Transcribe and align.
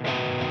Thank 0.00 0.40
you. 0.40 0.45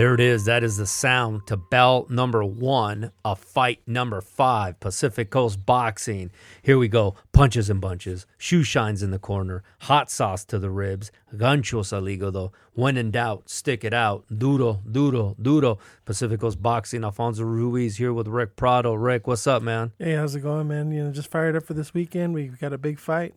There 0.00 0.14
it 0.14 0.20
is. 0.20 0.46
That 0.46 0.64
is 0.64 0.78
the 0.78 0.86
sound 0.86 1.46
to 1.48 1.58
bell 1.58 2.06
number 2.08 2.42
one 2.42 3.12
of 3.22 3.38
fight 3.38 3.82
number 3.86 4.22
five, 4.22 4.80
Pacific 4.80 5.28
Coast 5.28 5.66
Boxing. 5.66 6.30
Here 6.62 6.78
we 6.78 6.88
go. 6.88 7.16
Punches 7.34 7.68
and 7.68 7.82
bunches, 7.82 8.24
shoe 8.38 8.62
shines 8.62 9.02
in 9.02 9.10
the 9.10 9.18
corner, 9.18 9.62
hot 9.80 10.10
sauce 10.10 10.46
to 10.46 10.58
the 10.58 10.70
ribs, 10.70 11.12
ganchos 11.36 11.92
al 11.92 12.04
hígado. 12.04 12.50
When 12.72 12.96
in 12.96 13.10
doubt, 13.10 13.50
stick 13.50 13.84
it 13.84 13.92
out. 13.92 14.24
Duro, 14.34 14.80
duro, 14.90 15.36
duro. 15.38 15.78
Pacific 16.06 16.40
Coast 16.40 16.62
Boxing. 16.62 17.04
Alfonso 17.04 17.42
Ruiz 17.42 17.98
here 17.98 18.14
with 18.14 18.26
Rick 18.26 18.56
Prado. 18.56 18.94
Rick, 18.94 19.26
what's 19.26 19.46
up, 19.46 19.62
man? 19.62 19.92
Hey, 19.98 20.14
how's 20.14 20.34
it 20.34 20.40
going, 20.40 20.68
man? 20.68 20.92
You 20.92 21.04
know, 21.04 21.12
just 21.12 21.30
fired 21.30 21.56
up 21.56 21.64
for 21.64 21.74
this 21.74 21.92
weekend. 21.92 22.32
We've 22.32 22.58
got 22.58 22.72
a 22.72 22.78
big 22.78 22.98
fight. 22.98 23.34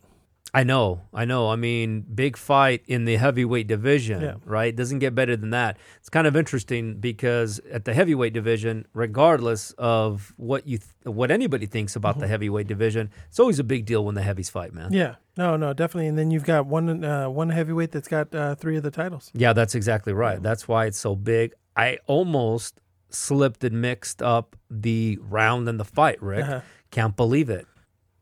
I 0.54 0.62
know, 0.62 1.00
I 1.12 1.24
know. 1.24 1.50
I 1.50 1.56
mean, 1.56 2.02
big 2.14 2.36
fight 2.36 2.82
in 2.86 3.04
the 3.06 3.16
heavyweight 3.16 3.66
division, 3.66 4.22
Yeah. 4.22 4.34
right? 4.44 4.74
Doesn't 4.74 5.00
get 5.00 5.12
better 5.14 5.36
than 5.36 5.50
that. 5.50 5.76
It's 5.98 6.08
kind 6.08 6.28
of 6.28 6.36
interesting 6.36 6.94
because 7.00 7.60
at 7.72 7.84
the 7.84 7.92
heavyweight 7.92 8.32
division, 8.32 8.86
regardless 8.94 9.72
of 9.78 10.32
what 10.36 10.66
you, 10.68 10.78
th- 10.78 10.90
what 11.14 11.32
anybody 11.32 11.66
thinks 11.66 11.96
about 11.96 12.20
the 12.20 12.28
heavyweight 12.28 12.68
division, 12.68 13.10
it's 13.28 13.40
always 13.40 13.58
a 13.58 13.64
big 13.64 13.84
deal 13.84 14.04
when 14.04 14.14
the 14.14 14.22
heavies 14.22 14.48
fight, 14.48 14.72
man. 14.72 14.86
Mm-hmm. 14.86 14.94
Yeah, 14.94 15.14
no, 15.36 15.56
no, 15.56 15.72
definitely. 15.72 16.06
And 16.06 16.16
then 16.16 16.30
you've 16.30 16.44
got 16.44 16.66
one, 16.66 17.04
uh, 17.04 17.28
one 17.28 17.48
heavyweight 17.48 17.90
that's 17.90 18.06
got 18.08 18.32
uh, 18.32 18.54
three 18.54 18.76
of 18.76 18.84
the 18.84 18.92
titles. 18.92 19.32
Yeah, 19.34 19.52
that's 19.54 19.74
exactly 19.74 20.12
right. 20.12 20.40
That's 20.40 20.68
why 20.68 20.86
it's 20.86 20.98
so 20.98 21.16
big. 21.16 21.52
I 21.76 21.98
almost 22.06 22.80
slipped 23.10 23.64
and 23.64 23.80
mixed 23.82 24.22
up 24.22 24.54
the 24.70 25.18
round 25.20 25.68
and 25.68 25.80
the 25.80 25.84
fight, 25.84 26.22
Rick. 26.22 26.44
Uh-huh. 26.44 26.60
Can't 26.92 27.16
believe 27.16 27.50
it. 27.50 27.66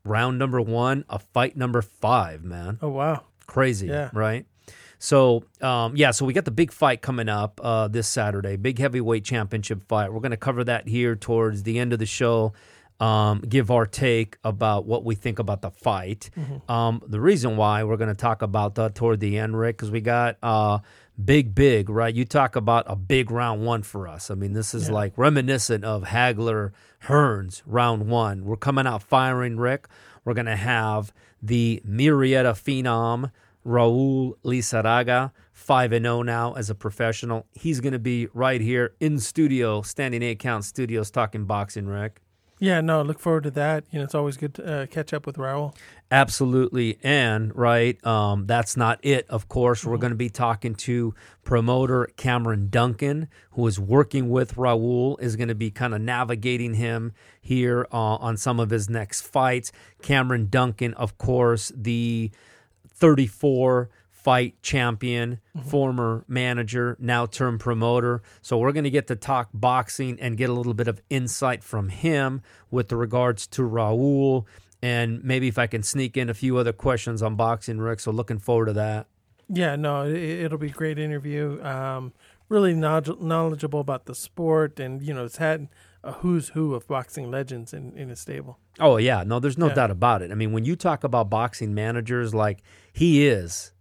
Round 0.05 0.37
number 0.37 0.59
one, 0.61 1.05
a 1.09 1.17
fight 1.17 1.55
number 1.55 1.81
five, 1.81 2.43
man. 2.43 2.77
Oh 2.81 2.89
wow, 2.89 3.23
Crazy, 3.47 3.87
Yeah. 3.87 4.09
right? 4.13 4.45
So, 4.99 5.43
um, 5.61 5.95
yeah, 5.95 6.11
so 6.11 6.25
we 6.25 6.33
got 6.33 6.43
the 6.45 6.51
big 6.51 6.71
fight 6.73 7.01
coming 7.01 7.27
up 7.29 7.59
uh, 7.63 7.87
this 7.89 8.07
Saturday, 8.07 8.55
big 8.57 8.79
heavyweight 8.79 9.23
championship 9.25 9.83
fight. 9.87 10.11
We're 10.13 10.19
going 10.21 10.31
to 10.31 10.37
cover 10.37 10.63
that 10.65 10.87
here 10.89 11.15
towards 11.15 11.63
the 11.63 11.77
end 11.79 11.91
of 11.93 11.99
the 11.99 12.05
show. 12.05 12.53
Um, 12.99 13.39
give 13.41 13.69
our 13.71 13.85
take 13.85 14.37
about 14.45 14.85
what 14.85 15.03
we 15.05 15.15
think 15.15 15.39
about 15.39 15.61
the 15.61 15.71
fight. 15.71 16.29
Um, 16.69 17.01
the 17.05 17.19
reason 17.19 17.57
why 17.57 17.83
we're 17.83 17.97
going 17.97 18.09
to 18.09 18.13
talk 18.15 18.41
about 18.41 18.75
that 18.75 18.95
toward 18.95 19.19
the 19.19 19.37
end, 19.39 19.57
Rick, 19.57 19.77
because 19.77 19.91
we 19.91 19.99
got 19.99 20.37
uh, 20.43 20.79
big, 21.23 21.53
big, 21.53 21.89
right? 21.89 22.13
You 22.13 22.25
talk 22.25 22.55
about 22.55 22.85
a 22.87 22.95
big 22.95 23.31
round 23.31 23.65
one 23.65 23.83
for 23.83 24.07
us. 24.07 24.31
I 24.31 24.35
mean, 24.35 24.53
this 24.53 24.73
is 24.73 24.89
like 24.89 25.13
reminiscent 25.17 25.83
of 25.83 26.03
Hagler 26.03 26.71
Hearns 27.05 27.61
round 27.65 28.07
one. 28.07 28.45
We're 28.45 28.57
coming 28.57 28.87
out 28.87 29.03
firing, 29.03 29.57
Rick. 29.57 29.87
We're 30.25 30.33
going 30.33 30.45
to 30.45 30.55
have 30.55 31.13
the 31.41 31.81
Murrieta 31.87 32.53
Phenom, 32.53 33.31
Raul 33.65 34.33
Lizarraga, 34.43 35.31
5 35.51 35.91
and 35.91 36.05
0 36.05 36.23
now 36.23 36.53
as 36.53 36.69
a 36.69 36.75
professional. 36.75 37.45
He's 37.51 37.79
going 37.79 37.93
to 37.93 37.99
be 37.99 38.27
right 38.33 38.61
here 38.61 38.95
in 38.99 39.19
studio, 39.19 39.81
standing 39.81 40.23
eight 40.23 40.39
count 40.39 40.65
studios, 40.65 41.11
talking 41.11 41.45
boxing, 41.45 41.87
Rick. 41.87 42.22
Yeah, 42.63 42.79
no, 42.79 43.01
look 43.01 43.19
forward 43.19 43.43
to 43.43 43.51
that. 43.51 43.83
You 43.91 43.99
know, 43.99 44.05
it's 44.05 44.15
always 44.15 44.37
good 44.37 44.53
to 44.53 44.65
uh, 44.73 44.85
catch 44.85 45.13
up 45.13 45.25
with 45.25 45.35
Raul. 45.35 45.75
Absolutely. 46.09 46.97
And, 47.03 47.53
right, 47.53 48.03
um, 48.05 48.47
that's 48.47 48.77
not 48.77 49.01
it. 49.03 49.25
Of 49.27 49.49
course, 49.49 49.83
we're 49.83 49.97
going 49.97 50.11
to 50.11 50.15
be 50.15 50.29
talking 50.29 50.73
to 50.75 51.13
promoter 51.43 52.09
Cameron 52.15 52.69
Duncan, 52.69 53.27
who 53.51 53.67
is 53.67 53.81
working 53.81 54.29
with 54.29 54.55
Raul, 54.55 55.19
is 55.19 55.35
going 55.35 55.49
to 55.49 55.55
be 55.55 55.71
kind 55.71 55.93
of 55.93 55.99
navigating 55.99 56.75
him 56.75 57.11
here 57.41 57.85
uh, 57.91 57.97
on 57.97 58.37
some 58.37 58.61
of 58.61 58.69
his 58.69 58.89
next 58.89 59.23
fights. 59.23 59.73
Cameron 60.01 60.47
Duncan, 60.49 60.93
of 60.93 61.17
course, 61.17 61.69
the 61.75 62.31
34 62.87 63.89
fight 64.23 64.61
champion, 64.61 65.39
former 65.65 66.23
manager, 66.27 66.95
now 66.99 67.25
turned 67.25 67.59
promoter. 67.59 68.21
So 68.41 68.57
we're 68.57 68.71
going 68.71 68.85
to 68.85 68.89
get 68.89 69.07
to 69.07 69.15
talk 69.15 69.49
boxing 69.53 70.19
and 70.19 70.37
get 70.37 70.49
a 70.49 70.53
little 70.53 70.73
bit 70.73 70.87
of 70.87 71.01
insight 71.09 71.63
from 71.63 71.89
him 71.89 72.41
with 72.71 72.91
regards 72.91 73.47
to 73.47 73.61
Raul. 73.63 74.45
And 74.81 75.23
maybe 75.23 75.47
if 75.47 75.57
I 75.57 75.67
can 75.67 75.83
sneak 75.83 76.17
in 76.17 76.29
a 76.29 76.33
few 76.33 76.57
other 76.57 76.73
questions 76.73 77.21
on 77.21 77.35
boxing, 77.35 77.79
Rick. 77.79 77.99
So 77.99 78.11
looking 78.11 78.39
forward 78.39 78.65
to 78.67 78.73
that. 78.73 79.07
Yeah, 79.49 79.75
no, 79.75 80.03
it, 80.05 80.15
it'll 80.15 80.57
be 80.57 80.67
a 80.67 80.71
great 80.71 80.97
interview. 80.97 81.61
Um, 81.63 82.13
really 82.49 82.73
knowledgeable 82.73 83.79
about 83.81 84.05
the 84.05 84.15
sport, 84.15 84.79
and 84.79 85.01
you 85.01 85.13
know, 85.13 85.25
it's 85.25 85.37
had 85.37 85.67
a 86.03 86.13
who's 86.13 86.49
who 86.49 86.73
of 86.75 86.87
boxing 86.87 87.29
legends 87.29 87.73
in 87.73 87.95
in 87.97 88.09
his 88.09 88.19
stable. 88.21 88.57
Oh 88.79 88.97
yeah, 88.97 89.23
no, 89.23 89.39
there's 89.39 89.57
no 89.57 89.67
Yeah. 89.67 89.73
doubt 89.75 89.91
about 89.91 90.21
it. 90.21 90.31
I 90.31 90.35
mean, 90.35 90.53
when 90.53 90.63
you 90.65 90.75
talk 90.75 91.03
about 91.03 91.29
boxing 91.29 91.73
managers, 91.73 92.33
like 92.33 92.63
he 92.93 93.27
is 93.27 93.72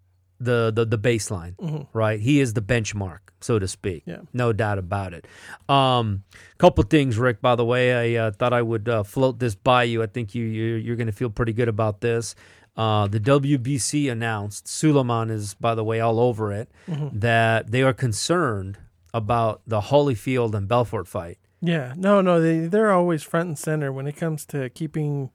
the 0.44 0.72
the 0.74 0.84
the 0.84 0.98
baseline, 0.98 1.86
right? 1.92 2.20
He 2.20 2.40
is 2.40 2.54
the 2.54 2.62
benchmark, 2.62 3.18
so 3.40 3.58
to 3.58 3.68
speak. 3.68 4.02
Yeah. 4.06 4.20
no 4.32 4.52
doubt 4.52 4.78
about 4.78 5.14
it. 5.14 5.26
Um, 5.68 6.24
couple 6.58 6.84
things, 6.84 7.18
Rick. 7.18 7.40
By 7.40 7.54
the 7.56 7.64
way, 7.64 8.14
I 8.16 8.26
uh, 8.26 8.30
thought 8.32 8.52
I 8.52 8.62
would 8.62 8.88
uh, 8.88 9.02
float 9.02 9.38
this 9.38 9.54
by 9.54 9.84
you. 9.84 10.02
I 10.02 10.06
think 10.06 10.34
you, 10.34 10.44
you 10.44 10.74
you're 10.74 10.96
going 10.96 11.06
to 11.06 11.12
feel 11.12 11.30
pretty 11.30 11.52
good 11.52 11.68
about 11.68 12.00
this. 12.00 12.34
Uh, 12.76 13.06
the 13.06 13.20
WBC 13.20 14.10
announced 14.10 14.66
Sulaiman 14.66 15.28
is, 15.30 15.52
by 15.54 15.74
the 15.74 15.84
way, 15.84 16.00
all 16.00 16.18
over 16.18 16.52
it 16.52 16.70
that 16.86 17.70
they 17.70 17.82
are 17.82 17.92
concerned 17.92 18.78
about 19.12 19.60
the 19.66 19.80
Holyfield 19.82 20.54
and 20.54 20.66
Belfort 20.68 21.06
fight. 21.06 21.38
Yeah, 21.60 21.92
no, 21.96 22.20
no, 22.22 22.40
they 22.40 22.66
they're 22.66 22.90
always 22.90 23.22
front 23.22 23.46
and 23.48 23.58
center 23.58 23.92
when 23.92 24.06
it 24.06 24.16
comes 24.16 24.44
to 24.46 24.68
keeping 24.70 25.30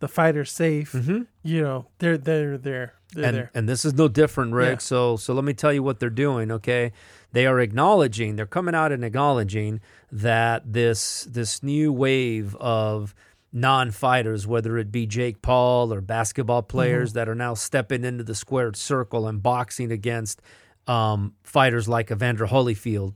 the 0.00 0.06
fighter 0.08 0.44
safe. 0.44 0.94
You 1.42 1.62
know, 1.62 1.86
they're 1.98 2.18
they're 2.18 2.58
there. 2.58 2.94
They're 3.14 3.24
and 3.24 3.36
there. 3.36 3.50
and 3.54 3.68
this 3.68 3.84
is 3.84 3.94
no 3.94 4.08
different, 4.08 4.52
Rick. 4.54 4.76
Yeah. 4.76 4.78
So 4.78 5.16
so 5.16 5.34
let 5.34 5.44
me 5.44 5.52
tell 5.54 5.72
you 5.72 5.82
what 5.82 6.00
they're 6.00 6.10
doing. 6.10 6.50
Okay, 6.50 6.92
they 7.32 7.46
are 7.46 7.60
acknowledging. 7.60 8.36
They're 8.36 8.46
coming 8.46 8.74
out 8.74 8.92
and 8.92 9.04
acknowledging 9.04 9.80
that 10.10 10.72
this 10.72 11.24
this 11.30 11.62
new 11.62 11.92
wave 11.92 12.54
of 12.56 13.14
non-fighters, 13.54 14.46
whether 14.46 14.78
it 14.78 14.90
be 14.90 15.06
Jake 15.06 15.42
Paul 15.42 15.92
or 15.92 16.00
basketball 16.00 16.62
players 16.62 17.10
Mm-hmm. 17.10 17.18
that 17.18 17.28
are 17.28 17.34
now 17.34 17.54
stepping 17.54 18.04
into 18.04 18.24
the 18.24 18.34
squared 18.34 18.76
circle 18.76 19.26
and 19.28 19.42
boxing 19.42 19.92
against 19.92 20.40
um, 20.86 21.34
fighters 21.44 21.86
like 21.88 22.10
Evander 22.10 22.46
Holyfield, 22.46 23.14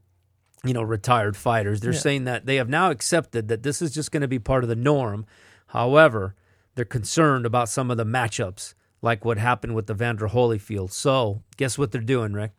you 0.62 0.72
know, 0.74 0.82
retired 0.82 1.36
fighters. 1.36 1.80
They're 1.80 1.92
Yeah. 1.92 1.98
saying 1.98 2.24
that 2.24 2.46
they 2.46 2.56
have 2.56 2.68
now 2.68 2.90
accepted 2.90 3.48
that 3.48 3.62
this 3.62 3.80
is 3.82 3.92
just 3.92 4.12
going 4.12 4.20
to 4.20 4.28
be 4.28 4.38
part 4.38 4.62
of 4.62 4.68
the 4.68 4.76
norm. 4.76 5.26
However, 5.68 6.34
they're 6.74 6.84
concerned 6.84 7.44
about 7.46 7.68
some 7.68 7.90
of 7.90 7.96
the 7.96 8.04
matchups, 8.04 8.74
like 9.02 9.24
what 9.24 9.38
happened 9.38 9.74
with 9.74 9.90
Evander 9.90 10.28
Holyfield. 10.28 10.90
So, 10.92 11.42
guess 11.56 11.76
what 11.78 11.92
they're 11.92 12.00
doing, 12.00 12.32
Rick? 12.32 12.52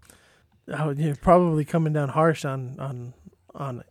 Oh, 0.70 0.90
you're 0.92 1.16
probably 1.16 1.66
coming 1.66 1.94
down 1.94 2.09
harsh 2.09 2.44
on 2.46 2.75
on 2.80 3.14
on. 3.56 3.84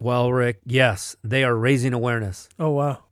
Well, 0.00 0.32
Rick, 0.32 0.60
yes, 0.66 1.16
they 1.22 1.44
are 1.44 1.54
raising 1.56 1.92
awareness. 1.92 2.48
Oh 2.58 2.70
wow. 2.70 3.04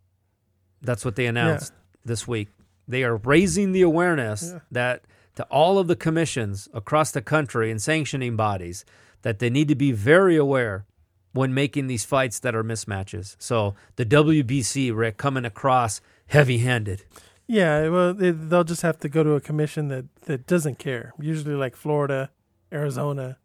That's 0.82 1.04
what 1.04 1.16
they 1.16 1.26
announced 1.26 1.72
this 2.04 2.26
week. 2.26 2.48
They 2.88 3.04
are 3.04 3.16
raising 3.16 3.72
the 3.72 3.82
awareness 3.82 4.50
Yeah. 4.52 4.58
that 4.72 5.04
to 5.36 5.44
all 5.44 5.78
of 5.78 5.86
the 5.86 5.96
commissions 5.96 6.68
across 6.74 7.12
the 7.12 7.22
country 7.22 7.70
and 7.70 7.80
sanctioning 7.80 8.36
bodies 8.36 8.84
that 9.22 9.38
they 9.38 9.48
need 9.48 9.68
to 9.68 9.74
be 9.76 9.92
very 9.92 10.36
aware 10.36 10.84
when 11.32 11.54
making 11.54 11.86
these 11.86 12.04
fights 12.04 12.38
that 12.40 12.54
are 12.54 12.64
mismatches. 12.64 13.36
So 13.38 13.74
the 13.96 14.04
WBC, 14.04 14.94
Rick, 14.94 15.16
coming 15.16 15.44
across 15.44 16.00
heavy-handed. 16.26 17.04
Yeah, 17.46 17.88
well, 17.88 18.14
they, 18.14 18.30
they'll 18.30 18.64
just 18.64 18.82
have 18.82 18.98
to 19.00 19.08
go 19.08 19.22
to 19.22 19.32
a 19.32 19.40
commission 19.40 19.88
that 19.88 20.06
that 20.22 20.46
doesn't 20.46 20.78
care. 20.78 21.12
Usually, 21.20 21.54
like 21.54 21.76
Florida, 21.76 22.30
Arizona, 22.72 23.36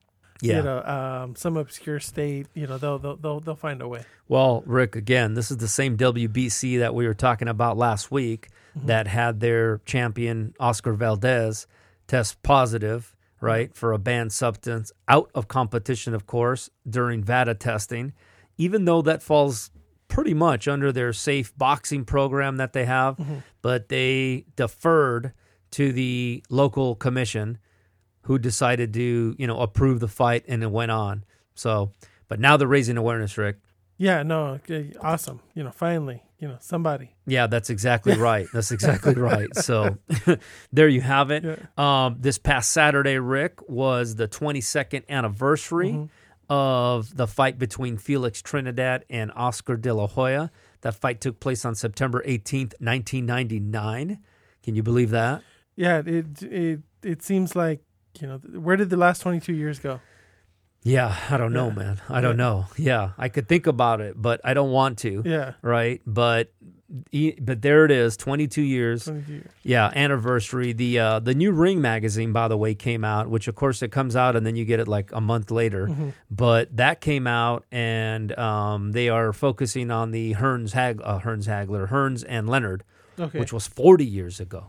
Yeah. 0.42 0.58
you 0.58 0.64
know, 0.64 0.84
um, 0.84 1.36
some 1.36 1.58
obscure 1.58 2.00
state. 2.00 2.48
You 2.54 2.68
know, 2.68 2.78
they'll 2.78 3.00
they'll 3.00 3.16
they'll, 3.18 3.40
they'll 3.40 3.56
find 3.56 3.82
a 3.82 3.88
way. 3.88 4.04
Well, 4.28 4.64
Rick, 4.66 4.96
again, 4.96 5.34
this 5.34 5.52
is 5.52 5.58
the 5.58 5.68
same 5.68 5.98
WBC 5.98 6.80
that 6.80 6.94
we 6.94 7.08
were 7.08 7.14
talking 7.14 7.48
about 7.48 7.78
last 7.78 8.12
week 8.12 8.50
that 8.76 9.08
had 9.08 9.40
their 9.40 9.80
champion 9.86 10.54
Oscar 10.60 10.94
Valdez 10.94 11.66
test 12.08 12.42
positive, 12.44 13.16
right, 13.42 13.74
for 13.76 13.92
a 13.92 13.98
banned 13.98 14.32
substance 14.32 14.92
out 15.08 15.32
of 15.34 15.48
competition, 15.48 16.14
of 16.14 16.28
course, 16.28 16.70
during 16.88 17.24
VADA 17.24 17.56
testing, 17.56 18.14
even 18.58 18.86
though 18.86 19.02
that 19.02 19.24
falls 19.24 19.72
pretty 20.08 20.34
much 20.34 20.68
under 20.68 20.92
their 20.92 21.14
safe 21.14 21.56
boxing 21.58 22.06
program 22.06 22.58
that 22.58 22.74
they 22.74 22.86
have, 22.86 23.20
but 23.62 23.90
they 23.90 24.46
deferred 24.56 25.34
to 25.72 25.92
the 25.92 26.44
local 26.50 26.96
commission 26.96 27.58
who 28.22 28.38
decided 28.40 28.94
to, 28.94 29.36
you 29.38 29.48
know, 29.48 29.60
approve 29.60 30.00
the 30.00 30.08
fight 30.08 30.44
and 30.48 30.64
it 30.64 30.72
went 30.72 30.92
on. 30.92 31.24
So, 31.56 31.92
but 32.28 32.40
now 32.40 32.58
they're 32.58 32.68
raising 32.68 32.98
awareness, 32.98 33.38
Rick. 33.38 33.58
Yeah, 33.98 34.22
no, 34.24 34.48
okay, 34.48 34.92
awesome. 35.02 35.40
You 35.56 35.64
know, 35.64 35.72
finally, 35.72 36.22
you 36.38 36.48
know 36.48 36.58
somebody. 36.60 37.16
Yeah, 37.26 37.48
that's 37.48 37.70
exactly 37.70 38.16
right. 38.18 38.48
That's 38.54 38.72
exactly 38.72 39.16
right. 39.16 39.54
So 39.56 39.98
there 40.72 40.88
you 40.88 41.02
have 41.02 41.32
it. 41.32 41.44
Yeah. 41.44 41.58
Um, 42.06 42.18
this 42.20 42.38
past 42.38 42.72
Saturday, 42.72 43.18
Rick, 43.18 43.68
was 43.70 44.16
the 44.16 44.28
22nd 44.28 45.08
anniversary 45.10 45.92
Mm-hmm. 45.92 46.06
Of 46.50 47.16
the 47.18 47.28
fight 47.28 47.58
between 47.60 47.98
Felix 47.98 48.42
Trinidad 48.42 49.06
and 49.10 49.32
Oscar 49.36 49.76
De 49.78 49.94
La 49.94 50.08
Hoya. 50.08 50.52
That 50.82 50.96
fight 50.96 51.20
took 51.22 51.40
place 51.40 51.66
on 51.66 51.76
September 51.76 52.24
18th, 52.26 52.74
1999. 52.80 54.20
Can 54.64 54.76
you 54.76 54.84
believe 54.84 55.10
that? 55.12 55.42
Yeah, 55.76 56.02
it 56.06 56.42
it 56.44 56.80
it 57.04 57.22
seems 57.24 57.56
like 57.56 57.82
you 58.20 58.28
know 58.28 58.38
where 58.38 58.76
did 58.78 58.90
the 58.90 58.98
last 58.98 59.22
twenty 59.22 59.40
two 59.40 59.54
years 59.54 59.80
go? 59.80 60.00
Yeah, 60.84 61.16
I 61.30 61.38
don't 61.38 61.54
know, 61.54 61.68
Yeah. 61.68 61.74
man. 61.76 62.02
I 62.10 62.22
don't 62.22 62.32
Yeah. 62.38 62.44
know. 62.46 62.66
Yeah, 62.78 63.12
I 63.18 63.30
could 63.30 63.48
think 63.48 63.68
about 63.68 64.00
it, 64.02 64.14
but 64.22 64.40
I 64.44 64.54
don't 64.54 64.72
want 64.72 64.98
to. 65.00 65.22
Yeah, 65.26 65.54
Right? 65.62 66.02
But 66.06 66.52
but 67.42 67.62
there 67.62 67.84
it 67.86 67.92
is, 67.92 68.16
22 68.18 68.62
years. 68.62 69.04
twenty 69.06 69.22
two 69.22 69.34
years. 69.34 69.46
Yeah, 69.64 69.92
anniversary. 69.94 70.72
The 70.74 71.00
uh, 71.00 71.20
the 71.20 71.34
new 71.34 71.52
Ring 71.52 71.82
magazine, 71.82 72.32
by 72.32 72.48
the 72.48 72.58
way, 72.58 72.76
came 72.76 73.04
out, 73.04 73.30
which 73.30 73.48
of 73.48 73.56
course 73.56 73.82
it 73.82 73.92
comes 73.92 74.16
out 74.16 74.36
and 74.36 74.46
then 74.46 74.56
you 74.56 74.64
get 74.66 74.80
it 74.80 74.88
like 74.88 75.12
a 75.12 75.20
month 75.22 75.52
later. 75.52 75.88
Mm-hmm. 75.88 76.10
But 76.32 76.76
that 76.78 77.02
came 77.02 77.28
out, 77.28 77.66
and 77.72 78.38
um, 78.40 78.94
they 78.94 79.10
are 79.10 79.34
focusing 79.34 79.92
on 79.92 80.12
the 80.12 80.36
Hearns 80.36 80.72
Hag 80.74 81.02
uh, 81.04 81.20
Hearns 81.20 81.48
Hagler, 81.48 81.90
Hearns 81.90 82.24
and 82.28 82.50
Leonard, 82.50 82.84
Okay. 83.20 83.40
which 83.40 83.52
was 83.52 83.68
40 83.68 84.06
years 84.06 84.40
ago. 84.40 84.68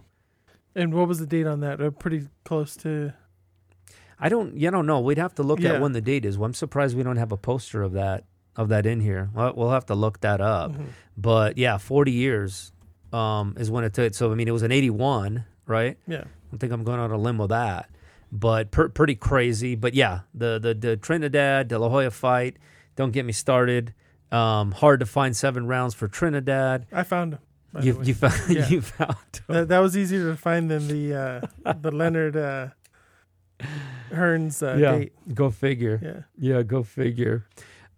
and 0.75 0.93
what 0.95 1.07
was 1.09 1.19
the 1.21 1.27
date 1.27 1.47
on 1.47 1.61
that? 1.61 1.81
Uh, 1.81 1.91
pretty 1.91 2.29
close 2.45 2.77
to. 2.79 3.13
I 4.21 4.29
don't, 4.29 4.57
you 4.57 4.69
don't 4.73 4.87
know. 4.87 4.99
We'd 4.99 5.19
have 5.19 5.35
to 5.37 5.45
look 5.45 5.61
Yeah. 5.61 5.75
at 5.75 5.81
when 5.81 5.93
the 5.93 6.01
date 6.01 6.25
is. 6.25 6.37
Well, 6.37 6.47
I'm 6.47 6.55
surprised 6.55 6.97
we 6.97 7.05
don't 7.05 7.19
have 7.19 7.31
a 7.31 7.37
poster 7.37 7.83
of 7.85 7.93
that 7.93 8.25
of 8.59 8.69
that 8.69 8.85
in 8.85 9.01
here. 9.01 9.31
Well, 9.33 9.55
we'll 9.57 9.71
have 9.71 9.87
to 9.87 9.95
look 9.95 10.21
that 10.21 10.43
up. 10.43 10.73
Mhm. 10.73 10.87
But 11.17 11.57
yeah, 11.57 11.79
40 11.79 12.13
years 12.13 12.73
um, 13.13 13.55
is 13.59 13.71
when 13.71 13.85
it 13.85 13.95
took. 13.95 14.13
So 14.15 14.31
I 14.31 14.35
mean, 14.35 14.49
it 14.49 14.53
was 14.53 14.63
an 14.63 14.73
81, 14.73 15.45
right? 15.67 15.97
Yeah. 16.07 16.25
I 16.53 16.57
think 16.59 16.73
I'm 16.73 16.85
going 16.85 17.01
on 17.01 17.11
a 17.11 17.17
limb 17.17 17.39
with 17.39 17.51
that, 17.51 17.89
but 18.33 18.71
per, 18.71 18.89
pretty 18.89 19.15
crazy. 19.15 19.75
But 19.77 19.95
yeah, 19.95 20.21
the 20.35 20.59
the 20.59 20.75
the 20.75 20.97
Trinidad 20.97 21.69
De 21.69 21.79
La 21.79 21.89
Hoya 21.89 22.11
fight. 22.11 22.57
Don't 22.97 23.13
get 23.13 23.25
me 23.25 23.33
started. 23.33 23.95
Um, 24.33 24.73
hard 24.73 25.01
to 25.01 25.07
find 25.07 25.35
seven 25.37 25.67
rounds 25.67 25.95
for 25.95 26.09
Trinidad. 26.09 26.87
I 26.93 27.03
found 27.05 27.35
him. 27.35 27.41
You 27.83 28.01
you 28.03 28.15
found 28.15 28.35
Yeah. 28.49 28.67
you 28.69 28.81
found. 28.81 29.17
that, 29.47 29.69
that 29.69 29.79
was 29.81 29.95
easier 29.97 30.25
to 30.31 30.37
find 30.37 30.71
than 30.71 30.89
the 30.89 31.15
uh, 31.65 31.73
the 31.81 31.91
Leonard 31.91 32.37
uh, 32.37 32.69
Hearns 34.13 34.63
uh, 34.63 34.77
yeah, 34.79 34.93
date. 34.99 35.13
go 35.35 35.51
figure. 35.51 36.01
Yeah. 36.39 36.55
Yeah, 36.57 36.63
go 36.63 36.83
figure. 36.83 37.47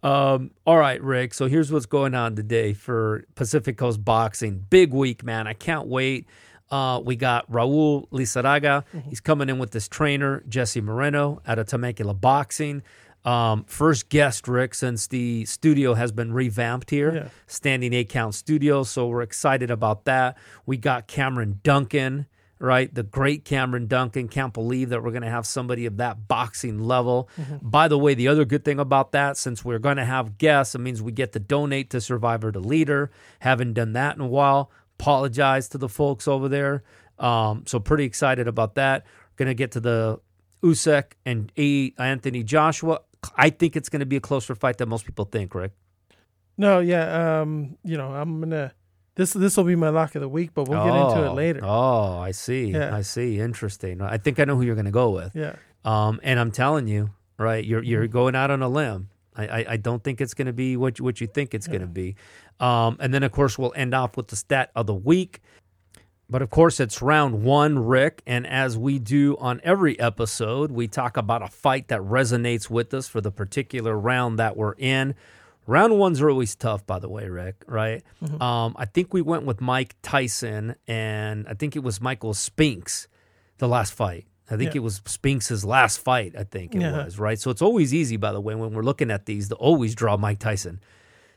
Um, 0.02 0.50
all 0.66 0.78
right, 0.78 1.02
Rick. 1.02 1.34
So 1.34 1.46
here's 1.46 1.70
what's 1.70 1.86
going 1.86 2.14
on 2.14 2.34
today 2.36 2.72
for 2.72 3.24
Pacific 3.34 3.76
Coast 3.76 4.04
Boxing. 4.04 4.64
Big 4.70 4.92
week, 4.92 5.22
man. 5.22 5.46
I 5.46 5.52
can't 5.52 5.86
wait. 5.88 6.26
Uh, 6.70 7.00
we 7.04 7.16
got 7.16 7.50
Raul 7.50 8.08
Lizarraga. 8.10 8.84
He's 9.08 9.20
coming 9.20 9.48
in 9.48 9.58
with 9.58 9.72
this 9.72 9.88
trainer, 9.88 10.42
Jesse 10.48 10.80
Moreno, 10.80 11.42
out 11.46 11.58
of 11.58 11.66
Temecula 11.66 12.14
Boxing. 12.14 12.82
Um, 13.24 13.64
first 13.64 14.08
guest, 14.08 14.48
Rick, 14.48 14.74
since 14.74 15.06
the 15.08 15.44
studio 15.44 15.92
has 15.94 16.10
been 16.12 16.32
revamped 16.32 16.88
here, 16.88 17.12
Yeah. 17.14 17.28
standing 17.46 17.92
eight 17.92 18.08
count 18.08 18.34
studio. 18.34 18.82
So 18.84 19.08
we're 19.08 19.20
excited 19.22 19.70
about 19.70 20.04
that. 20.06 20.38
We 20.64 20.78
got 20.78 21.06
Cameron 21.06 21.60
Duncan, 21.62 22.26
right? 22.60 22.94
The 22.94 23.02
great 23.02 23.44
Cameron 23.44 23.86
Duncan. 23.86 24.28
Can't 24.28 24.52
believe 24.52 24.90
that 24.90 25.02
we're 25.02 25.10
going 25.10 25.22
to 25.22 25.30
have 25.30 25.46
somebody 25.46 25.86
of 25.86 25.96
that 25.96 26.28
boxing 26.28 26.78
level. 26.78 27.28
By 27.60 27.88
the 27.88 27.98
way, 27.98 28.14
the 28.14 28.28
other 28.28 28.44
good 28.44 28.64
thing 28.64 28.78
about 28.78 29.12
that, 29.12 29.36
since 29.36 29.64
we're 29.64 29.78
going 29.78 29.96
to 29.96 30.04
have 30.04 30.38
guests, 30.38 30.74
it 30.74 30.78
means 30.78 31.02
we 31.02 31.12
get 31.12 31.32
to 31.32 31.40
donate 31.40 31.90
to 31.90 32.00
Survivor 32.00 32.52
to 32.52 32.60
Leader. 32.60 33.10
Haven't 33.40 33.72
done 33.72 33.94
that 33.94 34.14
in 34.14 34.20
a 34.20 34.28
while. 34.28 34.70
Apologize 35.00 35.68
to 35.70 35.78
the 35.78 35.88
folks 35.88 36.28
over 36.28 36.48
there. 36.48 36.84
Um, 37.18 37.64
so 37.66 37.80
pretty 37.80 38.04
excited 38.04 38.46
about 38.46 38.74
that. 38.74 39.06
Going 39.36 39.48
to 39.48 39.54
get 39.54 39.72
to 39.72 39.80
the 39.80 40.20
Usyk 40.62 41.12
and 41.24 41.50
A. 41.56 41.92
Anthony 41.98 42.42
Joshua. 42.42 43.00
I 43.36 43.50
think 43.50 43.76
it's 43.76 43.88
going 43.88 44.00
to 44.00 44.06
be 44.06 44.16
a 44.16 44.20
closer 44.20 44.54
fight 44.54 44.78
than 44.78 44.90
most 44.90 45.06
people 45.06 45.24
think, 45.24 45.54
Rick. 45.54 45.72
No, 46.58 46.80
yeah. 46.80 47.40
Um, 47.40 47.78
you 47.84 47.96
know, 47.96 48.12
I'm 48.12 48.40
gonna. 48.40 48.72
This 49.20 49.32
this 49.34 49.56
will 49.58 49.64
be 49.64 49.76
my 49.76 49.90
lock 49.90 50.14
of 50.14 50.22
the 50.22 50.28
week, 50.28 50.50
but 50.54 50.66
we'll 50.66 50.82
get 50.82 50.94
into 50.96 51.24
it 51.24 51.28
Oh, 51.28 51.34
later. 51.34 51.60
Oh, 51.62 52.18
I 52.18 52.30
see. 52.30 52.70
Yeah. 52.70 52.96
I 52.96 53.02
see. 53.02 53.38
Interesting. 53.38 54.00
I 54.00 54.16
think 54.16 54.40
I 54.40 54.44
know 54.46 54.56
who 54.56 54.62
you're 54.62 54.74
going 54.74 54.86
to 54.86 54.90
go 54.90 55.10
with. 55.10 55.36
Yeah. 55.36 55.56
Um, 55.84 56.20
and 56.22 56.40
I'm 56.40 56.50
telling 56.50 56.88
you, 56.88 57.10
right, 57.38 57.62
you're 57.64 57.82
you're 57.82 58.04
Mm-hmm. 58.04 58.12
going 58.12 58.34
out 58.34 58.50
on 58.50 58.62
a 58.62 58.68
limb. 58.68 59.10
I, 59.36 59.46
I, 59.46 59.64
I 59.72 59.76
don't 59.76 60.02
think 60.02 60.20
it's 60.22 60.32
going 60.34 60.46
to 60.46 60.52
be 60.54 60.76
what 60.78 60.98
you, 60.98 61.04
what 61.04 61.20
you 61.20 61.26
think 61.26 61.52
it's 61.54 61.68
going 61.68 61.82
to 61.82 61.86
be. 61.86 62.16
Um, 62.60 62.96
and 62.98 63.12
then 63.12 63.22
of 63.22 63.30
course 63.32 63.58
we'll 63.58 63.72
end 63.76 63.94
off 63.94 64.16
with 64.16 64.28
the 64.28 64.36
stat 64.36 64.70
of 64.74 64.86
the 64.86 64.94
week. 64.94 65.40
But 66.28 66.42
of 66.42 66.50
course 66.50 66.80
it's 66.80 67.02
round 67.02 67.42
one, 67.42 67.78
Rick, 67.78 68.22
and 68.26 68.46
as 68.46 68.78
we 68.78 68.98
do 68.98 69.36
on 69.38 69.60
every 69.64 69.98
episode, 70.00 70.70
we 70.70 70.86
talk 70.88 71.16
about 71.16 71.42
a 71.42 71.48
fight 71.48 71.88
that 71.88 72.00
resonates 72.00 72.70
with 72.70 72.94
us 72.94 73.06
for 73.08 73.20
the 73.20 73.32
particular 73.32 73.98
round 73.98 74.38
that 74.38 74.56
we're 74.56 74.74
in. 74.78 75.14
Round 75.70 75.98
ones 75.98 76.20
are 76.20 76.28
always 76.28 76.56
tough, 76.56 76.84
by 76.84 76.98
the 76.98 77.08
way, 77.08 77.28
Rick. 77.28 77.62
Right? 77.68 78.02
Um, 78.40 78.74
I 78.76 78.86
think 78.86 79.14
we 79.14 79.22
went 79.22 79.44
with 79.44 79.60
Mike 79.60 79.94
Tyson, 80.02 80.74
and 80.88 81.46
I 81.48 81.54
think 81.54 81.76
it 81.76 81.84
was 81.84 82.00
Michael 82.00 82.34
Spinks, 82.34 83.06
the 83.58 83.68
last 83.68 83.92
fight. 83.94 84.26
I 84.50 84.56
think 84.56 84.74
Yeah. 84.74 84.78
it 84.80 84.82
was 84.82 85.00
Spinks's 85.06 85.64
last 85.64 86.00
fight. 86.00 86.34
I 86.36 86.42
think 86.42 86.74
it 86.74 86.80
Yeah. 86.80 87.04
was 87.04 87.20
right. 87.20 87.38
So 87.38 87.50
it's 87.52 87.62
always 87.62 87.94
easy, 87.94 88.16
by 88.16 88.32
the 88.32 88.40
way, 88.40 88.56
when 88.56 88.72
we're 88.72 88.82
looking 88.82 89.10
at 89.12 89.26
these, 89.26 89.48
to 89.50 89.54
always 89.54 89.94
draw 89.94 90.16
Mike 90.16 90.40
Tyson 90.40 90.80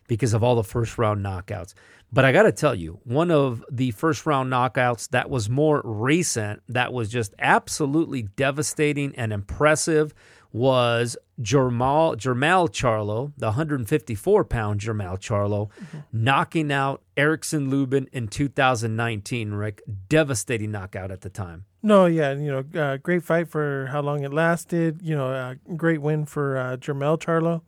because 0.07 0.33
of 0.33 0.43
all 0.43 0.55
the 0.55 0.63
first 0.63 0.97
round 0.97 1.23
knockouts. 1.23 1.75
But 2.11 2.25
I 2.25 2.31
got 2.31 2.43
to 2.43 2.51
tell 2.51 2.73
you, 2.75 2.99
one 3.03 3.29
of 3.29 3.63
the 3.71 3.91
first 3.91 4.25
round 4.25 4.51
knockouts 4.51 5.09
that 5.09 5.29
was 5.29 5.47
more 5.49 5.81
recent, 5.83 6.63
that 6.69 6.91
was 6.91 7.09
just 7.09 7.35
absolutely 7.37 8.23
devastating 8.23 9.13
and 9.15 9.31
impressive, 9.31 10.13
was 10.53 11.17
Jermal, 11.41 12.15
Jermall 12.15 12.69
Charlo, 12.69 13.33
the 13.35 13.47
154 13.47 14.45
pound 14.45 14.79
Jermall 14.79 15.17
Charlo, 15.19 15.69
knocking 16.13 16.71
out 16.71 17.01
Erickson 17.17 17.69
Lubin 17.69 18.07
in 18.13 18.27
2019, 18.27 19.51
Rick. 19.51 19.81
Devastating 20.07 20.71
knockout 20.71 21.11
at 21.11 21.21
the 21.21 21.29
time. 21.29 21.65
No, 21.81 22.05
yeah, 22.05 22.33
you 22.33 22.51
know, 22.51 22.79
uh, 22.79 22.97
great 22.97 23.23
fight 23.23 23.49
for 23.49 23.87
how 23.87 24.01
long 24.01 24.23
it 24.23 24.31
lasted. 24.31 25.01
You 25.01 25.15
know, 25.15 25.31
uh, 25.31 25.55
great 25.75 26.01
win 26.01 26.25
for 26.25 26.55
uh, 26.55 26.77
Jermel 26.77 27.19
Charlo. 27.19 27.63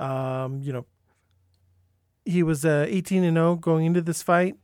Um, 0.00 0.62
you 0.62 0.72
know, 0.72 0.86
he 2.24 2.42
was 2.42 2.64
uh, 2.64 2.86
18 2.88 3.24
and 3.24 3.36
0 3.36 3.56
going 3.56 3.86
into 3.86 4.00
this 4.00 4.22
fight, 4.22 4.54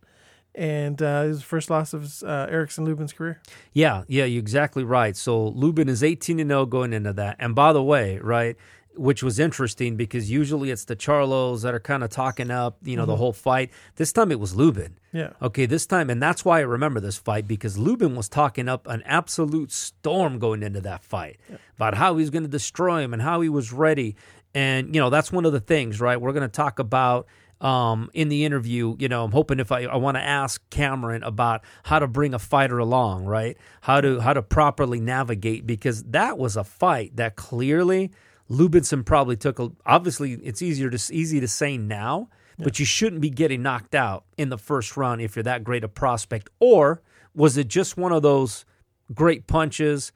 and 0.56 1.00
uh, 1.03 1.23
his 1.25 1.43
first 1.43 1.70
loss 1.70 1.93
of 1.93 2.23
uh, 2.23 2.47
Erickson 2.50 2.85
Lubin's 2.85 3.12
career. 3.12 3.41
Yeah, 3.73 4.05
yeah, 4.08 4.25
you're 4.25 4.41
exactly 4.41 4.82
right. 4.85 5.17
So 5.17 5.49
Lubin 5.49 5.88
is 5.88 6.03
18 6.03 6.41
and 6.41 6.50
0 6.50 6.67
going 6.67 6.93
into 6.93 7.13
that. 7.13 7.36
And 7.39 7.55
by 7.55 7.72
the 7.72 7.82
way, 7.82 8.19
right, 8.19 8.56
which 8.96 9.22
was 9.22 9.39
interesting 9.39 9.96
because 9.96 10.31
usually 10.31 10.70
it's 10.70 10.86
the 10.86 10.96
Charlos 10.96 11.63
that 11.63 11.75
are 11.75 11.81
kind 11.81 12.03
of 12.03 12.08
talking 12.08 12.51
up, 12.51 12.79
you 12.82 12.96
know, 12.96 13.05
the 13.05 13.17
whole 13.17 13.34
fight. 13.34 13.70
This 13.96 14.13
time 14.13 14.32
it 14.32 14.41
was 14.41 14.55
Lubin. 14.56 14.98
Yeah, 15.13 15.31
Okay, 15.43 15.67
this 15.67 15.86
time, 15.86 16.10
and 16.10 16.22
that's 16.22 16.44
why 16.44 16.58
I 16.58 16.63
remember 16.63 17.01
this 17.01 17.17
fight 17.19 17.46
because 17.46 17.77
Lubin 17.79 18.17
was 18.17 18.29
talking 18.29 18.69
up 18.69 18.86
an 18.86 19.03
absolute 19.05 19.72
storm 19.72 20.39
going 20.39 20.63
into 20.63 20.81
that 20.82 21.03
fight 21.05 21.39
about 21.77 21.94
how 21.94 22.17
he's 22.17 22.31
going 22.31 22.43
to 22.43 22.48
destroy 22.48 23.03
him 23.03 23.13
and 23.13 23.22
how 23.22 23.41
he 23.43 23.48
was 23.48 23.72
ready. 23.72 24.17
And, 24.55 24.94
you 24.94 25.01
know, 25.01 25.10
that's 25.10 25.31
one 25.31 25.44
of 25.44 25.53
the 25.53 25.60
things, 25.60 26.01
right? 26.01 26.19
We're 26.20 26.32
going 26.32 26.43
to 26.43 26.48
talk 26.48 26.79
about 26.79 27.27
um, 27.60 28.10
in 28.13 28.29
the 28.29 28.44
interview. 28.44 28.96
You 28.98 29.08
know, 29.08 29.25
I'm 29.25 29.32
hoping 29.32 29.60
if 29.60 29.72
I, 29.72 29.84
I 29.84 29.96
want 29.96 30.17
to 30.17 30.22
ask 30.22 30.63
Cameron 30.70 31.22
about 31.22 31.63
how 31.84 31.98
to 31.98 32.06
bring 32.06 32.34
a 32.34 32.39
fighter 32.39 32.79
along, 32.79 33.25
right? 33.25 33.56
How 33.82 34.01
to 34.01 34.20
how 34.20 34.32
to 34.32 34.43
properly 34.43 35.01
navigate 35.01 35.67
because 35.67 36.03
that 36.05 36.39
was 36.39 36.56
a 36.56 36.65
fight 36.65 37.17
that 37.17 37.36
clearly 37.36 38.10
Lubinson 38.51 39.05
probably 39.05 39.36
took. 39.36 39.58
A, 39.58 39.70
obviously, 39.84 40.34
it's 40.34 40.63
easier 40.63 40.91
to 40.91 41.15
easy 41.15 41.41
to 41.41 41.48
say 41.48 41.77
now, 41.77 42.29
but 42.58 42.79
you 42.79 42.84
shouldn't 42.84 43.20
be 43.20 43.31
getting 43.31 43.63
knocked 43.63 43.94
out 43.94 44.25
in 44.36 44.48
the 44.48 44.58
first 44.58 44.96
round 44.96 45.20
if 45.20 45.36
you're 45.36 45.43
that 45.43 45.65
great 45.65 45.84
a 45.84 45.89
prospect. 45.89 46.51
Or 46.60 47.03
was 47.34 47.56
it 47.56 47.69
just 47.69 47.96
one 47.96 48.13
of 48.13 48.22
those 48.22 48.65
great 49.15 49.46
punches, 49.46 50.13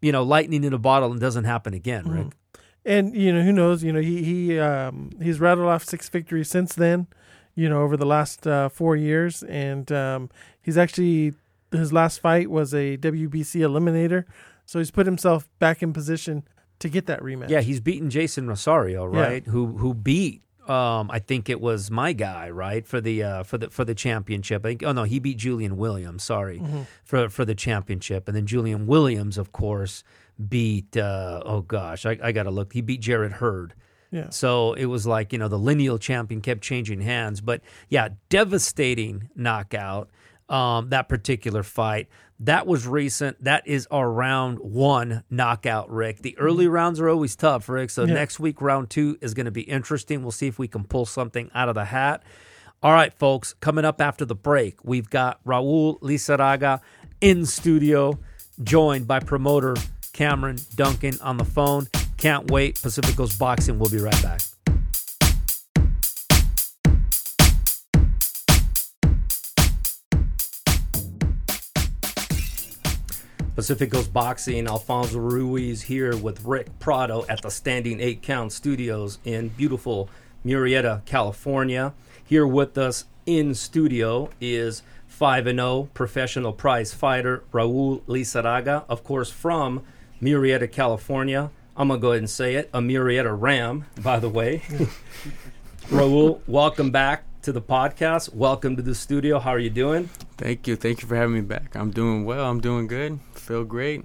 you 0.00 0.12
know, 0.12 0.22
lightning 0.22 0.64
in 0.64 0.72
a 0.72 0.78
bottle 0.78 1.10
and 1.10 1.20
doesn't 1.20 1.44
happen 1.44 1.74
again, 1.74 2.04
Rick? 2.08 2.36
And 2.84 3.14
you 3.14 3.32
know 3.32 3.42
who 3.42 3.52
knows? 3.52 3.84
You 3.84 3.92
know 3.92 4.00
he 4.00 4.22
he 4.22 4.58
um, 4.58 5.10
he's 5.22 5.38
rattled 5.40 5.68
off 5.68 5.84
six 5.84 6.08
victories 6.08 6.48
since 6.48 6.74
then. 6.74 7.06
You 7.54 7.68
know 7.68 7.82
over 7.82 7.96
the 7.96 8.06
last 8.06 8.46
uh, 8.46 8.68
four 8.70 8.96
years, 8.96 9.42
and 9.42 9.90
um, 9.92 10.30
he's 10.62 10.78
actually 10.78 11.34
his 11.72 11.92
last 11.92 12.20
fight 12.20 12.50
was 12.50 12.72
a 12.72 12.96
WBC 12.96 13.60
eliminator, 13.60 14.24
so 14.64 14.78
he's 14.78 14.90
put 14.90 15.06
himself 15.06 15.48
back 15.58 15.82
in 15.82 15.92
position 15.92 16.42
to 16.78 16.88
get 16.88 17.06
that 17.06 17.20
rematch. 17.20 17.50
Yeah, 17.50 17.60
he's 17.60 17.80
beaten 17.80 18.08
Jeison 18.08 18.48
Rosario, 18.48 19.12
Yeah. 19.12 19.20
right? 19.20 19.46
Who 19.46 19.66
who 19.76 19.92
beat 19.92 20.42
um 20.66 21.10
I 21.10 21.18
think 21.18 21.50
it 21.50 21.60
was 21.60 21.90
my 21.90 22.12
guy, 22.14 22.48
right? 22.48 22.86
For 22.86 23.00
the 23.00 23.22
uh 23.22 23.42
for 23.42 23.58
the 23.58 23.68
for 23.68 23.84
the 23.84 23.94
championship. 23.94 24.64
I 24.64 24.70
think 24.70 24.82
oh 24.84 24.92
no, 24.92 25.02
he 25.04 25.18
beat 25.18 25.36
Julian 25.36 25.76
Williams, 25.76 26.22
sorry. 26.24 26.62
For 27.04 27.28
for 27.28 27.44
the 27.44 27.54
championship. 27.54 28.26
And 28.26 28.34
then 28.36 28.46
Julian 28.46 28.86
Williams, 28.86 29.36
of 29.36 29.52
course, 29.52 30.02
beat 30.48 30.96
uh 30.96 31.42
oh 31.44 31.60
gosh, 31.62 32.06
I, 32.06 32.18
I 32.22 32.32
gotta 32.32 32.50
look. 32.50 32.72
He 32.72 32.80
beat 32.80 33.00
Jarrett 33.00 33.32
Hurd 33.32 33.74
Yeah. 34.10 34.30
So 34.30 34.72
it 34.74 34.86
was 34.86 35.06
like, 35.06 35.32
you 35.32 35.38
know, 35.38 35.48
the 35.48 35.58
lineal 35.58 35.98
champion 35.98 36.40
kept 36.40 36.62
changing 36.62 37.00
hands. 37.00 37.40
But 37.40 37.60
yeah, 37.88 38.08
devastating 38.28 39.28
knockout, 39.36 40.10
um, 40.48 40.88
that 40.90 41.08
particular 41.08 41.62
fight. 41.62 42.08
That 42.40 42.66
was 42.66 42.86
recent. 42.86 43.44
That 43.44 43.66
is 43.66 43.86
our 43.90 44.10
round 44.10 44.58
one 44.60 45.24
knockout, 45.30 45.90
Rick. 45.90 46.22
The 46.22 46.36
early 46.38 46.66
rounds 46.68 46.98
are 46.98 47.08
always 47.08 47.36
tough, 47.36 47.68
Rick. 47.68 47.90
So 47.90 48.04
Yeah. 48.04 48.14
next 48.14 48.40
week, 48.40 48.60
round 48.62 48.88
two 48.88 49.18
is 49.20 49.34
going 49.34 49.44
to 49.44 49.50
be 49.52 49.60
interesting. 49.62 50.22
We'll 50.22 50.30
see 50.32 50.46
if 50.46 50.58
we 50.58 50.66
can 50.66 50.84
pull 50.84 51.04
something 51.04 51.50
out 51.54 51.68
of 51.68 51.74
the 51.74 51.84
hat. 51.84 52.22
All 52.82 52.92
right, 52.92 53.12
folks, 53.12 53.52
coming 53.60 53.84
up 53.84 54.00
after 54.00 54.24
the 54.24 54.34
break, 54.34 54.82
we've 54.82 55.10
got 55.10 55.44
Raul 55.44 56.00
Lizarraga 56.00 56.80
in 57.20 57.44
studio, 57.44 58.18
joined 58.64 59.06
by 59.06 59.20
promoter 59.20 59.76
Cameron 60.20 60.58
Duncan 60.74 61.18
on 61.22 61.38
the 61.38 61.46
phone. 61.46 61.88
Can't 62.18 62.50
wait. 62.50 62.78
Pacific 62.82 63.16
Coast 63.16 63.38
Boxing. 63.38 63.78
We'll 63.78 63.88
be 63.88 63.96
right 63.96 64.22
back. 64.22 64.42
Pacific 73.54 73.90
Coast 73.90 74.12
Boxing, 74.12 74.66
Alfonso 74.66 75.18
Ruiz 75.18 75.80
here 75.80 76.14
with 76.14 76.44
Rick 76.44 76.78
Prado 76.78 77.24
at 77.30 77.40
the 77.40 77.50
Standing 77.50 77.98
Eight 77.98 78.20
Count 78.20 78.52
Studios 78.52 79.20
in 79.24 79.48
beautiful 79.48 80.10
Murrieta, 80.44 81.02
California. 81.06 81.94
Here 82.22 82.46
with 82.46 82.76
us 82.76 83.06
in 83.24 83.54
studio 83.54 84.28
is 84.38 84.82
5 85.06 85.44
0 85.46 85.88
professional 85.94 86.52
prize 86.52 86.92
fighter 86.92 87.42
Raul 87.54 88.02
Lizarraga, 88.02 88.84
of 88.86 89.02
course, 89.02 89.30
from 89.30 89.82
Murrieta, 90.22 90.70
California. 90.70 91.50
I'm 91.76 91.88
going 91.88 91.98
to 91.98 92.02
go 92.02 92.10
ahead 92.10 92.18
and 92.18 92.28
say 92.28 92.54
it 92.56 92.68
a 92.74 92.80
Murrieta 92.80 93.34
Ram, 93.38 93.86
by 94.02 94.18
the 94.18 94.28
way. 94.28 94.58
Raul, 95.88 96.40
welcome 96.46 96.90
back 96.90 97.24
to 97.42 97.52
the 97.52 97.62
podcast. 97.62 98.34
Welcome 98.34 98.76
to 98.76 98.82
the 98.82 98.94
studio. 98.94 99.38
How 99.38 99.50
are 99.50 99.58
you 99.58 99.70
doing? 99.70 100.10
Thank 100.36 100.68
you. 100.68 100.76
Thank 100.76 101.00
you 101.00 101.08
for 101.08 101.16
having 101.16 101.34
me 101.34 101.40
back. 101.40 101.74
I'm 101.74 101.90
doing 101.90 102.26
well. 102.26 102.44
I'm 102.50 102.60
doing 102.60 102.86
good. 102.86 103.18
Feel 103.32 103.64
great. 103.64 104.04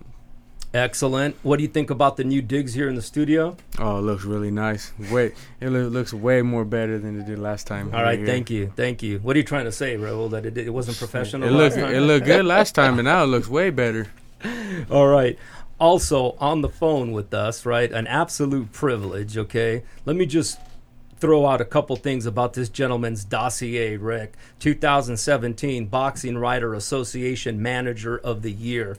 Excellent. 0.74 1.36
What 1.44 1.58
do 1.58 1.64
you 1.64 1.70
think 1.70 1.90
about 1.90 2.16
the 2.16 2.24
new 2.24 2.42
digs 2.42 2.74
here 2.74 2.88
in 2.88 2.96
the 2.96 3.02
studio? 3.02 3.58
Oh, 3.78 3.98
it 3.98 4.02
looks 4.02 4.24
really 4.24 4.52
nice. 4.52 4.94
Wait, 5.12 5.34
it 5.62 5.70
loo- 5.70 5.90
looks 5.90 6.14
way 6.14 6.42
more 6.42 6.66
better 6.66 6.98
than 6.98 7.20
it 7.20 7.26
did 7.26 7.40
last 7.40 7.68
time. 7.68 7.94
All 7.94 8.04
right, 8.04 8.26
thank 8.26 8.50
you, 8.50 8.72
thank 8.76 9.02
you. 9.02 9.20
What 9.20 9.36
are 9.36 9.40
you 9.40 9.46
trying 9.46 9.66
to 9.66 9.72
say, 9.72 9.96
Raul? 9.96 10.30
That 10.32 10.46
it, 10.46 10.58
it 10.58 10.70
wasn't 10.74 10.98
professional. 10.98 11.48
It 11.48 11.52
looked 11.52 11.78
it 11.78 12.02
looked 12.02 12.26
good 12.26 12.46
last 12.46 12.76
time, 12.76 12.94
and 13.00 13.06
now 13.06 13.24
it 13.24 13.28
looks 13.28 13.48
way 13.48 13.70
better. 13.70 14.08
All 14.90 15.08
right. 15.08 15.38
Also 15.80 16.36
on 16.40 16.62
the 16.62 16.70
phone 16.70 17.12
with 17.12 17.34
us, 17.34 17.66
right? 17.66 17.92
An 17.92 18.08
absolute 18.08 18.72
privilege. 18.72 19.38
Okay, 19.38 19.84
let 20.06 20.16
me 20.16 20.26
just 20.26 20.60
throw 21.20 21.46
out 21.46 21.62
a 21.62 21.66
couple 21.66 21.96
things 21.96 22.26
about 22.26 22.54
this 22.54 22.70
gentleman's 22.70 23.24
dossier, 23.24 23.98
Rick. 23.98 24.34
2017 24.60 25.88
Boxing 25.88 26.38
Writer 26.38 26.74
Association 26.74 27.62
Manager 27.62 28.18
of 28.18 28.42
the 28.42 28.52
Year. 28.52 28.98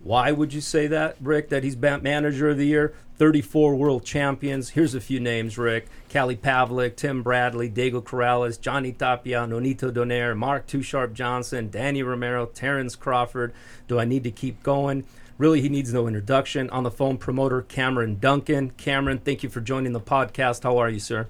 Why 0.00 0.32
would 0.32 0.52
you 0.52 0.60
say 0.60 0.86
that, 0.86 1.16
Rick, 1.20 1.48
that 1.50 1.64
he's 1.64 1.76
Manager 1.76 2.50
of 2.50 2.56
the 2.56 2.66
Year? 2.66 2.94
34 3.16 3.74
world 3.74 4.04
champions. 4.04 4.70
Here's 4.70 4.94
a 4.94 5.00
few 5.00 5.18
names, 5.18 5.58
Rick. 5.58 5.88
Kelly 6.08 6.36
Pavlik, 6.36 6.94
Tim 6.94 7.22
Bradley, 7.22 7.68
Diego 7.68 8.00
Corrales, 8.00 8.60
Johnny 8.60 8.92
Tapia, 8.92 9.40
Nonito 9.40 9.90
Donaire, 9.90 10.36
Mark 10.36 10.66
Too 10.66 10.82
Sharp 10.82 11.12
Johnson, 11.14 11.68
Danny 11.68 12.02
Romero, 12.02 12.46
Terence 12.46 12.94
Crawford. 12.94 13.52
Do 13.88 13.98
I 13.98 14.04
need 14.04 14.22
to 14.24 14.30
keep 14.30 14.62
going? 14.62 15.04
Really, 15.38 15.60
he 15.60 15.68
needs 15.68 15.92
no 15.92 16.08
introduction. 16.08 16.68
On 16.70 16.82
the 16.82 16.90
phone, 16.90 17.16
promoter 17.16 17.62
Cameron 17.62 18.18
Duncan. 18.18 18.70
Cameron, 18.70 19.18
thank 19.18 19.44
you 19.44 19.48
for 19.48 19.60
joining 19.60 19.92
the 19.92 20.00
podcast. 20.00 20.64
How 20.64 20.78
are 20.78 20.90
you, 20.90 20.98
sir? 20.98 21.28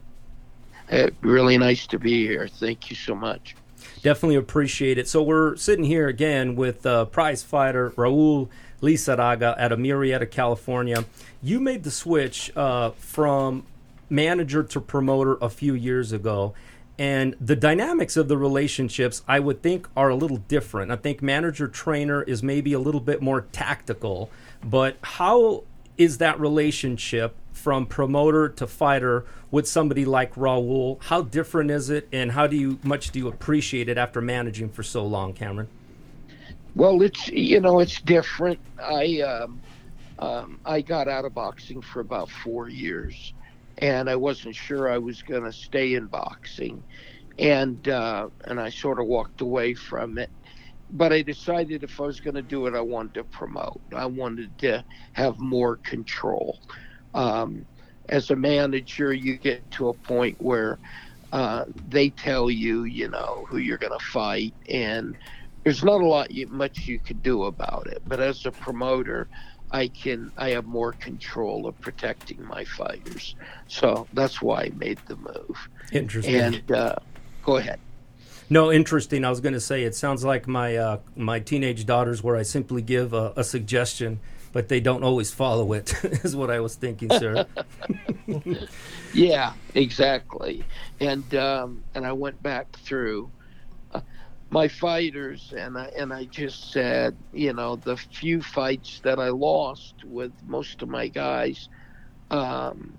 Uh, 0.90 1.10
really 1.20 1.58
nice 1.58 1.86
to 1.88 1.98
be 1.98 2.26
here. 2.26 2.48
Thank 2.48 2.88
you 2.88 2.96
so 2.96 3.14
much. 3.14 3.54
Definitely 4.02 4.36
appreciate 4.36 4.96
it. 4.96 5.08
So 5.08 5.22
we're 5.22 5.56
sitting 5.56 5.84
here 5.84 6.08
again 6.08 6.56
with 6.56 6.86
uh, 6.86 7.04
prize 7.04 7.42
fighter 7.42 7.90
Raul 7.90 8.48
Lizarraga 8.80 9.58
out 9.58 9.72
of 9.72 9.78
Murrieta, 9.78 10.30
California. 10.30 11.04
You 11.42 11.60
made 11.60 11.82
the 11.82 11.90
switch 11.90 12.50
uh, 12.56 12.90
from 12.92 13.66
manager 14.08 14.62
to 14.62 14.80
promoter 14.80 15.36
a 15.42 15.50
few 15.50 15.74
years 15.74 16.12
ago. 16.12 16.54
And 16.98 17.36
the 17.40 17.54
dynamics 17.54 18.16
of 18.16 18.26
the 18.26 18.36
relationships, 18.36 19.22
I 19.28 19.38
would 19.38 19.62
think, 19.62 19.88
are 19.96 20.08
a 20.08 20.16
little 20.16 20.38
different. 20.38 20.90
I 20.90 20.96
think 20.96 21.22
manager 21.22 21.68
trainer 21.68 22.22
is 22.22 22.42
maybe 22.42 22.72
a 22.72 22.80
little 22.80 23.00
bit 23.00 23.22
more 23.22 23.42
tactical. 23.52 24.30
But 24.64 24.96
how 25.02 25.62
is 25.96 26.18
that 26.18 26.40
relationship 26.40 27.36
from 27.52 27.86
promoter 27.86 28.48
to 28.48 28.66
fighter 28.66 29.24
with 29.50 29.68
somebody 29.68 30.04
like 30.04 30.34
Raul? 30.34 31.00
How 31.04 31.22
different 31.22 31.70
is 31.70 31.90
it, 31.90 32.08
and 32.12 32.32
how 32.32 32.46
do 32.46 32.56
you 32.56 32.78
much 32.82 33.10
do 33.10 33.18
you 33.18 33.28
appreciate 33.28 33.88
it 33.88 33.98
after 33.98 34.20
managing 34.20 34.68
for 34.68 34.82
so 34.82 35.04
long, 35.04 35.34
Cameron? 35.34 35.68
Well, 36.74 37.02
it's 37.02 37.28
you 37.28 37.60
know 37.60 37.80
it's 37.80 38.00
different. 38.00 38.58
I 38.80 39.20
um, 39.20 39.60
um, 40.18 40.60
I 40.64 40.80
got 40.80 41.08
out 41.08 41.24
of 41.24 41.34
boxing 41.34 41.82
for 41.82 42.00
about 42.00 42.30
four 42.30 42.68
years, 42.68 43.34
and 43.78 44.10
I 44.10 44.16
wasn't 44.16 44.54
sure 44.54 44.90
I 44.90 44.98
was 44.98 45.22
going 45.22 45.44
to 45.44 45.52
stay 45.52 45.94
in 45.94 46.06
boxing, 46.06 46.82
and 47.38 47.86
uh, 47.88 48.28
and 48.44 48.60
I 48.60 48.70
sort 48.70 49.00
of 49.00 49.06
walked 49.06 49.40
away 49.40 49.74
from 49.74 50.18
it. 50.18 50.30
But 50.90 51.12
I 51.12 51.22
decided 51.22 51.82
if 51.82 52.00
I 52.00 52.04
was 52.04 52.20
going 52.20 52.34
to 52.34 52.42
do 52.42 52.66
it, 52.66 52.74
I 52.74 52.80
wanted 52.80 53.14
to 53.14 53.24
promote. 53.24 53.80
I 53.94 54.06
wanted 54.06 54.58
to 54.60 54.84
have 55.12 55.38
more 55.38 55.76
control. 55.76 56.58
Um, 57.14 57.66
as 58.08 58.30
a 58.30 58.36
manager, 58.36 59.12
you 59.12 59.36
get 59.36 59.70
to 59.72 59.90
a 59.90 59.94
point 59.94 60.36
where 60.40 60.78
uh, 61.32 61.64
they 61.88 62.08
tell 62.10 62.50
you, 62.50 62.84
you 62.84 63.08
know, 63.08 63.44
who 63.48 63.58
you're 63.58 63.78
going 63.78 63.96
to 63.96 64.04
fight, 64.06 64.54
and 64.68 65.14
there's 65.62 65.84
not 65.84 66.00
a 66.00 66.06
lot 66.06 66.30
you, 66.30 66.46
much 66.48 66.86
you 66.86 66.98
could 66.98 67.22
do 67.22 67.44
about 67.44 67.86
it. 67.86 68.00
But 68.06 68.20
as 68.20 68.46
a 68.46 68.50
promoter, 68.50 69.28
I 69.70 69.88
can 69.88 70.32
I 70.36 70.50
have 70.50 70.66
more 70.66 70.92
control 70.92 71.66
of 71.66 71.78
protecting 71.80 72.44
my 72.44 72.64
fighters. 72.64 73.34
So 73.66 74.06
that's 74.12 74.40
why 74.40 74.62
I 74.62 74.72
made 74.76 74.98
the 75.06 75.16
move. 75.16 75.68
Interesting. 75.92 76.34
And 76.34 76.72
uh, 76.72 76.96
go 77.42 77.56
ahead. 77.56 77.80
No, 78.50 78.72
interesting. 78.72 79.24
I 79.24 79.30
was 79.30 79.40
going 79.40 79.52
to 79.52 79.60
say 79.60 79.82
it 79.82 79.94
sounds 79.94 80.24
like 80.24 80.48
my 80.48 80.76
uh, 80.76 80.98
my 81.16 81.38
teenage 81.40 81.84
daughters, 81.84 82.22
where 82.22 82.36
I 82.36 82.42
simply 82.42 82.80
give 82.80 83.12
a, 83.12 83.34
a 83.36 83.44
suggestion, 83.44 84.20
but 84.52 84.68
they 84.68 84.80
don't 84.80 85.04
always 85.04 85.30
follow 85.30 85.74
it. 85.74 85.92
is 86.24 86.34
what 86.34 86.50
I 86.50 86.60
was 86.60 86.74
thinking, 86.74 87.10
sir. 87.10 87.46
Yeah, 89.14 89.54
exactly. 89.74 90.64
And 91.00 91.34
um, 91.34 91.82
and 91.94 92.06
I 92.06 92.12
went 92.12 92.42
back 92.42 92.70
through 92.72 93.30
my 94.50 94.68
fighters, 94.68 95.52
and 95.56 95.76
I 95.76 95.90
and 95.98 96.12
I 96.12 96.24
just 96.24 96.72
said, 96.72 97.16
you 97.32 97.52
know, 97.52 97.76
the 97.76 97.96
few 97.96 98.42
fights 98.42 99.00
that 99.04 99.18
I 99.18 99.28
lost 99.28 99.94
with 100.04 100.32
most 100.46 100.82
of 100.82 100.88
my 100.88 101.08
guys, 101.08 101.68
um, 102.30 102.98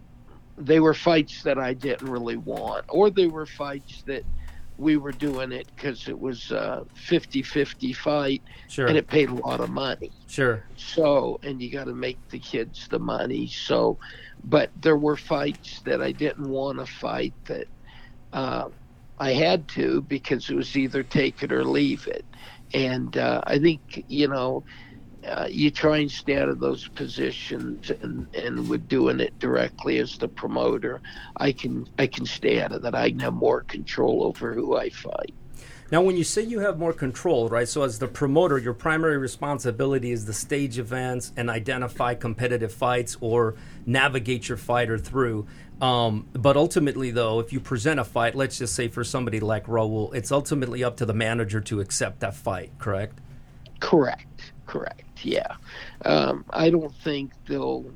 they 0.57 0.79
were 0.79 0.93
fights 0.93 1.43
that 1.43 1.57
I 1.57 1.73
didn't 1.73 2.09
really 2.09 2.37
want, 2.37 2.85
or 2.89 3.09
they 3.09 3.27
were 3.27 3.45
fights 3.45 4.03
that 4.03 4.23
we 4.77 4.95
were 4.97 5.11
doing 5.11 5.51
it 5.51 5.67
because 5.75 6.07
it 6.07 6.17
was 6.17 6.51
a 6.51 6.85
50-50 6.95 7.93
fight 7.95 8.41
Sure, 8.69 8.87
and 8.87 8.97
it 8.97 9.07
paid 9.07 9.29
a 9.29 9.33
lot 9.35 9.59
of 9.59 9.69
money. 9.69 10.11
sure, 10.27 10.63
So, 10.77 11.39
and 11.43 11.61
you 11.61 11.69
got 11.69 11.85
to 11.85 11.93
make 11.93 12.17
the 12.29 12.39
kids 12.39 12.87
the 12.89 12.99
money. 12.99 13.47
So, 13.47 13.97
but 14.43 14.71
there 14.81 14.95
were 14.97 15.17
fights 15.17 15.81
that 15.81 16.01
I 16.01 16.13
didn't 16.13 16.47
want 16.47 16.79
to 16.79 16.85
fight 16.85 17.33
that 17.45 17.67
uh, 18.31 18.69
I 19.19 19.33
had 19.33 19.67
to 19.69 20.01
because 20.01 20.49
it 20.49 20.55
was 20.55 20.75
either 20.75 21.03
take 21.03 21.43
it 21.43 21.51
or 21.51 21.63
leave 21.63 22.07
it. 22.07 22.25
And 22.73 23.17
uh, 23.17 23.41
I 23.45 23.59
think, 23.59 24.05
you 24.07 24.27
know, 24.27 24.63
uh, 25.27 25.47
you 25.49 25.69
try 25.69 25.97
and 25.97 26.09
stay 26.11 26.37
out 26.37 26.49
of 26.49 26.59
those 26.59 26.87
positions 26.87 27.89
and, 27.89 28.33
and 28.33 28.69
with 28.69 28.87
doing 28.87 29.19
it 29.19 29.37
directly 29.39 29.97
as 29.97 30.17
the 30.17 30.27
promoter, 30.27 31.01
I 31.35 31.51
can 31.51 31.87
I 31.97 32.07
can 32.07 32.25
stay 32.25 32.61
out 32.61 32.71
of 32.71 32.83
that. 32.83 32.95
I 32.95 33.09
can 33.09 33.19
have 33.19 33.33
more 33.33 33.61
control 33.61 34.23
over 34.23 34.53
who 34.53 34.77
I 34.77 34.89
fight. 34.89 35.33
Now, 35.91 36.03
when 36.03 36.15
you 36.15 36.23
say 36.23 36.43
you 36.43 36.59
have 36.59 36.77
more 36.77 36.93
control, 36.93 37.49
right? 37.49 37.67
So, 37.67 37.81
as 37.81 37.97
the 37.97 38.07
promoter, 38.07 38.59
your 38.59 38.75
primary 38.75 39.17
responsibility 39.17 40.11
is 40.11 40.25
the 40.25 40.33
stage 40.33 40.77
events 40.77 41.33
and 41.35 41.49
identify 41.49 42.13
competitive 42.13 42.71
fights 42.71 43.17
or 43.21 43.55
navigate 43.87 44.47
your 44.47 44.57
fighter 44.57 44.99
through. 44.99 45.47
Um, 45.81 46.27
but 46.33 46.57
ultimately, 46.57 47.11
though, 47.11 47.39
if 47.39 47.53
you 47.53 47.59
present 47.59 47.99
a 47.99 48.03
fight, 48.03 48.35
let's 48.35 48.57
just 48.57 48.75
say 48.75 48.89
for 48.89 49.03
somebody 49.03 49.39
like 49.39 49.65
Raul, 49.65 50.13
it's 50.13 50.31
ultimately 50.31 50.83
up 50.83 50.97
to 50.97 51.05
the 51.05 51.13
manager 51.13 51.61
to 51.61 51.79
accept 51.79 52.19
that 52.19 52.35
fight, 52.35 52.71
correct? 52.79 53.19
Correct. 53.79 54.51
Correct. 54.67 55.03
Yeah. 55.23 55.55
Um, 56.05 56.45
I 56.49 56.69
don't 56.69 56.93
think 56.95 57.31
there'll 57.47 57.89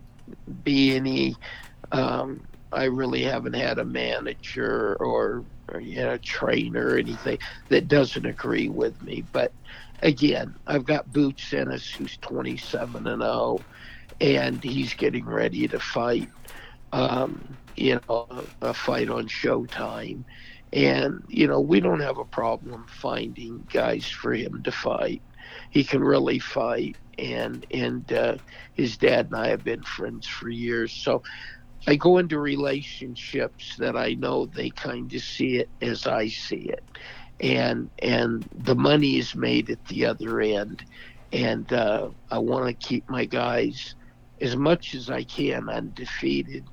be 0.63 0.95
any. 0.95 1.35
Um, 1.91 2.41
I 2.71 2.85
really 2.85 3.21
haven't 3.23 3.53
had 3.53 3.77
a 3.77 3.85
manager 3.85 4.95
or, 4.99 5.43
or 5.71 5.79
you 5.79 5.97
know, 5.97 6.17
trainer 6.17 6.87
or 6.87 6.97
anything 6.97 7.37
that 7.69 7.87
doesn't 7.87 8.25
agree 8.25 8.69
with 8.69 8.99
me. 9.03 9.23
But 9.31 9.51
again, 10.01 10.55
I've 10.65 10.85
got 10.85 11.11
Boots 11.13 11.53
Ennis, 11.53 11.87
who's 11.91 12.17
27 12.17 13.05
and 13.05 13.21
0, 13.21 13.59
and 14.21 14.63
he's 14.63 14.93
getting 14.93 15.25
ready 15.25 15.67
to 15.67 15.79
fight. 15.79 16.29
um, 16.93 17.57
you 17.75 17.99
know, 18.07 18.27
a, 18.61 18.73
fight 18.73 19.09
on 19.09 19.27
Showtime. 19.27 20.23
And, 20.71 21.23
you 21.27 21.47
know, 21.47 21.59
we 21.59 21.79
don't 21.79 21.99
have 21.99 22.17
a 22.17 22.25
problem 22.25 22.85
finding 22.87 23.67
guys 23.71 24.05
for 24.05 24.33
him 24.33 24.63
to 24.63 24.71
fight. 24.71 25.21
He 25.69 25.83
can 25.83 26.03
really 26.03 26.39
fight. 26.39 26.97
And, 27.19 27.65
and 27.71 28.11
uh, 28.11 28.37
his 28.73 28.97
dad 28.97 29.27
and 29.27 29.35
I 29.35 29.49
have 29.49 29.63
been 29.63 29.83
friends 29.83 30.27
for 30.27 30.49
years. 30.49 30.91
So 30.91 31.21
I 31.85 31.95
go 31.95 32.17
into 32.17 32.39
relationships 32.39 33.75
that 33.77 33.95
I 33.95 34.15
know 34.15 34.47
they 34.47 34.71
kind 34.71 35.13
of 35.13 35.21
see 35.21 35.57
it 35.57 35.69
as 35.81 36.07
I 36.07 36.27
see 36.27 36.69
it. 36.69 36.83
And, 37.39 37.89
and 37.99 38.47
the 38.63 38.75
money 38.75 39.17
is 39.17 39.35
made 39.35 39.69
at 39.69 39.85
the 39.85 40.05
other 40.05 40.39
end. 40.39 40.85
And 41.31 41.71
uh, 41.71 42.09
I 42.31 42.39
want 42.39 42.67
to 42.67 42.87
keep 42.87 43.07
my 43.09 43.25
guys 43.25 43.95
as 44.41 44.55
much 44.55 44.95
as 44.95 45.09
I 45.09 45.23
can 45.23 45.69
undefeated 45.69 46.65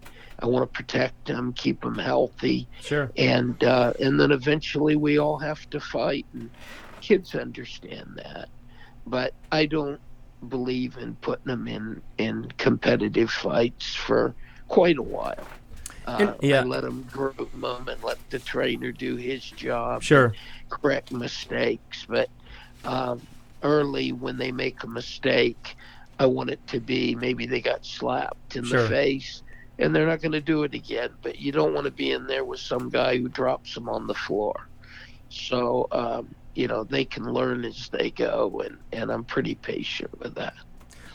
I 0.42 0.46
want 0.46 0.72
to 0.72 0.76
protect 0.76 1.26
them, 1.26 1.52
keep 1.52 1.80
them 1.82 1.98
healthy. 1.98 2.66
Sure. 2.80 3.10
And 3.16 3.62
uh, 3.62 3.92
and 4.00 4.18
then 4.18 4.30
eventually 4.30 4.96
we 4.96 5.18
all 5.18 5.38
have 5.38 5.68
to 5.70 5.80
fight, 5.80 6.26
and 6.32 6.50
kids 7.00 7.34
understand 7.34 8.12
that. 8.16 8.48
But 9.06 9.34
I 9.52 9.66
don't 9.66 10.00
believe 10.48 10.96
in 10.96 11.14
putting 11.16 11.46
them 11.46 11.68
in 11.68 12.02
in 12.18 12.50
competitive 12.58 13.30
fights 13.30 13.94
for 13.94 14.34
quite 14.68 14.98
a 14.98 15.02
while. 15.02 15.46
Uh, 16.06 16.32
yeah. 16.40 16.60
I 16.60 16.64
let 16.64 16.82
them 16.82 17.06
groom 17.12 17.48
them 17.54 17.88
and 17.88 18.02
let 18.02 18.18
the 18.30 18.38
trainer 18.38 18.90
do 18.90 19.16
his 19.16 19.44
job. 19.44 20.02
Sure. 20.02 20.32
Correct 20.70 21.12
mistakes, 21.12 22.06
but 22.08 22.30
um, 22.84 23.20
early 23.62 24.12
when 24.12 24.38
they 24.38 24.50
make 24.50 24.82
a 24.82 24.86
mistake, 24.86 25.76
I 26.18 26.26
want 26.26 26.50
it 26.50 26.66
to 26.68 26.80
be 26.80 27.14
maybe 27.14 27.46
they 27.46 27.60
got 27.60 27.84
slapped 27.84 28.56
in 28.56 28.64
Sure. 28.64 28.82
the 28.82 28.88
face 28.88 29.42
and 29.80 29.94
they're 29.94 30.06
not 30.06 30.20
going 30.20 30.32
to 30.32 30.40
do 30.40 30.62
it 30.62 30.74
again. 30.74 31.10
But 31.22 31.40
you 31.40 31.50
don't 31.50 31.74
want 31.74 31.86
to 31.86 31.90
be 31.90 32.12
in 32.12 32.26
there 32.26 32.44
with 32.44 32.60
some 32.60 32.90
guy 32.90 33.18
who 33.18 33.28
drops 33.28 33.74
them 33.74 33.88
on 33.88 34.06
the 34.06 34.14
floor. 34.14 34.68
So, 35.30 35.88
um, 35.90 36.34
you 36.54 36.68
know, 36.68 36.84
they 36.84 37.04
can 37.04 37.32
learn 37.32 37.64
as 37.64 37.88
they 37.88 38.10
go, 38.10 38.62
and, 38.64 38.78
and 38.92 39.10
I'm 39.10 39.24
pretty 39.24 39.54
patient 39.54 40.10
with 40.20 40.34
that. 40.34 40.54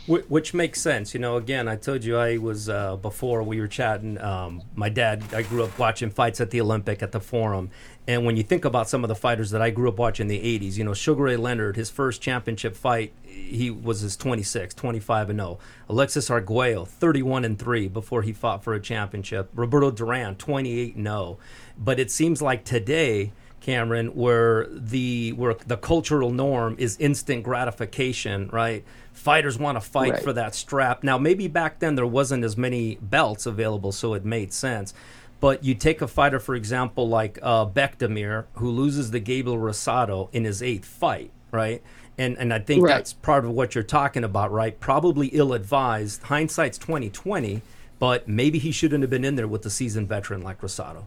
Which 0.07 0.53
makes 0.53 0.79
sense. 0.81 1.15
You 1.15 1.19
know, 1.19 1.35
again, 1.37 1.67
I 1.67 1.77
told 1.77 2.03
you 2.03 2.15
I 2.15 2.37
was, 2.37 2.69
uh, 2.69 2.95
before 2.95 3.41
we 3.41 3.59
were 3.59 3.67
chatting, 3.67 4.21
um, 4.21 4.61
my 4.75 4.87
dad, 4.87 5.23
I 5.33 5.41
grew 5.41 5.63
up 5.63 5.79
watching 5.79 6.11
fights 6.11 6.39
at 6.39 6.51
the 6.51 6.61
Olympic, 6.61 7.01
at 7.01 7.11
the 7.11 7.19
Forum. 7.19 7.71
And 8.07 8.23
when 8.23 8.37
you 8.37 8.43
think 8.43 8.65
about 8.65 8.87
some 8.87 9.03
of 9.03 9.07
the 9.07 9.15
fighters 9.15 9.49
that 9.49 9.63
I 9.63 9.71
grew 9.71 9.89
up 9.89 9.97
watching 9.97 10.25
in 10.25 10.27
the 10.27 10.59
80s, 10.59 10.77
you 10.77 10.83
know, 10.83 10.93
Sugar 10.93 11.23
Ray 11.23 11.37
Leonard, 11.37 11.75
his 11.75 11.89
first 11.89 12.21
championship 12.21 12.75
fight, 12.75 13.13
he 13.23 13.71
was 13.71 14.01
his 14.01 14.15
26, 14.15 14.75
25 14.75 15.31
and 15.31 15.39
0. 15.39 15.57
Alexis 15.89 16.29
Arguello, 16.29 16.85
31 16.85 17.43
and 17.45 17.57
3 17.57 17.87
before 17.87 18.21
he 18.21 18.31
fought 18.31 18.63
for 18.63 18.75
a 18.75 18.79
championship. 18.79 19.49
Roberto 19.55 19.89
Duran, 19.89 20.35
28 20.35 20.95
and 20.95 21.05
0. 21.07 21.37
But 21.79 21.99
it 21.99 22.11
seems 22.11 22.43
like 22.43 22.63
today, 22.63 23.31
Cameron, 23.59 24.09
where 24.09 24.67
the 24.69 25.31
where 25.33 25.55
the 25.65 25.77
cultural 25.77 26.29
norm 26.29 26.75
is 26.77 26.97
instant 26.99 27.41
gratification, 27.43 28.49
right? 28.53 28.83
Fighters 29.13 29.57
want 29.57 29.77
to 29.77 29.81
fight 29.81 30.11
Right. 30.13 30.23
for 30.23 30.33
that 30.33 30.53
strap. 30.53 31.03
Now, 31.03 31.17
maybe 31.17 31.47
back 31.47 31.79
then 31.79 31.95
there 31.95 32.05
wasn't 32.05 32.43
as 32.43 32.55
many 32.57 32.99
belts 33.01 33.47
available, 33.47 33.91
so 33.91 34.13
it 34.13 34.23
made 34.25 34.53
sense. 34.53 34.93
But 35.39 35.63
you 35.63 35.75
take 35.75 36.01
a 36.01 36.07
fighter, 36.07 36.39
for 36.39 36.55
example, 36.55 37.07
like 37.07 37.37
uh, 37.41 37.65
who 37.65 38.69
loses 38.69 39.11
the 39.11 39.19
Gabriel 39.19 39.57
Rosado 39.57 40.29
in 40.33 40.45
his 40.45 40.63
eighth 40.63 40.85
fight, 40.85 41.31
right? 41.51 41.83
And 42.17 42.37
and 42.37 42.53
I 42.53 42.59
think 42.59 42.83
Right. 42.83 42.95
that's 42.95 43.13
part 43.13 43.45
of 43.45 43.51
what 43.51 43.75
you're 43.75 43.83
talking 43.83 44.23
about, 44.23 44.51
right? 44.51 44.79
Probably 44.79 45.27
ill-advised. 45.27 46.23
Hindsight's 46.23 46.77
2020, 46.77 47.61
but 47.99 48.27
maybe 48.27 48.57
he 48.59 48.71
shouldn't 48.71 49.01
have 49.03 49.09
been 49.09 49.25
in 49.25 49.35
there 49.35 49.47
with 49.47 49.65
a 49.65 49.69
seasoned 49.69 50.07
veteran 50.07 50.41
like 50.41 50.61
Rosado. 50.61 51.03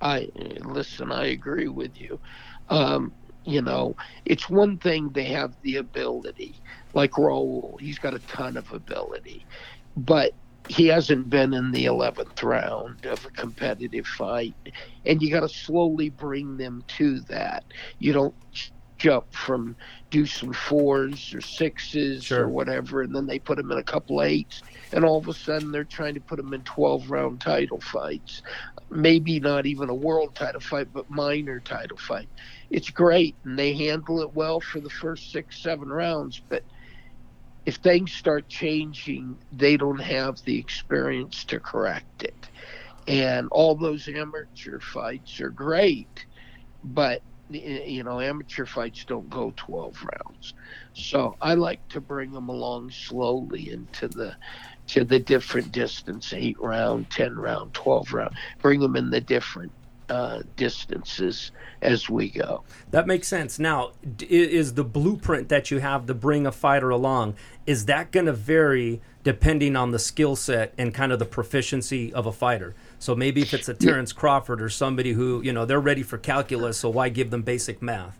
I 0.00 0.28
listen. 0.62 1.12
I 1.12 1.26
agree 1.26 1.68
with 1.68 1.98
you. 2.00 2.18
Um, 2.68 3.12
you 3.44 3.62
know, 3.62 3.94
it's 4.24 4.50
one 4.50 4.76
thing 4.78 5.10
they 5.10 5.24
have 5.26 5.54
the 5.62 5.76
ability, 5.76 6.56
like 6.94 7.12
Raul. 7.12 7.80
He's 7.80 7.98
got 7.98 8.12
a 8.12 8.18
ton 8.20 8.56
of 8.56 8.70
ability, 8.72 9.46
but 9.96 10.32
he 10.68 10.86
hasn't 10.88 11.30
been 11.30 11.54
in 11.54 11.72
the 11.72 11.86
eleventh 11.86 12.42
round 12.42 13.04
of 13.06 13.24
a 13.24 13.30
competitive 13.30 14.06
fight, 14.06 14.54
and 15.04 15.22
you 15.22 15.30
got 15.30 15.40
to 15.40 15.48
slowly 15.48 16.10
bring 16.10 16.56
them 16.56 16.82
to 16.98 17.20
that. 17.20 17.64
You 17.98 18.12
don't 18.12 18.34
jump 18.98 19.30
from 19.32 19.76
do 20.10 20.24
some 20.24 20.52
fours 20.54 21.34
or 21.34 21.40
sixes 21.40 22.24
Sure. 22.24 22.44
or 22.44 22.48
whatever, 22.48 23.02
and 23.02 23.14
then 23.14 23.26
they 23.26 23.38
put 23.38 23.58
them 23.58 23.70
in 23.70 23.78
a 23.78 23.82
couple 23.82 24.22
eights, 24.22 24.62
and 24.92 25.04
all 25.04 25.18
of 25.18 25.28
a 25.28 25.34
sudden 25.34 25.70
they're 25.70 25.84
trying 25.84 26.14
to 26.14 26.20
put 26.20 26.36
them 26.36 26.54
in 26.54 26.62
twelve 26.62 27.10
round 27.10 27.40
title 27.40 27.80
fights 27.80 28.42
maybe 28.90 29.40
not 29.40 29.66
even 29.66 29.88
a 29.88 29.94
world 29.94 30.34
title 30.34 30.60
fight, 30.60 30.88
but 30.92 31.08
minor 31.10 31.60
title 31.60 31.96
fight. 31.96 32.28
It's 32.70 32.90
great, 32.90 33.34
and 33.44 33.58
they 33.58 33.74
handle 33.74 34.20
it 34.22 34.34
well 34.34 34.60
for 34.60 34.80
the 34.80 34.90
first 34.90 35.32
six, 35.32 35.58
seven 35.58 35.88
rounds. 35.88 36.40
But 36.48 36.62
if 37.66 37.76
things 37.76 38.12
start 38.12 38.48
changing, 38.48 39.36
they 39.52 39.76
don't 39.76 40.00
have 40.00 40.42
the 40.44 40.56
experience 40.58 41.44
to 41.44 41.58
correct 41.58 42.22
it. 42.22 42.48
And 43.08 43.48
all 43.50 43.74
those 43.74 44.08
amateur 44.08 44.78
fights 44.80 45.40
are 45.40 45.50
great, 45.50 46.26
but 46.82 47.22
you 47.50 48.02
know, 48.02 48.20
amateur 48.20 48.66
fights 48.66 49.04
don't 49.04 49.30
go 49.30 49.52
12 49.56 50.02
rounds. 50.02 50.54
So 50.94 51.36
I 51.40 51.54
like 51.54 51.86
to 51.90 52.00
bring 52.00 52.32
them 52.32 52.48
along 52.48 52.90
slowly 52.90 53.70
into 53.70 54.08
the 54.08 54.36
to 54.88 55.04
the 55.04 55.18
different 55.18 55.72
distance, 55.72 56.32
eight 56.32 56.60
round, 56.60 57.10
ten 57.10 57.34
round, 57.34 57.74
twelve 57.74 58.12
round. 58.12 58.36
Bring 58.62 58.80
them 58.80 58.94
in 58.94 59.10
the 59.10 59.20
different 59.20 59.72
uh, 60.08 60.42
distances 60.54 61.50
as 61.82 62.08
we 62.08 62.30
go. 62.30 62.62
That 62.90 63.06
makes 63.06 63.26
sense. 63.26 63.58
Now, 63.58 63.92
is 64.20 64.74
the 64.74 64.84
blueprint 64.84 65.48
that 65.48 65.70
you 65.70 65.78
have 65.78 66.06
to 66.06 66.14
bring 66.14 66.46
a 66.46 66.52
fighter 66.52 66.90
along 66.90 67.34
is 67.66 67.86
that 67.86 68.12
going 68.12 68.26
to 68.26 68.32
vary 68.32 69.00
depending 69.24 69.74
on 69.74 69.90
the 69.90 69.98
skill 69.98 70.36
set 70.36 70.72
and 70.78 70.94
kind 70.94 71.10
of 71.12 71.18
the 71.18 71.24
proficiency 71.24 72.12
of 72.12 72.26
a 72.26 72.32
fighter? 72.32 72.74
So 72.98 73.14
maybe 73.14 73.42
if 73.42 73.52
it's 73.52 73.68
a 73.68 73.74
Terence 73.74 74.12
Crawford 74.12 74.62
or 74.62 74.68
somebody 74.68 75.12
who 75.12 75.42
you 75.42 75.52
know 75.52 75.64
they're 75.64 75.80
ready 75.80 76.02
for 76.02 76.18
calculus, 76.18 76.78
so 76.78 76.88
why 76.90 77.08
give 77.08 77.30
them 77.30 77.42
basic 77.42 77.82
math? 77.82 78.18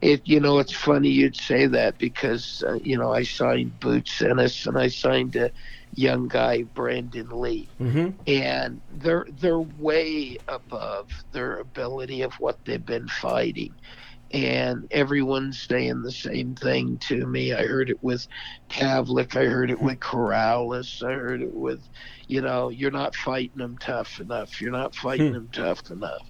It 0.00 0.22
you 0.24 0.38
know 0.40 0.58
it's 0.58 0.72
funny 0.72 1.08
you'd 1.08 1.36
say 1.36 1.66
that 1.66 1.98
because 1.98 2.62
uh, 2.66 2.74
you 2.74 2.96
know 2.96 3.12
I 3.12 3.22
signed 3.24 3.78
Boots 3.80 4.22
Ennis 4.22 4.66
and 4.66 4.78
I 4.78 4.88
signed 4.88 5.34
a 5.36 5.50
young 5.94 6.28
guy 6.28 6.62
Brandon 6.62 7.28
Lee 7.40 7.68
Mm-hmm. 7.80 8.10
and 8.26 8.80
they're 8.94 9.26
they're 9.40 9.58
way 9.60 10.38
above 10.48 11.10
their 11.32 11.58
ability 11.58 12.22
of 12.22 12.32
what 12.34 12.64
they've 12.64 12.84
been 12.84 13.08
fighting 13.08 13.74
and 14.32 14.86
everyone's 14.90 15.62
saying 15.62 16.02
the 16.02 16.12
same 16.12 16.54
thing 16.56 16.98
to 17.08 17.26
me. 17.26 17.52
I 17.54 17.64
heard 17.66 17.90
it 17.90 18.02
with 18.02 18.26
Pavlik 18.70 19.36
i 19.36 19.44
heard 19.46 19.70
it 19.70 19.80
with 19.80 20.00
corrales 20.00 21.02
i 21.02 21.12
heard 21.12 21.42
it 21.42 21.54
with 21.54 21.88
you 22.28 22.40
know 22.42 22.70
you're 22.70 22.90
not 22.92 23.14
fighting 23.16 23.58
them 23.58 23.76
tough 23.80 24.20
enough. 24.20 24.60
You're 24.60 24.72
not 24.72 24.94
fighting 24.94 25.30
Hmm. 25.30 25.32
them 25.32 25.50
tough 25.52 25.82
enough. 25.90 26.22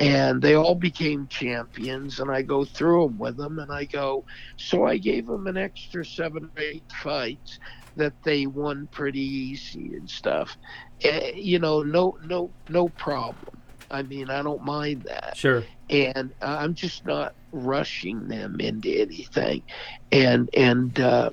And 0.00 0.42
they 0.42 0.54
all 0.56 0.74
became 0.76 1.28
champions 1.30 2.20
and 2.20 2.30
i 2.30 2.42
go 2.42 2.64
through 2.64 3.06
them 3.08 3.18
with 3.18 3.36
them 3.38 3.58
and 3.60 3.72
i 3.72 3.86
go 3.86 4.24
so 4.58 4.84
i 4.86 4.98
gave 4.98 5.26
them 5.26 5.46
an 5.46 5.56
extra 5.58 6.04
seven 6.04 6.44
or 6.56 6.62
eight 6.62 6.86
fights 6.92 7.58
that 7.96 8.14
they 8.24 8.46
won 8.46 8.88
pretty 8.92 9.20
easy 9.20 9.92
and 9.94 10.08
stuff. 10.10 10.56
Eh, 11.04 11.32
you 11.36 11.58
know 11.60 11.82
no 11.82 12.14
no 12.24 12.54
no 12.68 12.90
problem 12.90 13.59
i 13.90 14.02
mean 14.02 14.30
i 14.30 14.42
don't 14.42 14.64
mind 14.64 15.02
that. 15.02 15.36
Sure. 15.36 15.64
and 15.88 16.32
i'm 16.40 16.74
just 16.74 17.04
not 17.04 17.34
rushing 17.52 18.28
them 18.28 18.56
into 18.60 18.88
anything. 18.90 19.64
And 20.12 20.48
and 20.54 20.98
uh 21.00 21.30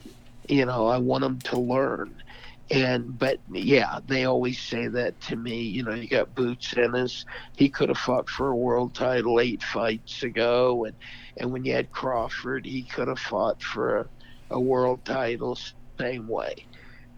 you 0.50 0.66
know 0.66 0.88
i 0.88 0.98
want 0.98 1.24
them 1.24 1.40
to 1.46 1.60
learn. 1.60 2.16
And 2.72 3.18
but 3.18 3.40
yeah 3.52 4.00
they 4.06 4.26
always 4.26 4.60
say 4.62 4.88
that 4.88 5.20
to 5.22 5.36
me 5.36 5.62
you 5.62 5.84
know 5.84 5.94
you 5.94 6.08
got 6.08 6.36
boots 6.36 6.74
ennis 6.78 7.26
he 7.56 7.70
could 7.70 7.90
have 7.90 7.98
fought 8.00 8.30
for 8.30 8.50
a 8.50 8.56
world 8.58 8.96
title 8.96 9.40
eight 9.40 9.64
fights 9.64 10.24
ago. 10.24 10.86
And 10.86 10.98
and 11.38 11.52
when 11.52 11.66
you 11.66 11.74
had 11.74 11.92
crawford 11.92 12.66
he 12.66 12.86
could 12.86 13.08
have 13.10 13.20
fought 13.20 13.62
for 13.62 13.98
a, 14.00 14.10
a 14.52 14.60
world 14.60 15.06
title 15.06 15.58
same 16.00 16.28
way. 16.28 16.56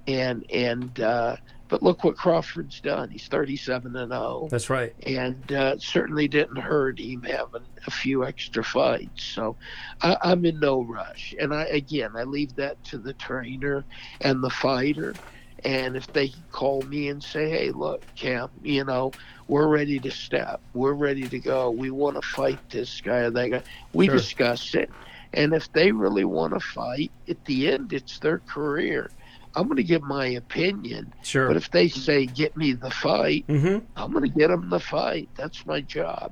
And 0.08 0.46
and 0.52 1.00
uh 1.00 1.38
but 1.70 1.82
look 1.84 2.04
what 2.04 2.18
crawford's 2.18 2.82
done 2.82 3.10
he's 3.10 3.28
37 3.28 3.96
and 3.96 4.12
0 4.12 4.48
That's 4.52 4.70
right. 4.70 4.94
and 5.06 5.52
uh, 5.52 5.78
certainly 5.80 6.28
didn't 6.28 6.58
hurt 6.58 7.00
him 7.00 7.24
having 7.24 7.66
a 7.88 7.92
few 7.92 8.26
extra 8.26 8.64
fights. 8.64 9.24
So 9.24 9.58
I, 10.02 10.18
I'm 10.22 10.44
in 10.46 10.60
no 10.60 10.82
rush. 10.84 11.34
And 11.40 11.54
I 11.54 11.64
again, 11.66 12.12
I 12.16 12.24
leave 12.24 12.56
that 12.56 12.84
to 12.86 12.98
the 12.98 13.14
trainer 13.14 13.86
and 14.22 14.44
the 14.44 14.50
fighter. 14.50 15.20
And 15.66 15.98
if 15.98 16.12
they 16.14 16.32
call 16.52 16.84
me 16.84 17.10
and 17.10 17.22
say, 17.22 17.50
"Hey, 17.50 17.72
look, 17.72 18.02
Cam, 18.16 18.50
you 18.62 18.86
know, 18.86 19.14
we're 19.48 19.68
ready 19.68 20.00
to 20.00 20.10
step. 20.12 20.62
We're 20.74 20.94
ready 20.94 21.28
to 21.30 21.40
go. 21.40 21.70
We 21.72 21.92
want 21.92 22.16
to 22.16 22.22
fight 22.22 22.62
this 22.72 23.02
guy 23.02 23.20
or 23.20 23.32
that 23.32 23.50
guy," 23.50 23.64
we 23.92 24.06
Sure. 24.08 24.16
discuss 24.16 24.74
it. 24.74 24.90
And 25.34 25.54
if 25.54 25.72
they 25.74 25.92
really 25.92 26.24
want 26.26 26.54
to 26.54 26.60
fight, 26.62 27.12
at 27.28 27.44
the 27.46 27.70
end, 27.70 27.92
it's 27.94 28.20
their 28.20 28.40
career. 28.40 29.12
I'm 29.56 29.66
going 29.66 29.78
to 29.78 29.84
give 29.84 30.04
my 30.04 30.28
opinion. 30.28 31.14
Sure. 31.24 31.48
But 31.48 31.58
if 31.58 31.72
they 31.72 31.88
say 31.88 32.26
get 32.26 32.56
me 32.56 32.74
the 32.74 32.92
fight, 32.92 33.46
mm-hmm. 33.48 33.86
I'm 33.96 34.12
going 34.12 34.24
to 34.24 34.38
get 34.38 34.50
them 34.50 34.70
the 34.70 34.80
fight. 34.80 35.30
That's 35.36 35.66
my 35.66 35.82
job. 35.82 36.32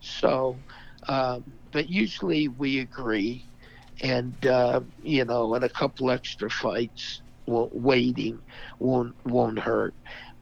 So, 0.00 0.56
um, 1.08 1.44
but 1.72 1.88
usually 1.88 2.48
we 2.48 2.80
agree, 2.80 3.44
and 4.00 4.34
uh, 4.46 4.80
you 5.02 5.24
know, 5.24 5.54
and 5.54 5.64
a 5.64 5.68
couple 5.68 6.10
extra 6.10 6.50
fights, 6.50 7.22
won't, 7.46 7.74
waiting 7.74 8.38
won't 8.78 9.14
won't 9.24 9.58
hurt. 9.58 9.94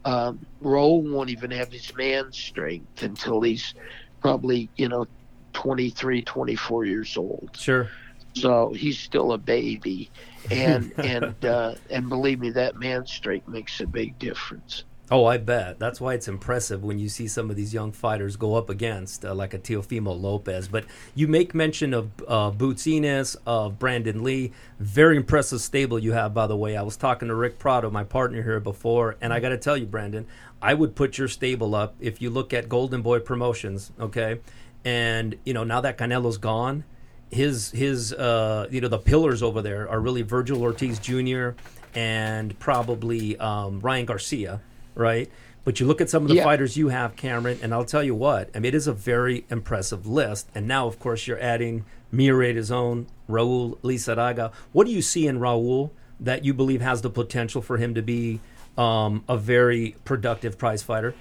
Um, 0.05 0.45
Raul 0.61 1.09
won't 1.09 1.29
even 1.29 1.51
have 1.51 1.71
his 1.71 1.95
man 1.95 2.31
strength 2.31 3.03
until 3.03 3.41
he's 3.41 3.73
probably 4.21 4.69
you 4.75 4.89
know 4.89 5.07
23, 5.53 6.21
24 6.23 6.85
years 6.85 7.17
old. 7.17 7.49
Sure. 7.53 7.89
So 8.33 8.73
he's 8.73 8.99
still 8.99 9.33
a 9.33 9.37
baby, 9.37 10.09
and 10.49 10.93
and 10.97 11.45
uh, 11.45 11.75
and 11.89 12.09
believe 12.09 12.39
me, 12.39 12.49
that 12.51 12.77
man 12.77 13.05
strength 13.05 13.47
makes 13.47 13.79
a 13.79 13.87
big 13.87 14.17
difference. 14.19 14.83
Oh, 15.11 15.25
I 15.25 15.37
bet. 15.37 15.79
That's 15.79 15.99
why 15.99 16.13
it's 16.13 16.29
impressive 16.29 16.81
when 16.81 16.97
you 16.97 17.09
see 17.09 17.27
some 17.27 17.49
of 17.49 17.55
these 17.57 17.73
young 17.73 17.91
fighters 17.91 18.37
go 18.37 18.55
up 18.55 18.69
against 18.69 19.25
uh, 19.25 19.35
like 19.35 19.53
a 19.53 19.59
Teofimo 19.59 20.19
Lopez. 20.19 20.69
But 20.69 20.85
you 21.13 21.27
make 21.27 21.53
mention 21.53 21.93
of 21.93 22.09
uh, 22.27 22.51
Boots 22.51 22.87
Ennis, 22.87 23.35
of 23.45 23.77
Brandon 23.77 24.23
Lee. 24.23 24.53
Very 24.79 25.17
impressive 25.17 25.59
stable 25.59 25.99
you 25.99 26.13
have, 26.13 26.33
by 26.33 26.47
the 26.47 26.55
way. 26.55 26.77
I 26.77 26.83
was 26.83 26.95
talking 26.95 27.27
to 27.27 27.35
Rick 27.35 27.59
Prado, 27.59 27.91
my 27.91 28.05
partner 28.05 28.41
here 28.41 28.61
before, 28.61 29.17
and 29.21 29.33
I 29.33 29.41
got 29.41 29.49
to 29.49 29.57
tell 29.57 29.77
you, 29.77 29.85
Brandon, 29.85 30.25
I 30.61 30.73
would 30.73 30.95
put 30.95 31.17
your 31.17 31.27
stable 31.27 31.75
up 31.75 31.95
if 31.99 32.21
you 32.21 32.29
look 32.29 32.53
at 32.53 32.69
Golden 32.69 33.01
Boy 33.01 33.19
Promotions, 33.19 33.91
okay? 33.99 34.39
And, 34.85 35.35
you 35.45 35.53
know, 35.53 35.65
now 35.65 35.81
that 35.81 35.97
Canelo's 35.97 36.37
gone, 36.37 36.85
his 37.33 37.71
his 37.71 38.13
uh, 38.13 38.67
you 38.71 38.81
know 38.81 38.87
the 38.87 38.97
pillars 38.99 39.41
over 39.43 39.61
there 39.61 39.89
are 39.89 39.99
really 39.99 40.23
Vergil 40.23 40.61
Ortiz 40.61 40.99
Jr. 40.99 41.49
and 41.95 42.57
probably 42.59 43.37
um, 43.37 43.79
Ryan 43.79 44.05
Garcia, 44.05 44.61
right? 44.95 45.29
But 45.65 45.79
you 45.79 45.85
look 45.85 46.01
at 46.01 46.09
some 46.09 46.23
of 46.23 46.29
the 46.29 46.35
Yeah. 46.35 46.43
fighters 46.43 46.75
you 46.75 46.89
have, 46.89 47.15
Cameron, 47.15 47.57
and 47.61 47.73
I'll 47.73 47.85
tell 47.85 48.03
you 48.03 48.13
what. 48.15 48.49
I 48.53 48.59
mean, 48.59 48.65
it 48.69 48.75
is 48.75 48.85
a 48.87 48.93
very 48.93 49.45
impressive 49.49 50.05
list. 50.05 50.49
And 50.53 50.67
now, 50.67 50.87
of 50.87 50.99
course, 50.99 51.25
you're 51.25 51.39
adding 51.39 51.85
Murrieta's 52.13 52.69
own 52.69 53.07
Raul 53.29 53.77
Lizarraga. 53.81 54.51
What 54.73 54.87
do 54.87 54.91
you 54.91 55.01
see 55.01 55.25
in 55.25 55.39
Raul 55.39 55.91
that 56.19 56.43
you 56.43 56.53
believe 56.53 56.81
has 56.81 57.01
the 57.01 57.09
potential 57.09 57.61
for 57.61 57.77
him 57.77 57.93
to 57.95 58.01
be 58.01 58.41
um, 58.77 59.23
a 59.29 59.37
very 59.37 59.95
productive 60.03 60.57
prize 60.57 60.83
fighter? 60.83 61.15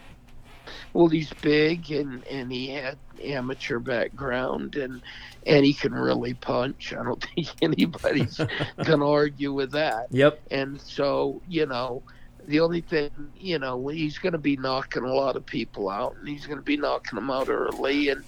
Well, 0.93 1.09
he's 1.09 1.33
big 1.35 1.91
and 1.91 2.25
and 2.27 2.53
he 2.53 2.69
had 2.69 2.99
amateur 3.23 3.79
background 3.79 4.77
and 4.77 5.03
and 5.47 5.65
he 5.65 5.73
can 5.73 5.95
really 5.95 6.35
punch. 6.35 6.93
I 6.93 7.03
don't 7.03 7.25
think 7.35 7.49
anybody's 7.63 8.41
gonna 8.85 9.09
argue 9.09 9.53
with 9.53 9.73
that. 9.73 10.09
Yep. 10.11 10.41
And 10.51 10.81
so 10.81 11.41
you 11.49 11.67
know, 11.67 12.03
the 12.47 12.61
only 12.61 12.81
thing 12.81 13.11
you 13.37 13.59
know 13.59 13.89
he's 13.89 14.19
going 14.19 14.33
to 14.33 14.39
be 14.39 14.57
knocking 14.57 15.05
a 15.05 15.13
lot 15.13 15.37
of 15.37 15.47
people 15.47 15.89
out, 15.89 16.17
and 16.17 16.29
he's 16.29 16.47
going 16.47 16.59
to 16.59 16.65
be 16.65 16.77
knocking 16.77 17.17
them 17.17 17.31
out 17.31 17.49
early. 17.49 18.09
And 18.09 18.25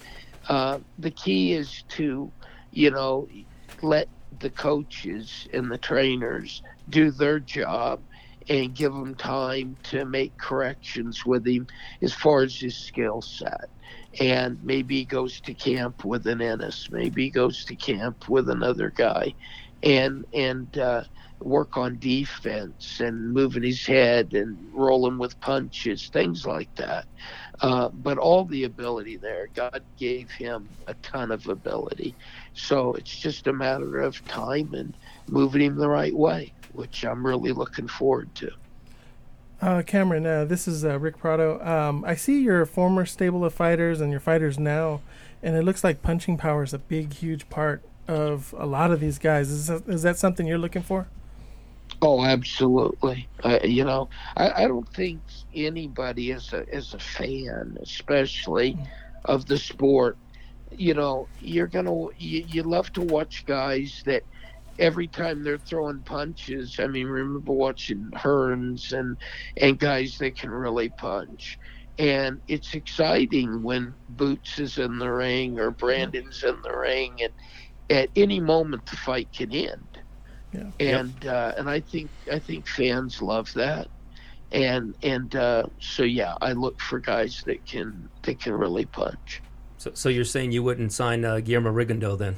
uh, 0.49 0.79
the 0.99 1.11
key 1.11 1.53
is 1.53 1.83
to 1.89 2.31
you 2.71 2.91
know 2.91 3.27
let 3.81 4.07
the 4.39 4.49
coaches 4.49 5.47
and 5.53 5.71
the 5.71 5.77
trainers 5.77 6.61
do 6.89 7.11
their 7.11 7.39
job 7.39 7.99
and 8.49 8.75
give 8.75 8.93
him 8.93 9.15
time 9.15 9.77
to 9.83 10.05
make 10.05 10.37
corrections 10.37 11.25
with 11.25 11.45
him 11.47 11.67
as 12.01 12.13
far 12.13 12.43
as 12.43 12.57
his 12.57 12.77
skill 12.77 13.21
set. 13.21 13.69
And 14.19 14.57
maybe 14.63 14.97
he 14.97 15.05
goes 15.05 15.41
to 15.41 15.53
camp 15.53 16.05
with 16.05 16.27
an 16.27 16.41
Ennis, 16.41 16.87
maybe 16.91 17.25
he 17.25 17.29
goes 17.29 17.65
to 17.65 17.75
camp 17.75 18.29
with 18.29 18.49
another 18.49 18.91
guy, 18.95 19.35
and 19.83 20.25
and 20.33 20.77
uh, 20.77 21.03
work 21.41 21.77
on 21.77 21.99
defense 21.99 22.99
and 22.99 23.33
moving 23.33 23.63
his 23.63 23.85
head 23.85 24.33
and 24.33 24.57
rolling 24.73 25.17
with 25.17 25.39
punches, 25.41 26.07
things 26.09 26.45
like 26.45 26.73
that. 26.75 27.05
Uh, 27.61 27.89
but 27.93 28.17
all 28.17 28.45
the 28.45 28.63
ability 28.63 29.17
there, 29.17 29.47
God 29.53 29.83
gave 29.97 30.31
him 30.31 30.69
a 30.87 30.93
ton 30.95 31.31
of 31.31 31.47
ability. 31.47 32.15
So 32.53 32.93
it's 32.93 33.17
just 33.19 33.47
a 33.47 33.53
matter 33.53 33.99
of 33.99 34.25
time 34.25 34.73
and 34.73 34.97
moving 35.29 35.61
him 35.61 35.75
the 35.75 35.89
right 35.89 36.15
way, 36.15 36.53
which 36.75 37.03
I'm 37.05 37.25
really 37.25 37.51
looking 37.51 37.87
forward 37.87 38.33
to. 38.35 38.51
Uh, 39.61 39.81
Cameron, 39.81 40.25
uh, 40.25 40.45
this 40.45 40.67
is 40.67 40.83
uh, 40.83 40.99
Rick 40.99 41.17
Prado. 41.17 41.63
Um, 41.65 42.03
I 42.05 42.15
see 42.15 42.41
your 42.41 42.65
former 42.65 43.05
stable 43.05 43.45
of 43.45 43.53
fighters 43.53 44.01
and 44.01 44.11
your 44.11 44.19
fighters 44.19 44.59
now, 44.59 45.01
and 45.41 45.55
it 45.55 45.63
looks 45.63 45.83
like 45.83 46.01
punching 46.01 46.37
power 46.37 46.63
is 46.63 46.73
a 46.73 46.79
big, 46.79 47.13
huge 47.13 47.49
part 47.49 47.81
of 48.07 48.53
a 48.57 48.65
lot 48.65 48.91
of 48.91 48.99
these 48.99 49.17
guys. 49.17 49.49
Is 49.49 49.67
that, 49.67 49.87
is 49.87 50.03
that 50.03 50.17
something 50.17 50.45
you're 50.45 50.57
looking 50.57 50.83
for? 50.83 51.07
Oh, 52.01 52.23
absolutely. 52.23 53.27
Uh, 53.43 53.59
you 53.63 53.83
know, 53.83 54.09
I, 54.35 54.63
I 54.63 54.67
don't 54.67 54.87
think 54.89 55.21
anybody 55.55 56.31
as 56.33 56.51
a 56.53 56.65
as 56.71 56.93
a 56.93 56.99
fan, 56.99 57.77
especially 57.81 58.77
of 59.23 59.45
the 59.45 59.57
sport, 59.57 60.17
you 60.71 60.93
know, 60.93 61.27
you're 61.41 61.67
gonna 61.67 62.07
you, 62.17 62.45
you 62.47 62.63
love 62.63 62.91
to 62.93 63.01
watch 63.01 63.45
guys 63.45 64.03
that 64.05 64.23
every 64.79 65.07
time 65.07 65.43
they're 65.43 65.57
throwing 65.57 66.01
punches. 66.03 66.75
I 66.79 66.87
mean, 66.87 67.07
remember 67.07 67.53
watching 67.53 68.09
Hearns 68.15 68.91
and 68.91 69.17
and 69.57 69.79
guys 69.79 70.17
that 70.19 70.37
can 70.37 70.49
really 70.49 70.89
punch. 70.89 71.57
And 71.97 72.41
it's 72.47 72.73
exciting 72.73 73.63
when 73.63 73.95
Boots 74.09 74.59
is 74.59 74.77
in 74.77 74.99
the 74.99 75.09
ring 75.09 75.59
or 75.59 75.71
Brandon's 75.71 76.43
in 76.43 76.61
the 76.61 76.75
ring, 76.75 77.21
and 77.21 77.33
at 77.89 78.09
any 78.15 78.39
moment 78.39 78.85
the 78.87 78.97
fight 78.97 79.29
can 79.31 79.51
end 79.53 79.87
Yeah. 80.51 80.71
and 80.79 81.25
uh, 81.25 81.53
and 81.57 81.69
I 81.69 81.79
think 81.79 82.09
I 82.31 82.39
think 82.39 82.67
fans 82.67 83.21
love 83.21 83.51
that, 83.55 83.87
and 84.51 84.95
and 85.03 85.35
uh, 85.35 85.63
so 85.79 86.03
yeah, 86.03 86.33
I 86.41 86.53
look 86.53 86.79
for 86.81 86.99
guys 86.99 87.41
that 87.45 87.65
can 87.65 88.09
that 88.23 88.41
can 88.41 88.53
really 88.53 88.85
punch. 88.85 89.41
So, 89.77 89.91
so 89.93 90.09
you're 90.09 90.23
saying 90.25 90.51
you 90.51 90.63
wouldn't 90.63 90.91
sign 90.93 91.23
uh, 91.23 91.39
Guillermo 91.39 91.71
Rigondeaux 91.71 92.17
then? 92.17 92.35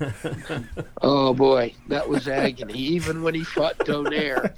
Oh 1.02 1.32
boy, 1.32 1.74
that 1.88 2.08
was 2.08 2.28
agony. 2.28 2.74
Even 2.74 3.22
when 3.22 3.34
he 3.34 3.42
fought 3.42 3.78
Donaire, 3.78 4.52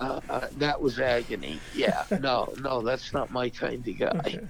uh, 0.00 0.20
uh, 0.28 0.46
that 0.58 0.80
was 0.80 1.00
agony. 1.00 1.58
Yeah, 1.74 2.04
no, 2.20 2.52
no, 2.60 2.82
that's 2.82 3.12
not 3.12 3.30
my 3.30 3.48
kind 3.48 3.86
of 3.86 3.98
guy. 3.98 4.40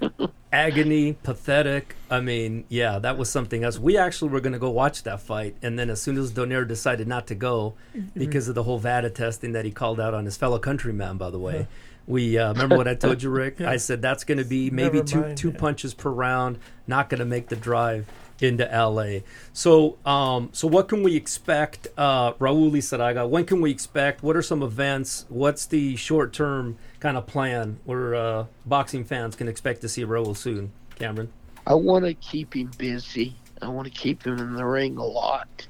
agony, 0.53 1.13
pathetic. 1.13 1.95
I 2.11 2.21
mean, 2.21 2.65
yeah, 2.69 2.99
that 2.99 3.17
was 3.17 3.31
something 3.31 3.63
else. 3.63 3.79
We 3.79 3.97
actually 3.97 4.31
were 4.31 4.41
going 4.41 4.55
to 4.55 4.59
go 4.59 4.71
watch 4.71 5.05
that 5.05 5.21
fight, 5.21 5.57
and 5.63 5.79
then 5.79 5.89
as 5.89 6.03
soon 6.03 6.19
as 6.19 6.33
Donaire 6.33 6.67
decided 6.67 7.07
not 7.07 7.27
to 7.29 7.35
go 7.35 7.75
because 8.15 8.49
of 8.49 8.55
the 8.55 8.65
whole 8.65 8.79
VADA 8.79 9.11
testing 9.11 9.53
that 9.53 9.65
he 9.65 9.71
called 9.71 10.01
out 10.01 10.15
on 10.15 10.25
his 10.25 10.37
fellow 10.37 10.59
countryman, 10.59 11.17
by 11.17 11.31
the 11.31 11.39
way, 11.39 11.69
we 12.07 12.39
uh, 12.39 12.53
remember 12.53 12.77
what 12.77 12.89
I 12.89 12.95
told 12.97 13.23
you, 13.23 13.31
Rick. 13.31 13.61
I 13.61 13.77
said 13.77 14.03
that's 14.03 14.25
going 14.25 14.39
to 14.39 14.45
be 14.45 14.71
maybe 14.71 14.99
Never 14.99 15.09
two 15.09 15.21
mind, 15.21 15.39
two 15.39 15.51
yeah. 15.51 15.59
punches 15.59 15.95
per 15.95 16.11
round, 16.11 16.59
not 16.87 17.09
going 17.09 17.21
to 17.21 17.25
make 17.25 17.49
the 17.49 17.57
drive 17.57 18.07
into 18.40 18.64
LA. 18.64 19.20
So, 19.53 19.99
um, 20.05 20.51
so 20.53 20.68
what 20.68 20.88
can 20.88 21.03
we 21.03 21.16
expect, 21.16 21.88
uh, 21.96 22.33
Raul 22.35 22.70
Lizarraga? 22.70 23.29
When 23.29 23.44
can 23.44 23.61
we 23.61 23.70
expect? 23.70 24.22
What 24.22 24.37
are 24.37 24.42
some 24.42 24.62
events? 24.62 25.25
What's 25.29 25.66
the 25.66 25.96
short 25.96 26.33
term 26.33 26.77
kind 27.01 27.16
of 27.16 27.27
plan 27.27 27.79
where 27.85 28.14
uh, 28.14 28.44
boxing 28.64 29.05
fans 29.05 29.37
can 29.37 29.49
expect 29.49 29.81
to 29.83 29.88
see 29.88 30.05
Raul 30.05 30.37
soon? 30.37 30.72
Cameron. 30.99 31.31
I 31.66 31.75
want 31.75 32.05
to 32.05 32.14
keep 32.14 32.55
him 32.55 32.70
busy. 32.79 33.35
I 33.61 33.68
want 33.68 33.87
to 33.87 33.92
keep 33.92 34.25
him 34.25 34.38
in 34.38 34.55
the 34.55 34.64
ring 34.64 34.99
a 34.99 35.05
lot, 35.05 35.66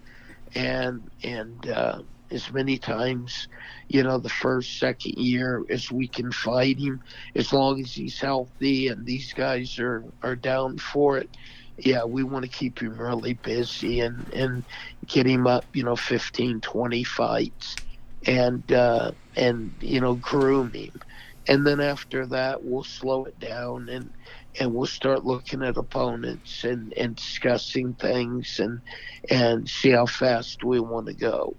and 0.54 1.08
and 1.22 1.68
uh, 1.68 2.02
as 2.30 2.52
many 2.52 2.78
times, 2.78 3.48
you 3.88 4.02
know, 4.02 4.18
the 4.18 4.28
first 4.28 4.78
second 4.78 5.14
year 5.16 5.64
as 5.70 5.90
we 5.90 6.08
can 6.08 6.32
fight 6.32 6.78
him, 6.78 7.02
as 7.34 7.52
long 7.52 7.80
as 7.80 7.92
he's 7.92 8.20
healthy 8.20 8.88
and 8.88 9.06
these 9.06 9.32
guys 9.32 9.78
are 9.78 10.04
are 10.22 10.36
down 10.36 10.78
for 10.78 11.18
it. 11.18 11.30
Yeah, 11.78 12.04
we 12.04 12.24
want 12.24 12.44
to 12.44 12.50
keep 12.50 12.80
him 12.80 12.98
really 12.98 13.34
busy 13.34 14.00
and 14.00 14.26
and 14.32 14.64
get 15.06 15.26
him 15.26 15.46
up, 15.46 15.68
you 15.74 15.82
know, 15.84 15.96
15, 15.96 16.60
20 16.62 17.04
fights, 17.04 17.78
and 18.26 18.70
uh, 18.72 19.12
and 19.36 19.72
you 19.80 20.00
know, 20.00 20.14
groom 20.16 20.72
him. 20.72 20.90
And 21.48 21.66
then 21.66 21.80
after 21.80 22.26
that, 22.28 22.64
we'll 22.64 22.84
slow 22.84 23.24
it 23.26 23.38
down 23.38 23.88
and 23.90 24.10
and 24.58 24.72
we'll 24.74 24.86
start 24.86 25.24
looking 25.24 25.62
at 25.62 25.76
opponents 25.76 26.64
and, 26.64 26.92
and 26.96 27.14
discussing 27.16 27.94
things 27.94 28.54
and 28.58 28.80
and 29.30 29.68
see 29.68 29.90
how 29.90 30.06
fast 30.06 30.64
we 30.64 30.80
want 30.80 31.08
to 31.08 31.14
go. 31.14 31.56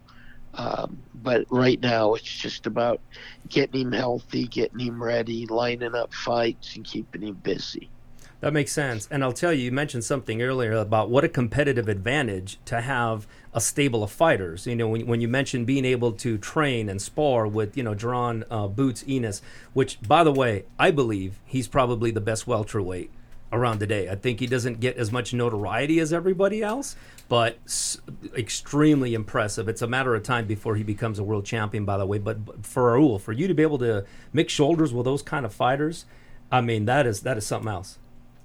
Um, 0.55 1.03
but 1.13 1.45
right 1.51 1.79
now, 1.81 2.13
it's 2.15 2.41
just 2.41 2.67
about 2.67 3.01
getting 3.49 3.81
him 3.81 3.91
healthy, 3.93 4.47
getting 4.47 4.79
him 4.79 5.03
ready, 5.03 5.45
lining 5.47 5.95
up 5.95 6.13
fights, 6.13 6.73
and 6.75 6.85
keeping 6.85 7.23
him 7.23 7.35
busy. 7.43 7.91
That 8.39 8.53
makes 8.53 8.71
sense. 8.71 9.07
And 9.09 9.23
I'll 9.23 9.33
tell 9.33 9.51
you, 9.51 9.65
you 9.65 9.71
mentioned 9.71 10.03
something 10.03 10.43
earlier 10.43 10.73
about 10.73 11.09
what 11.09 11.23
a 11.23 11.29
competitive 11.29 11.87
advantage 11.87 12.59
to 12.65 12.81
have 12.81 13.25
a 13.51 13.59
stable 13.59 14.03
of 14.03 14.11
fighters. 14.11 14.67
You 14.67 14.75
know, 14.75 14.87
when, 14.89 15.07
when 15.07 15.21
you 15.21 15.27
mentioned 15.27 15.65
being 15.65 15.85
able 15.85 16.11
to 16.13 16.37
train 16.37 16.87
and 16.87 17.01
spar 17.01 17.47
with, 17.47 17.75
you 17.75 17.81
know, 17.81 17.95
Jaron 17.95 18.43
uh, 18.51 18.67
Boots 18.67 19.03
Ennis, 19.07 19.41
which, 19.73 19.99
by 20.01 20.23
the 20.23 20.31
way, 20.31 20.65
I 20.77 20.91
believe 20.91 21.39
he's 21.45 21.67
probably 21.67 22.11
the 22.11 22.21
best 22.21 22.45
welterweight 22.45 23.09
around 23.51 23.79
today. 23.79 24.07
I 24.07 24.13
think 24.13 24.39
he 24.39 24.45
doesn't 24.45 24.81
get 24.81 24.97
as 24.97 25.11
much 25.11 25.33
notoriety 25.33 25.99
as 25.99 26.13
everybody 26.13 26.61
else, 26.61 26.95
but 27.29 27.57
s- 27.65 27.99
extremely 28.37 29.15
impressive. 29.15 29.67
It's 29.67 29.81
a 29.81 29.87
matter 29.87 30.13
of 30.13 30.21
time 30.21 30.45
before 30.45 30.75
he 30.75 30.83
becomes 30.83 31.17
a 31.17 31.23
world 31.23 31.45
champion, 31.45 31.85
by 31.85 31.97
the 31.97 32.05
way. 32.05 32.19
But, 32.19 32.45
but 32.45 32.65
for 32.67 32.95
Raul, 32.95 33.19
for 33.19 33.31
you 33.31 33.47
to 33.47 33.55
be 33.55 33.63
able 33.63 33.79
to 33.79 34.05
mix 34.31 34.53
shoulders 34.53 34.93
with 34.93 35.05
those 35.05 35.23
kind 35.23 35.43
of 35.43 35.53
fighters, 35.53 36.05
I 36.51 36.61
mean, 36.61 36.85
that 36.85 37.07
is 37.07 37.21
that 37.21 37.37
is 37.37 37.47
something 37.47 37.69
else. 37.69 37.97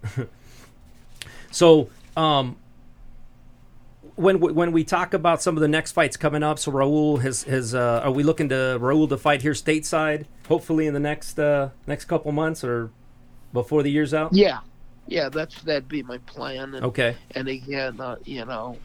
so, 1.50 1.88
um, 2.16 2.56
when 4.16 4.40
we, 4.40 4.52
when 4.52 4.72
we 4.72 4.84
talk 4.84 5.14
about 5.14 5.42
some 5.42 5.56
of 5.56 5.60
the 5.60 5.68
next 5.68 5.92
fights 5.92 6.16
coming 6.16 6.42
up, 6.42 6.58
so 6.58 6.70
Raul 6.70 7.20
has 7.22 7.44
has 7.44 7.74
uh, 7.74 8.02
are 8.04 8.10
we 8.10 8.22
looking 8.22 8.48
to 8.50 8.78
Raul 8.80 9.08
to 9.08 9.16
fight 9.16 9.42
here 9.42 9.52
stateside? 9.52 10.26
Hopefully 10.48 10.86
in 10.86 10.94
the 10.94 11.00
next 11.00 11.38
uh, 11.38 11.70
next 11.86 12.04
couple 12.06 12.30
months 12.32 12.62
or 12.62 12.90
before 13.52 13.82
the 13.82 13.90
year's 13.90 14.12
out. 14.12 14.34
Yeah, 14.34 14.60
yeah, 15.06 15.28
that's 15.28 15.62
that'd 15.62 15.88
be 15.88 16.02
my 16.02 16.18
plan. 16.18 16.74
And, 16.74 16.84
Okay. 16.84 17.16
and 17.34 17.48
again, 17.48 18.00
uh, 18.00 18.16
you 18.24 18.44
know, 18.44 18.76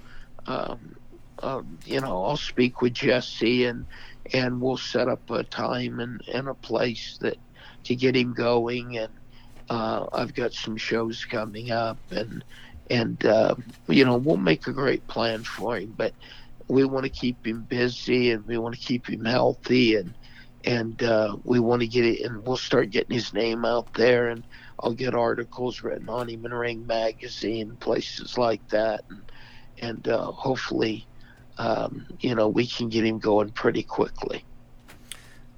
um, 0.46 0.96
um, 1.40 1.78
you 1.86 2.00
know, 2.00 2.24
I'll 2.24 2.38
speak 2.38 2.82
with 2.82 2.94
Jesse 2.94 3.66
and 3.66 3.86
and 4.34 4.62
we'll 4.62 4.78
set 4.78 5.08
up 5.08 5.30
a 5.30 5.44
time 5.44 6.00
and, 6.00 6.22
and 6.34 6.48
a 6.48 6.54
place 6.54 7.18
that 7.22 7.38
to 7.86 7.96
get 7.96 8.16
him 8.16 8.34
going. 8.34 8.98
And 8.98 9.12
uh, 9.70 10.08
I've 10.14 10.34
got 10.34 10.54
some 10.54 10.78
shows 10.78 11.26
coming 11.26 11.72
up, 11.72 12.00
and 12.12 12.44
and 12.90 13.26
uh, 13.26 13.56
you 13.88 14.06
know, 14.06 14.18
we'll 14.18 14.38
make 14.38 14.68
a 14.68 14.74
great 14.74 15.08
plan 15.08 15.44
for 15.44 15.78
him. 15.78 15.94
But 15.98 16.14
we 16.70 16.86
want 16.86 17.06
to 17.06 17.12
keep 17.12 17.46
him 17.46 17.64
busy, 17.64 18.32
and 18.32 18.46
we 18.46 18.58
want 18.58 18.76
to 18.76 18.82
keep 18.82 19.10
him 19.10 19.26
healthy, 19.26 19.96
and 19.96 20.16
and 20.66 21.04
uh, 21.04 21.38
we 21.44 21.60
want 21.60 21.82
to 21.82 21.88
get 21.88 22.06
it, 22.06 22.22
and 22.26 22.46
we'll 22.46 22.58
start 22.58 22.92
getting 22.92 23.16
his 23.16 23.34
name 23.34 23.66
out 23.66 23.94
there 23.96 24.30
and. 24.30 24.46
I'll 24.80 24.94
get 24.94 25.16
articles 25.16 25.84
written 25.84 26.10
on 26.10 26.30
him 26.30 26.46
in 26.46 26.54
Ring 26.54 26.86
Magazine, 26.88 27.78
places 27.78 28.38
like 28.38 28.68
that, 28.70 29.06
and, 29.10 29.32
and 29.82 30.08
uh, 30.10 30.32
hopefully, 30.32 31.08
um, 31.58 32.08
you 32.22 32.36
know, 32.36 32.50
we 32.50 32.68
can 32.68 32.90
get 32.90 33.06
him 33.06 33.20
going 33.20 33.52
pretty 33.52 33.84
quickly. 33.84 34.47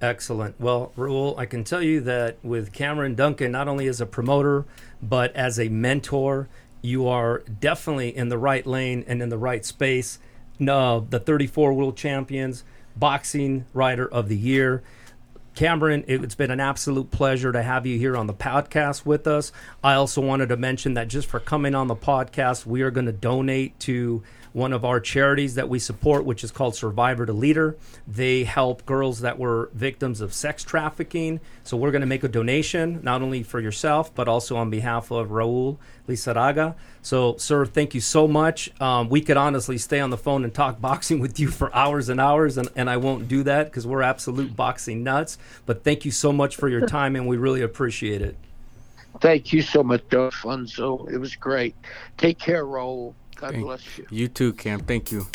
Excellent. 0.01 0.59
Well, 0.59 0.93
Raul, 0.97 1.37
I 1.37 1.45
can 1.45 1.65
tell 1.65 1.81
you 1.81 1.99
that 2.01 2.37
with 2.41 2.71
Cameron 2.71 3.15
Duncan, 3.15 3.51
not 3.51 3.67
only 3.67 3.87
as 3.87 3.99
a 3.99 4.05
promoter, 4.05 4.65
but 5.01 5.35
as 5.35 5.59
a 5.59 5.67
mentor, 5.67 6.47
you 6.81 7.07
are 7.07 7.39
definitely 7.39 8.15
in 8.15 8.29
the 8.29 8.37
right 8.37 8.65
lane 8.65 9.03
and 9.07 9.21
in 9.21 9.27
the 9.27 9.37
right 9.37 9.65
space. 9.65 10.19
No, 10.57 11.05
the 11.09 11.19
34 11.19 11.73
world 11.73 11.97
champions, 11.97 12.63
boxing 12.95 13.65
writer 13.73 14.07
of 14.07 14.29
the 14.29 14.37
year. 14.37 14.83
Cameron, 15.55 16.05
it's 16.07 16.35
been 16.35 16.51
an 16.51 16.61
absolute 16.61 17.11
pleasure 17.11 17.51
to 17.51 17.61
have 17.61 17.85
you 17.85 17.97
here 17.97 18.15
on 18.15 18.27
the 18.27 18.33
podcast 18.33 19.05
with 19.05 19.27
us. 19.27 19.51
I 19.83 19.95
also 19.95 20.21
wanted 20.21 20.47
to 20.49 20.57
mention 20.57 20.93
that 20.93 21.09
just 21.09 21.27
for 21.27 21.41
coming 21.41 21.75
on 21.75 21.87
the 21.87 21.95
podcast, 21.95 22.65
we 22.65 22.81
are 22.81 22.91
going 22.91 23.07
to 23.07 23.11
donate 23.11 23.77
to 23.81 24.23
one 24.53 24.73
of 24.73 24.83
our 24.83 24.99
charities 24.99 25.55
that 25.55 25.69
we 25.69 25.79
support, 25.79 26.25
which 26.25 26.43
is 26.43 26.51
called 26.51 26.75
Survivor 26.75 27.25
to 27.25 27.33
Leader. 27.33 27.77
They 28.07 28.43
help 28.43 28.85
girls 28.85 29.21
that 29.21 29.37
were 29.37 29.69
victims 29.73 30.21
of 30.21 30.33
sex 30.33 30.63
trafficking. 30.63 31.39
So 31.63 31.77
we're 31.77 31.91
going 31.91 32.01
to 32.01 32.07
make 32.07 32.23
a 32.23 32.27
donation, 32.27 32.99
not 33.03 33.21
only 33.21 33.43
for 33.43 33.59
yourself, 33.59 34.13
but 34.13 34.27
also 34.27 34.57
on 34.57 34.69
behalf 34.69 35.11
of 35.11 35.29
Raul 35.29 35.77
Lizarraga. 36.07 36.75
So, 37.01 37.37
sir, 37.37 37.65
thank 37.65 37.93
you 37.93 38.01
so 38.01 38.27
much. 38.27 38.69
Um, 38.81 39.09
we 39.09 39.21
could 39.21 39.37
honestly 39.37 39.77
stay 39.77 39.99
on 39.99 40.09
the 40.09 40.17
phone 40.17 40.43
and 40.43 40.53
talk 40.53 40.81
boxing 40.89 41.19
with 41.19 41.39
you 41.39 41.49
for 41.49 41.73
hours 41.75 42.09
and 42.09 42.19
hours, 42.19 42.57
and, 42.57 42.69
and 42.75 42.89
I 42.89 42.97
won't 42.97 43.27
do 43.27 43.43
that 43.43 43.65
because 43.65 43.85
we're 43.85 44.01
absolute 44.01 44.55
boxing 44.55 45.03
nuts. 45.03 45.37
But 45.65 45.83
thank 45.83 46.05
you 46.05 46.11
so 46.11 46.33
much 46.33 46.55
for 46.55 46.67
your 46.67 46.85
time, 46.87 47.15
and 47.15 47.27
we 47.27 47.37
really 47.37 47.61
appreciate 47.61 48.21
it. 48.21 48.35
Thank 49.21 49.51
you 49.51 49.61
so 49.61 49.83
much, 49.83 50.03
Alfonso. 50.13 51.05
It 51.07 51.17
was 51.17 51.35
great. 51.35 51.75
Take 52.17 52.39
care, 52.39 52.65
Raul. 52.65 53.13
God 53.39 53.51
Thank- 53.51 53.63
bless 53.63 53.97
you. 53.97 54.05
You 54.09 54.27
too, 54.27 54.51
Cam. 54.51 54.81
Thank 54.81 55.13
you. 55.13 55.25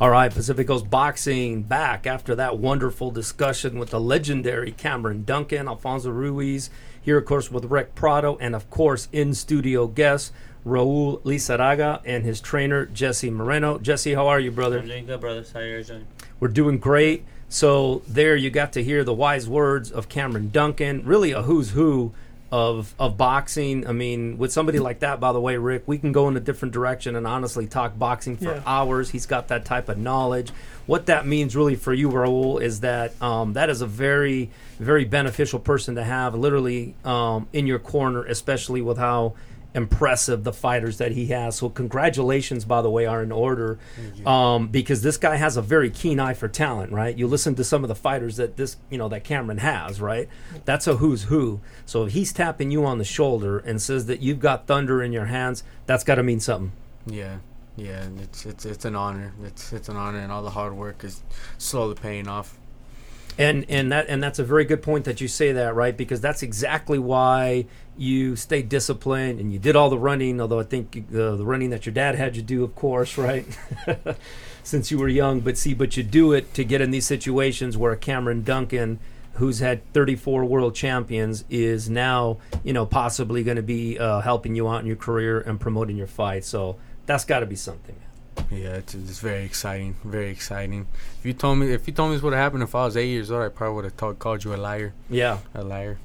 All 0.00 0.10
right, 0.10 0.32
Pacific 0.32 0.66
Coast 0.66 0.90
Boxing 0.90 1.62
back 1.62 2.06
after 2.06 2.34
that 2.34 2.58
wonderful 2.58 3.10
discussion 3.10 3.78
with 3.78 3.90
the 3.90 4.00
legendary 4.00 4.72
Cameron 4.72 5.24
Duncan, 5.24 5.68
Alfonso 5.68 6.10
Ruiz, 6.10 6.68
here, 7.00 7.18
of 7.18 7.24
course, 7.24 7.50
with 7.50 7.64
Rick 7.66 7.94
Prado, 7.94 8.36
and 8.40 8.54
of 8.54 8.68
course, 8.70 9.08
in 9.12 9.34
studio 9.34 9.86
guest, 9.86 10.32
Raul 10.66 11.20
Lizarraga 11.22 12.00
and 12.04 12.24
his 12.24 12.40
trainer, 12.40 12.86
Jesse 12.86 13.30
Moreno. 13.30 13.78
Jesse, 13.78 14.14
how 14.14 14.26
are 14.26 14.40
you, 14.40 14.50
brother? 14.50 14.78
I'm 14.80 14.86
doing 14.86 15.06
good, 15.06 15.20
brothers. 15.20 15.52
How 15.52 15.60
are 15.60 15.78
you 15.78 15.84
doing? 15.84 16.06
We're 16.40 16.48
doing 16.48 16.78
great. 16.78 17.24
So 17.54 18.02
there 18.08 18.34
you 18.34 18.50
got 18.50 18.72
to 18.72 18.82
hear 18.82 19.04
the 19.04 19.14
wise 19.14 19.48
words 19.48 19.92
of 19.92 20.08
Cameron 20.08 20.50
Duncan, 20.50 21.04
really 21.04 21.30
a 21.30 21.42
who's 21.42 21.70
who 21.70 22.12
of 22.50 22.92
of 22.98 23.16
boxing. 23.16 23.86
I 23.86 23.92
mean, 23.92 24.38
with 24.38 24.52
somebody 24.52 24.80
like 24.80 24.98
that, 25.00 25.20
by 25.20 25.32
the 25.32 25.40
way, 25.40 25.56
Rick, 25.56 25.84
we 25.86 25.98
can 25.98 26.10
go 26.10 26.26
in 26.26 26.36
a 26.36 26.40
different 26.40 26.74
direction 26.74 27.14
and 27.14 27.28
honestly 27.28 27.68
talk 27.68 27.96
boxing 27.96 28.36
for 28.38 28.56
Yeah. 28.56 28.62
hours. 28.66 29.10
He's 29.10 29.26
got 29.26 29.46
that 29.48 29.64
type 29.64 29.88
of 29.88 29.98
knowledge. 29.98 30.50
What 30.86 31.06
that 31.06 31.28
means 31.28 31.54
really 31.54 31.76
for 31.76 31.94
you, 31.94 32.10
Raul, 32.10 32.60
is 32.60 32.80
that 32.80 33.14
um, 33.22 33.52
that 33.52 33.70
is 33.70 33.82
a 33.82 33.86
very 33.86 34.50
very 34.80 35.04
beneficial 35.04 35.60
person 35.60 35.94
to 35.94 36.02
have, 36.02 36.34
literally 36.34 36.96
um, 37.04 37.46
in 37.52 37.68
your 37.68 37.78
corner, 37.78 38.24
especially 38.24 38.82
with 38.82 38.98
how 38.98 39.34
impressive 39.74 40.44
the 40.44 40.52
fighters 40.52 40.98
that 40.98 41.12
he 41.12 41.26
has. 41.26 41.56
So 41.56 41.68
congratulations, 41.68 42.64
by 42.64 42.80
the 42.80 42.90
way, 42.90 43.06
are 43.06 43.22
in 43.22 43.32
order 43.32 43.78
um, 44.24 44.68
because 44.68 45.02
this 45.02 45.16
guy 45.16 45.36
has 45.36 45.56
a 45.56 45.62
very 45.62 45.90
keen 45.90 46.20
eye 46.20 46.34
for 46.34 46.48
talent, 46.48 46.92
right? 46.92 47.16
You 47.16 47.26
listen 47.26 47.54
to 47.56 47.64
some 47.64 47.82
of 47.82 47.88
the 47.88 47.94
fighters 47.94 48.36
that 48.36 48.56
this, 48.56 48.76
you 48.88 48.98
know, 48.98 49.08
that 49.08 49.24
Cameron 49.24 49.58
has, 49.58 50.00
right? 50.00 50.28
That's 50.64 50.86
a 50.86 50.96
who's 50.96 51.24
who. 51.24 51.60
So 51.86 52.04
if 52.04 52.12
he's 52.12 52.32
tapping 52.32 52.70
you 52.70 52.84
on 52.84 52.98
the 52.98 53.04
shoulder 53.04 53.58
and 53.58 53.82
says 53.82 54.06
that 54.06 54.20
you've 54.20 54.40
got 54.40 54.66
thunder 54.66 55.02
in 55.02 55.12
your 55.12 55.26
hands, 55.26 55.64
that's 55.86 56.04
got 56.04 56.16
to 56.16 56.22
mean 56.22 56.40
something. 56.40 56.72
Yeah, 57.06 57.38
yeah. 57.76 58.06
It's 58.22 58.46
it's 58.46 58.64
it's 58.64 58.84
an 58.84 58.94
honor. 58.94 59.34
It's 59.42 59.72
it's 59.72 59.88
an 59.88 59.96
honor, 59.96 60.18
and 60.18 60.32
all 60.32 60.42
the 60.42 60.50
hard 60.50 60.74
work 60.74 61.04
is 61.04 61.22
slowly 61.58 61.94
paying 61.94 62.28
off. 62.28 62.58
And 63.38 63.66
and 63.68 63.90
that 63.90 64.06
and 64.08 64.22
that's 64.22 64.38
a 64.38 64.44
very 64.44 64.64
good 64.64 64.82
point 64.82 65.04
that 65.06 65.20
you 65.20 65.28
say 65.28 65.52
that, 65.52 65.74
right? 65.74 65.96
Because 65.96 66.20
that's 66.20 66.42
exactly 66.42 66.98
why 66.98 67.66
you 67.96 68.36
stay 68.36 68.62
disciplined 68.62 69.40
and 69.40 69.52
you 69.52 69.58
did 69.58 69.74
all 69.74 69.90
the 69.90 69.98
running. 69.98 70.40
Although 70.40 70.60
I 70.60 70.64
think 70.64 71.10
the 71.10 71.36
the 71.36 71.44
running 71.44 71.70
that 71.70 71.84
your 71.84 71.92
dad 71.92 72.14
had 72.14 72.36
you 72.36 72.42
do, 72.42 72.62
of 72.62 72.74
course, 72.74 73.18
right? 73.18 73.46
Since 74.62 74.90
you 74.90 74.98
were 74.98 75.08
young, 75.08 75.40
but 75.40 75.58
see, 75.58 75.74
but 75.74 75.96
you 75.96 76.02
do 76.02 76.32
it 76.32 76.54
to 76.54 76.64
get 76.64 76.80
in 76.80 76.90
these 76.90 77.06
situations 77.06 77.76
where 77.76 77.94
Cameron 77.96 78.44
Duncan, 78.44 78.98
who's 79.34 79.58
had 79.58 79.92
34 79.92 80.44
world 80.46 80.74
champions, 80.74 81.44
is 81.50 81.90
now 81.90 82.38
you 82.62 82.72
know 82.72 82.86
possibly 82.86 83.42
going 83.42 83.56
to 83.56 83.62
be 83.62 83.98
uh, 83.98 84.20
helping 84.20 84.54
you 84.54 84.68
out 84.68 84.80
in 84.80 84.86
your 84.86 84.96
career 84.96 85.40
and 85.40 85.60
promoting 85.60 85.96
your 85.96 86.06
fight. 86.06 86.44
So 86.44 86.76
that's 87.06 87.24
got 87.24 87.40
to 87.40 87.46
be 87.46 87.56
something. 87.56 87.96
Yeah, 88.50 88.74
it's, 88.74 88.94
it's 88.94 89.20
very 89.20 89.44
exciting. 89.44 89.96
Very 90.04 90.30
exciting. 90.30 90.86
If 91.18 91.26
you 91.26 91.32
told 91.32 91.58
me 91.58 91.72
if 91.72 91.86
you 91.86 91.92
told 91.92 92.10
me 92.10 92.16
this 92.16 92.22
would 92.22 92.32
have 92.32 92.42
happened 92.42 92.62
if 92.62 92.74
I 92.74 92.84
was 92.84 92.96
eight 92.96 93.08
years 93.08 93.30
old, 93.30 93.42
I 93.42 93.48
probably 93.48 93.76
would 93.76 93.84
have 93.84 94.18
called 94.18 94.44
you 94.44 94.54
a 94.54 94.56
liar. 94.56 94.92
Yeah. 95.10 95.38
A 95.54 95.62
liar. 95.62 95.98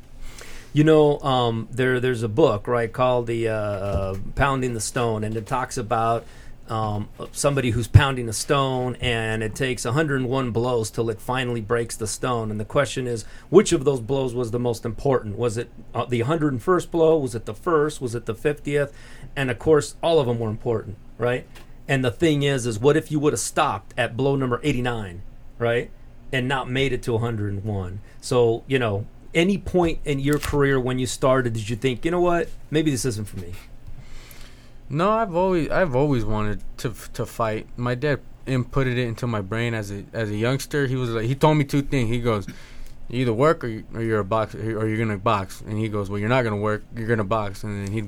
You 0.71 0.83
know, 0.83 1.19
um, 1.19 1.67
there 1.71 1.99
there's 1.99 2.23
a 2.23 2.29
book 2.29 2.67
right 2.67 2.91
called 2.91 3.27
the 3.27 3.49
uh, 3.49 3.53
uh, 3.53 4.15
Pounding 4.35 4.73
the 4.73 4.81
Stone, 4.81 5.23
and 5.23 5.35
it 5.35 5.47
talks 5.47 5.77
about 5.77 6.25
um, 6.69 7.09
somebody 7.31 7.71
who's 7.71 7.87
pounding 7.87 8.29
a 8.29 8.33
stone, 8.33 8.95
and 9.01 9.41
it 9.41 9.55
takes 9.55 9.85
101 9.85 10.51
blows 10.51 10.91
till 10.91 11.09
it 11.09 11.19
finally 11.19 11.61
breaks 11.61 11.95
the 11.95 12.07
stone. 12.07 12.51
And 12.51 12.59
the 12.59 12.65
question 12.65 13.07
is, 13.07 13.25
which 13.49 13.71
of 13.71 13.85
those 13.85 13.99
blows 13.99 14.35
was 14.35 14.51
the 14.51 14.59
most 14.59 14.85
important? 14.85 15.37
Was 15.37 15.57
it 15.57 15.71
uh, 15.93 16.05
the 16.05 16.21
101st 16.21 16.91
blow? 16.91 17.17
Was 17.17 17.33
it 17.33 17.45
the 17.45 17.55
first? 17.55 18.01
Was 18.01 18.13
it 18.13 18.27
the 18.27 18.35
50th? 18.35 18.91
And 19.35 19.49
of 19.49 19.57
course, 19.57 19.95
all 20.03 20.19
of 20.19 20.27
them 20.27 20.39
were 20.39 20.49
important, 20.49 20.97
right? 21.17 21.47
And 21.89 22.05
the 22.05 22.11
thing 22.11 22.43
is, 22.43 22.65
is 22.65 22.79
what 22.79 22.95
if 22.95 23.11
you 23.11 23.19
would 23.19 23.33
have 23.33 23.39
stopped 23.41 23.93
at 23.97 24.15
blow 24.15 24.37
number 24.37 24.61
89, 24.63 25.23
right? 25.57 25.91
and 26.31 26.47
not 26.47 26.69
made 26.69 26.93
it 26.93 27.03
to 27.03 27.13
101. 27.13 27.99
So, 28.21 28.63
you 28.67 28.79
know, 28.79 29.05
any 29.33 29.57
point 29.57 29.99
in 30.05 30.19
your 30.19 30.39
career 30.39 30.79
when 30.79 30.99
you 30.99 31.05
started, 31.05 31.53
did 31.53 31.69
you 31.69 31.75
think, 31.75 32.05
you 32.05 32.11
know 32.11 32.21
what, 32.21 32.49
maybe 32.71 32.91
this 32.91 33.05
isn't 33.05 33.27
for 33.27 33.37
me? 33.37 33.53
No, 34.89 35.11
I've 35.11 35.35
always 35.35 35.69
I've 35.69 35.95
always 35.95 36.25
wanted 36.25 36.63
to 36.77 36.91
to 37.13 37.25
fight. 37.25 37.67
My 37.77 37.93
dad 37.93 38.21
inputted 38.47 38.93
it 38.93 38.97
into 38.97 39.27
my 39.27 39.39
brain 39.39 39.75
as 39.75 39.91
a 39.91 40.03
as 40.13 40.31
a 40.31 40.35
youngster. 40.35 40.87
He 40.87 40.95
was 40.95 41.11
like 41.11 41.25
he 41.25 41.35
told 41.35 41.57
me 41.57 41.63
two 41.63 41.83
things. 41.83 42.09
He 42.09 42.19
goes, 42.19 42.47
"You 43.07 43.19
either 43.19 43.33
work 43.33 43.63
or, 43.63 43.67
you, 43.67 43.85
or 43.93 44.01
you're 44.01 44.19
a 44.19 44.25
boxer 44.25 44.57
or 44.79 44.87
you're 44.87 44.97
gonna 44.97 45.19
box." 45.19 45.61
And 45.61 45.77
he 45.77 45.89
goes, 45.89 46.09
"Well, 46.09 46.17
you're 46.17 46.27
not 46.27 46.41
gonna 46.41 46.57
work. 46.57 46.83
You're 46.95 47.07
gonna 47.07 47.23
box." 47.23 47.63
And 47.63 47.85
then 47.85 47.93
he'd 47.93 48.07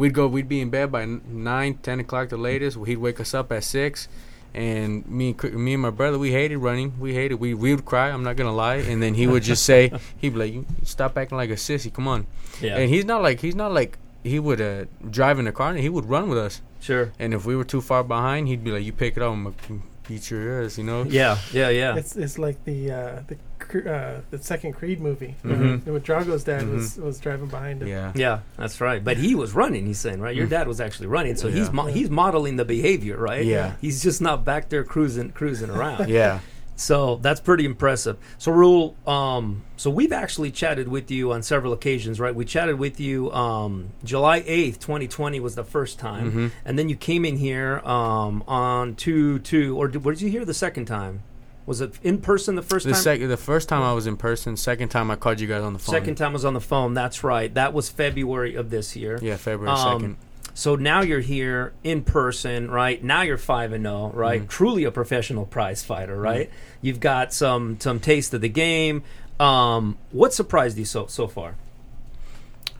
we'd 0.00 0.14
go. 0.20 0.24
We'd 0.36 0.48
be 0.48 0.60
in 0.64 0.70
bed 0.70 0.90
by 0.96 1.02
n- 1.02 1.20
nine, 1.52 1.72
ten 1.86 2.00
o'clock 2.04 2.28
the 2.30 2.36
latest. 2.50 2.74
He'd 2.90 2.96
wake 3.06 3.20
us 3.24 3.32
up 3.34 3.52
at 3.52 3.62
six. 3.64 4.08
And 4.52 5.06
me 5.06 5.26
and 5.42 5.54
me 5.66 5.72
and 5.74 5.82
my 5.82 5.90
brother, 6.00 6.18
we 6.18 6.30
hated 6.32 6.58
running. 6.58 6.88
We 7.04 7.14
hated. 7.20 7.36
We 7.44 7.54
we 7.54 7.68
would 7.74 7.84
cry. 7.84 8.06
I'm 8.14 8.24
not 8.28 8.34
gonna 8.38 8.58
lie. 8.66 8.80
And 8.90 8.98
then 9.02 9.14
he 9.14 9.26
would 9.32 9.44
just 9.44 9.62
say, 9.64 9.92
he'd 10.20 10.32
be 10.34 10.38
like, 10.44 10.52
"You 10.56 10.66
stop 10.82 11.16
acting 11.16 11.38
like 11.42 11.50
a 11.50 11.60
sissy. 11.66 11.90
Come 11.92 12.08
on." 12.08 12.26
Yeah, 12.60 12.76
And 12.78 12.90
he's 12.94 13.04
not 13.04 13.22
like 13.22 13.38
he's 13.46 13.54
not 13.54 13.70
like 13.80 13.96
he 14.24 14.38
would 14.46 14.60
uh, 14.60 14.84
drive 15.18 15.38
in 15.38 15.44
the 15.44 15.52
car 15.52 15.70
and 15.70 15.78
he 15.78 15.88
would 15.88 16.06
run 16.14 16.28
with 16.28 16.38
us. 16.46 16.60
sure. 16.80 17.12
And 17.22 17.32
if 17.32 17.46
we 17.46 17.54
were 17.54 17.64
too 17.74 17.80
far 17.80 18.02
behind, 18.02 18.48
he'd 18.48 18.64
be 18.64 18.72
like, 18.72 18.84
"You 18.88 18.92
pick 18.92 19.16
it 19.16 19.22
up, 19.22 19.32
I'm 19.32 19.44
gonna 19.44 19.80
He 20.10 20.18
sure 20.18 20.62
is, 20.66 20.76
you 20.78 20.84
know. 20.90 21.04
Yeah, 21.04 21.38
yeah, 21.52 21.70
yeah. 21.82 21.94
It's 22.00 22.16
it's 22.16 22.36
like 22.46 22.58
the 22.64 22.78
uh, 22.90 23.22
the 23.30 23.36
Cre- 23.36 23.49
uh, 23.74 24.20
the 24.30 24.38
second 24.42 24.72
Creed 24.74 25.00
movie 25.00 25.36
Mhm. 25.44 25.84
when, 25.84 25.94
when 25.94 26.02
Drago's 26.02 26.44
dad 26.44 26.68
was 26.68 26.96
was 26.98 27.18
driving 27.18 27.46
behind 27.48 27.82
him. 27.82 27.88
Yeah. 27.88 28.12
Yeah, 28.14 28.38
that's 28.56 28.80
right. 28.80 29.02
But 29.02 29.16
he 29.16 29.34
was 29.34 29.52
running. 29.54 29.86
He's 29.86 29.98
saying, 29.98 30.20
right? 30.20 30.34
Your 30.36 30.46
Mm. 30.46 30.50
dad 30.50 30.68
was 30.68 30.80
actually 30.80 31.06
running, 31.08 31.36
so 31.36 31.48
he's 31.48 31.70
mo- 31.72 31.86
he's 31.86 32.10
modeling 32.10 32.56
the 32.56 32.64
behavior, 32.64 33.16
right? 33.16 33.44
Yeah. 33.44 33.72
He's 33.80 34.02
just 34.02 34.20
not 34.20 34.44
back 34.44 34.68
there 34.68 34.84
cruising 34.84 35.30
cruising 35.30 35.70
around. 35.70 36.08
Yeah. 36.20 36.40
So 36.76 37.16
that's 37.20 37.40
pretty 37.40 37.66
impressive. 37.66 38.16
So 38.38 38.50
Raul, 38.52 38.94
um, 39.06 39.64
so 39.76 39.90
we've 39.90 40.12
actually 40.14 40.50
chatted 40.50 40.88
with 40.88 41.10
you 41.10 41.30
on 41.30 41.42
several 41.42 41.74
occasions, 41.74 42.18
right? 42.18 42.34
We 42.34 42.46
chatted 42.46 42.78
with 42.78 42.98
you 42.98 43.30
um, 43.32 43.90
July 44.02 44.42
eighth, 44.46 44.80
twenty 44.80 45.06
twenty 45.06 45.40
was 45.40 45.54
the 45.56 45.64
first 45.64 45.98
time, 45.98 46.32
Mhm. 46.32 46.50
and 46.64 46.78
then 46.78 46.88
you 46.88 46.96
came 46.96 47.26
in 47.26 47.36
here 47.36 47.80
um, 47.84 48.42
on 48.48 48.94
two 48.94 49.40
two, 49.40 49.76
or 49.76 49.88
did, 49.88 50.04
where 50.04 50.14
did 50.14 50.22
you 50.22 50.30
hear 50.30 50.46
the 50.46 50.54
second 50.54 50.86
time? 50.86 51.20
Was 51.66 51.80
it 51.80 51.92
in 52.02 52.18
person 52.18 52.56
the 52.56 52.62
first 52.62 52.86
The 52.86 52.92
time? 52.92 53.02
second, 53.02 53.28
the 53.28 53.36
first 53.36 53.68
time 53.68 53.82
I 53.82 53.92
was 53.92 54.06
in 54.06 54.16
person. 54.16 54.56
Second 54.56 54.88
time 54.88 55.10
I 55.10 55.16
called 55.16 55.40
you 55.40 55.46
guys 55.46 55.62
on 55.62 55.72
the 55.72 55.78
phone. 55.78 55.92
Second 55.94 56.16
time 56.16 56.30
I 56.30 56.32
was 56.32 56.44
on 56.44 56.54
the 56.54 56.60
phone. 56.60 56.94
That's 56.94 57.22
right. 57.22 57.52
That 57.54 57.72
was 57.72 57.88
February 57.88 58.54
of 58.56 58.70
this 58.70 58.96
year. 58.96 59.18
Yeah, 59.22 59.36
February 59.36 59.70
Um, 59.76 60.00
second. 60.00 60.16
So 60.52 60.74
now 60.74 61.00
you're 61.02 61.20
here 61.20 61.72
in 61.84 62.02
person, 62.02 62.70
right? 62.70 63.02
Now 63.02 63.22
you're 63.22 63.38
five 63.38 63.72
and 63.72 63.84
zero, 63.84 64.10
right? 64.14 64.42
Mhm. 64.42 64.48
Truly 64.48 64.84
a 64.84 64.90
professional 64.90 65.46
prize 65.46 65.84
fighter, 65.84 66.14
Mm-hmm. 66.14 66.22
right? 66.22 66.50
You've 66.82 66.98
got 67.00 67.32
some 67.32 67.78
some 67.78 68.00
taste 68.00 68.34
of 68.34 68.40
the 68.40 68.48
game. 68.48 69.02
Um, 69.38 69.96
what 70.10 70.34
surprised 70.34 70.76
you 70.76 70.84
so 70.84 71.06
so 71.06 71.28
far? 71.28 71.54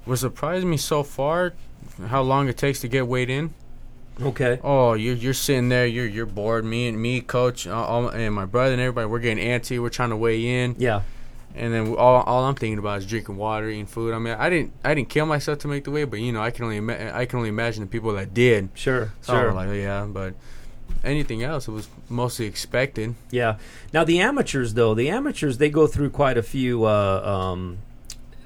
What 0.05 0.19
surprised 0.19 0.66
me 0.66 0.77
so 0.79 1.03
far, 1.03 1.53
how 2.09 2.23
long 2.23 2.49
it 2.49 2.57
takes 2.57 2.81
to 2.81 2.88
get 2.88 3.07
weighed 3.07 3.31
in. 3.31 3.55
Okay, 4.23 4.59
Oh, 4.63 4.93
you're 4.95 5.15
you're 5.15 5.35
sitting 5.35 5.69
there, 5.69 5.87
you're 5.87 6.07
you're 6.07 6.27
bored. 6.27 6.65
Me 6.65 6.89
and 6.89 7.01
me, 7.01 7.21
coach, 7.21 7.67
uh, 7.67 7.73
all, 7.75 8.09
and 8.09 8.35
my 8.35 8.45
brother 8.45 8.73
and 8.73 8.81
everybody, 8.81 9.07
we're 9.07 9.19
getting 9.19 9.43
antsy. 9.45 9.81
We're 9.81 9.89
trying 9.89 10.11
to 10.11 10.17
weigh 10.17 10.63
in, 10.63 10.77
yeah, 10.79 11.03
and 11.55 11.73
then 11.73 11.95
all, 11.97 12.23
all 12.23 12.45
I'm 12.45 12.55
thinking 12.55 12.79
about 12.79 12.99
is 12.99 13.07
drinking 13.07 13.37
water, 13.37 13.69
eating 13.69 13.87
food. 13.87 14.13
I 14.15 14.19
mean, 14.19 14.35
I 14.39 14.51
didn't 14.51 14.73
I 14.85 14.95
didn't 14.95 15.09
kill 15.09 15.27
myself 15.27 15.59
to 15.61 15.69
make 15.69 15.85
the 15.85 15.91
weight, 15.91 16.05
but 16.11 16.21
you 16.21 16.33
know, 16.33 16.43
I 16.43 16.51
can 16.51 16.65
only 16.65 16.77
ima- 16.77 17.13
I 17.15 17.25
can 17.25 17.39
only 17.39 17.49
imagine 17.49 17.83
the 17.83 17.87
people 17.89 18.13
that 18.15 18.35
did. 18.35 18.69
sure, 18.75 19.13
So 19.23 19.33
sure, 19.33 19.53
like, 19.55 19.71
yeah, 19.75 20.07
but 20.07 20.35
anything 21.03 21.43
else, 21.43 21.67
it 21.67 21.73
was 21.73 21.89
mostly 22.11 22.45
expected. 22.47 23.15
yeah. 23.31 23.57
Now 23.95 24.05
the 24.05 24.21
amateurs, 24.21 24.75
though, 24.75 24.93
the 24.95 25.09
amateurs 25.09 25.57
they 25.59 25.71
go 25.71 25.87
through 25.87 26.11
quite 26.11 26.37
a 26.37 26.43
few. 26.43 26.85
Uh, 26.85 27.23
um, 27.53 27.79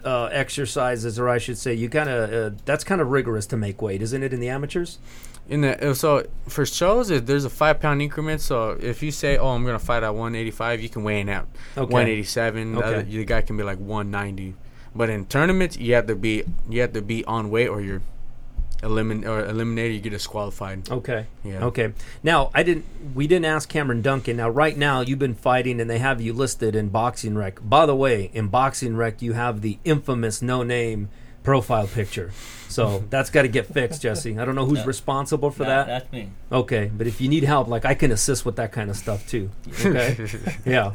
uh, 0.04 0.26
exercises, 0.32 1.18
or 1.18 1.30
I 1.30 1.38
should 1.38 1.56
say, 1.56 1.72
you 1.72 1.88
kind 1.88 2.10
of 2.10 2.30
uh, 2.30 2.56
that's 2.66 2.84
kind 2.84 3.00
of 3.00 3.08
rigorous 3.08 3.46
to 3.46 3.56
make 3.56 3.80
weight, 3.80 4.02
isn't 4.02 4.22
it? 4.22 4.34
In 4.34 4.40
the 4.40 4.50
amateurs, 4.50 4.98
In 5.48 5.60
the 5.60 5.90
uh, 5.90 5.94
so 5.94 6.24
for 6.48 6.64
shows, 6.64 7.10
it- 7.10 7.26
there's 7.26 7.44
a 7.44 7.50
five 7.50 7.78
pound 7.80 8.00
increment. 8.00 8.40
So 8.40 8.70
if 8.80 9.02
you 9.02 9.10
say, 9.10 9.36
"Oh, 9.36 9.48
I'm 9.48 9.64
gonna 9.64 9.78
fight 9.78 10.02
at 10.02 10.14
185," 10.14 10.80
you 10.80 10.88
can 10.88 11.04
weigh 11.04 11.20
in 11.20 11.28
at 11.28 11.46
okay, 11.76 11.92
187. 11.92 12.72
The, 12.72 12.78
Okay. 12.78 12.86
other, 12.88 13.02
the 13.02 13.24
guy 13.24 13.42
can 13.42 13.56
be 13.56 13.62
like 13.62 13.78
190. 13.78 14.54
But 14.94 15.10
in 15.10 15.26
tournaments, 15.26 15.76
you 15.76 15.94
have 15.94 16.06
to 16.06 16.14
be 16.16 16.44
you 16.68 16.80
have 16.80 16.92
to 16.94 17.02
be 17.02 17.24
on 17.26 17.50
weight, 17.50 17.68
or 17.68 17.80
you're 17.82 18.00
elimin 18.82 19.26
or 19.26 19.44
eliminated. 19.44 19.94
You 19.96 20.00
get 20.00 20.10
disqualified. 20.10 20.90
okay. 20.90 21.26
Yeah. 21.42 21.64
Okay. 21.66 21.92
Now 22.22 22.50
I 22.54 22.62
didn't. 22.62 22.84
We 23.14 23.26
didn't 23.26 23.44
ask 23.46 23.68
Cameron 23.68 24.00
Duncan. 24.02 24.36
Now, 24.38 24.48
right 24.48 24.76
now, 24.78 25.00
you've 25.02 25.18
been 25.18 25.34
fighting, 25.34 25.80
and 25.80 25.90
they 25.90 25.98
have 25.98 26.20
you 26.22 26.32
listed 26.32 26.74
in 26.74 26.88
Boxing 26.88 27.34
Rec. 27.36 27.58
By 27.62 27.84
the 27.86 27.94
way, 27.96 28.30
in 28.32 28.48
Boxing 28.48 28.96
Rec, 28.96 29.20
you 29.20 29.34
have 29.34 29.60
the 29.60 29.78
infamous 29.84 30.40
no-name 30.42 31.08
profile 31.44 31.86
picture. 31.86 32.32
So 32.68 33.04
that's 33.10 33.30
got 33.30 33.42
to 33.42 33.48
get 33.48 33.66
fixed, 33.72 34.02
Jesse. 34.02 34.36
I 34.36 34.44
don't 34.44 34.56
know 34.56 34.66
who's 34.66 34.80
Yeah. 34.80 34.86
responsible 34.86 35.50
for 35.52 35.62
That- 35.64 35.86
that. 35.86 36.00
That's 36.02 36.12
me. 36.12 36.30
Okay, 36.50 36.90
but 36.96 37.06
if 37.06 37.20
you 37.20 37.28
need 37.28 37.44
help, 37.44 37.68
like 37.68 37.84
I 37.84 37.94
can 37.94 38.10
assist 38.10 38.44
with 38.44 38.56
that 38.56 38.72
kind 38.72 38.90
of 38.90 38.96
stuff 38.96 39.28
too. 39.28 39.50
Okay. 39.84 40.26
yeah. 40.66 40.92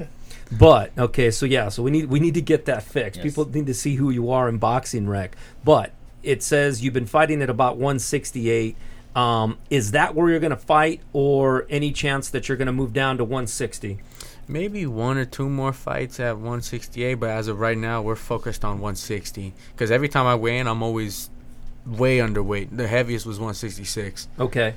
But 0.51 0.91
okay, 0.97 1.29
so 1.31 1.45
yeah, 1.45 1.69
so 1.69 1.83
we 1.83 1.91
need 1.91 2.09
we 2.09 2.19
need 2.19 2.33
to 2.33 2.41
get 2.41 2.65
that 2.65 2.83
fixed. 2.83 3.17
Yes. 3.17 3.23
People 3.23 3.47
need 3.49 3.67
to 3.67 3.73
see 3.73 3.95
who 3.95 4.09
you 4.09 4.31
are 4.31 4.49
in 4.49 4.57
boxing 4.57 5.07
rec. 5.07 5.37
But 5.63 5.91
it 6.23 6.41
says 6.43 6.81
you've 6.83 6.93
been 6.95 7.05
fighting 7.05 7.41
at 7.41 7.49
about 7.49 7.77
168. 7.77 8.75
Um, 9.15 9.57
is 9.69 9.91
that 9.91 10.15
where 10.15 10.29
you're 10.29 10.39
going 10.39 10.49
to 10.51 10.55
fight, 10.57 11.01
or 11.13 11.65
any 11.69 11.91
chance 11.91 12.29
that 12.29 12.47
you're 12.47 12.57
going 12.57 12.65
to 12.67 12.71
move 12.71 12.93
down 12.93 13.17
to 13.17 13.23
160? 13.23 13.99
Maybe 14.49 14.85
one 14.87 15.17
or 15.17 15.25
two 15.25 15.47
more 15.47 15.71
fights 15.71 16.19
at 16.19 16.35
168, 16.37 17.13
but 17.15 17.29
as 17.29 17.47
of 17.47 17.59
right 17.59 17.77
now, 17.77 18.01
we're 18.01 18.15
focused 18.15 18.65
on 18.65 18.79
160. 18.79 19.53
Because 19.73 19.91
every 19.91 20.09
time 20.09 20.25
I 20.25 20.33
weigh 20.35 20.57
in, 20.57 20.67
I'm 20.67 20.81
always 20.81 21.29
way 21.85 22.17
underweight. 22.17 22.75
The 22.75 22.87
heaviest 22.87 23.25
was 23.27 23.37
166. 23.39 24.27
Okay, 24.39 24.73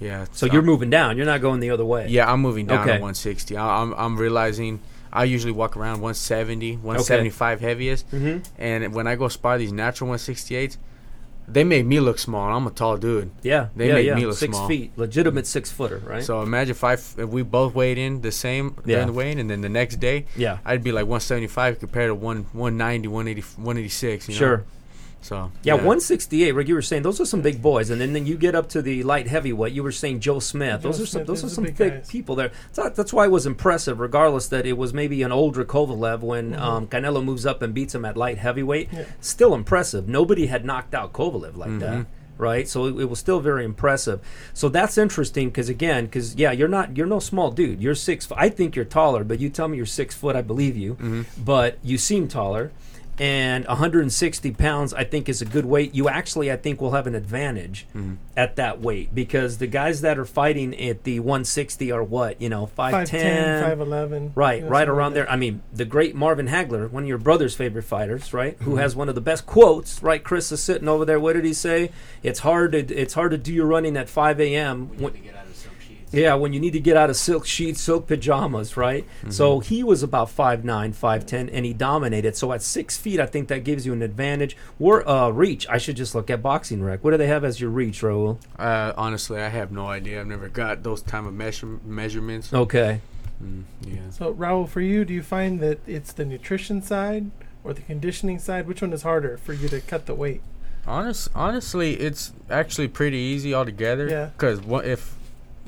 Yeah. 0.00 0.26
so 0.32 0.46
you're 0.46 0.62
moving 0.62 0.90
down. 0.90 1.16
You're 1.16 1.26
not 1.26 1.40
going 1.40 1.60
the 1.60 1.70
other 1.70 1.84
way. 1.84 2.08
Yeah, 2.08 2.30
I'm 2.30 2.40
moving 2.40 2.66
down 2.66 2.80
Okay. 2.80 2.96
to 2.98 3.02
160. 3.02 3.56
I, 3.56 3.82
I'm 3.82 3.94
I'm 3.94 4.16
realizing 4.16 4.80
I 5.12 5.24
usually 5.24 5.52
walk 5.52 5.76
around 5.76 6.00
170, 6.02 6.72
175 6.76 7.60
heaviest, 7.60 8.10
Mm-hmm. 8.10 8.38
and 8.60 8.92
when 8.94 9.06
I 9.06 9.14
go 9.14 9.28
spar 9.28 9.58
these 9.58 9.72
natural 9.72 10.10
168s, 10.10 10.76
they 11.50 11.64
made 11.64 11.86
me 11.86 11.98
look 12.00 12.18
small. 12.18 12.54
I'm 12.54 12.66
a 12.66 12.70
tall 12.70 12.96
dude. 12.96 13.30
Yeah. 13.42 13.68
They 13.74 13.88
yeah, 13.88 13.94
make 13.94 14.06
yeah. 14.06 14.14
me 14.14 14.26
look 14.26 14.36
six 14.36 14.56
small. 14.56 14.68
feet, 14.68 14.92
legitimate 14.96 15.46
six 15.46 15.70
footer, 15.70 15.98
right? 16.04 16.22
So 16.22 16.42
imagine 16.42 16.72
if 16.72 16.84
I 16.84 16.92
if 16.94 17.16
we 17.16 17.42
both 17.42 17.74
weighed 17.74 17.98
in 17.98 18.20
the 18.20 18.32
same 18.32 18.76
Yeah. 18.84 18.96
during 18.96 19.06
the 19.08 19.12
weigh-in, 19.14 19.38
and 19.38 19.50
then 19.50 19.60
the 19.62 19.68
next 19.68 19.96
day 19.96 20.26
yeah. 20.36 20.58
I'd 20.64 20.84
be 20.84 20.92
like 20.92 21.06
175 21.06 21.78
compared 21.80 22.10
to 22.10 22.14
one 22.14 22.46
190, 22.52 23.08
180, 23.08 23.40
186. 23.56 24.28
You 24.28 24.34
know? 24.34 24.38
Sure. 24.38 24.64
So 25.20 25.50
Yeah, 25.62 25.74
168. 25.74 26.54
Like 26.54 26.68
you 26.68 26.74
were 26.74 26.82
saying, 26.82 27.02
those 27.02 27.20
are 27.20 27.26
some 27.26 27.42
big 27.42 27.60
boys, 27.60 27.90
and 27.90 28.00
then, 28.00 28.12
then 28.12 28.24
you 28.26 28.36
get 28.36 28.54
up 28.54 28.68
to 28.70 28.82
the 28.82 29.02
light 29.02 29.26
heavyweight. 29.26 29.72
You 29.72 29.82
were 29.82 29.92
saying 29.92 30.20
Joe 30.20 30.38
Smith. 30.38 30.82
Joe 30.82 30.88
those 30.88 31.00
are 31.00 31.06
some 31.06 31.18
Smith, 31.20 31.26
those 31.26 31.38
are 31.40 31.42
those 31.46 31.52
are 31.52 31.54
some 31.54 31.64
big 31.64 31.76
big 31.76 31.92
guys. 31.94 32.08
people 32.08 32.34
there. 32.36 32.52
So 32.72 32.88
that's 32.88 33.12
why 33.12 33.24
it 33.24 33.30
was 33.30 33.44
impressive, 33.46 33.98
regardless 34.00 34.48
that 34.48 34.64
it 34.64 34.74
was 34.78 34.94
maybe 34.94 35.22
an 35.22 35.32
older 35.32 35.64
Kovalev 35.64 36.20
when 36.20 36.54
um, 36.54 36.86
Canelo 36.86 37.22
moves 37.24 37.44
up 37.46 37.62
and 37.62 37.74
beats 37.74 37.94
him 37.94 38.04
at 38.04 38.16
light 38.16 38.38
heavyweight. 38.38 38.88
Yeah. 38.92 39.04
Still 39.20 39.54
impressive. 39.54 40.08
Nobody 40.08 40.46
had 40.46 40.64
knocked 40.64 40.94
out 40.94 41.12
Kovalev 41.12 41.56
like 41.56 41.78
that. 41.80 41.92
Mhm. 41.98 42.06
Right, 42.40 42.68
so 42.68 42.86
it, 42.86 43.00
it 43.00 43.10
was 43.10 43.18
still 43.18 43.40
very 43.40 43.64
impressive. 43.64 44.20
So 44.54 44.68
that's 44.68 44.96
interesting 44.96 45.48
because 45.48 45.68
again, 45.68 46.04
because 46.04 46.36
yeah, 46.36 46.52
you're 46.52 46.68
not 46.68 46.96
you're 46.96 47.04
no 47.08 47.18
small 47.18 47.50
dude. 47.50 47.82
You're 47.82 47.96
six. 47.96 48.28
I 48.36 48.48
think 48.48 48.76
you're 48.76 48.84
taller, 48.84 49.24
but 49.24 49.40
you 49.40 49.48
tell 49.50 49.66
me 49.66 49.76
you're 49.76 49.86
six 49.86 50.14
foot, 50.14 50.36
I 50.36 50.42
believe 50.42 50.76
you. 50.76 50.94
Mhm. 50.94 51.26
But 51.44 51.78
you 51.82 51.98
seem 51.98 52.28
taller, 52.28 52.70
and 53.18 53.66
160 53.66 54.52
pounds 54.52 54.94
I 54.94 55.04
think 55.04 55.28
is 55.28 55.42
a 55.42 55.44
good 55.44 55.64
weight. 55.66 55.94
You 55.94 56.08
actually 56.08 56.50
I 56.52 56.56
think 56.56 56.80
will 56.80 56.92
have 56.92 57.06
an 57.06 57.14
advantage 57.14 57.86
Mhm. 57.96 58.16
at 58.36 58.56
that 58.56 58.80
weight 58.80 59.14
because 59.14 59.58
the 59.58 59.66
guys 59.66 60.00
that 60.02 60.18
are 60.18 60.24
fighting 60.24 60.78
at 60.88 61.04
the 61.04 61.20
160 61.20 61.90
are 61.92 62.02
what 62.02 62.40
you 62.40 62.48
know 62.48 62.66
5'10", 62.66 63.06
5'10", 63.08 63.62
5'11". 63.78 64.32
Right, 64.34 64.58
you 64.58 64.64
know, 64.64 64.70
right 64.70 64.88
around 64.88 65.10
like 65.10 65.14
there. 65.14 65.30
I 65.30 65.36
mean, 65.36 65.62
the 65.72 65.84
great 65.84 66.14
Marvin 66.14 66.48
Hagler, 66.48 66.90
one 66.90 67.02
of 67.04 67.08
your 67.08 67.18
brother's 67.18 67.54
favorite 67.54 67.84
fighters, 67.84 68.32
right? 68.32 68.56
Who 68.60 68.72
Mm-hmm. 68.72 68.80
has 68.80 68.94
one 68.96 69.08
of 69.08 69.14
the 69.14 69.20
best 69.20 69.46
quotes, 69.46 70.02
right? 70.02 70.22
Chris 70.22 70.52
is 70.52 70.62
sitting 70.62 70.88
over 70.88 71.04
there. 71.04 71.18
What 71.20 71.34
did 71.34 71.44
he 71.44 71.52
say? 71.52 71.90
It's 72.22 72.40
hard 72.40 72.72
to 72.72 72.78
it's 72.78 73.14
hard 73.14 73.30
to 73.32 73.38
do 73.38 73.52
your 73.52 73.66
running 73.66 73.96
at 73.96 74.08
5 74.08 74.40
a.m. 74.40 74.90
when- 76.10 76.22
yeah, 76.22 76.34
when 76.34 76.52
you 76.52 76.60
need 76.60 76.72
to 76.72 76.80
get 76.80 76.96
out 76.96 77.10
of 77.10 77.16
silk 77.16 77.46
sheets, 77.46 77.80
silk 77.80 78.06
pajamas, 78.06 78.76
right? 78.76 79.04
Mm-hmm. 79.20 79.30
So 79.30 79.60
he 79.60 79.82
was 79.82 80.02
about 80.02 80.28
5'9", 80.28 80.62
5'10", 80.94 81.50
and 81.52 81.64
he 81.66 81.72
dominated. 81.72 82.36
So 82.36 82.52
at 82.52 82.62
six 82.62 82.96
feet, 82.96 83.20
I 83.20 83.26
think 83.26 83.48
that 83.48 83.64
gives 83.64 83.84
you 83.86 83.92
an 83.92 84.02
advantage. 84.02 84.56
Or 84.78 85.06
uh, 85.08 85.30
reach. 85.30 85.66
I 85.68 85.78
should 85.78 85.96
just 85.96 86.14
look 86.14 86.30
at 86.30 86.42
boxing 86.42 86.82
rec. 86.82 87.02
What 87.04 87.10
do 87.12 87.16
they 87.16 87.26
have 87.26 87.44
as 87.44 87.60
your 87.60 87.70
reach, 87.70 88.02
Raul? 88.02 88.38
Uh, 88.58 88.92
honestly, 88.96 89.40
I 89.40 89.48
have 89.48 89.70
no 89.72 89.86
idea. 89.86 90.20
I've 90.20 90.26
never 90.26 90.48
got 90.48 90.82
those 90.82 91.02
time 91.02 91.26
of 91.26 91.34
measure- 91.34 91.78
measurements. 91.84 92.52
Okay. 92.52 93.00
Mm, 93.42 93.62
yeah. 93.86 94.10
So, 94.10 94.34
Raul, 94.34 94.68
for 94.68 94.80
you, 94.80 95.04
do 95.04 95.14
you 95.14 95.22
find 95.22 95.60
that 95.60 95.78
it's 95.86 96.12
the 96.12 96.24
nutrition 96.24 96.82
side 96.82 97.30
or 97.62 97.72
the 97.72 97.82
conditioning 97.82 98.38
side? 98.38 98.66
Which 98.66 98.82
one 98.82 98.92
is 98.92 99.02
harder 99.02 99.36
for 99.38 99.52
you 99.52 99.68
to 99.68 99.80
cut 99.80 100.06
the 100.06 100.14
weight? 100.14 100.40
Honest, 100.86 101.28
honestly, 101.34 101.94
it's 102.00 102.32
actually 102.50 102.88
pretty 102.88 103.18
easy 103.18 103.52
altogether. 103.54 104.08
Yeah. 104.08 104.24
Because 104.36 104.60
what 104.60 104.86
if 104.86 105.14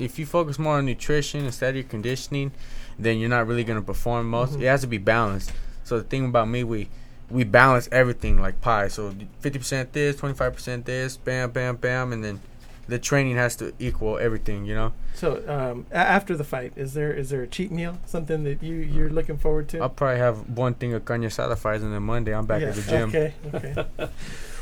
if 0.01 0.17
you 0.19 0.25
focus 0.25 0.57
more 0.59 0.77
on 0.77 0.85
nutrition 0.85 1.45
instead 1.45 1.69
of 1.69 1.75
your 1.75 1.83
conditioning, 1.85 2.51
then 2.99 3.19
you're 3.19 3.29
not 3.29 3.47
really 3.47 3.63
gonna 3.63 3.81
perform 3.81 4.29
most. 4.29 4.53
Mhm. 4.53 4.61
It 4.63 4.67
has 4.67 4.81
to 4.81 4.87
be 4.87 4.97
balanced. 4.97 5.51
So 5.83 5.97
the 5.97 6.03
thing 6.03 6.25
about 6.25 6.47
me, 6.49 6.63
we 6.63 6.89
we 7.29 7.43
balance 7.45 7.87
everything 7.91 8.41
like 8.41 8.59
pie. 8.61 8.87
So 8.89 9.13
fifty 9.39 9.57
percent 9.59 9.93
this, 9.93 10.15
twenty 10.17 10.35
five 10.35 10.53
percent 10.53 10.85
this, 10.85 11.17
bam, 11.17 11.51
bam, 11.51 11.77
bam, 11.77 12.11
and 12.13 12.23
then 12.23 12.41
the 12.87 12.99
training 12.99 13.37
has 13.37 13.55
to 13.57 13.71
equal 13.79 14.17
everything. 14.17 14.65
You 14.65 14.75
know. 14.75 14.93
So, 15.13 15.41
um, 15.47 15.85
a- 15.91 15.95
after 15.97 16.35
the 16.35 16.43
fight, 16.43 16.73
is 16.75 16.93
there 16.93 17.13
is 17.13 17.29
there 17.29 17.41
a 17.43 17.47
cheat 17.47 17.71
meal, 17.71 17.97
something 18.05 18.43
that 18.43 18.61
you 18.61 18.75
you're 18.75 19.09
looking 19.09 19.37
forward 19.37 19.69
to? 19.69 19.79
I'll 19.79 19.89
probably 19.89 20.19
have 20.19 20.37
one 20.57 20.73
thing 20.73 20.93
of 20.93 21.05
carne 21.05 21.21
asada 21.23 21.57
fries, 21.57 21.83
and 21.83 21.93
then 21.93 22.03
Monday 22.03 22.33
I'm 22.35 22.45
back 22.45 22.61
Yeah, 22.61 22.69
at 22.69 22.75
the 22.75 22.81
gym. 22.81 23.09
Okay, 23.09 23.33
okay. 23.53 23.85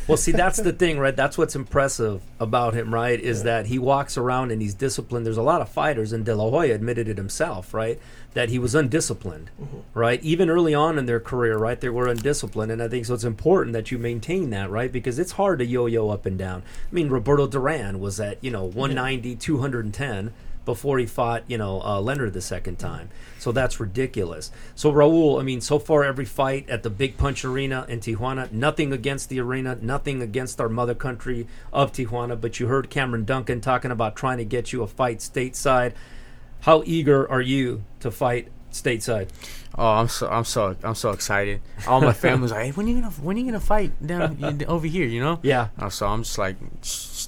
Well, 0.09 0.17
see, 0.17 0.31
that's 0.31 0.57
the 0.59 0.73
thing, 0.73 0.97
right? 0.97 1.15
That's 1.15 1.37
what's 1.37 1.55
impressive 1.55 2.23
about 2.39 2.73
him, 2.73 2.91
right? 2.91 3.19
Is 3.19 3.43
that 3.43 3.67
he 3.67 3.77
walks 3.77 4.17
around 4.17 4.51
and 4.51 4.59
he's 4.59 4.73
disciplined. 4.73 5.23
There's 5.23 5.37
a 5.37 5.43
lot 5.43 5.61
of 5.61 5.69
fighters, 5.69 6.11
and 6.11 6.25
De 6.25 6.35
La 6.35 6.49
Hoya 6.49 6.73
admitted 6.73 7.07
it 7.07 7.17
himself, 7.17 7.73
right? 7.75 7.99
That 8.33 8.49
he 8.49 8.57
was 8.57 8.73
undisciplined, 8.73 9.51
Mhm. 9.61 9.81
right? 9.93 10.21
Even 10.23 10.49
early 10.49 10.73
on 10.73 10.97
in 10.97 11.05
their 11.05 11.19
career, 11.19 11.57
right? 11.57 11.79
They 11.79 11.89
were 11.89 12.07
undisciplined. 12.07 12.71
And 12.71 12.81
I 12.81 12.87
think 12.87 13.05
so 13.05 13.13
it's 13.13 13.23
important 13.23 13.73
that 13.73 13.91
you 13.91 13.99
maintain 13.99 14.49
that, 14.49 14.71
right? 14.71 14.91
Because 14.91 15.19
it's 15.19 15.33
hard 15.33 15.59
to 15.59 15.65
yo 15.65 15.85
yo 15.85 16.09
up 16.09 16.25
and 16.25 16.37
down. 16.39 16.63
I 16.91 16.93
mean, 16.95 17.09
Roberto 17.09 17.45
Duran 17.47 17.99
was 17.99 18.19
at, 18.19 18.37
you 18.41 18.49
know, 18.49 18.65
190, 18.65 19.35
210. 19.35 20.31
Before 20.69 20.99
he 20.99 21.07
fought, 21.07 21.43
you 21.47 21.57
know, 21.57 21.81
uh, 21.81 21.99
Leonard 21.99 22.31
the 22.31 22.41
second 22.41 22.77
time. 22.77 23.09
So 23.39 23.51
that's 23.51 23.79
ridiculous. 23.79 24.51
So 24.75 24.93
Raul, 24.93 25.39
I 25.39 25.43
mean, 25.43 25.61
so 25.61 25.79
far 25.79 26.03
every 26.03 26.25
fight 26.25 26.69
at 26.69 26.83
the 26.83 26.91
Big 26.91 27.17
Punch 27.17 27.43
Arena 27.43 27.87
in 27.89 28.01
Tijuana, 28.01 28.51
nothing 28.51 28.93
against 28.93 29.29
the 29.29 29.39
arena, 29.39 29.79
nothing 29.81 30.21
against 30.21 30.61
our 30.61 30.69
mother 30.69 30.93
country 30.93 31.47
of 31.73 31.91
Tijuana. 31.91 32.39
But 32.39 32.59
you 32.59 32.67
heard 32.67 32.91
Cameron 32.91 33.25
Duncan 33.25 33.61
talking 33.61 33.89
about 33.89 34.15
trying 34.15 34.37
to 34.37 34.45
get 34.45 34.71
you 34.71 34.83
a 34.83 34.87
fight 34.87 35.21
stateside. 35.21 35.93
How 36.61 36.83
eager 36.85 37.27
are 37.27 37.41
you 37.41 37.83
to 38.01 38.11
fight 38.11 38.49
stateside? 38.71 39.29
Oh, 39.75 39.87
I'm 39.87 40.07
so 40.07 40.29
I'm 40.29 40.45
so 40.45 40.75
I'm 40.83 40.93
so 40.93 41.09
excited. 41.09 41.61
All 41.87 41.99
my 41.99 42.13
family's 42.13 42.51
like, 42.51 42.65
"Hey, 42.65 42.71
when 42.73 42.85
are 42.85 42.89
you 42.89 43.01
gonna 43.01 43.13
when 43.23 43.37
are 43.37 43.39
you 43.39 43.45
gonna 43.45 43.59
fight 43.59 44.05
down 44.05 44.63
over 44.67 44.85
here?" 44.85 45.07
You 45.07 45.21
know. 45.21 45.39
Yeah. 45.41 45.69
Uh, 45.79 45.89
so 45.89 46.05
I'm 46.05 46.21
just 46.21 46.37
like 46.37 46.57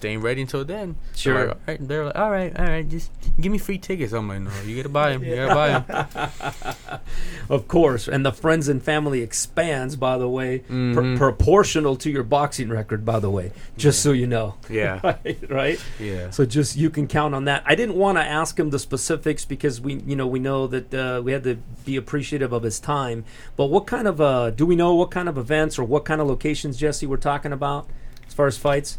staying 0.02 0.20
ready 0.22 0.42
until 0.42 0.66
then. 0.66 0.96
Sure. 1.16 1.34
They're 1.36 1.48
like, 1.48 1.56
all 1.56 1.62
right, 1.68 1.88
they're 1.88 2.06
like, 2.06 2.16
all 2.18 2.32
right, 2.32 2.60
all 2.60 2.66
right, 2.66 2.90
just 2.90 3.12
give 3.40 3.52
me 3.52 3.60
free 3.60 3.78
tickets. 3.78 4.14
I'm 4.14 4.28
like, 4.28 4.42
no, 4.42 4.50
you 4.66 4.76
gotta 4.78 4.90
buy 4.90 5.12
them. 5.12 5.24
You 5.24 5.36
gotta 5.36 5.54
buy 5.54 5.80
them. 5.80 7.00
Of 7.50 7.68
course, 7.68 8.08
and 8.08 8.26
the 8.26 8.32
friends 8.32 8.68
and 8.70 8.82
family 8.82 9.22
expands, 9.22 9.96
by 9.98 10.18
the 10.18 10.28
way, 10.30 10.60
pr- 10.60 10.74
Mhm. 10.74 11.18
proportional 11.18 11.96
to 11.98 12.10
your 12.10 12.24
boxing 12.24 12.70
record, 12.70 13.04
by 13.06 13.20
the 13.20 13.30
way, 13.30 13.52
just 13.78 14.02
so 14.02 14.12
you 14.14 14.26
know. 14.26 14.56
Yeah, 14.70 15.00
right, 15.04 15.38
right. 15.50 15.80
yeah. 16.00 16.30
So 16.30 16.46
just 16.46 16.78
you 16.78 16.90
can 16.90 17.08
count 17.08 17.36
on 17.36 17.46
that. 17.46 17.64
I 17.66 17.76
didn't 17.76 17.96
want 17.96 18.18
to 18.18 18.24
ask 18.24 18.58
him 18.58 18.70
the 18.70 18.80
specifics 18.80 19.44
because 19.46 19.82
we, 19.82 19.96
you 20.06 20.16
know, 20.16 20.26
we 20.28 20.40
know 20.40 20.66
that 20.68 20.94
uh, 20.94 21.22
we 21.24 21.32
had 21.34 21.44
to 21.44 21.56
be 21.86 21.96
appreciative 21.98 22.54
of 22.54 22.64
his 22.64 22.80
time. 22.80 23.26
But 23.58 23.66
what 23.66 23.86
kind 23.86 24.08
of 24.08 24.22
uh, 24.22 24.52
do 24.52 24.66
we 24.66 24.76
know? 24.76 24.96
What 24.96 25.12
kind 25.12 25.28
of 25.28 25.38
events 25.38 25.78
or 25.78 25.84
what 25.84 26.06
kind 26.06 26.22
of 26.22 26.28
locations, 26.28 26.78
Jesse, 26.78 27.06
we're 27.06 27.18
talking 27.18 27.52
about 27.52 27.88
as 28.28 28.34
far 28.34 28.48
as 28.48 28.58
fights? 28.58 28.98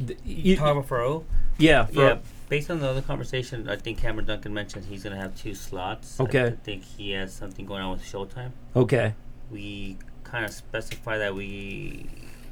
The- 0.00 0.16
you- 0.24 0.56
Talking 0.56 0.72
about 0.78 0.88
Faro? 0.88 1.24
yeah, 1.58 1.86
for- 1.86 1.92
Yeah. 2.00 2.18
Based 2.48 2.70
on 2.70 2.78
the 2.80 2.88
other 2.88 3.00
conversation, 3.02 3.68
I 3.68 3.76
think 3.76 3.98
Cameron 3.98 4.26
Duncan 4.26 4.52
mentioned 4.52 4.84
he's 4.84 5.02
going 5.02 5.16
to 5.16 5.20
have 5.20 5.34
two 5.34 5.54
slots. 5.54 6.20
Okay. 6.20 6.44
I 6.44 6.50
think 6.50 6.84
he 6.84 7.12
has 7.12 7.32
something 7.32 7.64
going 7.64 7.82
on 7.82 7.92
with 7.92 8.02
Showtime. 8.02 8.50
Okay. 8.76 9.14
We 9.50 9.96
kind 10.24 10.44
of 10.44 10.52
specify 10.52 11.16
that 11.18 11.34
we 11.34 12.06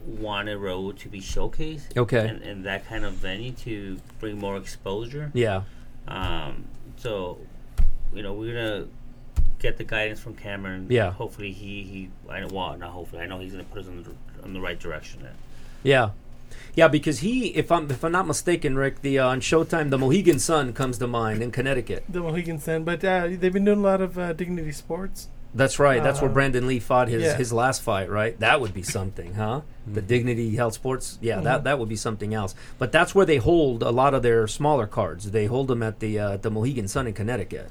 wanted 0.06 0.58
Raul 0.58 0.96
to 0.98 1.08
be 1.08 1.20
showcased 1.20 1.96
Okay. 1.96 2.26
And, 2.26 2.42
in 2.42 2.62
that 2.62 2.86
kind 2.86 3.04
of 3.04 3.12
venue 3.14 3.52
to 3.52 3.98
bring 4.18 4.38
more 4.38 4.56
exposure. 4.56 5.30
Yeah. 5.34 5.62
Um, 6.08 6.64
so, 6.96 7.38
you 8.14 8.22
know, 8.22 8.32
we're 8.32 8.54
gonna 8.54 8.86
get 9.58 9.76
the 9.76 9.84
guidance 9.84 10.18
from 10.20 10.34
Cameron. 10.34 10.86
Yeah. 10.90 11.12
Hopefully, 11.12 11.52
he 11.52 11.82
he. 11.84 12.10
I 12.28 12.40
know. 12.40 12.48
Well, 12.50 12.76
not 12.76 12.90
hopefully. 12.90 13.22
I 13.22 13.26
know 13.26 13.38
he's 13.38 13.52
gonna 13.52 13.62
put 13.64 13.82
us 13.82 13.86
in 13.86 14.02
the 14.02 14.10
in 14.44 14.54
the 14.54 14.60
right 14.60 14.78
direction. 14.80 15.22
There. 15.22 15.32
Yeah. 15.84 16.10
Yeah, 16.74 16.88
because 16.88 17.18
he, 17.18 17.48
if 17.48 17.70
I'm 17.70 17.90
if 17.90 18.02
I'm 18.02 18.12
not 18.12 18.26
mistaken, 18.26 18.76
Rick, 18.76 19.02
the 19.02 19.18
uh, 19.18 19.28
on 19.28 19.40
Showtime, 19.40 19.90
the 19.90 19.98
Mohegan 19.98 20.38
Sun 20.38 20.72
comes 20.72 20.96
to 20.98 21.06
mind 21.06 21.42
in 21.42 21.50
Connecticut. 21.50 22.04
The 22.08 22.20
Mohegan 22.20 22.58
Sun, 22.58 22.84
but 22.84 23.04
uh, 23.04 23.28
they've 23.30 23.52
been 23.52 23.64
doing 23.66 23.80
a 23.80 23.82
lot 23.82 24.00
of 24.00 24.18
uh, 24.18 24.32
Dignity 24.32 24.72
Sports. 24.72 25.28
That's 25.54 25.78
right. 25.78 26.02
That's 26.02 26.22
where 26.22 26.30
Uh, 26.30 26.32
Brandon 26.32 26.66
Lee 26.66 26.78
fought 26.80 27.08
his, 27.08 27.22
yeah. 27.24 27.36
his 27.36 27.52
last 27.52 27.82
fight, 27.82 28.08
right? 28.08 28.40
That 28.40 28.58
would 28.62 28.72
be 28.72 28.82
something, 28.82 29.34
huh? 29.34 29.60
The 29.86 30.00
Dignity 30.00 30.56
Health 30.56 30.72
Sports. 30.72 31.18
Yeah, 31.20 31.40
that 31.42 31.60
Mhm. 31.60 31.64
that 31.64 31.78
would 31.78 31.90
be 31.90 31.96
something 31.96 32.32
else. 32.32 32.54
But 32.78 32.90
that's 32.90 33.14
where 33.14 33.26
they 33.26 33.36
hold 33.36 33.82
a 33.82 33.90
lot 33.90 34.14
of 34.14 34.22
their 34.22 34.46
smaller 34.48 34.86
cards. 34.86 35.30
They 35.32 35.44
hold 35.46 35.68
them 35.68 35.82
at 35.82 36.00
the 36.00 36.18
uh, 36.18 36.36
the 36.38 36.50
Mohegan 36.50 36.88
Sun 36.88 37.06
in 37.06 37.12
Connecticut. 37.12 37.68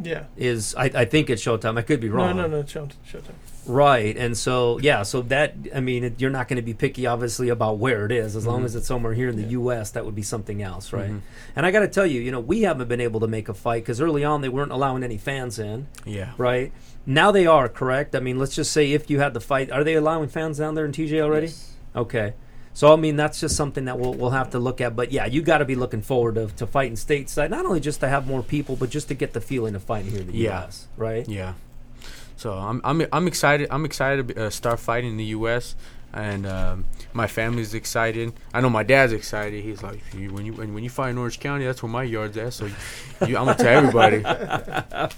Yeah. 0.00 0.24
Is 0.36 0.72
I, 0.76 0.84
I 1.02 1.04
think 1.04 1.28
it's 1.30 1.42
Showtime. 1.42 1.76
I 1.78 1.82
could 1.82 1.98
be 2.00 2.08
wrong. 2.10 2.36
No, 2.36 2.46
no, 2.46 2.60
no. 2.60 2.64
Show, 2.66 2.86
Showtime. 3.10 3.34
Right, 3.66 4.16
and 4.16 4.36
so 4.36 4.78
yeah, 4.78 5.02
so 5.02 5.22
that 5.22 5.54
I 5.74 5.80
mean, 5.80 6.04
it, 6.04 6.20
you're 6.20 6.30
not 6.30 6.48
going 6.48 6.56
to 6.56 6.62
be 6.62 6.74
picky, 6.74 7.06
obviously, 7.06 7.48
about 7.48 7.78
where 7.78 8.06
it 8.06 8.12
is. 8.12 8.36
As 8.36 8.46
long 8.46 8.62
Mhm. 8.62 8.66
as 8.66 8.76
it's 8.76 8.86
somewhere 8.86 9.12
here 9.14 9.28
in 9.28 9.36
the 9.36 9.42
Yeah. 9.42 9.48
U.S., 9.50 9.90
that 9.92 10.04
would 10.04 10.14
be 10.14 10.22
something 10.22 10.62
else, 10.62 10.92
right? 10.92 11.10
Mhm. 11.10 11.20
And 11.56 11.66
I 11.66 11.70
got 11.70 11.80
to 11.80 11.88
tell 11.88 12.06
you, 12.06 12.20
you 12.20 12.30
know, 12.30 12.40
we 12.40 12.62
haven't 12.62 12.88
been 12.88 13.00
able 13.00 13.20
to 13.20 13.26
make 13.26 13.48
a 13.48 13.54
fight 13.54 13.82
because 13.82 14.00
early 14.00 14.24
on 14.24 14.40
they 14.40 14.48
weren't 14.48 14.72
allowing 14.72 15.02
any 15.02 15.18
fans 15.18 15.58
in, 15.58 15.86
Yeah. 16.04 16.30
right? 16.38 16.72
Now 17.04 17.30
they 17.32 17.46
are, 17.46 17.68
correct? 17.68 18.14
I 18.16 18.20
mean, 18.20 18.38
let's 18.38 18.54
just 18.54 18.72
say 18.72 18.92
if 18.92 19.10
you 19.10 19.20
had 19.20 19.34
the 19.34 19.40
fight, 19.40 19.70
are 19.70 19.84
they 19.84 19.94
allowing 19.94 20.28
fans 20.28 20.58
down 20.58 20.74
there 20.74 20.84
in 20.84 20.92
TJ 20.92 21.20
already? 21.20 21.46
Yes. 21.46 21.72
Okay. 21.94 22.34
So 22.74 22.92
I 22.92 22.96
mean 22.96 23.16
that's 23.16 23.40
just 23.40 23.56
something 23.56 23.86
that 23.86 23.98
we'll 23.98 24.12
we'll 24.12 24.30
have 24.30 24.50
to 24.50 24.58
look 24.58 24.82
at. 24.82 24.94
But 24.94 25.10
yeah, 25.10 25.24
you 25.24 25.40
got 25.40 25.58
to 25.58 25.64
be 25.64 25.74
looking 25.74 26.02
forward 26.02 26.34
to, 26.34 26.48
to 26.56 26.66
fighting 26.66 26.94
stateside, 26.96 27.48
not 27.48 27.64
only 27.64 27.80
just 27.80 28.00
to 28.00 28.08
have 28.08 28.26
more 28.26 28.42
people, 28.42 28.76
but 28.76 28.90
just 28.90 29.08
to 29.08 29.14
get 29.14 29.32
the 29.32 29.40
feeling 29.40 29.74
of 29.74 29.82
fighting 29.82 30.10
here 30.10 30.20
in 30.20 30.26
the 30.26 30.34
Yeah. 30.34 30.60
U.S. 30.60 30.86
Right? 30.98 31.26
Yeah. 31.26 31.54
So 32.36 32.52
I'm 32.52 32.80
I'm 32.84 33.06
I'm 33.12 33.26
excited. 33.26 33.68
I'm 33.70 33.84
excited 33.84 34.28
to 34.28 34.46
uh, 34.46 34.50
start 34.50 34.78
fighting 34.78 35.10
in 35.10 35.16
the 35.16 35.24
U.S. 35.26 35.74
and 36.12 36.46
um, 36.46 36.84
my 37.12 37.26
family's 37.26 37.72
excited. 37.74 38.32
I 38.52 38.60
know 38.60 38.68
my 38.70 38.82
dad's 38.82 39.12
excited. 39.12 39.64
He's 39.64 39.82
like, 39.82 40.00
when 40.12 40.44
you 40.44 40.52
when, 40.52 40.74
when 40.74 40.84
you 40.84 40.90
fight 40.90 41.10
in 41.10 41.18
Orange 41.18 41.40
County, 41.40 41.64
that's 41.64 41.82
where 41.82 41.90
my 41.90 42.02
yard's 42.02 42.36
at. 42.36 42.52
So 42.52 42.66
you, 43.26 43.36
I'm 43.36 43.46
gonna 43.46 43.54
tell 43.54 43.84
everybody. 43.84 44.22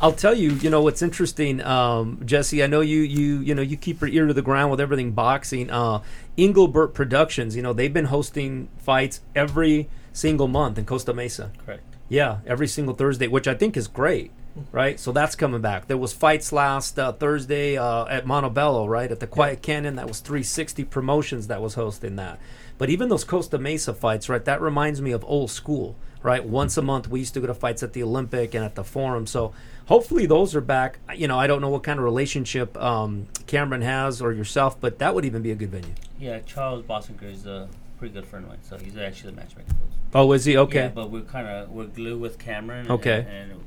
I'll 0.00 0.12
tell 0.12 0.34
you, 0.34 0.52
you 0.52 0.70
know 0.70 0.80
what's 0.80 1.02
interesting, 1.02 1.60
um, 1.62 2.22
Jesse. 2.24 2.62
I 2.62 2.66
know 2.66 2.80
you, 2.80 3.00
you, 3.00 3.40
you 3.40 3.54
know, 3.54 3.60
you 3.62 3.76
keep 3.76 4.00
your 4.00 4.08
ear 4.08 4.26
to 4.26 4.32
the 4.32 4.42
ground 4.42 4.70
with 4.70 4.80
everything 4.80 5.10
boxing. 5.10 5.70
Uh, 5.70 6.00
Englebrecht 6.38 6.94
Productions, 6.94 7.54
you 7.54 7.62
know, 7.62 7.74
they've 7.74 7.92
been 7.92 8.06
hosting 8.06 8.68
fights 8.78 9.20
every 9.34 9.90
single 10.12 10.48
month 10.48 10.78
in 10.78 10.86
Costa 10.86 11.12
Mesa. 11.12 11.52
Correct. 11.66 11.82
Yeah, 12.08 12.38
every 12.46 12.66
single 12.66 12.94
Thursday, 12.94 13.28
which 13.28 13.46
I 13.46 13.54
think 13.54 13.76
is 13.76 13.88
great, 13.88 14.32
right? 14.72 14.98
So 15.00 15.12
that's 15.12 15.34
coming 15.36 15.60
back. 15.60 15.86
There 15.86 15.96
was 15.96 16.12
fights 16.12 16.52
last 16.52 16.98
uh, 16.98 17.12
Thursday 17.12 17.76
uh, 17.76 18.06
at 18.06 18.26
Montebello, 18.26 18.86
right, 18.86 19.10
at 19.10 19.20
the 19.20 19.26
Quiet 19.26 19.62
Cannon. 19.62 19.96
That 19.96 20.08
was 20.08 20.20
360 20.20 20.84
Promotions 20.84 21.46
that 21.48 21.60
was 21.62 21.74
hosting 21.74 22.16
that. 22.16 22.38
But 22.78 22.88
even 22.90 23.08
those 23.08 23.24
Costa 23.24 23.58
Mesa 23.58 23.92
fights, 23.94 24.28
right? 24.28 24.44
That 24.44 24.60
reminds 24.60 25.02
me 25.02 25.12
of 25.12 25.22
old 25.26 25.50
school, 25.50 25.96
right? 26.22 26.42
Once 26.44 26.76
a 26.76 26.82
month, 26.82 27.08
we 27.08 27.18
used 27.18 27.34
to 27.34 27.40
go 27.40 27.46
to 27.46 27.54
fights 27.54 27.82
at 27.82 27.92
the 27.92 28.02
Olympic 28.02 28.54
and 28.54 28.64
at 28.64 28.74
the 28.74 28.84
Forum. 28.84 29.26
So 29.26 29.52
hopefully 29.86 30.24
those 30.26 30.54
are 30.54 30.62
back. 30.62 30.98
You 31.14 31.28
know, 31.28 31.38
I 31.38 31.46
don't 31.46 31.60
know 31.60 31.68
what 31.68 31.82
kind 31.82 31.98
of 31.98 32.04
relationship 32.04 32.76
um, 32.78 33.26
Cameron 33.46 33.82
has 33.82 34.22
or 34.22 34.32
yourself, 34.32 34.80
but 34.80 34.98
that 34.98 35.14
would 35.14 35.24
even 35.26 35.42
be 35.42 35.50
a 35.50 35.54
good 35.54 35.70
venue. 35.70 35.92
Yeah, 36.18 36.38
Charles 36.40 36.82
Bossinger 36.84 37.30
is 37.30 37.44
a 37.46 37.68
pretty 37.98 38.14
good 38.14 38.26
friend 38.26 38.44
of 38.46 38.50
mine, 38.50 38.60
so 38.62 38.78
he's 38.78 38.96
actually 38.96 39.32
the 39.32 39.36
matchmaker. 39.36 39.68
for 39.68 39.74
us. 39.74 39.98
Oh, 40.14 40.32
is 40.32 40.46
he 40.46 40.56
okay? 40.56 40.84
Yeah, 40.84 40.88
but 40.88 41.10
we're 41.10 41.20
kind 41.20 41.46
of 41.46 41.70
we're 41.70 41.84
glued 41.84 42.20
with 42.20 42.38
Cameron. 42.38 42.80
and- 42.80 42.90
Okay. 42.92 43.26
And, 43.28 43.60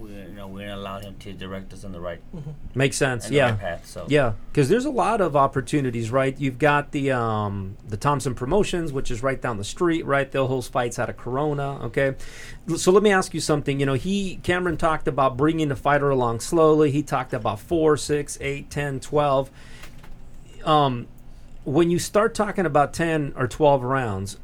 we 0.00 0.10
you 0.10 0.28
know 0.28 0.46
we're 0.46 0.66
gonna 0.66 0.76
allow 0.80 0.98
him 0.98 1.14
to 1.20 1.32
direct 1.32 1.72
us 1.72 1.84
in 1.84 1.92
the 1.92 2.00
right 2.00 2.20
Makes 2.74 2.96
sense. 2.96 3.30
Yeah. 3.30 3.50
right 3.50 3.58
path. 3.58 3.86
So 3.86 4.06
Yeah, 4.08 4.32
because 4.50 4.68
there's 4.68 4.84
a 4.84 4.90
lot 4.90 5.20
of 5.20 5.36
opportunities, 5.36 6.10
right? 6.10 6.38
You've 6.38 6.58
got 6.58 6.92
the 6.92 7.12
um, 7.12 7.76
the 7.88 7.96
Thompson 7.96 8.34
Promotions, 8.34 8.92
which 8.92 9.10
is 9.10 9.22
right 9.22 9.40
down 9.40 9.58
the 9.58 9.64
street, 9.64 10.06
right? 10.06 10.30
They'll 10.30 10.46
host 10.46 10.72
fights 10.72 10.98
out 10.98 11.10
of 11.10 11.16
Corona. 11.16 11.84
Okay, 11.86 12.14
so 12.76 12.92
let 12.92 13.02
me 13.02 13.12
ask 13.12 13.34
you 13.34 13.40
something. 13.40 13.80
You 13.80 13.86
know, 13.86 13.94
he 13.94 14.36
Cameron 14.42 14.76
talked 14.76 15.08
about 15.08 15.36
bringing 15.36 15.68
the 15.68 15.76
fighter 15.76 16.10
along 16.10 16.40
slowly. 16.40 16.90
He 16.90 17.02
talked 17.02 17.34
about 17.34 17.60
four, 17.60 17.96
six, 17.96 18.38
eight, 18.40 18.70
ten, 18.70 19.00
twelve. 19.00 19.50
Um, 20.64 21.06
when 21.64 21.90
you 21.90 21.98
start 21.98 22.34
talking 22.34 22.66
about 22.66 22.92
ten 22.94 23.32
or 23.36 23.46
twelve 23.46 23.82
rounds. 23.82 24.38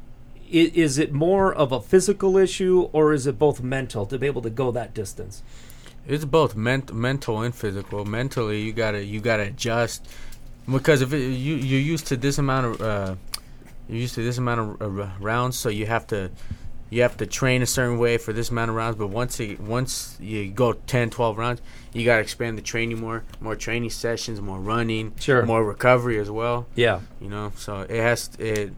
Is 0.49 0.97
it 0.97 1.11
more 1.13 1.53
of 1.53 1.71
a 1.71 1.81
physical 1.81 2.37
issue 2.37 2.89
or 2.93 3.13
is 3.13 3.27
it 3.27 3.37
both 3.37 3.61
mental 3.61 4.05
to 4.05 4.17
be 4.17 4.27
able 4.27 4.41
to 4.43 4.49
go 4.49 4.71
that 4.71 4.93
distance? 4.93 5.43
It's 6.07 6.23
both 6.25 6.55
ment- 6.55 6.93
mental 6.93 7.41
and 7.41 7.53
physical. 7.53 8.05
Mentally, 8.05 8.61
you 8.61 8.71
gotta 8.71 9.03
you 9.03 9.19
gotta 9.19 9.43
adjust 9.43 10.07
because 10.71 11.01
if 11.01 11.11
it, 11.13 11.19
you 11.19 11.55
you're 11.55 11.81
used 11.81 12.07
to 12.07 12.17
this 12.17 12.37
amount 12.37 12.65
of 12.65 12.81
uh, 12.81 13.15
you're 13.89 13.99
used 13.99 14.15
to 14.15 14.23
this 14.23 14.37
amount 14.37 14.81
of 14.81 14.99
uh, 14.99 15.07
rounds, 15.19 15.57
so 15.57 15.67
you 15.69 15.85
have 15.85 16.07
to 16.07 16.31
you 16.89 17.01
have 17.01 17.17
to 17.17 17.25
train 17.25 17.61
a 17.61 17.65
certain 17.65 17.97
way 17.99 18.17
for 18.17 18.31
this 18.31 18.49
amount 18.51 18.69
of 18.69 18.75
rounds. 18.77 18.95
But 18.95 19.07
once 19.07 19.37
you 19.41 19.57
once 19.59 20.15
you 20.21 20.47
go 20.49 20.71
10, 20.73 21.09
12 21.09 21.37
rounds, 21.37 21.61
you 21.91 22.05
gotta 22.05 22.21
expand 22.21 22.57
the 22.57 22.61
training 22.61 23.01
more, 23.01 23.23
more 23.41 23.57
training 23.57 23.89
sessions, 23.89 24.39
more 24.39 24.59
running, 24.59 25.11
Sure. 25.19 25.45
more 25.45 25.61
recovery 25.65 26.17
as 26.19 26.31
well. 26.31 26.67
Yeah. 26.75 27.01
You 27.19 27.27
know, 27.29 27.51
so 27.57 27.81
it 27.81 27.91
has 28.01 28.29
it. 28.39 28.71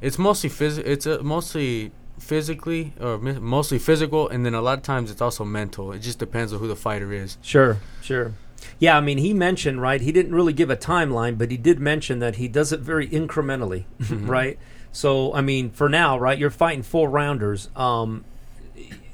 It's 0.00 0.18
mostly 0.18 0.50
phys- 0.50 0.78
It's 0.84 1.06
uh, 1.06 1.18
mostly 1.22 1.92
physically 2.18 2.92
or 3.00 3.18
mi- 3.18 3.38
mostly 3.38 3.78
physical, 3.78 4.28
and 4.28 4.44
then 4.44 4.54
a 4.54 4.60
lot 4.62 4.78
of 4.78 4.82
times 4.84 5.10
it's 5.10 5.20
also 5.22 5.44
mental. 5.44 5.92
It 5.92 6.00
just 6.00 6.18
depends 6.18 6.52
on 6.52 6.58
who 6.60 6.68
the 6.68 6.76
fighter 6.76 7.12
is. 7.12 7.38
Sure, 7.42 7.78
sure. 8.02 8.32
Yeah, 8.78 8.96
I 8.96 9.00
mean, 9.00 9.18
he 9.18 9.32
mentioned, 9.32 9.80
right? 9.80 10.00
He 10.00 10.12
didn't 10.12 10.34
really 10.34 10.52
give 10.52 10.70
a 10.70 10.76
timeline, 10.76 11.38
but 11.38 11.50
he 11.50 11.56
did 11.56 11.78
mention 11.78 12.18
that 12.20 12.36
he 12.36 12.48
does 12.48 12.72
it 12.72 12.80
very 12.80 13.08
incrementally, 13.08 13.84
right? 14.10 14.58
So, 14.92 15.32
I 15.34 15.40
mean, 15.42 15.70
for 15.70 15.88
now, 15.88 16.18
right, 16.18 16.38
you're 16.38 16.50
fighting 16.50 16.82
four 16.82 17.08
rounders. 17.10 17.68
Um, 17.76 18.24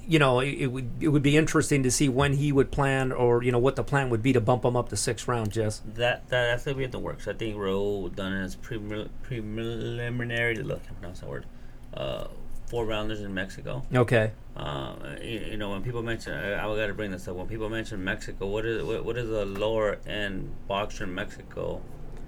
you 0.07 0.19
know, 0.19 0.41
it, 0.41 0.49
it 0.51 0.67
would 0.69 0.91
it 1.01 1.09
would 1.09 1.23
be 1.23 1.37
interesting 1.37 1.83
to 1.83 1.91
see 1.91 2.09
when 2.09 2.35
he 2.35 2.53
would 2.53 2.71
plan, 2.71 3.13
or 3.13 3.43
you 3.43 3.53
know, 3.53 3.59
what 3.59 3.77
the 3.77 3.85
plan 3.85 4.11
would 4.11 4.23
be 4.23 4.33
to 4.33 4.41
bump 4.41 4.65
him 4.65 4.77
up 4.77 4.89
to 4.91 4.97
six 4.97 5.29
round. 5.29 5.53
Jess. 5.53 5.81
that, 5.95 6.29
that 6.29 6.31
that's 6.31 6.65
gonna 6.65 6.77
be 6.77 6.85
in 6.85 6.91
the 6.91 6.99
works. 6.99 7.29
I 7.29 7.35
think 7.35 7.57
Raul 7.57 8.15
done 8.15 8.33
his 8.33 8.57
preliminary. 8.57 10.57
Look, 10.57 10.81
I 10.89 10.93
pronounce 10.95 11.21
that 11.21 11.29
word. 11.29 11.47
Uh, 11.95 12.29
four 12.67 12.87
rounders 12.87 13.21
in 13.21 13.33
Mexico. 13.35 13.85
Okay. 13.95 14.33
Um, 14.57 14.99
you, 15.21 15.41
you 15.51 15.57
know, 15.57 15.71
when 15.71 15.83
people 15.83 16.03
mention, 16.03 16.33
I, 16.33 16.55
I 16.59 16.77
got 16.77 16.87
to 16.87 16.95
bring 16.95 17.11
this 17.11 17.29
up. 17.29 17.37
When 17.37 17.47
people 17.47 17.69
mention 17.69 18.03
Mexico, 18.03 18.47
what 18.47 18.65
is 18.67 18.83
what, 18.83 19.05
what 19.05 19.17
is 19.19 19.29
a 19.31 19.45
lower 19.45 19.99
end 20.07 20.53
boxer 20.69 21.05
in 21.05 21.15
Mexico 21.15 21.83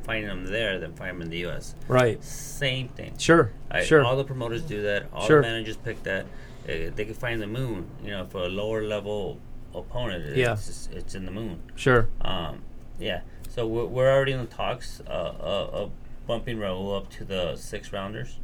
fighting 0.04 0.28
him 0.28 0.44
there 0.44 0.78
than 0.78 0.94
fighting 0.94 1.16
him 1.16 1.22
in 1.22 1.30
the 1.30 1.38
U.S. 1.38 1.74
Right. 1.88 2.22
Same 2.22 2.88
thing. 2.88 3.16
Sure. 3.18 3.50
I, 3.70 3.84
sure. 3.84 4.04
All 4.04 4.16
the 4.16 4.24
promoters 4.24 4.62
do 4.62 4.82
that. 4.82 5.06
All 5.14 5.26
Sure. 5.26 5.40
the 5.40 5.48
managers 5.48 5.78
pick 5.78 6.02
that. 6.02 6.26
Uh, 6.64 6.90
they 6.94 7.04
can 7.04 7.14
find 7.14 7.40
the 7.42 7.46
moon. 7.46 7.86
You 8.02 8.10
know, 8.10 8.24
for 8.26 8.44
a 8.44 8.48
lower 8.48 8.82
level 8.82 9.38
opponent, 9.74 10.24
it's, 10.24 10.36
Yeah. 10.36 10.54
just- 10.54 10.92
it's 10.92 11.14
in 11.14 11.24
the 11.26 11.30
moon. 11.32 11.60
sure. 11.76 12.08
Um, 12.20 12.62
yeah. 12.98 13.20
So 13.50 13.66
we're, 13.66 13.86
we're 13.86 14.12
already 14.12 14.32
in 14.32 14.38
the 14.40 14.46
talks 14.46 15.00
uh, 15.06 15.10
uh, 15.10 15.68
of 15.72 15.90
bumping 16.26 16.58
Raul 16.58 16.96
up 16.96 17.10
to 17.10 17.24
the 17.24 17.56
six 17.56 17.92
rounders. 17.92 18.38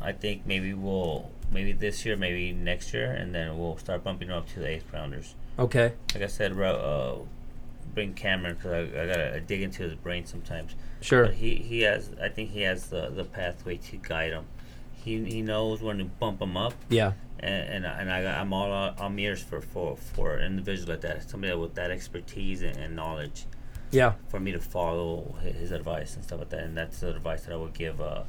I 0.00 0.12
think 0.12 0.46
maybe 0.46 0.72
we'll 0.74 1.30
maybe 1.52 1.72
this 1.72 2.04
year, 2.04 2.16
maybe 2.16 2.52
next 2.52 2.92
year, 2.92 3.10
and 3.12 3.34
then 3.34 3.56
we'll 3.58 3.76
start 3.78 4.02
bumping 4.04 4.28
him 4.28 4.34
up 4.34 4.48
to 4.50 4.60
the 4.60 4.68
eighth 4.68 4.92
rounders. 4.92 5.34
Okay. 5.58 5.92
Like 6.14 6.22
I 6.24 6.26
said, 6.26 6.52
uh, 6.60 7.16
bring 7.94 8.14
Cameron 8.14 8.56
because 8.56 8.72
I, 8.72 8.80
I 9.02 9.06
gotta 9.06 9.40
dig 9.40 9.62
into 9.62 9.82
his 9.84 9.94
brain 9.94 10.26
sometimes. 10.26 10.74
Sure. 11.00 11.26
But 11.26 11.34
he, 11.34 11.54
he 11.56 11.82
has 11.82 12.10
I 12.20 12.28
think 12.28 12.50
he 12.50 12.62
has 12.62 12.88
the, 12.88 13.10
the 13.10 13.24
pathway 13.24 13.76
to 13.78 13.96
guide 13.96 14.32
him. 14.32 14.44
He, 14.94 15.24
he 15.24 15.40
knows 15.42 15.80
when 15.82 15.98
to 15.98 16.04
bump 16.04 16.42
him 16.42 16.56
up, 16.56 16.74
Yeah. 16.88 17.12
And 17.40 17.68
and, 17.74 17.86
I- 17.86 18.00
and 18.00 18.10
I 18.12 18.22
got, 18.22 18.38
I'm 18.40 18.52
all 18.52 18.72
uh, 18.72 18.94
I'm 18.98 19.18
ears 19.18 19.42
for, 19.42 19.60
for 19.60 19.96
for 19.96 20.36
an 20.36 20.44
individual 20.46 20.90
like 20.92 21.00
that, 21.02 21.28
somebody 21.28 21.54
with 21.54 21.74
that 21.74 21.90
expertise 21.90 22.62
and, 22.62 22.76
and 22.76 22.96
knowledge 22.96 23.44
Yeah. 23.90 24.14
for 24.28 24.40
me 24.40 24.52
to 24.52 24.60
follow 24.60 25.36
his, 25.42 25.56
his 25.56 25.70
advice 25.72 26.14
and 26.16 26.24
stuff 26.24 26.40
like 26.40 26.50
that. 26.50 26.60
And 26.64 26.76
that's 26.76 27.00
the 27.00 27.10
advice 27.10 27.42
that 27.44 27.52
I 27.52 27.56
would 27.56 27.74
give 27.74 28.00
uh, 28.00 28.22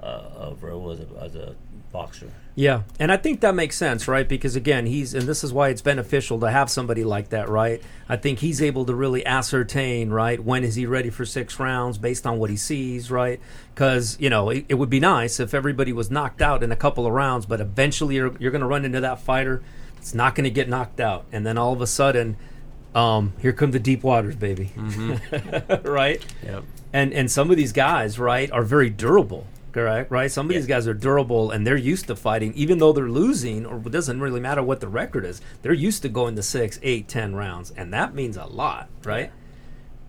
uh, 0.00 0.02
of 0.02 0.60
Raul 0.60 0.92
as 0.92 1.00
a, 1.00 1.22
as 1.24 1.34
a 1.36 1.54
boxer. 1.92 2.30
Yeah, 2.58 2.84
and 2.98 3.12
I 3.12 3.18
think 3.18 3.42
that 3.42 3.54
makes 3.54 3.76
sense, 3.76 4.08
right? 4.08 4.26
Because 4.26 4.56
again, 4.56 4.86
he's 4.86 5.12
and 5.12 5.28
this 5.28 5.44
is 5.44 5.52
why 5.52 5.68
it's 5.68 5.82
beneficial 5.82 6.40
to 6.40 6.50
have 6.50 6.70
somebody 6.70 7.04
like 7.04 7.28
that, 7.28 7.50
right? 7.50 7.82
I 8.08 8.16
think 8.16 8.38
he's 8.38 8.62
able 8.62 8.86
to 8.86 8.94
really 8.94 9.26
ascertain, 9.26 10.08
right, 10.08 10.42
when 10.42 10.64
is 10.64 10.74
he 10.74 10.86
ready 10.86 11.10
for 11.10 11.26
six 11.26 11.60
rounds 11.60 11.98
based 11.98 12.26
on 12.26 12.38
what 12.38 12.48
he 12.48 12.56
sees, 12.56 13.10
right? 13.10 13.40
Because 13.74 14.16
you 14.18 14.30
know 14.30 14.48
it, 14.48 14.64
it 14.70 14.74
would 14.74 14.88
be 14.88 15.00
nice 15.00 15.38
if 15.38 15.52
everybody 15.52 15.92
was 15.92 16.10
knocked 16.10 16.40
out 16.40 16.62
in 16.62 16.72
a 16.72 16.76
couple 16.76 17.06
of 17.06 17.12
rounds, 17.12 17.44
but 17.44 17.60
eventually 17.60 18.14
you're 18.14 18.34
you're 18.38 18.50
going 18.50 18.62
to 18.62 18.66
run 18.66 18.86
into 18.86 19.02
that 19.02 19.20
fighter 19.20 19.62
that's 19.96 20.14
not 20.14 20.34
going 20.34 20.44
to 20.44 20.50
get 20.50 20.66
knocked 20.66 20.98
out, 20.98 21.26
and 21.32 21.44
then 21.44 21.58
all 21.58 21.74
of 21.74 21.82
a 21.82 21.86
sudden, 21.86 22.38
um, 22.94 23.34
here 23.38 23.52
come 23.52 23.72
the 23.72 23.78
deep 23.78 24.02
waters, 24.02 24.34
baby, 24.34 24.72
right? 25.84 26.24
Yep. 26.42 26.64
and 26.94 27.12
and 27.12 27.30
some 27.30 27.50
of 27.50 27.58
these 27.58 27.72
guys 27.72 28.18
right 28.18 28.50
are 28.50 28.62
very 28.62 28.88
durable 28.88 29.46
correct 29.76 30.10
right 30.10 30.30
some 30.30 30.46
of 30.46 30.52
these 30.52 30.66
guys 30.66 30.88
are 30.88 30.94
durable 30.94 31.50
and 31.50 31.66
they're 31.66 31.76
used 31.76 32.06
to 32.06 32.16
fighting 32.16 32.52
even 32.54 32.78
though 32.78 32.92
they're 32.92 33.08
losing 33.08 33.66
or 33.66 33.76
it 33.78 33.90
doesn't 33.90 34.20
really 34.20 34.40
matter 34.40 34.62
what 34.62 34.80
the 34.80 34.88
record 34.88 35.24
is 35.24 35.40
they're 35.62 35.72
used 35.72 36.02
to 36.02 36.08
going 36.08 36.34
to 36.34 36.42
six 36.42 36.78
eight 36.82 37.06
ten 37.08 37.34
rounds 37.34 37.72
and 37.76 37.92
that 37.92 38.14
means 38.14 38.36
a 38.36 38.46
lot 38.46 38.88
right 39.04 39.30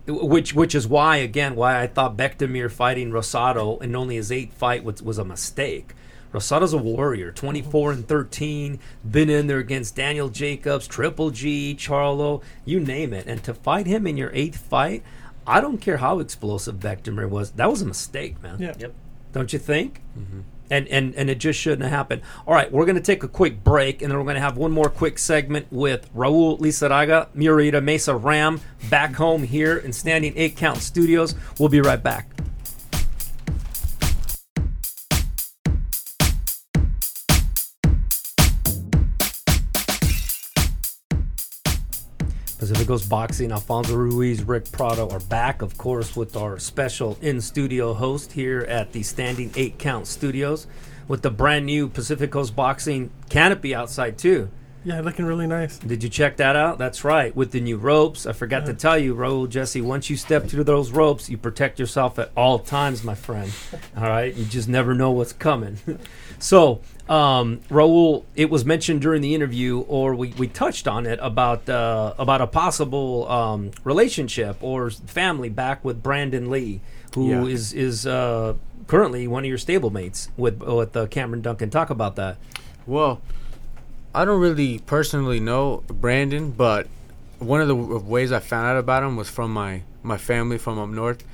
which 0.08 0.54
which 0.54 0.74
is 0.74 0.88
why 0.88 1.16
again 1.16 1.54
why 1.54 1.80
I 1.80 1.86
thought 1.86 2.16
Bektemir 2.16 2.70
fighting 2.70 3.10
Rosado 3.10 3.80
in 3.82 3.94
only 3.94 4.16
his 4.16 4.32
eighth 4.32 4.54
fight 4.54 4.84
was, 4.84 5.02
was 5.02 5.18
a 5.18 5.24
mistake. 5.24 5.94
Rosado's 6.32 6.74
a 6.74 6.78
warrior, 6.78 7.32
24 7.32 7.92
and 7.92 8.08
13, 8.08 8.78
been 9.10 9.30
in 9.30 9.46
there 9.46 9.58
against 9.58 9.96
Daniel 9.96 10.28
Jacobs, 10.28 10.86
Triple 10.86 11.30
G, 11.30 11.74
Charlo, 11.78 12.42
you 12.66 12.80
name 12.80 13.14
it. 13.14 13.26
And 13.26 13.42
to 13.44 13.54
fight 13.54 13.86
him 13.86 14.06
in 14.06 14.18
your 14.18 14.30
eighth 14.34 14.58
fight, 14.58 15.02
I 15.46 15.62
don't 15.62 15.78
care 15.78 15.96
how 15.96 16.18
explosive 16.18 16.76
Bektemir 16.76 17.30
was. 17.30 17.52
That 17.52 17.70
was 17.70 17.80
a 17.80 17.86
mistake, 17.86 18.42
man. 18.42 18.60
Yeah. 18.60 18.74
Yep. 18.78 18.94
Don't 19.32 19.52
you 19.52 19.58
think? 19.58 20.00
Mm-hmm. 20.18 20.40
And, 20.70 20.86
and 20.88 21.14
and 21.14 21.30
it 21.30 21.38
just 21.38 21.58
shouldn't 21.58 21.82
have 21.82 21.92
happened. 21.92 22.20
All 22.46 22.52
right, 22.52 22.70
we're 22.70 22.84
going 22.84 22.96
to 22.96 23.02
take 23.02 23.22
a 23.22 23.28
quick 23.28 23.64
break, 23.64 24.02
and 24.02 24.10
then 24.10 24.18
we're 24.18 24.24
going 24.24 24.34
to 24.34 24.42
have 24.42 24.58
one 24.58 24.70
more 24.70 24.90
quick 24.90 25.18
segment 25.18 25.66
with 25.70 26.12
Raul 26.14 26.60
Lizarraga, 26.60 27.28
Murrieta 27.34 27.82
Mesa 27.82 28.14
Ram, 28.14 28.60
back 28.90 29.14
home 29.14 29.44
here 29.44 29.78
in 29.78 29.94
Standing 29.94 30.34
Eight 30.36 30.56
Count 30.56 30.78
Studios. 30.78 31.34
We'll 31.58 31.70
be 31.70 31.80
right 31.80 32.02
back. 32.02 32.28
Pacific 42.58 42.88
Coast 42.88 43.08
Boxing, 43.08 43.52
Alfonso 43.52 43.94
Ruiz, 43.94 44.42
Rick 44.42 44.72
Prado 44.72 45.08
are 45.10 45.20
back, 45.20 45.62
of 45.62 45.78
course, 45.78 46.16
with 46.16 46.36
our 46.36 46.58
special 46.58 47.16
in 47.22 47.40
studio 47.40 47.94
host 47.94 48.32
here 48.32 48.62
at 48.62 48.90
the 48.90 49.04
Standing 49.04 49.52
Eight 49.54 49.78
Count 49.78 50.08
Studios 50.08 50.66
with 51.06 51.22
the 51.22 51.30
brand 51.30 51.66
new 51.66 51.88
Pacific 51.88 52.32
Coast 52.32 52.56
Boxing 52.56 53.10
canopy 53.28 53.76
outside, 53.76 54.18
too. 54.18 54.50
Yeah, 54.84 55.00
looking 55.00 55.24
really 55.24 55.46
nice. 55.46 55.78
Did 55.78 56.02
you 56.02 56.08
check 56.08 56.38
that 56.38 56.56
out? 56.56 56.78
That's 56.78 57.04
right. 57.04 57.34
With 57.36 57.52
the 57.52 57.60
new 57.60 57.76
ropes, 57.76 58.26
I 58.26 58.32
forgot 58.32 58.66
to 58.66 58.74
tell 58.74 58.98
you, 58.98 59.14
Raul 59.14 59.48
Jesse. 59.48 59.80
Once 59.80 60.08
you 60.10 60.16
step 60.16 60.46
through 60.46 60.64
those 60.64 60.90
ropes, 60.90 61.28
you 61.28 61.36
protect 61.36 61.78
yourself 61.78 62.18
at 62.18 62.30
all 62.36 62.58
times, 62.58 63.04
my 63.04 63.14
friend. 63.14 63.52
All 63.96 64.04
right, 64.04 64.34
you 64.34 64.44
just 64.44 64.68
never 64.68 64.94
know 64.94 65.10
what's 65.10 65.32
coming. 65.32 65.78
So, 66.38 66.80
um, 67.08 67.60
Raul, 67.70 68.24
it 68.36 68.50
was 68.50 68.64
mentioned 68.64 69.00
during 69.00 69.22
the 69.22 69.34
interview, 69.34 69.80
or 69.80 70.14
we, 70.14 70.28
we 70.38 70.46
touched 70.48 70.86
on 70.86 71.06
it 71.06 71.18
about 71.22 71.68
uh, 71.68 72.14
about 72.18 72.40
a 72.40 72.46
possible 72.46 73.28
um, 73.30 73.70
relationship 73.84 74.56
or 74.60 74.90
family 74.90 75.48
back 75.48 75.84
with 75.84 76.02
Brandon 76.02 76.50
Lee, 76.50 76.80
who 77.14 77.46
is 77.46 77.72
Yeah. 77.74 77.80
is 77.82 78.06
uh, 78.06 78.54
currently 78.86 79.26
one 79.26 79.44
of 79.44 79.48
your 79.48 79.58
stablemates 79.58 80.28
with 80.36 80.62
with 80.62 80.96
uh, 80.96 81.06
Cameron 81.06 81.42
Duncan. 81.42 81.70
Talk 81.70 81.90
about 81.90 82.16
that. 82.16 82.36
Well, 82.86 83.20
I 84.14 84.24
don't 84.24 84.40
really 84.40 84.78
personally 84.80 85.40
know 85.40 85.82
Brandon, 85.88 86.50
but 86.50 86.86
one 87.38 87.60
of 87.60 87.68
the 87.68 87.76
w- 87.76 87.98
ways 88.00 88.32
I 88.32 88.40
found 88.40 88.66
out 88.66 88.76
about 88.78 89.02
him 89.02 89.16
was 89.16 89.28
from 89.30 89.52
my 89.52 89.82
my 90.02 90.16
family 90.18 90.58
from 90.58 90.78
up 90.78 90.88
north. 90.88 91.24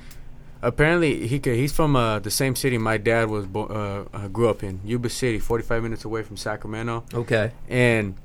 Apparently, 0.65 1.27
he 1.27 1.39
could, 1.39 1.55
he's 1.55 1.71
from 1.71 1.95
uh, 1.95 2.19
the 2.19 2.31
same 2.31 2.55
city 2.55 2.77
my 2.77 2.97
dad 2.97 3.29
was 3.29 3.45
bo- 3.45 3.67
uh, 4.13 4.17
uh, 4.17 4.27
grew 4.27 4.49
up 4.49 4.63
in, 4.63 4.79
Yuba 4.83 5.09
City, 5.09 5.39
45 5.39 5.83
minutes 5.83 6.05
away 6.05 6.23
from 6.23 6.37
Sacramento. 6.37 7.03
Okay. 7.13 7.51
And 7.69 8.15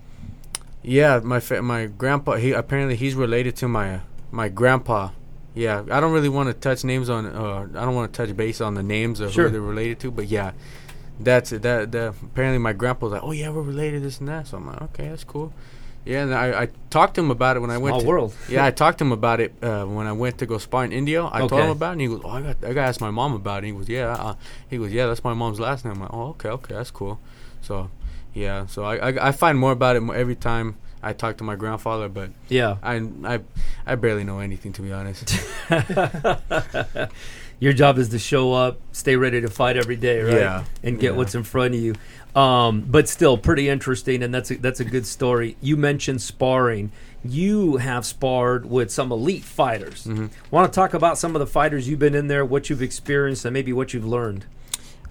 yeah, 0.83 1.21
my 1.23 1.41
fa- 1.41 1.63
my 1.63 1.87
grandpa. 1.87 2.37
He 2.37 2.53
apparently 2.53 2.97
he's 2.97 3.15
related 3.15 3.57
to 3.57 3.69
my 3.69 4.01
my 4.31 4.49
grandpa. 4.49 5.11
Yeah, 5.55 5.83
I 5.91 6.01
don't 6.01 6.13
really 6.13 6.29
want 6.29 6.47
to 6.49 6.55
touch 6.55 6.85
names 6.85 7.11
on. 7.11 7.27
Uh, 7.27 7.69
I 7.75 7.85
don't 7.85 7.95
want 7.95 8.13
to 8.13 8.27
touch 8.27 8.35
base 8.37 8.61
on 8.61 8.75
the 8.75 8.83
names 8.83 9.21
of 9.21 9.33
Sure. 9.33 9.45
who 9.47 9.51
they're 9.51 9.61
related 9.61 9.99
to. 10.01 10.11
But 10.11 10.29
yeah, 10.29 10.53
that's 11.19 11.53
it. 11.53 11.63
That, 11.63 11.93
that 11.93 12.15
apparently 12.23 12.59
my 12.59 12.73
grandpa 12.73 13.07
was 13.07 13.13
like, 13.15 13.23
oh 13.25 13.33
yeah, 13.33 13.51
we're 13.51 13.63
related 13.63 14.03
this 14.03 14.21
and 14.21 14.29
that. 14.29 14.47
So 14.47 14.57
I'm 14.57 14.67
like, 14.67 14.81
okay, 14.83 15.09
that's 15.09 15.25
cool. 15.25 15.53
Yeah, 16.11 16.25
and 16.25 16.35
I, 16.35 16.63
I 16.63 16.69
talked 16.91 17.15
to 17.15 17.21
him 17.21 17.31
about 17.31 17.57
it 17.57 17.61
when 17.61 17.71
I 17.71 17.79
went. 17.79 18.01
To, 18.01 18.05
world. 18.07 18.35
Yeah, 18.49 18.65
I 18.67 18.73
talked 18.73 18.99
to 18.99 19.05
him 19.05 19.13
about 19.13 19.39
it 19.39 19.53
uh, 19.63 19.85
when 19.87 20.09
I 20.09 20.13
went 20.13 20.39
to 20.39 20.47
go 20.47 20.59
spar 20.59 20.85
in 20.85 20.91
India. 20.93 21.25
I 21.25 21.39
told 21.39 21.53
Okay. 21.53 21.63
him 21.63 21.71
about 21.71 21.91
it, 21.91 21.93
and 21.93 22.01
he 22.01 22.09
goes, 22.09 22.21
"Oh, 22.25 22.31
I 22.31 22.43
got, 22.43 22.57
I 22.65 22.73
got 22.73 22.83
to 22.83 22.89
ask 22.89 23.01
my 23.01 23.13
mom 23.13 23.33
about 23.35 23.63
it." 23.63 23.69
He 23.69 23.73
goes, 23.73 23.89
"Yeah." 23.89 24.15
Uh, 24.27 24.35
he 24.69 24.77
goes, 24.77 24.91
"Yeah, 24.93 25.07
that's 25.07 25.23
my 25.23 25.35
mom's 25.35 25.61
last 25.61 25.85
name." 25.85 25.95
I'm 25.95 26.01
like, 26.01 26.13
"Oh, 26.13 26.31
okay, 26.31 26.49
okay, 26.49 26.75
that's 26.75 26.91
cool." 26.91 27.21
So, 27.63 27.91
yeah, 28.35 28.67
so 28.67 28.83
I, 28.83 28.97
I, 29.11 29.29
I 29.29 29.33
find 29.33 29.57
more 29.57 29.71
about 29.71 29.95
it 29.95 30.03
every 30.11 30.35
time 30.35 30.75
I 31.01 31.13
talk 31.13 31.37
to 31.39 31.45
my 31.45 31.55
grandfather, 31.55 32.09
but 32.09 32.31
Yeah. 32.49 32.79
I, 32.83 32.97
I, 33.25 33.41
I 33.87 33.95
barely 33.95 34.25
know 34.25 34.41
anything 34.41 34.73
to 34.75 34.83
be 34.83 34.93
honest. 34.93 35.31
Your 37.61 37.73
job 37.75 37.99
is 37.99 38.09
to 38.09 38.19
show 38.19 38.53
up, 38.55 38.81
stay 38.93 39.17
ready 39.17 39.41
to 39.43 39.49
fight 39.49 39.77
every 39.77 39.97
day, 39.97 40.23
right? 40.23 40.35
Yeah. 40.37 40.65
And 40.83 40.99
get 40.99 41.13
Yeah. 41.13 41.19
what's 41.19 41.35
in 41.35 41.43
front 41.45 41.75
of 41.75 41.81
you. 41.81 41.95
Um, 42.35 42.81
but 42.89 43.09
still, 43.09 43.37
pretty 43.37 43.69
interesting, 43.69 44.23
and 44.23 44.33
that's 44.33 44.51
a, 44.51 44.57
that's 44.57 44.81
a 44.81 44.85
good 44.85 45.05
story. 45.07 45.57
You 45.61 45.77
mentioned 45.77 46.23
sparring. 46.23 46.91
You 47.25 47.77
have 47.77 48.07
sparred 48.07 48.65
with 48.71 48.91
some 48.91 49.13
elite 49.13 49.43
fighters. 49.45 50.05
Mm-hmm. 50.05 50.27
Want 50.51 50.73
to 50.73 50.75
talk 50.75 50.95
about 50.95 51.19
some 51.19 51.37
of 51.37 51.41
the 51.41 51.47
fighters 51.47 51.87
you've 51.89 51.99
been 51.99 52.15
in 52.15 52.29
there, 52.29 52.45
what 52.45 52.71
you've 52.71 52.83
experienced, 52.83 53.45
and 53.45 53.53
maybe 53.53 53.73
what 53.73 53.93
you've 53.93 54.07
learned? 54.07 54.47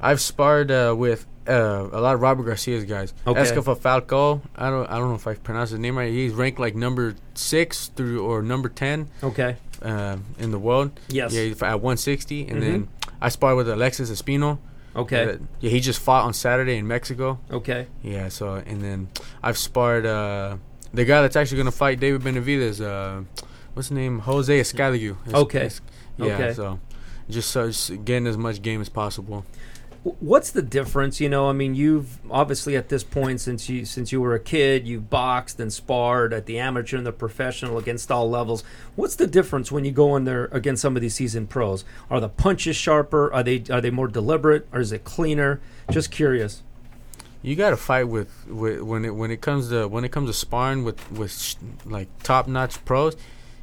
I've 0.01 0.21
sparred 0.21 0.71
uh, 0.71 0.95
with 0.97 1.25
uh, 1.49 1.89
a 1.91 1.99
lot 1.99 2.13
of 2.15 2.21
Robert 2.21 2.43
Garcia's 2.43 2.85
guys. 2.85 3.13
Okay. 3.27 3.41
Esquiva 3.41 3.75
Falcão. 3.77 4.41
I 4.55 4.69
don't 4.69 4.89
I 4.89 4.97
don't 4.99 5.09
know 5.09 5.15
if 5.15 5.27
I 5.27 5.33
pronounced 5.35 5.71
his 5.71 5.79
name 5.79 5.97
right. 5.97 6.11
He's 6.11 6.33
ranked 6.33 6.59
like 6.59 6.75
number 6.75 7.15
six 7.33 7.87
through 7.87 8.23
or 8.23 8.41
number 8.41 8.69
ten 8.69 9.09
Okay. 9.23 9.55
uh, 9.81 10.17
in 10.37 10.51
the 10.51 10.59
world. 10.59 10.91
Yes. 11.09 11.33
Yeah, 11.33 11.43
he's 11.43 11.61
at 11.63 11.81
160, 11.81 12.47
and 12.47 12.57
Mhm. 12.57 12.61
then 12.61 12.87
I 13.21 13.29
sparred 13.29 13.57
with 13.57 13.69
Alexis 13.69 14.09
Espino. 14.11 14.59
Okay. 14.95 15.23
Uh, 15.23 15.37
yeah, 15.59 15.69
he 15.69 15.79
just 15.79 15.99
fought 15.99 16.25
on 16.25 16.33
Saturday 16.33 16.77
in 16.77 16.87
Mexico. 16.87 17.39
Okay. 17.51 17.87
Yeah, 18.03 18.29
so 18.29 18.55
and 18.65 18.81
then 18.83 19.07
I've 19.43 19.57
sparred 19.57 20.05
uh, 20.05 20.57
the 20.93 21.05
guy 21.05 21.21
that's 21.21 21.35
actually 21.35 21.57
gonna 21.57 21.71
fight 21.71 21.99
David 21.99 22.21
Benavidez. 22.21 22.81
Uh, 22.81 23.23
what's 23.73 23.89
his 23.89 23.95
name? 23.95 24.19
Jose 24.19 24.59
Uzcategui. 24.59 25.15
Es- 25.27 25.33
Okay. 25.33 25.69
yeah. 26.17 26.25
Okay. 26.35 26.53
So 26.53 26.79
just 27.29 27.51
so 27.51 27.67
just 27.67 28.03
getting 28.05 28.25
as 28.27 28.37
much 28.37 28.61
game 28.61 28.81
as 28.81 28.89
possible. 28.89 29.45
What's 30.03 30.51
the 30.51 30.61
difference? 30.61 31.19
You 31.19 31.27
know, 31.27 31.49
I 31.49 31.53
mean, 31.53 31.75
you've 31.75 32.19
obviously 32.31 32.77
at 32.77 32.87
this 32.87 33.03
point 33.03 33.41
since 33.41 33.67
you 33.67 33.83
since 33.83 34.13
you 34.13 34.21
were 34.21 34.33
a 34.33 34.39
kid, 34.39 34.87
you've 34.87 35.09
boxed 35.09 35.59
and 35.59 35.73
sparred 35.73 36.33
at 36.33 36.45
the 36.45 36.57
amateur 36.57 36.95
and 36.97 37.05
the 37.05 37.11
professional 37.11 37.77
against 37.77 38.09
all 38.09 38.29
levels. 38.29 38.63
What's 38.95 39.17
the 39.17 39.27
difference 39.27 39.73
when 39.73 39.83
you 39.83 39.91
go 39.91 40.15
in 40.15 40.23
there 40.23 40.45
against 40.45 40.81
some 40.81 40.95
of 40.95 41.01
these 41.01 41.15
seasoned 41.15 41.49
pros? 41.49 41.83
Are 42.09 42.21
the 42.21 42.29
punches 42.29 42.77
sharper? 42.77 43.33
Are 43.33 43.43
they 43.43 43.63
are 43.69 43.81
they 43.81 43.89
more 43.89 44.07
deliberate? 44.07 44.67
Or 44.71 44.79
is 44.79 44.93
it 44.93 45.03
cleaner? 45.03 45.59
Just 45.91 46.11
curious. 46.11 46.63
You 47.41 47.55
got 47.55 47.69
to 47.71 47.77
fight 47.77 48.05
with, 48.05 48.47
with 48.47 48.81
when 48.81 49.03
it 49.03 49.15
when 49.15 49.31
it 49.31 49.41
comes 49.41 49.69
to 49.69 49.87
when 49.87 50.05
it 50.05 50.11
comes 50.13 50.29
to 50.29 50.33
sparring 50.33 50.85
with 50.85 51.11
with 51.11 51.31
sh- 51.31 51.55
like 51.85 52.07
top 52.23 52.47
notch 52.47 52.83
pros. 52.85 53.17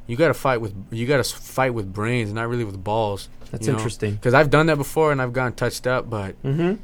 you 0.05 0.15
got 0.15 0.27
to 0.27 0.33
fight 0.35 0.61
with 0.61 0.73
you 0.91 1.07
got 1.07 1.23
to 1.23 1.35
fight 1.35 1.73
with 1.73 1.91
brains, 1.93 2.31
not 2.31 2.47
really 2.47 2.63
with 2.63 2.83
balls. 2.83 3.29
That's 3.51 3.67
interesting. 3.67 4.13
Because 4.15 4.33
I've 4.33 4.49
done 4.49 4.65
that 4.67 4.77
before 4.77 5.11
and 5.11 5.21
I've 5.21 5.33
gotten 5.33 5.53
touched 5.53 5.87
up, 5.87 6.09
but 6.09 6.41
Mm-hmm. 6.43 6.75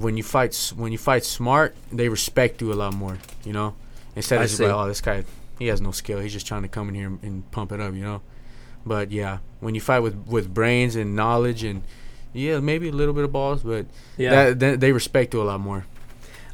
when 0.00 0.16
you 0.16 0.22
fight 0.22 0.50
s- 0.50 0.72
when 0.72 0.92
you 0.92 0.98
fight 0.98 1.24
smart, 1.24 1.74
they 1.92 2.08
respect 2.08 2.60
you 2.60 2.72
a 2.72 2.74
lot 2.74 2.94
more. 2.94 3.18
You 3.44 3.52
know, 3.52 3.74
instead 4.14 4.38
I 4.40 4.42
of 4.44 4.48
just 4.48 4.58
see. 4.58 4.64
like, 4.66 4.74
oh, 4.74 4.86
this 4.88 5.00
guy, 5.00 5.24
he 5.58 5.66
has 5.68 5.80
no 5.80 5.90
skill. 5.92 6.20
He's 6.20 6.32
just 6.32 6.46
trying 6.46 6.62
to 6.62 6.68
come 6.68 6.88
in 6.88 6.94
here 6.94 7.06
and, 7.08 7.22
and 7.22 7.50
pump 7.50 7.72
it 7.72 7.80
up. 7.80 7.94
You 7.94 8.02
know, 8.02 8.20
but 8.84 9.10
yeah, 9.10 9.38
when 9.60 9.74
you 9.74 9.80
fight 9.80 10.00
with 10.00 10.14
with 10.26 10.52
brains 10.52 10.96
and 10.96 11.16
knowledge 11.16 11.62
and 11.64 11.82
yeah, 12.32 12.60
maybe 12.60 12.88
a 12.88 12.92
little 12.92 13.14
bit 13.14 13.24
of 13.24 13.32
balls, 13.32 13.62
but 13.62 13.86
Yeah. 14.18 14.30
that, 14.30 14.60
that 14.60 14.80
they 14.80 14.92
respect 14.92 15.32
you 15.34 15.40
a 15.42 15.44
lot 15.44 15.60
more. 15.60 15.86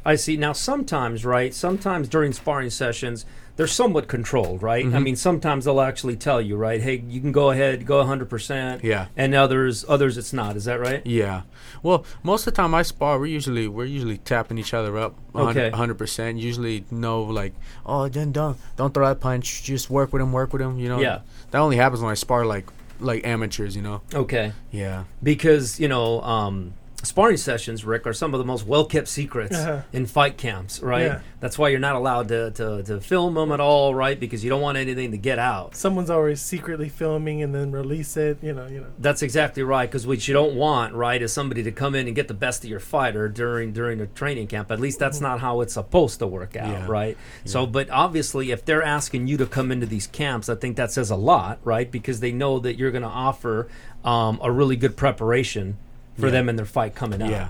I 0.05 0.15
see. 0.15 0.37
Now, 0.37 0.53
sometimes, 0.53 1.25
right? 1.25 1.53
Sometimes 1.53 2.07
during 2.07 2.33
sparring 2.33 2.69
sessions, 2.69 3.25
they're 3.55 3.67
somewhat 3.67 4.07
controlled, 4.07 4.63
right? 4.63 4.83
I 4.83 4.89
Mhm. 4.89 5.03
mean, 5.03 5.15
sometimes 5.15 5.65
they'll 5.65 5.79
actually 5.79 6.15
tell 6.15 6.41
you, 6.41 6.55
right? 6.57 6.81
Hey, 6.81 7.03
you 7.07 7.21
can 7.21 7.31
go 7.31 7.51
ahead, 7.51 7.85
go 7.85 7.99
100%. 7.99 8.83
Yeah. 8.83 9.05
And 9.15 9.35
others, 9.35 9.85
others, 9.87 10.17
it's 10.17 10.33
not. 10.33 10.55
Is 10.55 10.65
that 10.65 10.79
right? 10.79 11.01
Yeah. 11.05 11.43
Well, 11.83 12.03
most 12.23 12.47
of 12.47 12.53
the 12.53 12.57
time 12.61 12.73
I 12.73 12.81
spar, 12.81 13.19
we're 13.19 13.27
usually 13.27 13.67
we're 13.67 13.85
usually 13.85 14.17
tapping 14.17 14.57
each 14.57 14.73
other 14.73 14.97
up. 14.97 15.15
Okay. 15.35 15.69
Hundred 15.69 15.97
percent. 15.99 16.39
Usually, 16.39 16.85
no, 16.89 17.21
like, 17.21 17.53
oh, 17.85 18.07
then 18.09 18.31
don't 18.31 18.57
don't 18.75 18.93
throw 18.93 19.07
that 19.07 19.19
punch. 19.19 19.63
Just 19.63 19.89
work 19.89 20.11
with 20.13 20.21
him. 20.21 20.31
Work 20.33 20.51
with 20.53 20.61
him. 20.61 20.79
You 20.79 20.89
know. 20.89 20.99
Yeah. 20.99 21.19
That 21.51 21.59
only 21.59 21.77
happens 21.77 22.01
when 22.01 22.09
I 22.11 22.15
spar 22.15 22.45
like 22.45 22.65
like 22.99 23.25
amateurs. 23.25 23.75
You 23.75 23.83
know. 23.83 24.01
Okay. 24.13 24.53
Yeah. 24.71 25.03
Because 25.21 25.79
you 25.79 25.87
know, 25.87 26.21
um, 26.21 26.73
sparring 27.03 27.37
sessions, 27.37 27.85
Rick, 27.85 28.07
are 28.07 28.13
some 28.13 28.33
of 28.33 28.37
the 28.39 28.45
most 28.45 28.65
well-kept 28.65 29.07
secrets 29.07 29.55
Uh-huh. 29.55 29.81
in 29.91 30.05
fight 30.05 30.37
camps, 30.37 30.81
right? 30.81 31.03
Yeah. 31.05 31.19
That's 31.41 31.59
why 31.59 31.69
you're 31.69 31.79
not 31.79 31.95
allowed 31.95 32.29
to, 32.29 32.51
to 32.51 32.81
to 32.83 32.99
film 33.01 33.33
them 33.35 33.51
at 33.51 33.59
all, 33.59 33.93
right? 33.93 34.17
Because 34.19 34.43
you 34.43 34.49
don't 34.49 34.61
want 34.61 34.77
anything 34.77 35.11
to 35.11 35.17
get 35.17 35.37
out. 35.37 35.75
Someone's 35.75 36.09
always 36.09 36.41
secretly 36.41 36.87
filming 36.89 37.43
and 37.43 37.53
then 37.53 37.71
release 37.71 38.15
it. 38.17 38.37
You 38.41 38.53
know, 38.53 38.65
you 38.67 38.79
know. 38.79 38.87
That's 38.97 39.21
exactly 39.21 39.61
right. 39.63 39.89
Because 39.89 40.07
what 40.07 40.25
you 40.27 40.33
don't 40.33 40.55
want, 40.55 40.93
right, 40.93 41.21
is 41.21 41.33
somebody 41.33 41.61
to 41.63 41.71
come 41.71 41.93
in 41.95 42.07
and 42.07 42.15
get 42.15 42.27
the 42.29 42.33
best 42.33 42.63
of 42.63 42.69
your 42.69 42.79
fighter 42.79 43.27
during 43.27 43.73
during 43.73 43.99
a 43.99 44.07
training 44.07 44.47
camp. 44.47 44.71
At 44.71 44.79
least 44.79 44.99
that's 44.99 45.19
not 45.19 45.41
how 45.41 45.59
it's 45.61 45.73
supposed 45.73 46.19
to 46.19 46.27
work 46.27 46.55
out, 46.55 46.69
Yeah. 46.69 46.87
right? 46.87 47.17
So, 47.45 47.65
but 47.65 47.89
obviously, 47.89 48.51
if 48.51 48.63
they're 48.63 48.81
asking 48.83 49.27
you 49.27 49.35
to 49.37 49.45
come 49.45 49.71
into 49.71 49.85
these 49.85 50.07
camps, 50.07 50.47
I 50.47 50.55
think 50.55 50.77
that 50.77 50.91
says 50.93 51.09
a 51.11 51.15
lot, 51.17 51.59
right? 51.63 51.91
Because 51.91 52.21
they 52.21 52.31
know 52.31 52.59
that 52.59 52.77
you're 52.77 52.91
going 52.91 53.03
to 53.03 53.09
offer 53.09 53.67
um, 54.05 54.39
a 54.41 54.49
really 54.51 54.75
good 54.77 54.95
preparation 54.95 55.77
for 56.19 56.27
Yeah. 56.27 56.31
them 56.31 56.49
in 56.49 56.55
their 56.55 56.65
fight 56.65 56.95
coming 56.95 57.21
up. 57.21 57.29
Yeah. 57.29 57.47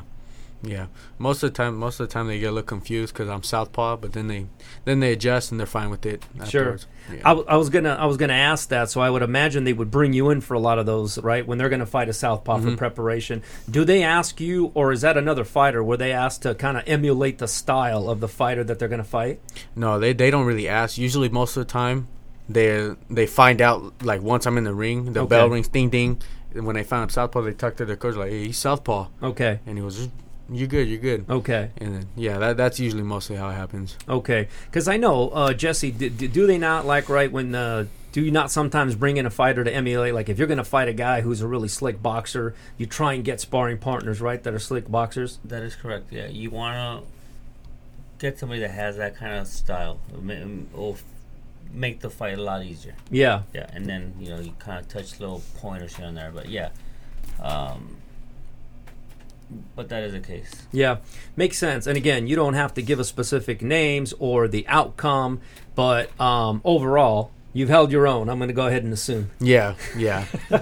Yeah. 0.65 0.85
Most 1.17 1.43
of 1.43 1.51
the 1.51 1.57
time, 1.57 1.75
most 1.75 1.99
of 1.99 2.07
the 2.07 2.13
time 2.13 2.27
they 2.27 2.39
get 2.39 2.45
a 2.45 2.51
little 2.53 2.65
confused 2.65 3.13
because 3.13 3.27
I'm 3.27 3.43
southpaw, 3.43 3.97
but 3.97 4.13
then 4.13 4.27
they 4.29 4.45
then 4.85 5.01
they 5.01 5.11
adjust 5.11 5.51
and 5.51 5.59
they're 5.59 5.67
fine 5.67 5.89
with 5.89 6.05
it. 6.05 6.23
Sure. 6.47 6.61
Afterwards. 6.61 6.87
Yeah. 7.11 7.19
I, 7.25 7.29
w- 7.31 7.45
I 7.49 7.57
was 7.57 7.67
gonna 7.69 7.97
I 7.99 8.05
was 8.05 8.15
gonna 8.15 8.31
ask 8.31 8.69
that, 8.69 8.89
so 8.89 9.01
I 9.01 9.09
would 9.09 9.23
imagine 9.23 9.65
they 9.65 9.73
would 9.73 9.91
bring 9.91 10.13
you 10.13 10.29
in 10.29 10.39
for 10.39 10.53
a 10.53 10.59
lot 10.59 10.79
of 10.79 10.85
those, 10.85 11.17
right? 11.17 11.45
When 11.45 11.57
they're 11.57 11.67
gonna 11.67 11.85
fight 11.85 12.07
a 12.07 12.13
southpaw 12.13 12.59
for 12.59 12.69
Mhm. 12.69 12.77
preparation, 12.77 13.41
do 13.69 13.83
they 13.83 14.03
ask 14.03 14.39
you, 14.39 14.71
or 14.73 14.93
is 14.93 15.01
that 15.01 15.17
another 15.17 15.43
fighter 15.43 15.83
where 15.83 15.97
they 15.97 16.13
ask 16.13 16.39
to 16.43 16.55
kind 16.55 16.77
of 16.77 16.83
emulate 16.87 17.39
the 17.39 17.47
style 17.49 18.09
of 18.09 18.21
the 18.21 18.29
fighter 18.29 18.63
that 18.63 18.79
they're 18.79 18.87
gonna 18.87 19.03
fight? 19.03 19.41
No, 19.75 19.99
they 19.99 20.13
they 20.13 20.31
don't 20.31 20.45
really 20.45 20.69
ask. 20.69 20.97
Usually, 20.97 21.27
most 21.27 21.57
of 21.57 21.67
the 21.67 21.71
time, 21.73 22.07
they 22.47 22.89
they 23.09 23.25
find 23.25 23.61
out 23.61 23.95
like 24.01 24.21
once 24.21 24.45
I'm 24.45 24.57
in 24.57 24.63
the 24.63 24.73
ring, 24.73 25.11
the 25.11 25.21
Okay. 25.23 25.27
bell 25.29 25.49
rings, 25.49 25.67
ding 25.67 25.89
ding. 25.89 26.19
And 26.55 26.65
when 26.65 26.75
they 26.75 26.83
found 26.83 27.03
out 27.03 27.11
southpaw, 27.11 27.41
they 27.41 27.53
talk 27.53 27.75
to 27.77 27.85
their 27.85 27.95
coach 27.95 28.15
like, 28.15 28.29
"Hey, 28.29 28.45
he's 28.47 28.57
southpaw," 28.57 29.07
Okay, 29.21 29.59
and 29.65 29.77
he 29.77 29.83
was, 29.83 30.09
"You 30.49 30.67
good? 30.67 30.87
You 30.87 30.97
good?" 30.97 31.25
okay, 31.29 31.71
And 31.77 31.95
then 31.95 32.05
yeah, 32.15 32.37
that 32.39 32.57
that's 32.57 32.79
usually 32.79 33.03
mostly 33.03 33.35
how 33.35 33.49
it 33.49 33.53
happens. 33.53 33.97
okay. 34.07 34.47
Because 34.65 34.87
I 34.87 34.97
know 34.97 35.29
uh, 35.29 35.53
Jesse, 35.53 35.91
do, 35.91 36.09
do 36.09 36.27
do 36.27 36.47
they 36.47 36.57
not 36.57 36.85
like 36.85 37.09
right 37.09 37.31
when 37.31 37.55
uh, 37.55 37.85
do 38.11 38.21
you 38.21 38.29
not 38.29 38.51
sometimes 38.51 38.93
bring 38.93 39.17
in 39.17 39.25
a 39.25 39.29
fighter 39.31 39.63
to 39.63 39.73
emulate? 39.73 40.13
Like 40.13 40.29
if 40.29 40.37
you're 40.37 40.47
gonna 40.47 40.63
fight 40.63 40.87
a 40.87 40.93
guy 40.93 41.21
who's 41.21 41.41
a 41.41 41.47
really 41.47 41.67
slick 41.69 42.01
boxer, 42.03 42.53
you 42.77 42.85
try 42.85 43.13
and 43.13 43.23
get 43.23 43.39
sparring 43.41 43.79
partners, 43.79 44.21
right, 44.21 44.41
that 44.43 44.53
are 44.53 44.59
slick 44.59 44.89
boxers. 44.91 45.39
That 45.43 45.63
is 45.63 45.75
correct. 45.75 46.11
Yeah, 46.11 46.27
you 46.27 46.51
want 46.51 46.75
to 47.03 47.07
get 48.19 48.37
somebody 48.37 48.61
that 48.61 48.71
has 48.71 48.97
that 48.97 49.15
kind 49.17 49.33
of 49.33 49.47
style. 49.47 49.99
It 50.13 50.21
ma- 50.21 50.33
it 50.33 50.77
will 50.77 50.93
f- 50.93 51.03
make 51.73 51.99
the 51.99 52.09
fight 52.09 52.37
a 52.37 52.41
lot 52.41 52.63
easier. 52.63 52.95
Yeah, 53.09 53.43
Yeah, 53.53 53.69
and 53.73 53.85
then 53.85 54.13
you 54.19 54.29
know 54.29 54.39
you 54.39 54.53
kind 54.59 54.79
of 54.79 54.87
touch 54.87 55.19
little 55.19 55.41
pointers 55.57 55.95
here 55.95 56.05
and 56.05 56.15
there, 56.15 56.31
but 56.33 56.49
yeah, 56.49 56.69
um, 57.41 57.97
but 59.75 59.89
that 59.89 60.03
is 60.03 60.13
the 60.13 60.19
case. 60.19 60.67
Yeah, 60.71 60.97
makes 61.35 61.57
sense. 61.57 61.87
And 61.87 61.97
again, 61.97 62.27
you 62.27 62.35
don't 62.35 62.53
have 62.53 62.73
to 62.75 62.81
give 62.81 62.99
us 62.99 63.07
specific 63.09 63.61
names 63.61 64.13
or 64.19 64.47
the 64.47 64.67
outcome, 64.67 65.41
but 65.75 66.19
um, 66.19 66.61
overall, 66.63 67.31
you've 67.53 67.69
held 67.69 67.91
your 67.91 68.07
own. 68.07 68.29
I'm 68.29 68.37
going 68.37 68.49
to 68.49 68.53
go 68.53 68.67
ahead 68.67 68.83
and 68.83 68.93
assume. 68.93 69.31
Yeah, 69.39 69.75
yeah. 69.97 70.25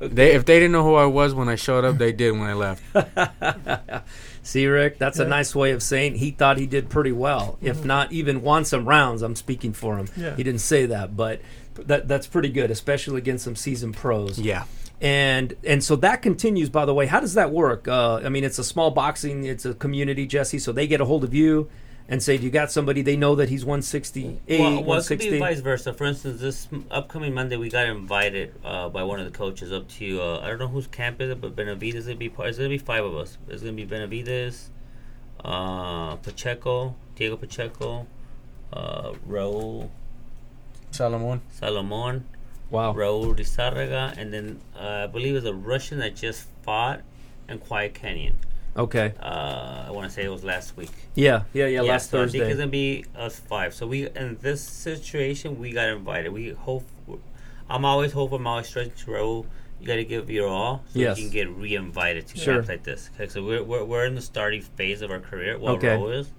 they 0.00 0.32
if 0.32 0.44
they 0.44 0.58
didn't 0.58 0.72
know 0.72 0.84
who 0.84 0.94
I 0.94 1.06
was 1.06 1.34
when 1.34 1.48
I 1.48 1.54
showed 1.56 1.84
up, 1.84 1.98
they 1.98 2.12
did 2.12 2.32
when 2.32 2.42
I 2.42 2.54
left. 2.54 2.82
See, 4.44 4.66
Rick, 4.66 4.98
that's 4.98 5.18
a 5.18 5.26
nice 5.26 5.54
way 5.54 5.72
of 5.72 5.82
saying 5.82 6.16
he 6.16 6.30
thought 6.30 6.58
he 6.58 6.66
did 6.66 6.90
pretty 6.90 7.12
well. 7.12 7.58
If 7.62 7.84
not 7.84 8.12
even 8.12 8.42
won 8.42 8.64
some 8.66 8.86
rounds, 8.86 9.22
I'm 9.22 9.34
speaking 9.34 9.72
for 9.72 9.96
him. 9.96 10.08
Yeah. 10.16 10.36
He 10.36 10.42
didn't 10.42 10.60
say 10.60 10.86
that, 10.86 11.16
but 11.16 11.40
that 11.74 12.06
that's 12.06 12.26
pretty 12.26 12.50
good, 12.50 12.70
especially 12.70 13.18
against 13.18 13.44
some 13.44 13.56
seasoned 13.56 13.96
pros. 13.96 14.38
Yeah. 14.38 14.64
And 15.00 15.54
and 15.64 15.82
so 15.82 15.96
that 15.96 16.22
continues. 16.22 16.68
By 16.68 16.84
the 16.84 16.94
way, 16.94 17.06
how 17.06 17.20
does 17.20 17.34
that 17.34 17.50
work? 17.50 17.88
Uh, 17.88 18.16
I 18.16 18.28
mean, 18.28 18.44
it's 18.44 18.58
a 18.58 18.64
small 18.64 18.90
boxing, 18.90 19.44
it's 19.44 19.64
a 19.64 19.74
community, 19.74 20.26
Jesse. 20.26 20.58
So 20.58 20.72
they 20.72 20.86
get 20.86 21.00
a 21.00 21.06
hold 21.06 21.24
of 21.24 21.34
you 21.34 21.70
and 22.08 22.22
say, 22.22 22.36
"Do 22.36 22.44
you 22.44 22.50
got 22.50 22.70
somebody?" 22.70 23.02
They 23.02 23.16
know 23.16 23.34
that 23.36 23.48
he's 23.48 23.64
168, 23.64 24.60
Well, 24.60 24.82
well, 24.84 24.98
it 25.00 25.06
could 25.06 25.18
be 25.18 25.38
vice 25.38 25.60
versa. 25.60 25.92
For 25.94 26.04
instance, 26.04 26.40
this 26.40 26.68
upcoming 26.90 27.32
Monday, 27.34 27.56
we 27.56 27.68
got 27.70 27.86
invited 27.86 28.54
uh, 28.64 28.88
by 28.88 29.02
one 29.02 29.20
of 29.20 29.24
the 29.26 29.36
coaches 29.36 29.72
up 29.72 29.88
to 29.98 30.20
uh, 30.20 30.40
I 30.40 30.48
don't 30.48 30.58
know 30.58 30.68
whose 30.68 30.86
camp 30.86 31.20
is 31.20 31.30
it, 31.30 31.40
but 31.40 31.56
Benavidez 31.56 31.94
is 31.94 32.06
gonna 32.06 32.16
be 32.18 32.28
part. 32.28 32.48
It's 32.48 32.58
gonna 32.58 32.68
be 32.68 32.78
five 32.78 33.04
of 33.04 33.16
us. 33.16 33.38
It's 33.48 33.62
gonna 33.62 33.72
be 33.74 33.86
Benavidez, 33.86 34.68
uh, 35.44 36.16
Pacheco, 36.16 36.94
Diego 37.16 37.36
Pacheco, 37.36 38.06
uh, 38.72 39.12
Raul 39.28 39.88
Salomon. 40.90 41.40
Salomon, 41.50 42.24
Wow. 42.70 42.92
Raul 42.94 43.34
Lizarraga, 43.36 44.16
and 44.16 44.32
then 44.32 44.60
uh, 44.78 45.04
I 45.04 45.06
believe 45.06 45.36
it's 45.36 45.46
a 45.46 45.54
Russian 45.54 45.98
that 45.98 46.16
just 46.16 46.48
fought, 46.62 47.02
and 47.48 47.60
Quiet 47.60 47.94
Cannon. 47.94 48.34
Okay. 48.76 49.12
Uh, 49.20 49.84
I 49.86 49.90
want 49.90 50.08
to 50.08 50.14
say 50.14 50.24
it 50.24 50.28
was 50.30 50.42
last 50.44 50.76
week. 50.76 50.90
Yeah. 51.14 51.44
Yeah. 51.52 51.66
Yeah. 51.66 51.82
last 51.82 52.10
so 52.10 52.22
I 52.22 52.26
think 52.26 52.44
it's 52.44 52.56
gonna 52.56 52.66
be 52.70 53.04
us 53.16 53.38
five. 53.38 53.72
So 53.74 53.86
we 53.86 54.08
in 54.10 54.36
this 54.40 54.60
situation 54.62 55.58
we 55.60 55.72
got 55.72 55.88
invited. 55.88 56.32
We 56.32 56.50
hope. 56.50 56.84
I'm 57.70 57.84
always 57.84 58.12
hopeful. 58.12 58.38
I'm 58.38 58.46
always 58.46 58.66
stretching 58.66 58.92
to 58.92 59.10
Raul. 59.12 59.46
You 59.80 59.86
got 59.86 59.96
to 59.96 60.04
give 60.04 60.30
your 60.30 60.48
all 60.48 60.82
so 60.92 60.98
Yes. 60.98 61.18
you 61.18 61.24
can 61.24 61.32
get 61.32 61.48
re-invited 61.50 62.26
to 62.28 62.38
Sure. 62.38 62.54
camps 62.54 62.68
like 62.68 62.84
this. 62.84 63.10
Okay, 63.14 63.28
so 63.28 63.44
we're, 63.44 63.62
we're 63.62 63.84
we're 63.84 64.06
in 64.06 64.14
the 64.14 64.20
starting 64.22 64.62
phase 64.62 65.02
of 65.02 65.10
our 65.10 65.20
career. 65.20 65.58
Well, 65.58 65.74
Okay. 65.74 65.88
Raul 65.88 66.18
is, 66.18 66.30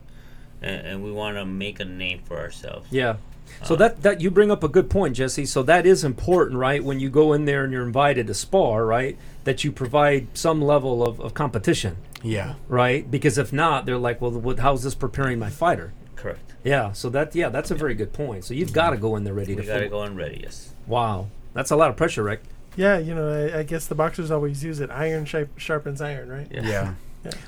and, 0.61 0.87
and 0.87 1.03
we 1.03 1.11
want 1.11 1.37
to 1.37 1.45
make 1.45 1.79
a 1.79 1.85
name 1.85 2.19
for 2.23 2.37
ourselves. 2.39 2.87
Yeah. 2.91 3.17
So 3.63 3.75
Uh, 3.75 3.77
that 3.77 4.01
that 4.03 4.21
you 4.21 4.31
bring 4.31 4.51
up 4.51 4.63
a 4.63 4.67
good 4.67 4.89
point, 4.89 5.15
Jesse. 5.15 5.45
So 5.45 5.61
that 5.63 5.85
is 5.85 6.03
important, 6.03 6.57
right? 6.59 6.83
When 6.83 6.99
you 6.99 7.09
go 7.09 7.33
in 7.33 7.45
there 7.45 7.63
and 7.63 7.71
you're 7.73 7.85
invited 7.85 8.27
to 8.27 8.33
spar, 8.33 8.85
right? 8.85 9.17
That 9.45 9.63
you 9.63 9.71
provide 9.71 10.27
some 10.33 10.61
level 10.61 11.03
of, 11.05 11.19
of 11.19 11.33
competition, 11.35 11.97
Yeah. 12.25 12.55
right? 12.67 13.09
Because 13.09 13.37
if 13.37 13.53
not, 13.53 13.85
they're 13.85 13.97
like, 13.97 14.19
well, 14.21 14.31
what, 14.31 14.59
how's 14.59 14.83
this 14.83 14.95
preparing 14.95 15.39
my 15.39 15.49
fighter? 15.49 15.93
Correct. 16.15 16.53
Yeah. 16.63 16.91
So 16.93 17.09
that 17.09 17.35
yeah, 17.35 17.49
that's 17.49 17.71
a 17.71 17.75
very 17.75 17.93
good 17.95 18.11
point. 18.13 18.43
So 18.45 18.53
you've 18.53 18.73
got 18.73 18.89
to 18.91 18.97
go 18.97 19.15
in 19.15 19.23
there 19.23 19.33
ready 19.33 19.53
We 19.55 19.61
to 19.61 19.67
got 19.67 19.73
to 19.75 19.79
fight. 19.81 19.91
go 19.91 20.03
in 20.03 20.15
ready. 20.15 20.39
Yes. 20.43 20.73
Wow, 20.87 21.27
that's 21.53 21.71
a 21.71 21.75
lot 21.75 21.89
of 21.89 21.97
pressure, 21.97 22.23
Rick. 22.23 22.41
Yeah, 22.75 22.97
you 22.97 23.13
know, 23.15 23.29
I, 23.53 23.59
I 23.59 23.63
guess 23.63 23.85
the 23.87 23.95
boxers 23.95 24.31
always 24.31 24.63
use 24.63 24.79
it. 24.81 24.89
Iron 24.91 25.25
sharp, 25.25 25.57
sharpens 25.59 26.01
iron, 26.01 26.29
right? 26.29 26.47
Yeah. 26.51 26.61
Yeah. 26.67 26.93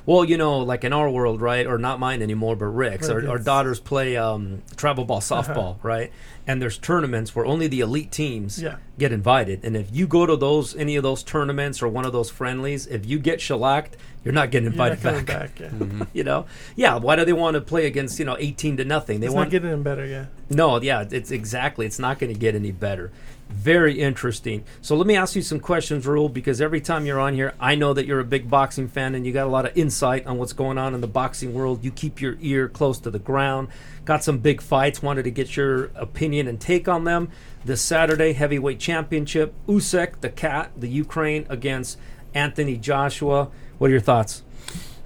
Well, 0.06 0.24
you 0.26 0.38
know, 0.38 0.60
like 0.60 0.84
in 0.84 0.94
our 0.94 1.10
world, 1.10 1.42
right, 1.42 1.66
or 1.68 1.78
not 1.78 2.00
mine 2.00 2.22
anymore, 2.22 2.56
but 2.56 2.66
Rick's, 2.66 3.10
our, 3.10 3.20
Right, 3.20 3.28
our 3.28 3.40
daughters 3.40 3.80
play 3.80 4.18
um, 4.18 4.62
travel 4.76 5.06
ball, 5.06 5.18
Uh-huh. 5.18 5.42
softball, 5.44 5.78
right? 5.84 6.12
And 6.46 6.62
there's 6.62 6.78
tournaments 6.78 7.36
where 7.36 7.46
only 7.46 7.68
the 7.68 7.82
elite 7.82 8.12
teams 8.12 8.62
Yeah. 8.62 8.78
get 8.98 9.12
invited. 9.12 9.66
And 9.66 9.76
if 9.76 9.88
you 9.94 10.08
go 10.08 10.26
to 10.26 10.36
those 10.38 10.76
any 10.76 10.96
of 10.96 11.04
those 11.04 11.22
tournaments 11.24 11.82
or 11.82 11.88
one 11.90 12.06
of 12.06 12.14
those 12.14 12.30
friendlies, 12.30 12.88
if 12.88 13.06
you 13.06 13.20
get 13.20 13.42
shellacked, 13.42 13.98
you're 14.24 14.34
not 14.34 14.50
getting 14.52 14.70
You're 14.72 14.78
not 14.78 14.92
invited 14.94 15.26
back. 15.26 15.58
back. 15.58 15.60
yeah. 15.60 15.68
Mm-hmm. 15.78 16.04
You 16.14 16.24
know, 16.24 16.46
yeah. 16.76 16.96
Why 16.96 17.16
do 17.18 17.26
they 17.26 17.34
want 17.34 17.56
to 17.56 17.62
play 17.62 17.86
against 17.86 18.18
you 18.20 18.26
know 18.26 18.38
18 18.40 18.78
to 18.78 18.86
nothing? 18.86 19.20
They 19.20 19.28
It's 19.28 19.36
want 19.36 19.48
not 19.48 19.52
getting 19.52 19.70
them 19.72 19.84
better, 19.84 20.06
yeah. 20.06 20.26
no, 20.50 20.82
yeah, 20.82 21.04
it's 21.12 21.32
exactly. 21.32 21.86
It's 21.86 22.00
not 22.00 22.18
going 22.20 22.34
to 22.34 22.40
get 22.40 22.56
any 22.56 22.72
better. 22.72 23.12
Very 23.50 24.00
interesting. 24.00 24.64
So 24.82 24.96
let 24.96 25.08
me 25.08 25.16
ask 25.16 25.36
you 25.36 25.42
some 25.42 25.60
questions, 25.60 26.06
Raul, 26.06 26.32
because 26.32 26.62
every 26.62 26.82
time 26.82 27.06
you're 27.06 27.20
on 27.20 27.34
here, 27.34 27.54
I 27.60 27.76
know 27.76 27.94
that 27.94 28.06
you're 28.06 28.20
a 28.20 28.26
big 28.26 28.50
boxing 28.50 28.88
fan 28.88 29.16
and 29.16 29.26
you 29.26 29.32
got 29.32 29.48
a 29.48 29.50
lot 29.50 29.66
of 29.66 29.76
insight 29.78 30.28
on 30.28 30.38
what's 30.38 30.54
going 30.54 30.78
on 30.78 30.94
in 30.94 31.02
the 31.02 31.08
boxing 31.08 31.54
world. 31.54 31.84
You 31.84 31.92
keep 31.92 32.22
your 32.22 32.38
ear 32.42 32.68
close 32.68 33.00
to 33.00 33.12
the 33.12 33.20
ground. 33.20 33.70
Got 34.06 34.24
some 34.24 34.40
big 34.40 34.62
fights. 34.62 35.02
Wanted 35.02 35.24
to 35.24 35.32
get 35.32 35.56
your 35.56 35.86
opinion 35.96 36.48
and 36.48 36.60
take 36.60 36.88
on 36.88 37.06
them. 37.06 37.30
This 37.64 37.82
Saturday, 37.82 38.34
heavyweight 38.34 38.80
championship. 38.80 39.54
Usyk, 39.68 40.22
the 40.22 40.30
cat, 40.30 40.72
the 40.78 40.90
Ukraine 40.90 41.46
against 41.50 41.98
Anthony 42.34 42.78
Joshua. 42.78 43.50
What 43.78 43.88
are 43.88 43.92
your 43.92 44.00
thoughts? 44.02 44.44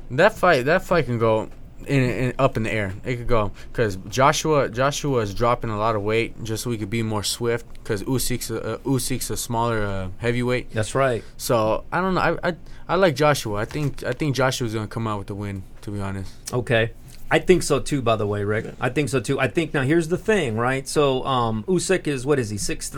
That 0.09 0.33
fight, 0.33 0.65
that 0.65 0.83
fight 0.83 1.05
can 1.05 1.17
go. 1.19 1.49
In, 1.85 2.03
in 2.03 2.33
up 2.39 2.57
in 2.57 2.63
the 2.63 2.71
air. 2.71 2.93
It 3.05 3.17
could 3.17 3.27
go 3.27 3.51
because 3.71 3.97
Joshua 4.07 4.69
Joshua 4.69 5.19
is 5.19 5.33
dropping 5.33 5.69
a 5.69 5.77
lot 5.77 5.95
of 5.95 6.01
weight 6.01 6.43
just 6.43 6.63
so 6.63 6.71
he 6.71 6.77
could 6.77 6.89
be 6.89 7.03
more 7.03 7.23
swift. 7.23 7.65
Because 7.73 8.03
Usyk's 8.03 8.49
a, 8.49 8.75
uh, 8.75 8.77
Usyk's 8.79 9.29
a 9.29 9.37
smaller 9.37 9.83
uh, 9.83 10.09
heavyweight. 10.17 10.71
That's 10.71 10.95
right. 10.95 11.23
So 11.37 11.83
I 11.91 12.01
don't 12.01 12.15
know. 12.15 12.21
I, 12.21 12.49
I 12.49 12.55
I 12.87 12.95
like 12.95 13.15
Joshua. 13.15 13.59
I 13.59 13.65
think 13.65 14.03
I 14.03 14.13
think 14.13 14.35
Joshua's 14.35 14.73
gonna 14.73 14.87
come 14.87 15.07
out 15.07 15.19
with 15.19 15.27
the 15.27 15.35
win. 15.35 15.63
To 15.81 15.91
be 15.91 15.99
honest. 15.99 16.31
Okay. 16.53 16.91
I 17.31 17.39
think 17.39 17.63
so 17.63 17.79
too. 17.79 18.01
By 18.01 18.17
the 18.17 18.27
way, 18.27 18.43
Rick, 18.43 18.75
I 18.79 18.89
think 18.89 19.07
so 19.07 19.21
too. 19.21 19.39
I 19.39 19.47
think 19.47 19.73
now 19.73 19.83
here's 19.83 20.09
the 20.09 20.17
thing, 20.17 20.57
right? 20.57 20.85
So 20.85 21.25
um, 21.25 21.63
Usyk 21.63 22.05
is 22.05 22.25
what 22.25 22.39
is 22.39 22.49
he 22.49 22.57
six 22.57 22.89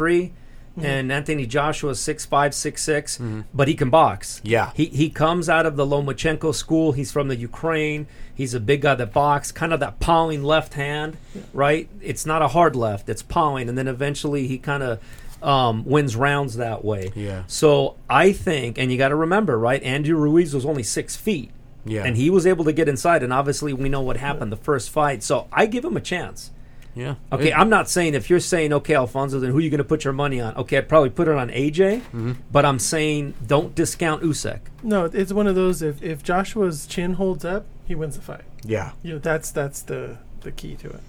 and 0.81 1.11
Anthony 1.11 1.45
Joshua 1.45 1.95
six 1.95 2.25
five 2.25 2.53
six 2.53 2.83
six, 2.83 3.19
but 3.53 3.67
he 3.67 3.73
can 3.75 3.89
box. 3.89 4.41
Yeah. 4.43 4.71
he 4.75 4.85
he 4.85 5.09
comes 5.09 5.49
out 5.49 5.65
of 5.65 5.75
the 5.75 5.85
Lomachenko 5.85 6.53
school. 6.55 6.93
He's 6.93 7.11
from 7.11 7.27
the 7.27 7.35
Ukraine. 7.35 8.07
He's 8.35 8.53
a 8.53 8.59
big 8.59 8.81
guy 8.81 8.95
that 8.95 9.13
box, 9.13 9.51
kind 9.51 9.73
of 9.73 9.79
that 9.81 9.99
pawing 9.99 10.43
left 10.43 10.73
hand, 10.73 11.17
right? 11.53 11.87
It's 12.01 12.25
not 12.25 12.41
a 12.41 12.47
hard 12.47 12.75
left; 12.75 13.07
it's 13.09 13.21
pawing, 13.21 13.69
and 13.69 13.77
then 13.77 13.87
eventually 13.87 14.47
he 14.47 14.57
kind 14.57 14.81
of 14.81 14.99
um, 15.43 15.85
wins 15.85 16.15
rounds 16.15 16.55
that 16.55 16.83
way. 16.83 17.11
Yeah. 17.15 17.43
So 17.47 17.97
I 18.09 18.31
think, 18.31 18.79
and 18.79 18.91
you 18.91 18.97
got 18.97 19.09
to 19.09 19.15
remember, 19.15 19.59
right? 19.59 19.83
Andrew 19.83 20.17
Ruiz 20.17 20.53
was 20.53 20.65
only 20.65 20.83
six 20.83 21.15
feet. 21.15 21.51
Yeah. 21.85 22.05
And 22.05 22.15
he 22.15 22.29
was 22.29 22.47
able 22.47 22.63
to 22.65 22.73
get 22.73 22.87
inside, 22.87 23.23
and 23.23 23.33
obviously 23.33 23.73
we 23.73 23.89
know 23.89 24.01
what 24.01 24.17
happened 24.17 24.51
the 24.51 24.57
first 24.57 24.89
fight. 24.89 25.21
So 25.21 25.47
I 25.51 25.65
give 25.65 25.83
him 25.83 25.97
a 25.97 26.01
chance. 26.01 26.49
Yeah. 26.95 27.15
Okay, 27.31 27.49
It- 27.49 27.57
I'm 27.57 27.69
not 27.69 27.89
saying 27.89 28.13
if 28.13 28.29
you're 28.29 28.39
saying 28.39 28.71
okay, 28.73 28.95
Alfonso, 28.95 29.39
then 29.39 29.49
who 29.51 29.57
are 29.57 29.61
you 29.61 29.69
going 29.69 29.79
to 29.79 29.83
put 29.83 30.03
your 30.03 30.13
money 30.13 30.39
on? 30.39 30.55
Okay, 30.55 30.77
I'd 30.77 30.87
probably 30.89 31.09
put 31.09 31.27
it 31.27 31.35
on 31.35 31.49
AJ, 31.49 32.01
Mm-hmm. 32.01 32.31
but 32.51 32.65
I'm 32.65 32.79
saying 32.79 33.33
don't 33.45 33.73
discount 33.73 34.21
Usyk. 34.23 34.59
No, 34.83 35.05
it's 35.05 35.33
one 35.33 35.47
of 35.47 35.55
those. 35.55 35.81
If 35.81 36.01
if 36.03 36.21
Joshua's 36.23 36.85
chin 36.85 37.13
holds 37.13 37.43
up, 37.45 37.65
he 37.87 37.95
wins 37.95 38.15
the 38.15 38.21
fight. 38.21 38.43
yeah. 38.63 38.91
You 39.01 39.13
know, 39.13 39.19
that's 39.19 39.49
that's 39.51 39.81
the 39.81 40.17
the 40.41 40.51
key 40.51 40.75
to 40.75 40.89
it. 40.89 40.99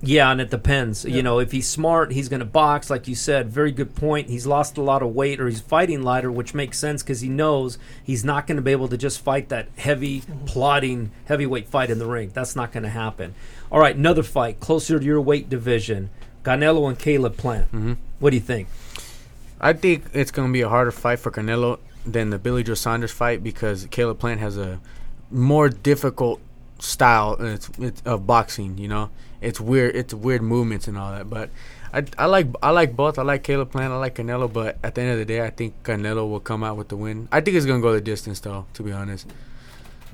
Yeah, 0.00 0.30
and 0.30 0.40
it 0.40 0.48
depends. 0.50 1.04
Yeah. 1.04 1.16
You 1.16 1.22
know, 1.24 1.40
if 1.40 1.50
he's 1.50 1.68
smart, 1.68 2.12
he's 2.12 2.28
going 2.28 2.38
to 2.38 2.46
box, 2.46 2.88
like 2.88 3.08
you 3.08 3.16
said. 3.16 3.50
Very 3.50 3.72
good 3.72 3.96
point. 3.96 4.28
He's 4.30 4.46
lost 4.46 4.78
a 4.78 4.80
lot 4.80 5.02
of 5.02 5.12
weight, 5.12 5.40
or 5.40 5.48
he's 5.48 5.60
fighting 5.60 6.02
lighter, 6.04 6.30
which 6.30 6.54
makes 6.54 6.78
sense 6.78 7.02
because 7.02 7.20
he 7.20 7.28
knows 7.28 7.78
he's 8.04 8.24
not 8.24 8.46
going 8.46 8.54
to 8.58 8.62
be 8.62 8.70
able 8.70 8.86
to 8.88 8.96
just 8.96 9.20
fight 9.20 9.48
that 9.48 9.66
heavy, 9.76 10.22
plodding 10.46 11.10
heavyweight 11.24 11.66
fight 11.68 11.90
in 11.90 11.98
the 11.98 12.06
ring. 12.06 12.30
That's 12.32 12.54
not 12.54 12.70
going 12.70 12.84
to 12.84 12.88
happen. 12.88 13.34
All 13.70 13.80
right, 13.80 13.94
another 13.94 14.22
fight 14.22 14.60
closer 14.60 14.98
to 14.98 15.04
your 15.04 15.20
weight 15.20 15.48
division: 15.50 16.10
Canelo 16.44 16.88
and 16.88 16.98
Caleb 16.98 17.36
Plant. 17.36 17.68
hmm 17.68 17.94
What 18.18 18.30
do 18.30 18.36
you 18.36 18.42
think? 18.42 18.68
I 19.60 19.72
think 19.72 20.04
it's 20.12 20.30
gonna 20.30 20.52
be 20.52 20.60
a 20.62 20.68
harder 20.68 20.90
fight 20.92 21.18
for 21.18 21.30
Canelo 21.30 21.78
than 22.06 22.30
the 22.30 22.38
Billy 22.38 22.62
Joe 22.62 22.74
Saunders 22.74 23.10
fight 23.10 23.42
because 23.42 23.86
Caleb 23.90 24.18
Plant 24.18 24.40
has 24.40 24.56
a 24.56 24.80
more 25.30 25.68
difficult 25.68 26.40
style 26.78 27.34
it's, 27.40 27.68
it's 27.78 28.00
of 28.02 28.26
boxing. 28.26 28.78
You 28.78 28.88
know, 28.88 29.10
it's 29.40 29.60
weird. 29.60 29.94
It's 29.96 30.14
weird 30.14 30.42
movements 30.42 30.88
and 30.88 30.96
all 30.96 31.12
that. 31.12 31.28
But 31.28 31.50
I, 31.92 32.04
I 32.16 32.26
like 32.26 32.46
I 32.62 32.70
like 32.70 32.96
both. 32.96 33.18
I 33.18 33.22
like 33.22 33.42
Caleb 33.42 33.70
Plant. 33.72 33.92
I 33.92 33.96
like 33.98 34.14
Canelo. 34.14 34.50
But 34.50 34.78
at 34.82 34.94
the 34.94 35.02
end 35.02 35.12
of 35.12 35.18
the 35.18 35.24
day, 35.26 35.44
I 35.44 35.50
think 35.50 35.74
Canelo 35.82 36.28
will 36.30 36.40
come 36.40 36.62
out 36.64 36.76
with 36.76 36.88
the 36.88 36.96
win. 36.96 37.28
I 37.32 37.40
think 37.42 37.56
it's 37.56 37.66
gonna 37.66 37.82
go 37.82 37.92
the 37.92 38.00
distance 38.00 38.40
though. 38.40 38.64
To 38.74 38.82
be 38.82 38.92
honest. 38.92 39.26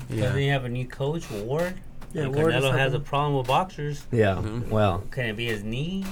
Doesn't 0.09 0.17
Yeah. 0.23 0.37
he 0.37 0.47
have 0.47 0.65
a 0.65 0.69
new 0.69 0.85
coach, 0.85 1.29
Ward? 1.31 1.75
Yeah, 2.15 2.27
Ward 2.27 2.53
Canelo 2.53 2.71
has 2.77 2.93
a 2.93 2.99
problem 2.99 3.37
with 3.37 3.47
boxers. 3.47 4.05
Yeah. 4.11 4.35
Mhm. 4.35 4.69
Well, 4.69 5.03
Can 5.11 5.25
it 5.25 5.35
be 5.35 5.45
his 5.47 5.63
knee? 5.63 6.05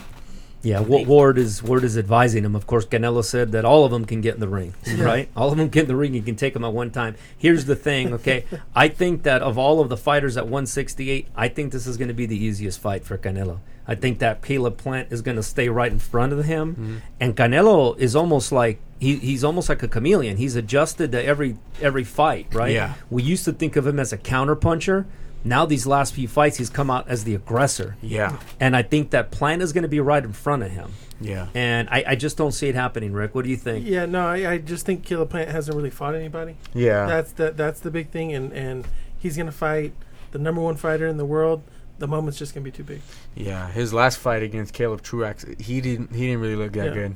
yeah. 0.62 0.80
Wa- 0.82 1.04
Ward 1.04 1.38
is 1.38 1.62
Ward 1.64 1.84
is 1.84 1.98
advising 1.98 2.44
him. 2.46 2.56
Of 2.56 2.68
course, 2.68 2.86
Canelo 2.86 3.24
said 3.24 3.52
that 3.54 3.66
all 3.66 3.86
of 3.86 3.92
them 3.92 4.06
can 4.06 4.22
get 4.22 4.34
in 4.36 4.40
the 4.40 4.48
ring, 4.48 4.74
right? 4.98 5.30
All 5.36 5.52
of 5.52 5.58
them 5.58 5.70
get 5.70 5.84
in 5.84 5.88
the 5.88 5.96
ring. 5.96 6.14
You 6.14 6.22
can 6.22 6.36
take 6.36 6.54
them 6.54 6.64
at 6.66 6.74
one 6.74 6.92
time. 6.92 7.16
Here's 7.38 7.66
the 7.66 7.76
thing, 7.76 8.14
okay? 8.14 8.46
I 8.76 8.88
think 8.90 9.24
that 9.24 9.42
of 9.42 9.58
all 9.58 9.80
of 9.82 9.90
the 9.90 9.98
fighters 9.98 10.36
at 10.38 10.46
168, 10.46 11.28
I 11.36 11.48
think 11.48 11.72
this 11.72 11.88
is 11.88 11.98
going 11.98 12.08
to 12.10 12.14
be 12.14 12.26
the 12.26 12.38
easiest 12.42 12.80
fight 12.80 13.04
for 13.06 13.18
Canelo. 13.18 13.60
I 13.86 13.96
think 13.96 14.20
that 14.20 14.42
Caleb 14.42 14.78
Plant 14.78 15.10
is 15.12 15.22
going 15.22 15.36
to 15.36 15.44
stay 15.44 15.68
right 15.68 15.92
in 15.92 16.00
front 16.00 16.32
of 16.32 16.46
him, 16.46 17.02
and 17.20 17.36
Canelo 17.36 17.98
is 18.00 18.16
almost 18.16 18.54
like 18.54 18.80
he, 18.98 19.18
he's 19.18 19.44
almost 19.44 19.68
like 19.68 19.84
a 19.84 19.90
chameleon. 19.90 20.38
He's 20.38 20.56
adjusted 20.56 21.12
to 21.12 21.22
every 21.26 21.58
every 21.82 22.06
fight, 22.06 22.48
right? 22.54 22.72
Yeah. 22.74 22.94
We 23.10 23.24
used 23.24 23.44
to 23.44 23.52
think 23.52 23.76
of 23.76 23.86
him 23.86 24.00
as 24.00 24.14
a 24.14 24.18
counterpuncher. 24.18 25.04
Now 25.44 25.66
these 25.66 25.86
last 25.86 26.14
few 26.14 26.28
fights, 26.28 26.58
he's 26.58 26.70
come 26.70 26.90
out 26.90 27.08
as 27.08 27.24
the 27.24 27.36
aggressor. 27.36 27.98
Yeah. 28.02 28.38
And 28.60 28.76
I 28.76 28.82
think 28.84 29.10
that 29.12 29.32
Plant 29.32 29.62
is 29.62 29.74
going 29.74 29.82
to 29.84 29.88
be 29.90 30.00
right 30.00 30.24
in 30.24 30.34
front 30.34 30.64
of 30.64 30.72
him. 30.72 30.92
Yeah. 31.20 31.48
And 31.54 31.88
I, 31.90 32.04
I 32.08 32.16
just 32.16 32.38
don't 32.38 32.52
see 32.52 32.68
it 32.68 32.76
happening, 32.76 33.14
Rick. 33.14 33.36
What 33.36 33.44
do 33.44 33.50
you 33.50 33.58
think? 33.58 33.86
Yeah, 33.86 34.06
no, 34.06 34.26
I, 34.28 34.52
I 34.54 34.58
just 34.58 34.86
think 34.86 35.04
Caleb 35.04 35.30
Plant 35.30 35.50
hasn't 35.52 35.76
really 35.76 35.90
fought 35.90 36.16
anybody. 36.16 36.56
Yeah. 36.74 37.06
That's 37.06 37.32
the 37.34 37.52
that's 37.52 37.80
the 37.80 37.92
big 37.92 38.10
thing, 38.10 38.34
and 38.34 38.52
and 38.54 38.88
he's 39.18 39.38
gonna 39.38 39.52
fight 39.52 39.94
the 40.32 40.40
number 40.40 40.62
one 40.62 40.76
fighter 40.76 41.08
in 41.08 41.18
the 41.18 41.26
world. 41.26 41.62
The 42.00 42.08
moment's 42.08 42.38
just 42.40 42.54
gonna 42.54 42.64
be 42.64 42.72
too 42.72 42.84
big. 42.84 43.02
Yeah, 43.36 43.70
his 43.72 43.94
last 43.94 44.18
fight 44.18 44.44
against 44.44 44.74
Caleb 44.74 45.02
Truax, 45.02 45.46
he 45.60 45.80
didn't 45.80 46.14
he 46.14 46.28
didn't 46.28 46.42
really 46.42 46.56
look 46.58 46.74
that 46.74 46.88
Yeah. 46.88 46.94
good. 46.94 47.16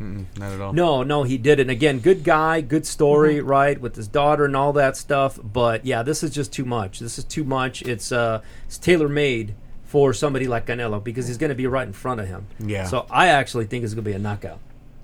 Mm-mm, 0.00 0.26
not 0.38 0.52
at 0.52 0.60
all. 0.60 0.72
No, 0.72 1.02
no, 1.02 1.22
he 1.22 1.38
didn't. 1.38 1.70
Again, 1.70 2.00
good 2.00 2.24
guy, 2.24 2.60
good 2.60 2.86
story, 2.86 3.36
Mm-hmm. 3.36 3.46
right, 3.46 3.80
with 3.80 3.96
his 3.96 4.08
daughter 4.08 4.44
and 4.44 4.56
all 4.56 4.72
that 4.74 4.96
stuff. 4.96 5.38
But 5.42 5.84
yeah, 5.86 6.02
this 6.02 6.22
is 6.22 6.30
just 6.30 6.52
too 6.52 6.64
much. 6.64 6.98
This 6.98 7.18
is 7.18 7.24
too 7.24 7.44
much. 7.44 7.82
It's 7.82 8.10
uh, 8.12 8.40
it's 8.66 8.78
tailor 8.78 9.08
made 9.08 9.54
for 9.84 10.12
somebody 10.12 10.48
like 10.48 10.66
Canelo 10.66 11.02
because 11.02 11.28
he's 11.28 11.38
going 11.38 11.50
to 11.50 11.54
be 11.54 11.66
right 11.68 11.86
in 11.86 11.92
front 11.92 12.20
of 12.20 12.26
him. 12.26 12.46
Yeah. 12.58 12.84
So 12.86 13.06
I 13.10 13.28
actually 13.28 13.66
think 13.66 13.84
it's 13.84 13.94
going 13.94 14.04
to 14.04 14.10
be 14.10 14.16
a 14.16 14.18
knockout. 14.18 14.58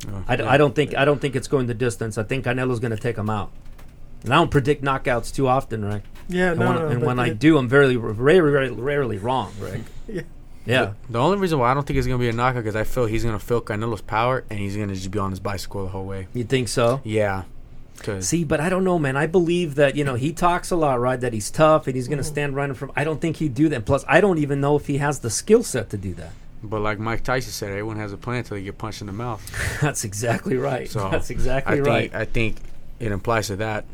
Oh, 0.09 0.25
I, 0.27 0.35
d- 0.37 0.43
I 0.43 0.57
don't 0.57 0.75
think 0.75 0.97
I 0.97 1.05
don't 1.05 1.21
think 1.21 1.37
it's 1.37 1.47
going 1.49 1.67
the 1.69 1.75
distance. 1.75 2.19
I 2.19 2.23
think 2.25 2.45
Canelo's 2.45 2.81
going 2.81 2.91
to 2.91 2.97
take 2.97 3.17
him 3.17 3.31
out. 3.31 3.51
And 4.25 4.33
I 4.35 4.37
don't 4.37 4.51
predict 4.51 4.83
knockouts 4.83 5.33
too 5.35 5.47
often, 5.49 5.85
right? 5.85 6.03
Yeah, 6.29 6.51
And 6.51 6.61
no, 6.61 6.67
when, 6.67 6.75
no. 6.77 6.89
and 6.89 7.03
when 7.03 7.19
I 7.19 7.31
do, 7.31 7.57
I'm 7.57 7.69
very, 7.69 7.95
very, 7.97 8.51
very 8.51 8.71
rarely 8.71 9.17
wrong, 9.19 9.53
Rick. 9.61 9.81
Yeah. 10.09 10.23
Yeah. 10.71 10.93
The 11.09 11.19
only 11.19 11.39
reason 11.39 11.59
why 11.59 11.71
I 11.71 11.75
don't 11.75 11.87
think 11.87 11.99
it's 11.99 12.07
gonna 12.07 12.19
be 12.19 12.29
a 12.29 12.33
knockout 12.33 12.63
because 12.63 12.77
I 12.77 12.85
feel 12.85 13.07
he's 13.07 13.25
gonna 13.25 13.39
feel 13.39 13.61
Canelo's 13.61 14.01
power 14.01 14.45
and 14.51 14.59
he's 14.59 14.77
gonna 14.77 14.95
just 14.95 15.11
be 15.11 15.19
on 15.19 15.31
his 15.31 15.41
bicycle 15.41 15.83
the 15.85 15.91
whole 15.91 16.05
way. 16.07 16.29
You 16.35 16.45
think 16.45 16.69
so? 16.69 17.01
Yeah. 17.05 17.45
See, 18.21 18.45
but 18.45 18.61
I 18.61 18.71
don't 18.71 18.83
know, 18.85 18.99
man. 18.99 19.15
I 19.19 19.27
believe 19.27 19.75
that 19.75 19.95
you 19.95 20.05
know 20.05 20.15
he 20.15 20.33
talks 20.33 20.71
a 20.71 20.77
lot, 20.77 20.99
right? 21.01 21.21
That 21.21 21.35
he's 21.35 21.51
tough 21.51 21.87
and 21.87 21.95
he's 21.95 22.09
going 22.09 22.17
to 22.17 22.23
Mm-hmm. 22.25 22.33
stand 22.33 22.57
right 22.57 22.69
in 22.71 22.75
front. 22.75 22.95
I 22.97 23.05
don't 23.05 23.21
think 23.21 23.37
he'd 23.37 23.53
do 23.55 23.69
that. 23.69 23.85
Plus, 23.85 24.07
I 24.09 24.23
don't 24.23 24.39
even 24.39 24.59
know 24.59 24.75
if 24.77 24.87
he 24.87 24.97
has 24.97 25.19
the 25.19 25.29
skill 25.29 25.63
set 25.63 25.91
to 25.91 25.99
do 25.99 26.15
that. 26.15 26.33
but 26.63 26.81
like 26.81 26.99
Mike 26.99 27.23
Tyson 27.25 27.53
said, 27.53 27.69
everyone 27.69 27.97
has 27.99 28.15
a 28.15 28.17
plan 28.17 28.39
until 28.39 28.57
they 28.57 28.63
get 28.63 28.79
punched 28.79 29.03
in 29.03 29.07
the 29.07 29.13
mouth. 29.13 29.43
That's 29.83 30.05
exactly 30.05 30.57
right. 30.57 30.89
So 30.89 31.11
That's 31.11 31.31
I 31.31 31.35
exactly 31.35 31.75
think 31.77 31.87
right. 31.87 32.15
I 32.15 32.25
think 32.25 32.57
it 32.99 33.13
implies 33.13 33.49
to 33.49 33.57
that. 33.57 33.85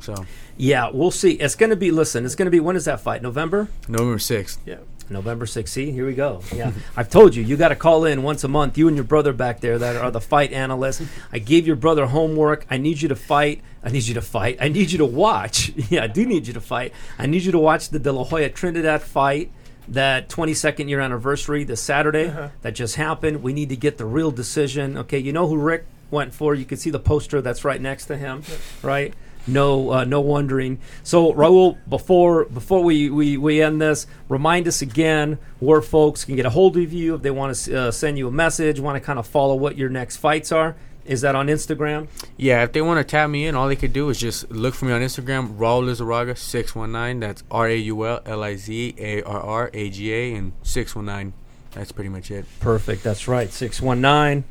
So 0.00 0.26
yeah, 0.58 0.90
we'll 0.92 1.10
see. 1.10 1.32
It's 1.32 1.54
going 1.54 1.70
to 1.70 1.76
be. 1.76 1.90
Listen, 1.90 2.26
it's 2.26 2.34
going 2.34 2.46
to 2.46 2.50
be. 2.50 2.60
When 2.60 2.76
is 2.76 2.84
that 2.84 3.00
fight? 3.00 3.22
November. 3.22 3.68
November 3.88 4.18
sixth. 4.18 4.58
Yeah. 4.66 4.76
November 5.10 5.44
6th. 5.46 5.68
See, 5.68 5.90
here 5.92 6.06
we 6.06 6.14
go. 6.14 6.40
Yeah. 6.54 6.72
I've 6.96 7.10
told 7.10 7.34
you, 7.34 7.42
you 7.42 7.56
got 7.56 7.68
to 7.68 7.76
call 7.76 8.04
in 8.04 8.22
once 8.22 8.44
a 8.44 8.48
month. 8.48 8.78
You 8.78 8.88
and 8.88 8.96
your 8.96 9.04
brother 9.04 9.32
back 9.32 9.60
there 9.60 9.78
that 9.78 9.96
are 9.96 10.10
the 10.10 10.20
fight 10.20 10.52
analysts. 10.52 11.02
I 11.32 11.38
gave 11.38 11.66
your 11.66 11.76
brother 11.76 12.06
homework. 12.06 12.66
I 12.70 12.78
need 12.78 13.00
you 13.02 13.08
to 13.08 13.16
fight. 13.16 13.60
I 13.82 13.90
need 13.90 14.04
you 14.04 14.14
to 14.14 14.22
fight. 14.22 14.58
I 14.60 14.68
need 14.68 14.90
you 14.90 14.98
to 14.98 15.04
watch. 15.06 15.72
Yeah, 15.90 16.04
I 16.04 16.06
do 16.06 16.24
need 16.24 16.46
you 16.46 16.54
to 16.54 16.60
fight. 16.60 16.92
I 17.18 17.26
need 17.26 17.42
you 17.42 17.52
to 17.52 17.58
watch 17.58 17.90
the 17.90 17.98
De 17.98 18.10
La 18.10 18.24
Hoya 18.24 18.48
Trinidad 18.48 19.02
fight, 19.02 19.50
that 19.88 20.28
22nd 20.30 20.88
year 20.88 21.00
anniversary 21.00 21.62
this 21.64 21.80
Saturday 21.82 22.28
Uh-huh. 22.28 22.48
that 22.62 22.74
just 22.74 22.96
happened. 22.96 23.42
We 23.42 23.52
need 23.52 23.68
to 23.68 23.76
get 23.76 23.98
the 23.98 24.06
real 24.06 24.30
decision. 24.30 24.96
Okay, 24.96 25.18
you 25.18 25.32
know 25.32 25.46
who 25.46 25.58
Rick 25.58 25.84
went 26.10 26.32
for? 26.32 26.54
You 26.54 26.64
can 26.64 26.78
see 26.78 26.88
the 26.90 26.98
poster 26.98 27.42
that's 27.42 27.64
right 27.64 27.80
next 27.80 28.06
to 28.06 28.16
him, 28.16 28.42
right? 28.82 29.12
No, 29.46 29.90
uh, 29.92 30.04
no 30.04 30.20
wondering. 30.20 30.78
So, 31.02 31.32
Raul, 31.32 31.76
before 31.88 32.46
before 32.46 32.82
we, 32.82 33.10
we, 33.10 33.36
we 33.36 33.60
end 33.60 33.80
this, 33.80 34.06
remind 34.28 34.66
us 34.66 34.80
again 34.82 35.38
where 35.60 35.82
folks 35.82 36.24
can 36.24 36.36
get 36.36 36.46
a 36.46 36.50
hold 36.50 36.76
of 36.76 36.92
you 36.92 37.14
if 37.14 37.22
they 37.22 37.30
want 37.30 37.54
to 37.54 37.78
uh, 37.78 37.90
send 37.90 38.16
you 38.18 38.28
a 38.28 38.30
message, 38.30 38.80
want 38.80 38.96
to 38.96 39.04
kind 39.04 39.18
of 39.18 39.26
follow 39.26 39.54
what 39.54 39.76
your 39.76 39.88
next 39.90 40.16
fights 40.16 40.50
are. 40.50 40.76
Is 41.04 41.20
that 41.20 41.34
on 41.34 41.48
Instagram? 41.48 42.08
Yeah, 42.38 42.62
if 42.62 42.72
they 42.72 42.80
want 42.80 42.98
to 42.98 43.04
tap 43.04 43.28
me 43.28 43.46
in, 43.46 43.54
all 43.54 43.68
they 43.68 43.76
could 43.76 43.92
do 43.92 44.08
is 44.08 44.18
just 44.18 44.50
look 44.50 44.74
for 44.74 44.86
me 44.86 44.92
on 44.92 45.02
Instagram, 45.02 45.58
Raul 45.58 45.84
Lizarraga 45.84 46.36
six 46.38 46.74
one 46.74 46.92
nine. 46.92 47.20
That's 47.20 47.44
R 47.50 47.68
A 47.68 47.76
U 47.76 48.06
L 48.06 48.22
L 48.24 48.42
I 48.42 48.56
Z 48.56 48.94
A 48.96 49.22
R 49.22 49.40
R 49.40 49.70
A 49.74 49.90
G 49.90 50.12
A 50.14 50.34
and 50.34 50.52
six 50.62 50.96
one 50.96 51.04
nine. 51.04 51.34
That's 51.72 51.92
pretty 51.92 52.08
much 52.08 52.30
it. 52.30 52.46
Perfect. 52.60 53.02
That's 53.02 53.28
right. 53.28 53.52
619 53.52 54.44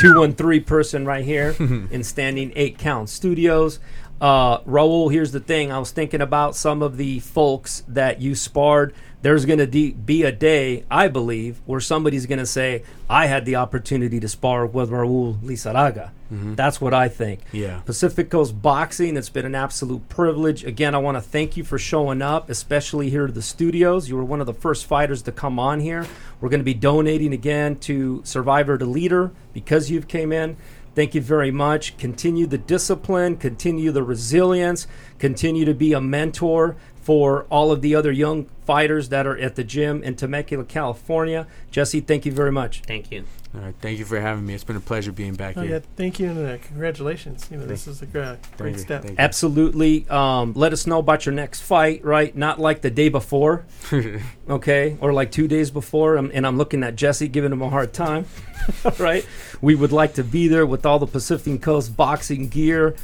213 0.00 0.64
person 0.64 1.04
right 1.04 1.24
here 1.24 1.54
in 1.58 2.04
Standing 2.04 2.52
8 2.54 2.78
Count 2.78 3.08
Studios. 3.08 3.80
Uh, 4.22 4.60
Raul, 4.60 5.10
here's 5.10 5.32
the 5.32 5.40
thing. 5.40 5.72
I 5.72 5.80
was 5.80 5.90
thinking 5.90 6.20
about 6.20 6.54
some 6.54 6.80
of 6.80 6.96
the 6.96 7.18
folks 7.18 7.82
that 7.88 8.20
you 8.20 8.36
sparred. 8.36 8.94
There's 9.20 9.44
going 9.46 9.58
to 9.58 9.66
de- 9.66 9.92
be 9.92 10.22
a 10.22 10.30
day, 10.30 10.84
I 10.88 11.08
believe, 11.08 11.60
where 11.66 11.80
somebody's 11.80 12.26
going 12.26 12.38
to 12.38 12.46
say, 12.46 12.84
I 13.10 13.26
had 13.26 13.44
the 13.44 13.56
opportunity 13.56 14.20
to 14.20 14.28
spar 14.28 14.64
with 14.64 14.90
Raul 14.90 15.40
Lizarraga. 15.40 16.10
That's 16.30 16.80
what 16.80 16.94
I 16.94 17.08
think. 17.08 17.40
Yeah. 17.52 17.80
Pacific 17.80 18.30
Coast 18.30 18.62
Boxing, 18.62 19.18
it's 19.18 19.28
been 19.28 19.44
an 19.44 19.54
absolute 19.54 20.08
privilege. 20.08 20.64
Again, 20.64 20.94
I 20.94 20.98
want 20.98 21.16
to 21.16 21.20
thank 21.20 21.58
you 21.58 21.64
for 21.64 21.78
showing 21.78 22.22
up, 22.22 22.48
especially 22.48 23.10
here 23.10 23.26
at 23.26 23.34
the 23.34 23.42
studios. 23.42 24.08
You 24.08 24.16
were 24.16 24.24
one 24.24 24.40
of 24.40 24.46
the 24.46 24.54
first 24.54 24.86
fighters 24.86 25.20
to 25.22 25.32
come 25.32 25.58
on 25.58 25.80
here. 25.80 26.06
We're 26.40 26.48
going 26.48 26.60
to 26.60 26.64
be 26.64 26.72
donating 26.74 27.34
again 27.34 27.76
to 27.80 28.22
Survivor 28.24 28.78
to 28.78 28.86
Leader 28.86 29.30
because 29.52 29.90
you've 29.90 30.08
came 30.08 30.32
in. 30.32 30.56
Thank 30.94 31.14
you 31.14 31.22
very 31.22 31.50
much. 31.50 31.96
Continue 31.96 32.46
the 32.46 32.58
discipline, 32.58 33.36
continue 33.38 33.92
the 33.92 34.02
resilience, 34.02 34.86
continue 35.18 35.64
to 35.64 35.72
be 35.72 35.94
a 35.94 36.00
mentor. 36.02 36.76
For 37.02 37.44
all 37.50 37.70
of 37.72 37.82
the 37.82 37.94
other 37.94 38.10
young 38.12 38.46
fighters 38.64 39.08
that 39.10 39.26
are 39.26 39.36
at 39.36 39.56
the 39.56 39.64
gym 39.64 40.02
in 40.04 40.14
Temecula, 40.14 40.64
California. 40.64 41.46
Jesse, 41.70 42.00
thank 42.00 42.24
you 42.24 42.32
very 42.32 42.52
much. 42.52 42.82
Thank 42.86 43.10
you. 43.10 43.24
All 43.54 43.60
right, 43.60 43.74
thank 43.82 43.98
you 43.98 44.06
for 44.06 44.18
having 44.18 44.46
me. 44.46 44.54
It's 44.54 44.64
been 44.64 44.76
a 44.76 44.80
pleasure 44.80 45.12
being 45.12 45.34
back 45.34 45.58
Oh, 45.58 45.60
here. 45.62 45.70
yeah, 45.72 45.78
thank 45.96 46.18
you 46.18 46.30
and 46.30 46.46
uh, 46.48 46.56
congratulations. 46.62 47.48
You 47.50 47.58
know, 47.58 47.66
this 47.66 47.86
is 47.86 48.00
a 48.00 48.06
great, 48.06 48.38
great 48.56 48.78
step. 48.80 49.02
thank. 49.02 49.18
Absolutely. 49.18 50.06
Um, 50.08 50.54
let 50.54 50.72
us 50.72 50.86
know 50.86 51.00
about 51.00 51.26
your 51.26 51.34
next 51.34 51.60
fight, 51.60 52.02
right? 52.02 52.34
Not 52.34 52.58
like 52.60 52.80
the 52.80 52.90
day 52.90 53.10
before, 53.10 53.66
okay, 54.48 54.96
or 55.00 55.12
like 55.12 55.30
two 55.32 55.48
days 55.48 55.70
before. 55.70 56.16
Um, 56.18 56.30
and 56.32 56.46
I'm 56.46 56.56
looking 56.56 56.82
at 56.82 56.96
Jesse, 56.96 57.28
giving 57.28 57.52
him 57.52 57.60
a 57.62 57.68
hard 57.68 57.92
time, 57.92 58.24
right? 58.98 59.26
We 59.60 59.74
would 59.74 59.92
like 59.92 60.14
to 60.14 60.24
be 60.24 60.48
there 60.48 60.64
with 60.64 60.86
all 60.86 60.98
the 60.98 61.06
Pacific 61.06 61.60
Coast 61.60 61.94
boxing 61.96 62.48
gear 62.48 62.94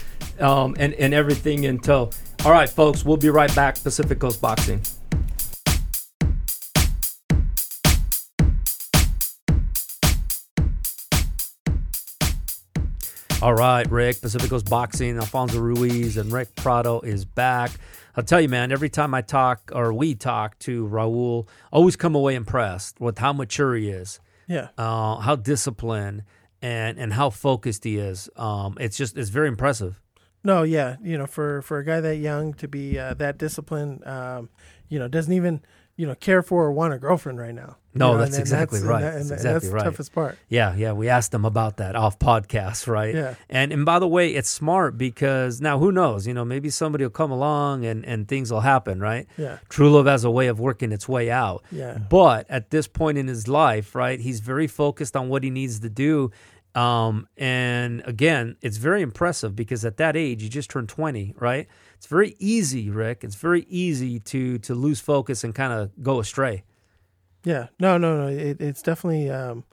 um, 0.40 0.76
and 0.78 0.94
and 0.94 1.12
everything 1.12 1.64
in 1.64 1.78
tow. 1.78 2.10
All 2.44 2.52
right, 2.52 2.68
folks, 2.68 3.04
we'll 3.04 3.16
be 3.16 3.30
right 3.30 3.54
back. 3.54 3.82
Pacific 3.82 4.18
Coast 4.20 4.40
Boxing. 4.40 4.80
All 13.40 13.54
right, 13.54 13.88
Rick, 13.88 14.20
Pacific 14.20 14.50
Coast 14.50 14.68
Boxing, 14.68 15.16
Alfonso 15.16 15.60
Ruiz, 15.60 16.16
and 16.16 16.32
Rick 16.32 16.56
Prado 16.56 17.00
is 17.00 17.24
back. 17.24 17.70
I'll 18.16 18.24
tell 18.24 18.40
you, 18.40 18.48
man, 18.48 18.72
every 18.72 18.88
time 18.88 19.14
I 19.14 19.22
talk 19.22 19.70
or 19.72 19.92
we 19.92 20.16
talk 20.16 20.58
to 20.60 20.88
Raul, 20.88 21.46
always 21.70 21.94
come 21.94 22.16
away 22.16 22.34
impressed 22.34 22.98
with 23.00 23.18
how 23.18 23.32
mature 23.32 23.76
he 23.76 23.90
is, 23.90 24.18
Yeah. 24.48 24.68
uh, 24.76 25.18
how 25.18 25.36
disciplined, 25.36 26.24
and, 26.60 26.98
and 26.98 27.12
how 27.12 27.30
focused 27.30 27.84
he 27.84 27.98
is. 27.98 28.28
Um, 28.34 28.76
it's 28.80 28.96
just, 28.96 29.16
it's 29.16 29.30
very 29.30 29.46
impressive. 29.46 30.00
No, 30.44 30.62
yeah, 30.62 30.96
you 31.02 31.18
know, 31.18 31.26
for 31.26 31.62
for 31.62 31.78
a 31.78 31.84
guy 31.84 32.00
that 32.00 32.16
young 32.16 32.54
to 32.54 32.68
be 32.68 32.98
uh, 32.98 33.14
that 33.14 33.38
disciplined, 33.38 34.06
um, 34.06 34.48
you 34.88 34.98
know, 34.98 35.08
doesn't 35.08 35.32
even 35.32 35.60
you 35.96 36.06
know 36.06 36.14
care 36.14 36.42
for 36.42 36.64
or 36.66 36.72
want 36.72 36.94
a 36.94 36.98
girlfriend 36.98 37.38
right 37.40 37.54
now. 37.54 37.76
You 37.92 37.98
No, 37.98 38.12
know, 38.12 38.18
that's 38.18 38.28
and- 38.30 38.34
and 38.36 38.40
exactly 38.42 38.78
and 38.78 38.88
right. 38.88 39.02
and 39.02 39.14
That's 39.16 39.30
exactly 39.32 39.52
that's 39.52 39.66
right. 39.72 39.84
the 39.84 39.90
toughest 39.90 40.12
part. 40.12 40.38
Yeah, 40.48 40.76
yeah. 40.76 40.92
We 40.92 41.08
asked 41.08 41.34
him 41.34 41.44
about 41.44 41.78
that 41.78 41.96
off 41.96 42.20
podcast, 42.20 42.86
right? 42.86 43.12
Yeah. 43.14 43.34
And 43.50 43.72
and 43.72 43.84
by 43.84 43.98
the 43.98 44.06
way, 44.06 44.28
it's 44.34 44.48
smart 44.48 44.96
because 44.96 45.60
now 45.60 45.80
who 45.80 45.90
knows? 45.90 46.24
You 46.24 46.34
know, 46.34 46.44
maybe 46.44 46.70
somebody 46.70 47.02
will 47.04 47.10
come 47.10 47.32
along 47.32 47.84
and 47.84 48.04
and 48.06 48.28
things 48.28 48.52
will 48.52 48.60
happen, 48.60 49.00
right? 49.00 49.26
Yeah. 49.36 49.58
True 49.68 49.90
love 49.90 50.06
has 50.06 50.22
a 50.22 50.30
way 50.30 50.46
of 50.46 50.60
working 50.60 50.92
its 50.92 51.08
way 51.08 51.30
out. 51.32 51.64
Yeah. 51.72 51.98
But 51.98 52.46
at 52.48 52.70
this 52.70 52.86
point 52.86 53.18
in 53.18 53.26
his 53.26 53.48
life, 53.48 53.96
right, 53.96 54.20
he's 54.20 54.38
very 54.38 54.68
focused 54.68 55.16
on 55.16 55.28
what 55.28 55.42
he 55.42 55.50
needs 55.50 55.80
to 55.80 55.88
do. 55.90 56.30
Um, 56.78 57.26
and 57.36 58.02
again, 58.04 58.56
it's 58.62 58.76
very 58.76 59.02
impressive 59.02 59.56
because 59.56 59.84
at 59.84 59.96
that 59.96 60.16
age, 60.16 60.44
you 60.44 60.48
just 60.48 60.70
turned 60.70 60.88
20, 60.88 61.34
right? 61.36 61.66
It's 61.96 62.06
very 62.06 62.36
easy, 62.38 62.88
Rick. 62.88 63.24
It's 63.24 63.34
very 63.34 63.66
easy 63.68 64.20
to 64.20 64.58
to 64.58 64.74
lose 64.76 65.00
focus 65.00 65.42
and 65.42 65.52
kind 65.52 65.72
of 65.72 65.90
go 66.00 66.20
astray. 66.20 66.62
Yeah, 67.42 67.66
no, 67.80 67.98
no, 67.98 68.16
no. 68.16 68.28
It, 68.28 68.60
it's 68.60 68.80
definitely 68.80 69.28
um, 69.28 69.64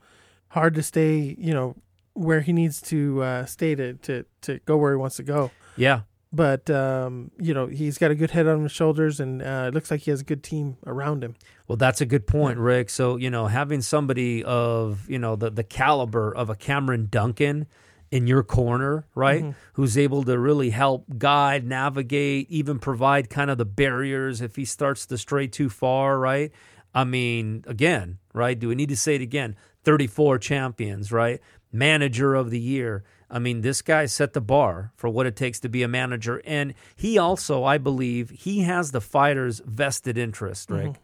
hard 0.47 0.73
to 0.75 0.81
stay, 0.81 1.35
you 1.37 1.53
know, 1.53 1.75
where 2.13 2.41
he 2.41 2.53
needs 2.53 2.81
to 2.83 3.21
uh, 3.21 3.45
stay 3.45 3.75
to, 3.75 3.93
to 3.93 4.25
to 4.41 4.59
go 4.65 4.75
where 4.75 4.93
he 4.93 4.97
wants 4.97 5.17
to 5.17 5.23
go. 5.23 5.51
Yeah. 5.77 6.01
But 6.35 6.69
um, 6.69 7.31
you 7.39 7.53
know, 7.53 7.67
he's 7.67 7.97
got 7.97 8.11
a 8.11 8.15
good 8.15 8.31
head 8.31 8.45
on 8.45 8.63
his 8.63 8.71
shoulders, 8.73 9.21
and 9.21 9.41
uh, 9.41 9.65
it 9.69 9.73
looks 9.73 9.89
like 9.89 10.01
he 10.01 10.11
has 10.11 10.19
a 10.19 10.25
good 10.25 10.43
team 10.43 10.75
around 10.85 11.23
him. 11.23 11.35
Well, 11.67 11.77
that's 11.77 12.01
a 12.01 12.05
good 12.05 12.27
point, 12.27 12.59
Rick. 12.59 12.89
So, 12.89 13.15
you 13.15 13.29
know, 13.29 13.47
having 13.47 13.81
somebody 13.81 14.43
of, 14.43 15.09
you 15.09 15.17
know, 15.17 15.35
the, 15.35 15.49
the 15.49 15.63
caliber 15.63 16.35
of 16.35 16.49
a 16.49 16.55
Cameron 16.55 17.07
Duncan 17.09 17.67
in 18.11 18.27
your 18.27 18.43
corner, 18.43 19.05
right? 19.15 19.55
Who's 19.73 19.97
able 19.97 20.23
to 20.23 20.37
really 20.37 20.71
help 20.71 21.05
guide, 21.17 21.65
navigate, 21.65 22.49
even 22.51 22.79
provide 22.79 23.29
kind 23.29 23.49
of 23.49 23.57
the 23.57 23.65
barriers 23.65 24.41
if 24.41 24.57
he 24.57 24.65
starts 24.65 25.05
to 25.07 25.17
stray 25.17 25.47
too 25.47 25.69
far, 25.69 26.19
right? 26.19 26.51
I 26.93 27.03
mean, 27.05 27.63
again, 27.65 28.19
right? 28.33 28.57
Do 28.59 28.67
we 28.67 28.75
need 28.75 28.89
to 28.89 28.97
say 28.97 29.15
it 29.15 29.21
again? 29.21 29.55
34 29.83 30.37
champions, 30.39 31.11
right? 31.11 31.39
Manager 31.71 32.35
of 32.35 32.51
the 32.51 32.59
year. 32.59 33.03
I 33.35 33.39
mean, 33.39 33.59
this 33.59 33.81
guy 33.81 34.05
set 34.05 34.31
the 34.31 34.39
bar 34.39 34.93
for 34.95 35.09
what 35.09 35.25
it 35.25 35.35
takes 35.35 35.59
to 35.59 35.69
be 35.69 35.83
a 35.83 35.89
manager. 35.89 36.41
And 36.45 36.73
he 36.95 37.17
also, 37.17 37.65
I 37.65 37.77
believe, 37.77 38.29
he 38.29 38.61
has 38.61 38.91
the 38.91 39.01
fighter's 39.01 39.59
vested 39.65 40.17
interest, 40.17 40.69
Rick 40.69 40.95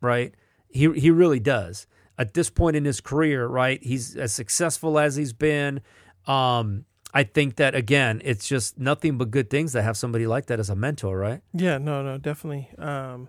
right? 0.00 0.34
He 0.68 0.90
he 0.92 1.10
really 1.10 1.40
does. 1.40 1.86
At 2.18 2.34
this 2.34 2.50
point 2.50 2.74
in 2.74 2.84
his 2.84 3.00
career, 3.00 3.46
right? 3.46 3.82
He's 3.82 4.16
as 4.16 4.32
successful 4.32 4.98
as 4.98 5.16
he's 5.16 5.32
been. 5.32 5.82
Um, 6.26 6.84
I 7.14 7.22
think 7.22 7.56
that 7.56 7.74
again, 7.74 8.20
it's 8.24 8.48
just 8.48 8.78
nothing 8.78 9.18
but 9.18 9.30
good 9.30 9.50
things 9.50 9.72
to 9.72 9.82
have 9.82 9.96
somebody 9.96 10.26
like 10.26 10.46
that 10.46 10.58
as 10.58 10.68
a 10.68 10.74
mentor, 10.74 11.16
right? 11.16 11.42
Yeah, 11.54 11.78
no, 11.78 12.02
no, 12.02 12.18
definitely. 12.18 12.68
Um, 12.78 13.28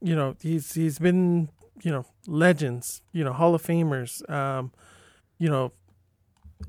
you 0.00 0.14
know, 0.14 0.36
he's 0.40 0.74
he's 0.74 0.98
been, 0.98 1.48
you 1.82 1.90
know, 1.90 2.04
legends, 2.26 3.02
you 3.12 3.24
know, 3.24 3.32
Hall 3.32 3.54
of 3.54 3.62
Famers, 3.62 4.28
um, 4.30 4.72
you 5.38 5.48
know, 5.48 5.72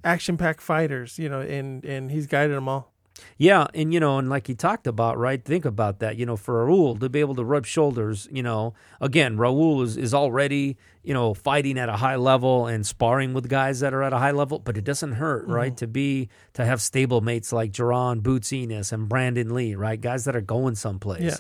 action 0.04 0.38
packed 0.38 0.62
fighters, 0.62 1.18
you 1.20 1.30
know, 1.30 1.42
and 1.42 1.84
and 1.86 2.12
he's 2.12 2.28
guided 2.28 2.56
them 2.56 2.68
all. 2.68 2.92
Yeah, 3.38 3.68
and 3.74 3.94
you 3.94 4.00
know, 4.00 4.18
and 4.18 4.30
like 4.30 4.48
he 4.48 4.56
talked 4.56 4.88
about, 4.88 5.18
right? 5.18 5.44
Think 5.44 5.66
about 5.66 6.00
that. 6.00 6.18
You 6.18 6.26
know, 6.26 6.36
for 6.36 6.66
Raul 6.66 7.00
to 7.00 7.10
be 7.10 7.20
able 7.20 7.36
to 7.36 7.44
rub 7.44 7.66
shoulders, 7.66 8.28
you 8.32 8.44
know, 8.44 8.74
again, 9.00 9.38
Raul 9.38 9.84
is, 9.84 9.98
is 9.98 10.14
already, 10.14 10.78
you 11.04 11.14
know, 11.14 11.34
fighting 11.34 11.78
at 11.78 11.90
a 11.90 11.98
high 11.98 12.16
level 12.16 12.68
and 12.68 12.86
sparring 12.86 13.34
with 13.34 13.48
guys 13.50 13.80
that 13.82 13.94
are 13.94 14.04
at 14.04 14.14
a 14.14 14.18
high 14.18 14.32
level, 14.32 14.60
but 14.60 14.78
it 14.78 14.84
doesn't 14.84 15.14
hurt, 15.14 15.48
right? 15.48 15.76
To 15.78 15.88
be 15.88 16.30
to 16.54 16.66
have 16.66 16.82
stable 16.82 17.22
mates 17.22 17.54
like 17.54 17.72
Jaron 17.72 18.22
Boots 18.22 18.52
Ennis 18.52 18.92
and 18.92 19.08
Brandon 19.08 19.54
Lee, 19.54 19.76
right? 19.76 20.00
Guys 20.00 20.26
that 20.26 20.36
are 20.36 20.42
going 20.42 20.76
someplace. 20.76 21.22
Yeah. 21.22 21.38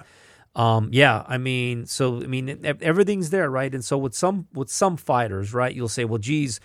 Um, 0.55 0.89
yeah, 0.93 1.23
I 1.27 1.37
mean, 1.37 1.85
so 1.85 2.23
I 2.23 2.27
mean, 2.27 2.61
everything's 2.81 3.29
there, 3.29 3.49
right? 3.49 3.73
And 3.73 3.83
so 3.83 3.97
with 3.97 4.15
some 4.15 4.47
with 4.53 4.69
some 4.69 4.95
fighters, 4.95 5.53
right, 5.53 5.75
you'll 5.75 5.89
say, 5.89 6.05
well, 6.05 6.17
geez, 6.17 6.61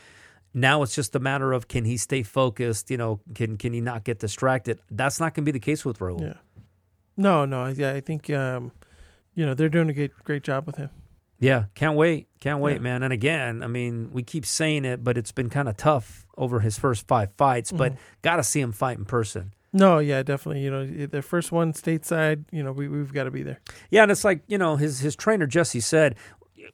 now 0.55 0.83
it's 0.83 0.95
just 0.95 1.15
a 1.15 1.21
matter 1.21 1.53
of 1.53 1.69
can 1.69 1.85
he 1.85 1.97
stay 1.97 2.23
focused? 2.23 2.91
You 2.91 2.97
know, 2.97 3.21
can 3.35 3.57
can 3.57 3.73
he 3.73 3.81
not 3.81 4.05
get 4.05 4.19
distracted? 4.19 4.81
That's 4.91 5.21
not 5.21 5.35
going 5.35 5.45
to 5.45 5.53
be 5.53 5.59
the 5.59 5.65
case 5.65 5.85
with 5.85 5.99
Raul. 5.99 6.21
Yeah. 6.21 6.35
No, 7.17 7.45
no, 7.45 7.67
yeah, 7.67 7.93
I 7.93 8.01
think 8.01 8.31
um, 8.31 8.73
you 9.35 9.45
know, 9.45 9.55
they're 9.55 9.69
doing 9.69 9.89
a 9.91 9.93
great 9.93 10.13
great 10.25 10.43
job 10.43 10.67
with 10.67 10.77
him. 10.77 10.91
Yeah, 11.39 11.65
can't 11.75 11.97
wait, 11.97 12.29
can't 12.41 12.61
wait, 12.61 12.75
Yeah. 12.75 12.79
man. 12.81 13.03
And 13.03 13.13
again, 13.13 13.63
I 13.63 13.67
mean, 13.67 14.11
we 14.13 14.23
keep 14.23 14.45
saying 14.45 14.85
it, 14.85 15.03
but 15.03 15.17
it's 15.17 15.33
been 15.33 15.49
kind 15.49 15.69
of 15.69 15.77
tough 15.77 16.27
over 16.37 16.61
his 16.61 16.79
first 16.79 17.07
five 17.09 17.31
fights. 17.39 17.73
But 17.73 17.95
got 18.23 18.37
to 18.37 18.45
see 18.45 18.61
him 18.61 18.73
fight 18.73 18.99
in 18.99 19.05
person. 19.07 19.55
No, 19.73 20.01
yeah, 20.01 20.23
definitely. 20.23 20.63
You 20.63 20.71
know, 20.71 21.07
the 21.07 21.23
first 21.23 21.53
one 21.53 21.73
stateside, 21.73 22.45
you 22.51 22.63
know, 22.63 22.73
we 22.73 22.89
we've 22.89 23.13
got 23.13 23.25
to 23.25 23.31
be 23.31 23.43
there. 23.43 23.61
Yeah, 23.91 24.03
and 24.03 24.11
it's 24.13 24.25
like 24.25 24.43
you 24.49 24.59
know 24.59 24.77
his 24.77 25.01
his 25.01 25.15
trainer 25.17 25.47
Jesse 25.47 25.81
said, 25.81 26.17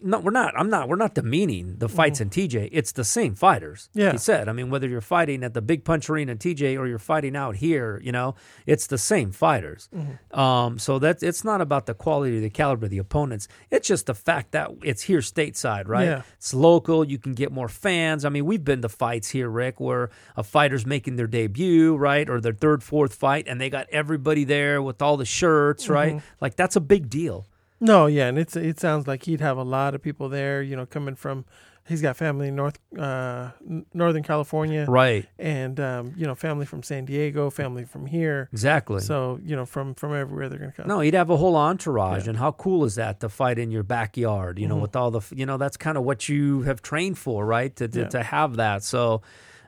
no, 0.01 0.19
we're 0.19 0.31
not. 0.31 0.55
I'm 0.57 0.71
not. 0.71 0.89
We're 0.89 0.97
not 0.97 1.15
demeaning 1.15 1.77
the 1.79 1.89
fights 1.89 2.21
mm-hmm. 2.21 2.41
in 2.41 2.49
TJ. 2.49 2.69
It's 2.73 2.93
the 2.93 3.05
same 3.05 3.35
fighters. 3.35 3.89
Yeah. 3.95 4.13
he 4.13 4.19
said. 4.19 4.49
I 4.49 4.53
mean, 4.53 4.71
whether 4.71 4.89
you're 4.89 5.01
fighting 5.01 5.43
at 5.45 5.55
the 5.55 5.63
Big 5.63 5.85
Punch 5.85 6.09
Arena 6.11 6.33
in 6.33 6.39
TJ 6.39 6.79
or 6.79 6.87
you're 6.87 6.99
fighting 6.99 7.37
out 7.37 7.57
here, 7.57 8.01
you 8.03 8.13
know, 8.13 8.35
it's 8.67 8.87
the 8.87 8.99
same 8.99 9.33
fighters. 9.33 9.89
Mm-hmm. 9.95 10.39
Um, 10.39 10.79
so 10.79 10.99
that's 10.99 11.23
it's 11.23 11.45
not 11.45 11.61
about 11.61 11.87
the 11.87 11.95
quality, 11.95 12.41
the 12.41 12.51
caliber 12.51 12.87
of 12.87 12.91
the 12.91 12.99
opponents. 12.99 13.49
It's 13.71 13.89
just 13.89 14.07
the 14.07 14.15
fact 14.15 14.53
that 14.53 14.71
it's 14.83 15.03
here 15.03 15.21
stateside, 15.21 15.89
right? 15.89 16.05
Yeah. 16.05 16.23
It's 16.37 16.55
local. 16.55 17.05
You 17.05 17.19
can 17.19 17.35
get 17.35 17.53
more 17.53 17.69
fans. 17.69 18.25
I 18.25 18.29
mean, 18.29 18.45
we've 18.45 18.65
been 18.65 18.83
to 18.83 18.89
fights 18.89 19.31
here, 19.31 19.49
Rick, 19.49 19.81
where 19.81 20.11
a 20.37 20.43
fighter's 20.43 20.87
making 20.87 21.17
their 21.17 21.27
debut, 21.27 21.97
right, 21.97 22.29
or 22.29 22.41
their 22.41 22.53
third, 22.53 22.83
fourth 22.83 23.15
fight, 23.15 23.47
and 23.49 23.61
they 23.61 23.71
got 23.71 23.87
everybody 23.91 24.45
there 24.45 24.83
with 24.83 25.03
all 25.03 25.17
the 25.17 25.25
shirts, 25.25 25.89
right? 25.89 26.15
Mm-hmm. 26.17 26.27
Like 26.41 26.57
that's 26.57 26.77
a 26.77 26.81
big 26.81 27.09
deal. 27.09 27.47
No, 27.81 28.07
yeah, 28.07 28.29
and 28.29 28.39
it's 28.39 28.57
it 28.57 28.81
sounds 28.81 29.07
like 29.07 29.25
he'd 29.25 29.41
have 29.41 29.59
a 29.59 29.63
lot 29.63 29.95
of 29.95 30.03
people 30.03 30.29
there. 30.29 30.63
You 30.63 30.77
know, 30.77 30.87
coming 30.87 31.15
from, 31.15 31.45
he's 31.87 32.01
got 32.01 32.17
family 32.17 32.49
in 32.49 32.57
North 32.57 32.79
uh, 32.99 33.51
Northern 33.93 34.23
California, 34.23 34.87
Right. 34.89 35.27
and 35.39 35.79
um, 35.79 36.15
you 36.17 36.27
know, 36.27 36.35
family 36.35 36.65
from 36.65 36.83
San 36.83 37.05
Diego, 37.05 37.51
family 37.51 37.85
from 37.85 38.07
here. 38.07 38.49
Exactly. 38.51 39.01
So 39.01 39.39
you 39.45 39.55
know, 39.57 39.67
from 39.67 39.95
from 39.95 40.15
everywhere 40.15 40.49
they're 40.49 40.59
gonna 40.59 40.73
come. 40.73 40.89
no, 40.89 41.01
he'd 41.01 41.13
have 41.15 41.29
a 41.29 41.37
whole 41.37 41.55
entourage, 41.55 42.25
Yeah. 42.25 42.31
and 42.31 42.39
how 42.39 42.53
cool 42.53 42.85
is 42.85 42.95
that 42.95 43.21
to 43.21 43.29
fight 43.29 43.59
in 43.59 43.71
your 43.71 43.83
backyard? 43.83 44.59
You 44.59 44.69
know, 44.69 44.77
with 44.77 44.97
all 44.97 45.11
the, 45.11 45.21
you 45.35 45.45
know, 45.45 45.59
that's 45.59 45.77
kind 45.77 45.99
of 45.99 46.05
what 46.05 46.31
you 46.31 46.63
have 46.63 46.81
trained 46.81 47.19
for, 47.19 47.45
right? 47.45 47.77
To 47.77 47.89
to, 47.89 48.01
Yeah. 48.01 48.09
to 48.09 48.23
have 48.23 48.57
that. 48.57 48.85
So, 48.85 49.21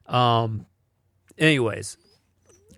um, 0.07 0.65
anyways, 1.37 1.99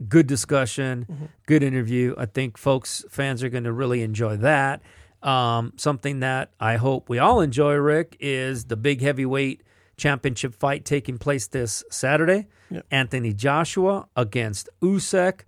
good 0.09 0.27
discussion, 0.27 1.29
good 1.47 1.63
interview. 1.63 2.15
I 2.19 2.27
think 2.27 2.57
folks, 2.59 3.05
fans 3.11 3.43
are 3.45 3.49
going 3.49 3.65
to 3.65 3.73
really 3.73 4.03
enjoy 4.03 4.37
that. 4.39 4.81
Um, 5.23 5.75
something 5.77 6.21
that 6.21 6.53
I 6.59 6.77
hope 6.77 7.09
we 7.09 7.19
all 7.19 7.41
enjoy, 7.41 7.75
Rick, 7.75 8.17
is 8.21 8.65
the 8.67 8.77
big 8.77 9.03
heavyweight 9.03 9.63
championship 9.97 10.55
fight 10.55 10.85
taking 10.85 11.19
place 11.19 11.47
this 11.47 11.85
Saturday. 11.91 12.47
Yep. 12.71 12.87
Anthony 12.91 13.35
Joshua 13.35 14.09
against 14.17 14.69
Usyk. 14.81 15.41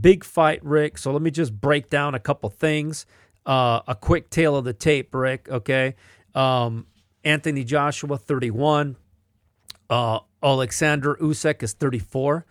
Big 0.00 0.22
fight, 0.22 0.64
Rick. 0.64 0.98
So 0.98 1.12
let 1.12 1.22
me 1.22 1.30
just 1.30 1.58
break 1.58 1.90
down 1.90 2.14
a 2.14 2.20
couple 2.20 2.48
things. 2.50 3.06
Uh, 3.44 3.80
a 3.88 3.94
quick 3.94 4.30
tale 4.30 4.54
of 4.56 4.64
the 4.64 4.74
tape, 4.74 5.14
Rick. 5.14 5.48
Okay. 5.50 5.96
Um, 6.34 6.86
Anthony 7.24 7.64
Joshua, 7.64 8.18
31. 8.18 8.96
Uh, 9.90 10.20
Alexander 10.42 11.16
Usyk 11.16 11.62
is 11.62 11.72
34. 11.72 12.46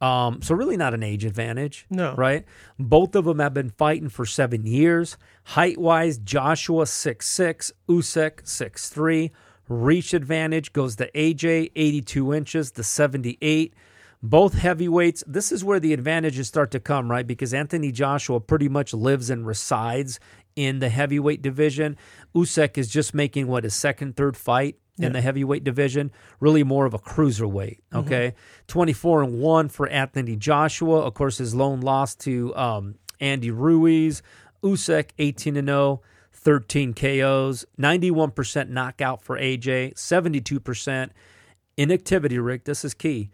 Um, 0.00 0.42
so 0.42 0.54
really 0.54 0.76
not 0.76 0.94
an 0.94 1.02
age 1.02 1.24
advantage. 1.24 1.86
No. 1.90 2.14
Right? 2.14 2.44
Both 2.78 3.14
of 3.14 3.24
them 3.24 3.38
have 3.38 3.54
been 3.54 3.70
fighting 3.70 4.08
for 4.08 4.26
seven 4.26 4.66
years. 4.66 5.16
Height 5.44 5.78
wise, 5.78 6.18
Joshua 6.18 6.86
six 6.86 7.28
six, 7.28 7.72
Usyk 7.88 8.46
six 8.46 8.88
three. 8.88 9.32
Reach 9.68 10.12
advantage 10.12 10.72
goes 10.74 10.96
to 10.96 11.10
AJ, 11.12 11.72
82 11.74 12.34
inches, 12.34 12.72
the 12.72 12.84
78. 12.84 13.72
Both 14.22 14.54
heavyweights. 14.54 15.24
This 15.26 15.50
is 15.50 15.64
where 15.64 15.80
the 15.80 15.94
advantages 15.94 16.48
start 16.48 16.70
to 16.72 16.80
come, 16.80 17.10
right? 17.10 17.26
Because 17.26 17.54
Anthony 17.54 17.90
Joshua 17.90 18.40
pretty 18.40 18.68
much 18.68 18.92
lives 18.92 19.30
and 19.30 19.46
resides 19.46 20.20
in 20.54 20.80
the 20.80 20.90
heavyweight 20.90 21.40
division. 21.42 21.96
Usyk 22.34 22.76
is 22.76 22.88
just 22.88 23.14
making 23.14 23.48
what 23.48 23.64
his 23.64 23.74
second, 23.74 24.16
third 24.16 24.36
fight 24.36 24.76
in 24.98 25.12
the 25.12 25.20
heavyweight 25.20 25.64
division. 25.64 26.10
Really 26.40 26.62
more 26.62 26.86
of 26.86 26.94
a 26.94 26.98
cruiserweight. 26.98 27.78
Okay, 27.94 28.34
24 28.68 29.22
and 29.24 29.40
one 29.40 29.68
for 29.68 29.88
Anthony 29.88 30.36
Joshua. 30.36 31.00
Of 31.00 31.14
course, 31.14 31.38
his 31.38 31.54
lone 31.54 31.80
loss 31.80 32.14
to 32.16 32.54
um, 32.56 32.94
Andy 33.20 33.50
Ruiz. 33.50 34.22
Usyk 34.62 35.10
18 35.18 35.56
and 35.56 35.68
0. 35.68 36.02
13 36.36 36.92
KOs, 36.92 37.64
91% 37.80 38.68
knockout 38.68 39.22
for 39.22 39.38
AJ, 39.38 39.94
72% 39.94 41.08
inactivity, 41.78 42.38
Rick. 42.38 42.64
This 42.64 42.84
is 42.84 42.92
key. 42.92 43.30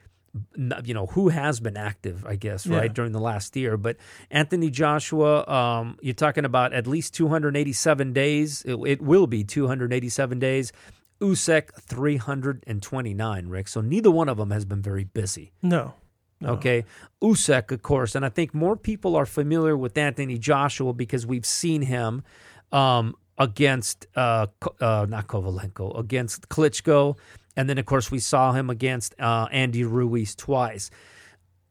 You 0.85 0.95
know, 0.95 1.07
who 1.07 1.31
has 1.31 1.59
been 1.59 1.77
active, 1.77 2.25
I 2.25 2.37
guess, 2.37 2.69
right, 2.69 2.85
Yeah. 2.85 2.93
during 2.93 3.11
the 3.11 3.19
last 3.21 3.57
year. 3.57 3.77
But 3.77 3.97
Anthony 4.31 4.71
Joshua, 4.71 5.45
um, 5.49 5.99
you're 6.03 6.15
talking 6.15 6.45
about 6.45 6.73
at 6.73 6.87
least 6.87 7.13
287 7.15 8.13
days. 8.13 8.63
It, 8.65 8.79
it 8.87 9.03
will 9.03 9.27
be 9.27 9.43
287 9.43 10.39
days. 10.39 10.71
Usyk, 11.21 11.75
329, 11.75 13.49
Rick. 13.49 13.69
So 13.69 13.81
neither 13.81 14.11
one 14.11 14.29
of 14.29 14.39
them 14.39 14.51
has 14.51 14.65
been 14.65 14.83
very 14.83 15.05
busy. 15.05 15.53
No. 15.63 15.95
No. 16.41 16.51
Okay. 16.51 16.85
Usyk, 17.23 17.71
of 17.71 17.83
course, 17.83 18.15
and 18.15 18.25
I 18.25 18.31
think 18.31 18.55
more 18.55 18.77
people 18.77 19.15
are 19.15 19.27
familiar 19.27 19.77
with 19.77 19.99
Anthony 19.99 20.39
Joshua 20.39 20.95
because 20.95 21.27
we've 21.27 21.45
seen 21.45 21.83
him 21.83 22.23
um, 22.73 23.15
against 23.37 24.07
uh, 24.17 24.47
uh, 24.81 25.07
not 25.09 25.27
Kovalenko, 25.27 25.99
against 25.99 26.49
Klitschko, 26.49 27.19
and 27.57 27.69
then 27.69 27.77
of 27.77 27.85
course 27.85 28.11
we 28.11 28.19
saw 28.19 28.53
him 28.53 28.71
against 28.71 29.15
uh, 29.19 29.49
Andy 29.53 29.85
Ruiz 29.85 30.35
twice. 30.35 30.91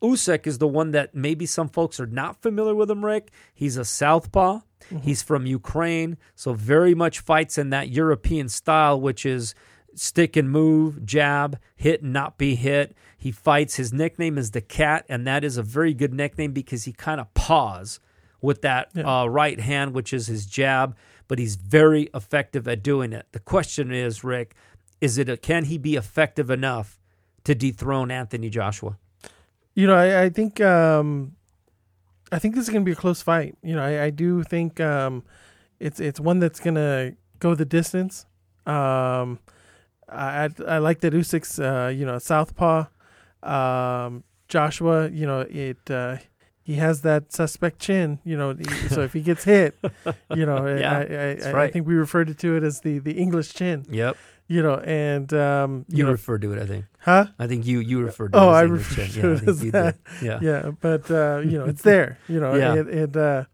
Usyk 0.01 0.47
is 0.47 0.57
the 0.57 0.67
one 0.67 0.91
that 0.91 1.13
maybe 1.13 1.45
some 1.45 1.69
folks 1.69 1.99
are 1.99 2.07
not 2.07 2.41
familiar 2.41 2.75
with 2.75 2.89
him, 2.89 3.03
Rick. 3.03 3.31
He's 3.53 3.77
a 3.77 3.85
southpaw. 3.85 4.61
He's 5.01 5.21
from 5.21 5.45
Ukraine, 5.45 6.17
so 6.35 6.53
very 6.53 6.95
much 6.95 7.19
fights 7.19 7.57
in 7.57 7.69
that 7.69 7.89
European 7.89 8.49
style, 8.49 8.99
which 8.99 9.25
is 9.25 9.53
stick 9.93 10.35
and 10.35 10.49
move, 10.49 11.05
jab, 11.05 11.59
hit 11.75 12.01
and 12.01 12.13
not 12.13 12.37
be 12.37 12.55
hit. 12.55 12.95
He 13.17 13.31
fights. 13.31 13.75
His 13.75 13.91
nickname 13.91 14.37
is 14.37 14.51
the 14.51 14.61
Cat, 14.61 15.05
and 15.09 15.27
that 15.27 15.43
is 15.43 15.57
a 15.57 15.63
very 15.63 15.93
good 15.93 16.13
nickname 16.13 16.53
because 16.53 16.85
he 16.85 16.93
kind 16.93 17.19
of 17.19 17.31
paws 17.33 17.99
with 18.41 18.61
that 18.61 18.89
uh, 18.97 19.29
right 19.29 19.59
hand, 19.59 19.93
which 19.93 20.13
is 20.13 20.27
his 20.27 20.45
jab, 20.45 20.95
but 21.27 21.39
he's 21.39 21.55
very 21.55 22.09
effective 22.13 22.67
at 22.67 22.81
doing 22.81 23.11
it. 23.11 23.27
The 23.33 23.39
question 23.39 23.91
is, 23.91 24.23
Rick, 24.23 24.55
is 25.01 25.17
it 25.17 25.29
a, 25.29 25.37
can 25.37 25.65
he 25.65 25.77
be 25.77 25.95
effective 25.95 26.49
enough 26.49 26.99
to 27.43 27.53
dethrone 27.53 28.11
Anthony 28.11 28.49
Joshua? 28.49 28.97
You 29.79 29.87
know, 29.87 29.95
I, 29.95 30.23
I 30.23 30.29
think 30.29 30.59
um, 30.59 31.37
I 32.33 32.37
think 32.39 32.55
this 32.55 32.65
is 32.65 32.69
going 32.69 32.81
to 32.81 32.85
be 32.85 32.91
a 32.91 32.95
close 32.97 33.21
fight. 33.21 33.55
You 33.63 33.75
know, 33.77 33.81
I, 33.81 34.03
I 34.05 34.09
do 34.09 34.43
think 34.43 34.81
um, 34.81 35.23
it's 35.79 36.01
it's 36.01 36.19
one 36.19 36.39
that's 36.39 36.59
going 36.59 36.75
to 36.75 37.15
go 37.39 37.55
the 37.55 37.63
distance. 37.63 38.25
Um, 38.65 39.39
I 40.09 40.49
I 40.67 40.79
like 40.79 40.99
that 40.99 41.13
Usyk's 41.13 41.59
uh, 41.59 41.93
you 41.95 42.05
know 42.05 42.19
southpaw. 42.19 42.87
Um, 43.41 44.25
Joshua, 44.49 45.09
you 45.11 45.25
know 45.25 45.41
it. 45.49 45.89
Uh, 45.89 46.17
he 46.61 46.75
has 46.75 47.01
that 47.01 47.31
suspect 47.31 47.79
chin, 47.79 48.19
you 48.25 48.35
know. 48.37 48.55
So 48.89 49.01
if 49.01 49.13
he 49.13 49.21
gets 49.21 49.45
hit, 49.45 49.75
you 50.35 50.45
know, 50.45 50.67
Yeah, 50.79 50.91
I, 50.91 51.49
I, 51.49 51.51
I, 51.51 51.63
I 51.63 51.71
think 51.71 51.87
we 51.87 51.95
referred 51.95 52.37
to 52.37 52.55
it 52.57 52.63
as 52.63 52.81
the 52.81 52.99
the 52.99 53.13
English 53.13 53.53
chin, 53.53 53.85
Yep. 53.89 54.17
You 54.49 54.61
know. 54.61 54.75
And 54.83 55.31
um, 55.33 55.85
you, 55.87 55.99
You, 55.99 56.03
know, 56.03 56.11
referred 56.11 56.41
to 56.41 56.51
it, 56.51 56.61
I 56.61 56.65
think. 56.65 56.85
huh? 56.99 57.27
I 57.39 57.47
think 57.47 57.65
you 57.65 57.79
you 57.79 58.01
referred 58.03 58.33
to 58.33 58.39
Oh, 58.39 58.49
it. 58.49 58.53
I 58.53 58.61
referred 58.63 59.09
to 59.11 59.31
it 59.31 59.37
think 59.39 59.47
as 59.47 59.59
that. 59.71 59.95
Yeah. 60.21 60.39
yeah 60.41 60.71
but 60.81 61.09
uh 61.09 61.37
you 61.45 61.57
know 61.57 61.65
it's 61.71 61.81
there 61.83 62.17
you 62.27 62.39
know 62.41 62.53
Yeah. 62.55 62.75
it, 62.81 62.87
it 63.03 63.15
uh 63.15 63.45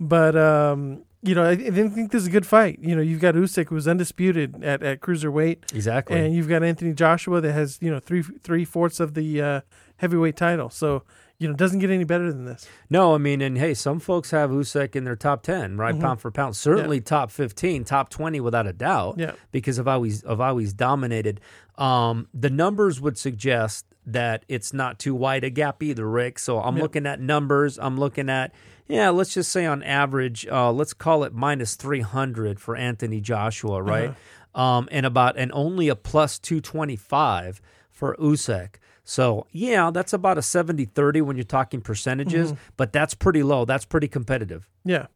but 0.00 0.36
um 0.36 1.02
you 1.22 1.34
know 1.34 1.44
I, 1.44 1.52
I 1.52 1.56
didn't 1.76 1.92
think 1.92 2.10
this 2.12 2.22
is 2.22 2.28
a 2.28 2.30
good 2.30 2.46
fight 2.46 2.78
you 2.82 2.94
know 2.94 3.00
you've 3.02 3.20
got 3.20 3.34
Usyk 3.34 3.68
who's 3.68 3.88
undisputed 3.88 4.62
at 4.62 4.82
at 4.82 5.00
cruiserweight 5.00 5.72
Exactly. 5.74 6.18
and 6.18 6.34
you've 6.34 6.48
got 6.48 6.62
Anthony 6.62 6.92
Joshua 6.92 7.40
that 7.40 7.52
has 7.52 7.78
you 7.80 7.90
know 7.90 8.00
three 8.00 8.22
three 8.22 8.64
fourths 8.64 9.00
of 9.00 9.14
the 9.14 9.40
uh 9.40 9.60
heavyweight 10.02 10.36
title 10.36 10.68
so 10.68 11.02
you 11.44 11.48
know 11.48 11.54
it 11.54 11.58
doesn't 11.58 11.78
get 11.80 11.90
any 11.90 12.04
better 12.04 12.32
than 12.32 12.44
this 12.46 12.66
no, 12.90 13.14
I 13.14 13.18
mean, 13.18 13.40
and 13.42 13.58
hey, 13.58 13.74
some 13.74 14.00
folks 14.00 14.30
have 14.30 14.50
Usyk 14.50 14.96
in 14.96 15.04
their 15.04 15.16
top 15.16 15.42
ten, 15.42 15.76
right, 15.76 15.94
Mhm. 15.94 16.00
pound 16.00 16.20
for 16.20 16.30
pound. 16.30 16.56
Certainly 16.56 17.00
top 17.02 17.30
fifteen, 17.30 17.84
top 17.84 18.08
twenty, 18.08 18.40
without 18.40 18.66
a 18.66 18.72
doubt. 18.72 19.16
yeah 19.18 19.32
because 19.52 19.78
of 19.78 19.86
how 19.86 20.02
he's 20.02 20.22
of 20.22 20.38
how 20.38 20.56
he's 20.58 20.72
dominated. 20.72 21.40
Um, 21.76 22.28
the 22.32 22.50
numbers 22.50 23.00
would 23.00 23.18
suggest 23.18 23.84
that 24.06 24.44
it's 24.48 24.72
not 24.72 24.98
too 24.98 25.14
wide 25.14 25.44
a 25.44 25.50
gap 25.50 25.82
either, 25.82 26.08
Rick. 26.08 26.38
So 26.38 26.60
I'm 26.60 26.76
looking 26.78 27.06
at 27.06 27.20
numbers. 27.20 27.78
I'm 27.78 27.98
looking 27.98 28.28
at 28.30 28.52
yeah, 28.86 29.08
let's 29.10 29.32
just 29.34 29.50
say 29.50 29.64
on 29.64 29.82
average, 29.82 30.46
uh, 30.50 30.70
let's 30.70 30.92
call 30.92 31.24
it 31.24 31.32
minus 31.32 31.74
three 31.74 32.02
hundred 32.02 32.60
for 32.60 32.76
Anthony 32.76 33.20
Joshua, 33.20 33.82
right? 33.82 34.14
Um, 34.54 34.88
and 34.92 35.04
about 35.06 35.36
and 35.36 35.50
only 35.52 35.88
a 35.88 35.96
plus 35.96 36.38
two 36.38 36.60
twenty 36.60 36.96
five 36.96 37.60
for 37.90 38.14
Usyk. 38.20 38.74
So, 39.04 39.46
yeah, 39.52 39.90
that's 39.90 40.12
about 40.14 40.38
a 40.38 40.42
70 40.42 40.86
30 40.86 41.20
when 41.20 41.36
you're 41.36 41.44
talking 41.44 41.80
percentages, 41.82 42.54
but 42.76 42.92
that's 42.92 43.14
pretty 43.14 43.42
low. 43.42 43.64
That's 43.66 43.84
pretty 43.84 44.08
competitive. 44.08 44.68
yeah 44.84 45.06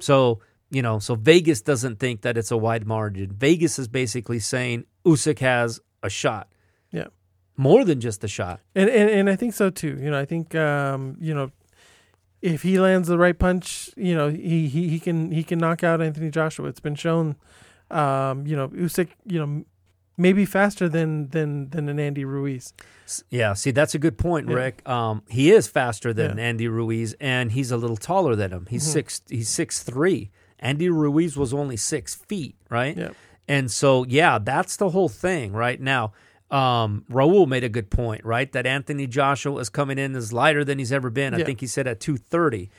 So, 0.00 0.40
you 0.70 0.82
know, 0.82 0.98
so 0.98 1.14
Vegas 1.14 1.60
doesn't 1.62 1.98
think 1.98 2.22
that 2.22 2.36
it's 2.36 2.50
a 2.50 2.56
wide 2.56 2.86
margin. 2.86 3.32
Vegas 3.32 3.78
is 3.78 3.88
basically 3.88 4.38
saying 4.38 4.84
Usyk 5.06 5.38
has 5.40 5.80
a 6.02 6.10
shot. 6.10 6.48
Yeah. 6.90 7.08
More 7.56 7.84
than 7.84 8.00
just 8.00 8.22
a 8.24 8.28
shot. 8.28 8.60
and 8.74 8.88
and, 8.90 9.08
and 9.10 9.30
I 9.30 9.36
think 9.36 9.54
so 9.54 9.70
too 9.70 9.98
you 10.00 10.10
know 10.10 10.18
I 10.18 10.24
think 10.26 10.54
um 10.54 11.16
you 11.20 11.34
know 11.34 11.50
if 12.40 12.62
he 12.62 12.78
lands 12.80 13.08
the 13.08 13.18
right 13.18 13.38
punch 13.38 13.90
you 13.96 14.14
know 14.14 14.28
he 14.28 14.66
he, 14.68 14.88
he 14.88 14.98
can 15.00 15.30
he 15.30 15.42
can 15.44 15.58
knock 15.58 15.82
out 15.84 16.00
Anthony 16.02 16.30
Joshua 16.30 16.68
it's 16.68 16.80
been 16.80 16.96
shown 16.96 17.36
um 17.90 18.46
you 18.46 18.56
know 18.56 18.68
Usyk 18.68 19.08
you 19.26 19.38
know 19.38 19.64
maybe 20.16 20.44
faster 20.44 20.88
than 20.88 21.28
than 21.30 21.70
than 21.70 21.88
an 21.88 21.98
Andy 21.98 22.24
Ruiz 22.24 22.72
Yeah, 23.30 23.52
see, 23.54 23.70
that's 23.72 23.94
a 23.94 23.98
good 23.98 24.16
point, 24.18 24.48
Yeah. 24.48 24.54
Rick. 24.56 24.88
Um, 24.88 25.22
he 25.28 25.50
is 25.50 25.66
faster 25.68 26.12
than 26.12 26.24
Yeah. 26.24 26.30
Mm-hmm. 26.32 26.38
Andy 26.40 26.68
Ruiz, 26.68 27.14
and 27.20 27.52
he's 27.52 27.70
a 27.70 27.76
little 27.76 27.96
taller 27.96 28.34
than 28.36 28.52
him. 28.52 28.66
He's 28.70 28.84
six. 28.84 29.22
He's 29.28 29.48
six 29.48 29.82
three. 29.82 30.30
Andy 30.58 30.88
Ruiz 30.88 31.36
was 31.36 31.52
only 31.52 31.76
six 31.76 32.14
feet, 32.14 32.54
right? 32.70 32.96
Yeah. 32.96 33.10
And 33.48 33.70
so, 33.70 34.04
yeah, 34.06 34.38
that's 34.38 34.76
the 34.76 34.90
whole 34.90 35.08
thing, 35.08 35.52
right? 35.52 35.80
Now, 35.80 36.12
um, 36.52 37.04
Raul 37.10 37.48
made 37.48 37.64
a 37.64 37.68
good 37.68 37.90
point, 37.90 38.24
right? 38.24 38.50
That 38.52 38.66
Anthony 38.66 39.06
Joshua 39.08 39.58
is 39.58 39.68
coming 39.68 39.98
in 39.98 40.14
as 40.14 40.32
lighter 40.32 40.64
than 40.64 40.78
he's 40.78 40.92
ever 40.92 41.10
been. 41.10 41.34
I 41.34 41.38
Yeah. 41.38 41.44
think 41.46 41.60
he 41.60 41.66
said 41.66 41.86
at 41.88 41.98
230. 41.98 42.70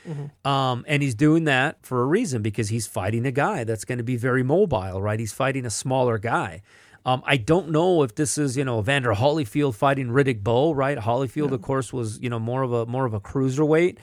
Um, 0.46 0.86
and 0.88 1.04
he's 1.04 1.16
doing 1.16 1.44
that 1.46 1.78
for 1.86 2.02
a 2.02 2.06
reason 2.06 2.42
because 2.42 2.70
he's 2.70 2.88
fighting 2.88 3.26
a 3.26 3.32
guy 3.32 3.64
that's 3.66 3.84
going 3.84 3.98
to 3.98 4.04
be 4.04 4.16
very 4.16 4.44
mobile, 4.44 5.02
right? 5.02 5.20
He's 5.20 5.34
fighting 5.34 5.66
a 5.66 5.70
smaller 5.70 6.18
guy. 6.18 6.62
Um, 7.06 7.22
I 7.26 7.36
don't 7.38 7.70
know 7.70 8.04
if 8.04 8.16
this 8.16 8.38
is, 8.38 8.56
you 8.56 8.64
know, 8.64 8.80
Evander 8.80 9.14
Holyfield 9.14 9.76
fighting 9.76 10.08
Riddick 10.08 10.42
Bowe, 10.42 10.74
right? 10.74 10.98
Holyfield, 10.98 11.52
of 11.52 11.62
course, 11.62 11.92
was, 11.92 12.20
you 12.22 12.30
know, 12.30 12.40
more 12.40 12.62
of 12.64 12.72
a 12.72 12.86
more 12.86 13.06
of 13.06 13.14
a 13.14 13.20
cruiserweight 13.20 13.98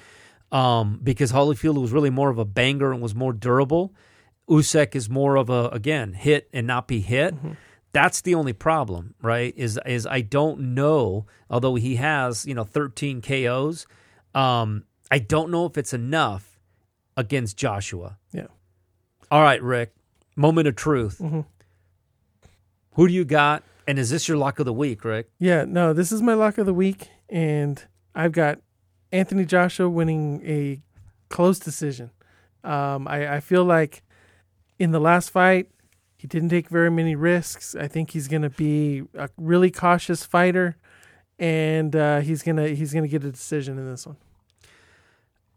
um, 0.53 1.01
because 1.03 1.33
Holyfield 1.33 1.81
was 1.81 1.93
really 1.93 2.11
more 2.11 2.29
of 2.31 2.39
a 2.39 2.45
banger 2.45 2.93
and 2.93 3.01
was 3.01 3.15
more 3.15 3.33
durable. 3.33 3.95
Usyk 4.49 4.95
is 4.95 5.09
more 5.09 5.37
of 5.37 5.49
a 5.49 5.69
again 5.69 6.13
hit 6.13 6.49
and 6.53 6.67
not 6.67 6.89
be 6.89 7.01
hit. 7.01 7.35
That's 7.93 8.21
the 8.21 8.35
only 8.35 8.53
problem, 8.53 9.15
right? 9.23 9.55
Is 9.57 9.79
is 9.87 10.07
I 10.07 10.21
don't 10.21 10.75
know. 10.75 11.27
Although 11.49 11.77
he 11.77 11.97
has 11.97 12.47
you 12.47 12.55
know 12.55 12.65
13 12.65 13.23
KOs, 13.23 13.87
um, 14.35 14.85
I 15.11 15.21
don't 15.21 15.51
know 15.51 15.67
if 15.67 15.79
it's 15.79 15.93
enough 15.95 16.59
against 17.17 17.57
Joshua. 17.57 18.19
Yeah. 18.33 18.47
All 19.31 19.43
right, 19.43 19.63
Rick. 19.63 19.95
Moment 20.37 20.69
of 20.69 20.77
truth. 20.77 21.19
Mhm. 21.21 21.45
Who 22.95 23.09
do 23.09 23.15
you 23.15 23.25
got? 23.25 23.63
And 23.87 23.99
is 23.99 24.11
this 24.11 24.29
your 24.29 24.37
lock 24.37 24.59
of 24.59 24.67
the 24.67 24.73
week, 24.73 25.05
Rick? 25.05 25.31
Yeah, 25.39 25.65
no, 25.67 25.93
this 25.93 26.13
is 26.13 26.23
my 26.23 26.35
lock 26.35 26.59
of 26.59 26.67
the 26.67 26.75
week, 26.75 27.09
and 27.29 27.83
I've 28.15 28.33
got 28.33 28.61
Anthony 29.11 29.45
Joshua 29.45 29.89
winning 29.89 30.43
a 30.45 30.83
close 31.29 31.59
decision. 31.59 32.11
Um, 32.63 33.09
I, 33.09 33.37
I 33.37 33.41
feel 33.41 33.65
like 33.65 34.03
in 34.79 34.93
the 34.93 35.01
last 35.01 35.31
fight, 35.31 35.69
he 36.17 36.27
didn't 36.27 36.51
take 36.51 36.69
very 36.69 36.91
many 36.91 37.15
risks. 37.15 37.75
I 37.75 37.89
think 37.89 38.11
he's 38.11 38.29
going 38.29 38.43
to 38.43 38.51
be 38.51 39.05
a 39.15 39.31
really 39.37 39.71
cautious 39.71 40.25
fighter, 40.25 40.77
and 41.39 41.97
uh, 41.97 42.21
he's 42.21 42.43
gonna 42.43 42.69
he's 42.69 42.93
gonna 42.93 43.09
get 43.09 43.25
a 43.25 43.31
decision 43.31 43.79
in 43.79 43.91
this 43.91 44.07
one. 44.07 44.17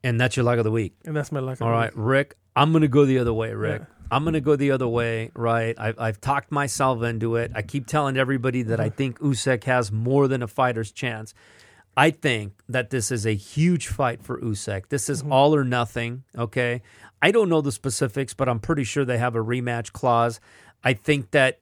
And 0.04 0.20
that's 0.20 0.36
your 0.38 0.46
lock 0.46 0.58
of 0.58 0.64
the 0.64 0.72
week. 0.72 0.94
And 1.06 1.16
that's 1.16 1.32
my 1.32 1.40
lock. 1.40 1.62
All 1.62 1.68
of 1.68 1.74
the 1.74 1.78
right, 1.78 1.96
week. 1.96 2.06
Rick. 2.06 2.38
I'm 2.56 2.72
gonna 2.72 2.88
go 2.88 3.06
the 3.06 3.20
other 3.20 3.34
way, 3.34 3.54
Rick. 3.54 3.82
Yeah. 3.82 4.03
I'm 4.14 4.24
gonna 4.24 4.42
go 4.42 4.56
the 4.56 4.72
other 4.72 4.88
way, 4.88 5.32
right? 5.36 5.76
I've, 5.80 6.00
I've 6.00 6.22
talked 6.22 6.52
myself 6.52 7.02
into 7.04 7.36
it. 7.36 7.52
I 7.56 7.62
keep 7.64 7.88
telling 7.88 8.16
everybody 8.18 8.62
that 8.64 8.80
I 8.80 8.90
think 8.90 9.20
Usyk 9.20 9.64
has 9.64 9.92
more 9.92 10.28
than 10.28 10.44
a 10.44 10.48
fighter's 10.48 10.92
chance. 10.92 11.34
I 11.98 12.12
think 12.12 12.54
that 12.70 12.90
this 12.90 13.12
is 13.12 13.26
a 13.26 13.34
huge 13.36 13.88
fight 13.88 14.24
for 14.24 14.40
Usyk. 14.40 14.90
This 14.90 15.04
Mm-hmm. 15.06 15.12
is 15.12 15.24
all 15.32 15.56
or 15.56 15.64
nothing. 15.64 16.24
Okay, 16.38 16.82
I 17.22 17.32
don't 17.32 17.50
know 17.50 17.62
the 17.62 17.72
specifics, 17.72 18.34
but 18.34 18.48
I'm 18.48 18.60
pretty 18.60 18.84
sure 18.84 19.04
they 19.06 19.18
have 19.18 19.36
a 19.36 19.44
rematch 19.44 19.92
clause. 19.94 20.40
I 20.84 20.94
think 20.94 21.32
that 21.32 21.60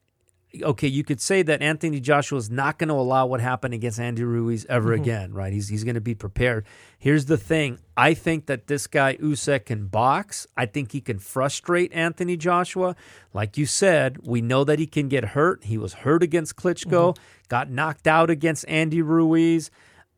okay, 0.62 0.88
you 0.88 1.04
could 1.04 1.22
say 1.22 1.42
that 1.44 1.62
Anthony 1.62 2.00
Joshua 2.00 2.38
is 2.38 2.50
not 2.50 2.78
going 2.78 2.90
to 2.90 2.94
allow 2.94 3.26
what 3.26 3.40
happened 3.42 3.74
against 3.74 4.00
Andy 4.00 4.24
Ruiz 4.24 4.66
ever 4.68 4.90
Mm-hmm. 4.94 5.02
again, 5.04 5.34
right? 5.34 5.54
He's 5.54 5.70
he's 5.70 5.84
going 5.84 5.96
to 5.96 6.02
be 6.02 6.16
prepared. 6.16 6.66
Here's 6.98 7.26
the 7.26 7.38
thing: 7.38 7.80
I 7.96 8.14
think 8.14 8.48
that 8.48 8.68
this 8.68 8.88
guy 8.88 9.16
Usyk 9.18 9.66
can 9.66 9.88
box. 9.88 10.48
I 10.58 10.66
think 10.66 10.92
he 10.92 11.02
can 11.02 11.20
frustrate 11.20 11.94
Anthony 11.94 12.38
Joshua. 12.38 12.96
Like 13.34 13.58
you 13.58 13.66
said, 13.66 14.18
we 14.24 14.42
know 14.42 14.64
that 14.64 14.80
he 14.80 14.88
can 14.88 15.08
get 15.08 15.24
hurt. 15.26 15.64
He 15.64 15.78
was 15.78 15.94
hurt 15.94 16.24
against 16.24 16.56
Klitschko, 16.56 17.16
got 17.48 17.70
knocked 17.70 18.08
out 18.08 18.30
against 18.30 18.66
Andy 18.68 19.02
Ruiz. 19.02 19.72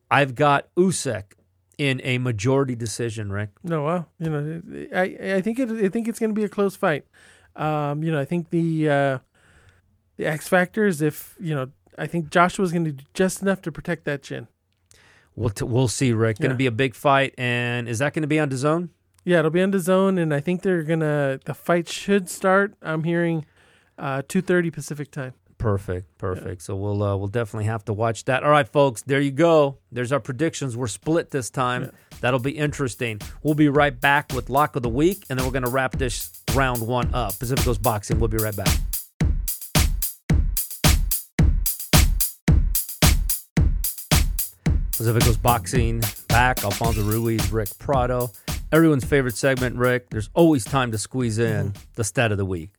I've 0.10 0.36
got 0.36 0.74
Usyk 0.76 1.24
in 1.78 2.00
a 2.04 2.18
majority 2.20 2.76
decision, 2.76 3.32
Rick. 3.32 3.50
No, 3.64 3.84
well, 3.84 4.08
you 4.20 4.30
know, 4.30 4.62
I 4.96 5.36
I 5.38 5.42
think 5.42 5.60
it 5.60 5.70
I 5.72 5.90
think 5.90 6.08
it's 6.08 6.20
going 6.20 6.30
to 6.30 6.36
be 6.40 6.44
a 6.44 6.50
close 6.50 6.76
fight. 6.76 7.06
Um, 7.56 8.04
you 8.04 8.12
know, 8.12 8.20
I 8.20 8.26
think 8.26 8.50
the 8.50 8.90
uh, 8.90 9.18
the 10.18 10.26
X 10.26 10.47
factor 10.47 10.86
is 10.86 11.01
if 11.01 11.36
you 11.39 11.53
know, 11.55 11.70
I 11.97 12.07
think 12.07 12.30
Joshua's 12.30 12.72
going 12.72 12.86
to 12.86 12.91
do 12.91 13.03
just 13.14 13.41
enough 13.41 13.61
to 13.64 13.72
protect 13.72 14.05
that 14.05 14.24
chin. 14.24 14.47
We'll 15.36 15.49
t- 15.49 15.66
we'll 15.66 15.88
see, 15.88 16.14
Rick. 16.14 16.38
Going 16.39 16.49
to 16.49 16.53
Yeah. 16.55 16.57
be 16.57 16.66
a 16.68 16.72
big 16.72 16.93
fight, 16.95 17.34
and 17.38 17.88
is 17.89 17.99
that 17.99 18.14
going 18.14 18.22
to 18.22 18.28
be 18.28 18.39
on 18.39 18.49
DAZN? 18.49 18.89
Yeah, 19.26 19.39
it'll 19.39 19.51
be 19.51 19.61
on 19.61 19.72
DAZN, 19.72 20.22
and 20.22 20.34
I 20.34 20.39
think 20.39 20.61
they're 20.61 20.84
gonna. 20.84 21.39
The 21.45 21.53
fight 21.53 21.88
should 21.89 22.30
start. 22.30 22.74
I'm 22.82 23.03
hearing 23.03 23.45
uh, 23.97 24.22
two 24.28 24.41
thirty 24.41 24.70
Pacific 24.70 25.09
time. 25.11 25.34
Perfect, 25.57 26.18
perfect. 26.18 26.61
So 26.61 26.76
we'll 26.76 27.01
uh, 27.01 27.16
we'll 27.16 27.30
definitely 27.30 27.66
have 27.66 27.86
to 27.86 27.93
watch 27.93 28.26
that. 28.26 28.43
All 28.43 28.49
right, 28.51 28.68
folks, 28.68 29.01
there 29.01 29.22
you 29.22 29.32
go. 29.32 29.78
There's 29.93 30.11
our 30.11 30.20
predictions. 30.20 30.76
We're 30.76 30.88
split 30.88 31.32
this 31.32 31.49
time. 31.49 31.91
That'll 32.20 32.39
be 32.39 32.51
interesting. 32.51 33.22
We'll 33.43 33.53
be 33.55 33.70
right 33.70 33.97
back 33.99 34.34
with 34.36 34.49
lock 34.49 34.76
of 34.76 34.84
the 34.84 34.89
week, 34.89 35.24
and 35.30 35.39
then 35.39 35.45
we're 35.45 35.53
gonna 35.53 35.70
wrap 35.70 35.93
this 35.93 36.32
round 36.53 36.86
one 36.86 37.14
up. 37.16 37.39
Pacific 37.39 37.64
Coast 37.64 37.82
Boxing. 37.82 38.20
We'll 38.20 38.28
be 38.28 38.38
right 38.38 38.55
back. 38.55 38.68
Pacific 44.98 45.24
Coast 45.24 45.41
Boxing 45.41 46.02
back. 46.28 46.64
Alfonso 46.64 47.02
Ruiz, 47.04 47.52
Rick 47.52 47.70
Prado. 47.80 48.30
Everyone's 48.72 49.04
favorite 49.06 49.36
segment, 49.36 49.76
Rick. 49.76 50.10
There's 50.10 50.30
always 50.34 50.64
time 50.66 50.91
to 50.91 50.98
squeeze 50.98 51.38
in 51.39 51.74
the 51.96 52.04
stat 52.04 52.32
of 52.32 52.38
the 52.38 52.46
week. 52.46 52.70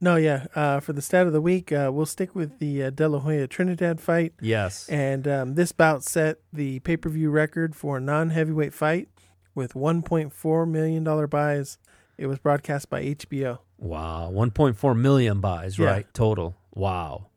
No, 0.00 0.16
yeah. 0.16 0.46
Uh, 0.54 0.80
for 0.80 0.92
the 0.92 1.02
stat 1.02 1.26
of 1.26 1.32
the 1.32 1.40
week, 1.40 1.72
uh, 1.72 1.90
we'll 1.92 2.06
stick 2.06 2.34
with 2.34 2.58
the 2.58 2.84
uh, 2.84 2.90
De 2.90 3.08
La 3.08 3.18
Hoya 3.18 3.46
Trinidad 3.48 4.00
fight, 4.00 4.32
Yes. 4.40 4.88
and 4.88 5.26
um, 5.26 5.54
this 5.56 5.72
bout 5.72 6.04
set 6.04 6.38
the 6.52 6.78
pay 6.80 6.96
per 6.96 7.08
view 7.08 7.30
record 7.30 7.74
for 7.74 7.96
a 7.96 8.00
non 8.00 8.30
heavyweight 8.30 8.72
fight 8.74 9.08
with 9.54 9.74
1.4 9.74 10.68
million 10.70 11.02
dollar 11.04 11.26
buys. 11.26 11.78
It 12.16 12.26
was 12.26 12.38
broadcast 12.38 12.90
by 12.90 13.02
HBO. 13.04 13.58
Wow, 13.78 14.30
1.4 14.32 14.96
million 14.96 15.40
buys, 15.40 15.78
Yeah. 15.78 15.86
right? 15.86 16.14
Total. 16.14 16.56
Wow. 16.74 17.27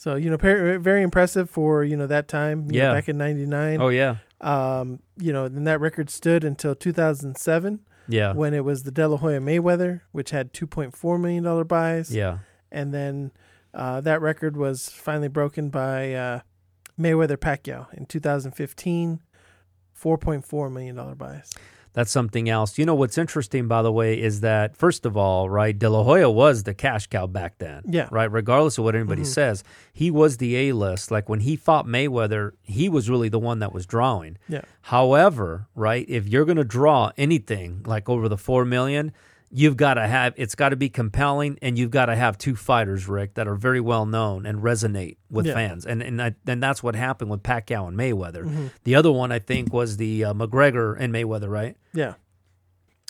So 0.00 0.14
you 0.14 0.30
know, 0.30 0.38
very 0.38 1.02
impressive 1.02 1.50
for 1.50 1.84
you 1.84 1.94
know 1.94 2.06
that 2.06 2.26
time. 2.26 2.70
you 2.70 2.78
know, 2.78 2.86
Yeah. 2.86 2.94
back 2.94 3.06
in 3.10 3.18
'99. 3.18 3.82
Oh 3.82 3.88
yeah, 3.88 4.16
Um, 4.40 5.00
you 5.18 5.30
know, 5.30 5.46
then 5.46 5.64
that 5.64 5.78
record 5.78 6.08
stood 6.08 6.42
until 6.42 6.74
2007 6.74 7.80
yeah, 8.08 8.32
when 8.32 8.54
it 8.54 8.64
was 8.64 8.84
the 8.84 8.90
De 8.90 9.06
La 9.06 9.18
Hoya 9.18 9.40
Mayweather, 9.40 10.00
which 10.12 10.30
had 10.30 10.54
2.4 10.54 11.20
million 11.20 11.44
dollar 11.44 11.64
buys. 11.64 12.14
yeah. 12.16 12.38
and 12.72 12.94
then 12.94 13.30
uh, 13.74 14.00
that 14.00 14.22
record 14.22 14.56
was 14.56 14.88
finally 14.88 15.28
broken 15.28 15.68
by 15.68 16.14
uh, 16.14 16.40
Mayweather 16.98 17.36
Pacquiao 17.36 17.92
in 17.92 18.06
2015, 18.06 19.20
4.4 19.94 20.72
million 20.72 20.96
dollar 20.96 21.14
buys. 21.14 21.50
That's 21.92 22.10
something 22.10 22.48
else. 22.48 22.78
You 22.78 22.86
know 22.86 22.94
what's 22.94 23.18
interesting, 23.18 23.66
by 23.66 23.82
the 23.82 23.90
way, 23.90 24.20
is 24.20 24.40
that 24.42 24.76
first 24.76 25.04
of 25.04 25.16
all, 25.16 25.50
right, 25.50 25.76
De 25.76 25.88
La 25.90 26.04
Hoya 26.04 26.30
was 26.30 26.62
the 26.62 26.72
cash 26.74 27.08
cow 27.08 27.26
back 27.26 27.58
then. 27.58 27.82
Yeah. 27.86 28.08
Right. 28.10 28.30
Regardless 28.30 28.78
of 28.78 28.84
what 28.84 28.94
anybody 28.94 29.22
Mhm. 29.22 29.26
says, 29.26 29.64
he 29.92 30.10
was 30.10 30.36
the 30.36 30.54
A 30.56 30.72
list. 30.72 31.10
Like 31.10 31.28
when 31.28 31.40
he 31.40 31.56
fought 31.56 31.86
Mayweather, 31.86 32.52
he 32.62 32.88
was 32.88 33.10
really 33.10 33.28
the 33.28 33.38
one 33.40 33.58
that 33.58 33.72
was 33.74 33.86
drawing. 33.86 34.36
Yeah, 34.48 34.62
However, 34.82 35.66
right, 35.74 36.04
if 36.08 36.26
you're 36.28 36.44
going 36.44 36.56
to 36.58 36.64
draw 36.64 37.10
anything 37.16 37.82
like 37.86 38.08
over 38.08 38.28
the 38.28 38.36
4 38.38 38.64
million, 38.64 39.12
you've 39.52 39.76
got 39.76 39.94
to 39.94 40.06
have 40.06 40.32
it's 40.36 40.54
got 40.54 40.68
to 40.68 40.76
be 40.76 40.88
compelling 40.88 41.58
and 41.60 41.76
you've 41.78 41.90
got 41.90 42.06
to 42.06 42.14
have 42.16 42.38
two 42.38 42.54
fighters, 42.54 43.08
Rick, 43.08 43.34
that 43.34 43.48
are 43.48 43.56
very 43.56 43.80
well 43.80 44.06
known 44.06 44.46
and 44.46 44.60
resonate 44.62 45.16
with 45.30 45.46
Yeah. 45.46 45.54
fans. 45.54 45.84
And 45.86 46.02
and 46.02 46.22
I, 46.22 46.34
and 46.46 46.62
that's 46.62 46.82
what 46.82 46.94
happened 46.94 47.30
with 47.30 47.42
Pacquiao 47.42 47.88
and 47.88 47.98
Mayweather. 47.98 48.44
Mm-hmm. 48.44 48.66
The 48.84 48.94
other 48.94 49.10
one 49.10 49.32
I 49.32 49.38
think 49.40 49.72
was 49.72 49.96
the 49.96 50.24
uh, 50.26 50.34
McGregor 50.34 50.96
and 50.98 51.12
Mayweather, 51.12 51.48
right? 51.50 51.76
yeah. 51.92 52.14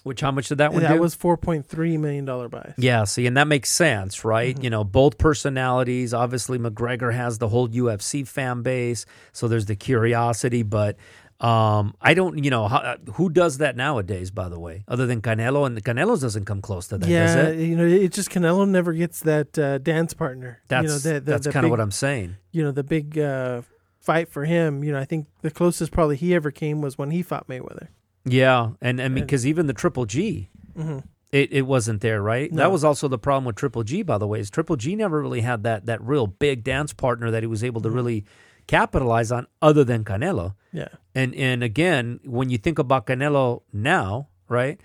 Which 0.02 0.22
how 0.22 0.30
much 0.30 0.48
did 0.48 0.56
that 0.58 0.72
one 0.72 0.82
that 0.82 0.94
do? 0.94 0.98
was 1.00 1.14
4.3 1.14 1.98
million 2.00 2.24
dollar 2.24 2.48
buys. 2.48 2.72
Yeah, 2.78 3.04
see, 3.04 3.26
and 3.26 3.36
that 3.36 3.46
makes 3.46 3.70
sense, 3.70 4.24
right? 4.24 4.54
Mm-hmm. 4.54 4.64
You 4.64 4.70
know, 4.70 4.82
both 4.82 5.18
personalities. 5.18 6.14
Obviously, 6.14 6.58
McGregor 6.58 7.12
has 7.12 7.36
the 7.36 7.48
whole 7.48 7.68
UFC 7.68 8.26
fan 8.26 8.62
base, 8.62 9.04
so 9.32 9.46
there's 9.46 9.66
the 9.66 9.76
curiosity. 9.76 10.62
But 10.62 10.96
um, 11.40 11.94
I 12.00 12.14
don't, 12.14 12.42
you 12.44 12.50
know, 12.50 12.68
how, 12.68 12.96
who 13.14 13.30
does 13.30 13.58
that 13.58 13.76
nowadays? 13.76 14.30
By 14.30 14.48
the 14.48 14.58
way, 14.58 14.84
other 14.86 15.06
than 15.06 15.22
Canelo, 15.22 15.66
and 15.66 15.82
Canelo 15.82 16.20
doesn't 16.20 16.44
come 16.44 16.60
close 16.60 16.88
to 16.88 16.98
that, 16.98 17.06
does 17.06 17.10
Yeah, 17.10 17.48
you 17.50 17.76
know, 17.76 17.86
it 17.86 18.12
just 18.12 18.30
Canelo 18.30 18.68
never 18.68 18.92
gets 18.92 19.20
that 19.20 19.58
uh, 19.58 19.78
dance 19.78 20.12
partner. 20.12 20.60
That's 20.68 20.82
you 20.84 20.88
know, 20.88 20.98
the, 20.98 21.12
the, 21.20 21.30
that's 21.32 21.46
kind 21.46 21.64
of 21.64 21.70
what 21.70 21.80
I'm 21.80 21.90
saying. 21.90 22.36
You 22.52 22.64
know, 22.64 22.72
the 22.72 22.84
big 22.84 23.18
uh, 23.18 23.62
fight 24.00 24.28
for 24.28 24.44
him. 24.44 24.84
You 24.84 24.92
know, 24.92 24.98
I 24.98 25.04
think 25.06 25.28
the 25.40 25.50
closest 25.50 25.92
probably 25.92 26.16
he 26.16 26.34
ever 26.34 26.50
came 26.50 26.82
was 26.82 26.98
when 26.98 27.10
he 27.10 27.22
fought 27.22 27.48
Mayweather. 27.48 27.88
Yeah, 28.26 28.72
and 28.82 29.00
I 29.00 29.04
mean, 29.08 29.18
And- 29.18 29.26
because 29.26 29.46
even 29.46 29.66
the 29.66 29.72
Triple 29.72 30.04
G, 30.06 30.50
hmm 30.76 30.98
it, 31.32 31.52
it 31.52 31.62
wasn't 31.62 32.00
there, 32.00 32.20
right? 32.20 32.50
No. 32.50 32.56
That 32.58 32.72
was 32.72 32.82
also 32.82 33.06
the 33.06 33.16
problem 33.16 33.44
with 33.44 33.54
Triple 33.54 33.84
G, 33.84 34.02
by 34.02 34.18
the 34.18 34.26
way. 34.26 34.40
Is 34.40 34.50
Triple 34.50 34.74
G 34.74 34.96
never 34.96 35.22
really 35.22 35.42
had 35.42 35.62
that 35.62 35.86
that 35.86 36.02
real 36.02 36.26
big 36.26 36.64
dance 36.64 36.92
partner 36.92 37.30
that 37.30 37.42
he 37.44 37.46
was 37.46 37.62
able 37.62 37.80
to 37.82 37.88
Mm-hmm. 37.88 37.96
really 37.96 38.24
capitalize 38.70 39.30
on, 39.32 39.46
other 39.60 39.84
than 39.84 40.04
Canelo. 40.04 40.54
Yeah, 40.72 40.88
And 41.14 41.34
and 41.34 41.62
again, 41.64 42.20
when 42.24 42.50
you 42.50 42.58
think 42.58 42.78
about 42.78 43.06
Canelo 43.06 43.62
now, 43.72 44.28
right? 44.48 44.78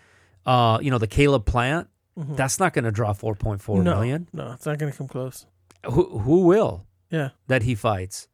Uh, 0.46 0.78
you 0.82 0.90
know, 0.92 0.98
the 1.06 1.08
Caleb 1.18 1.46
Plant, 1.46 1.88
Mhm. 2.18 2.36
that's 2.40 2.58
not 2.60 2.74
going 2.74 2.86
to 2.86 2.92
draw 3.00 3.14
four 3.14 3.36
point 3.36 3.62
four 3.62 3.84
no, 3.84 3.94
million. 3.96 4.28
No, 4.34 4.54
it's 4.54 4.66
not 4.66 4.78
going 4.80 4.92
to 4.92 4.98
come 4.98 5.08
close. 5.08 5.46
Who 5.94 6.04
who 6.26 6.38
will 6.52 6.86
Yeah. 7.12 7.30
that 7.48 7.62
he 7.64 7.76
fights? 7.76 8.28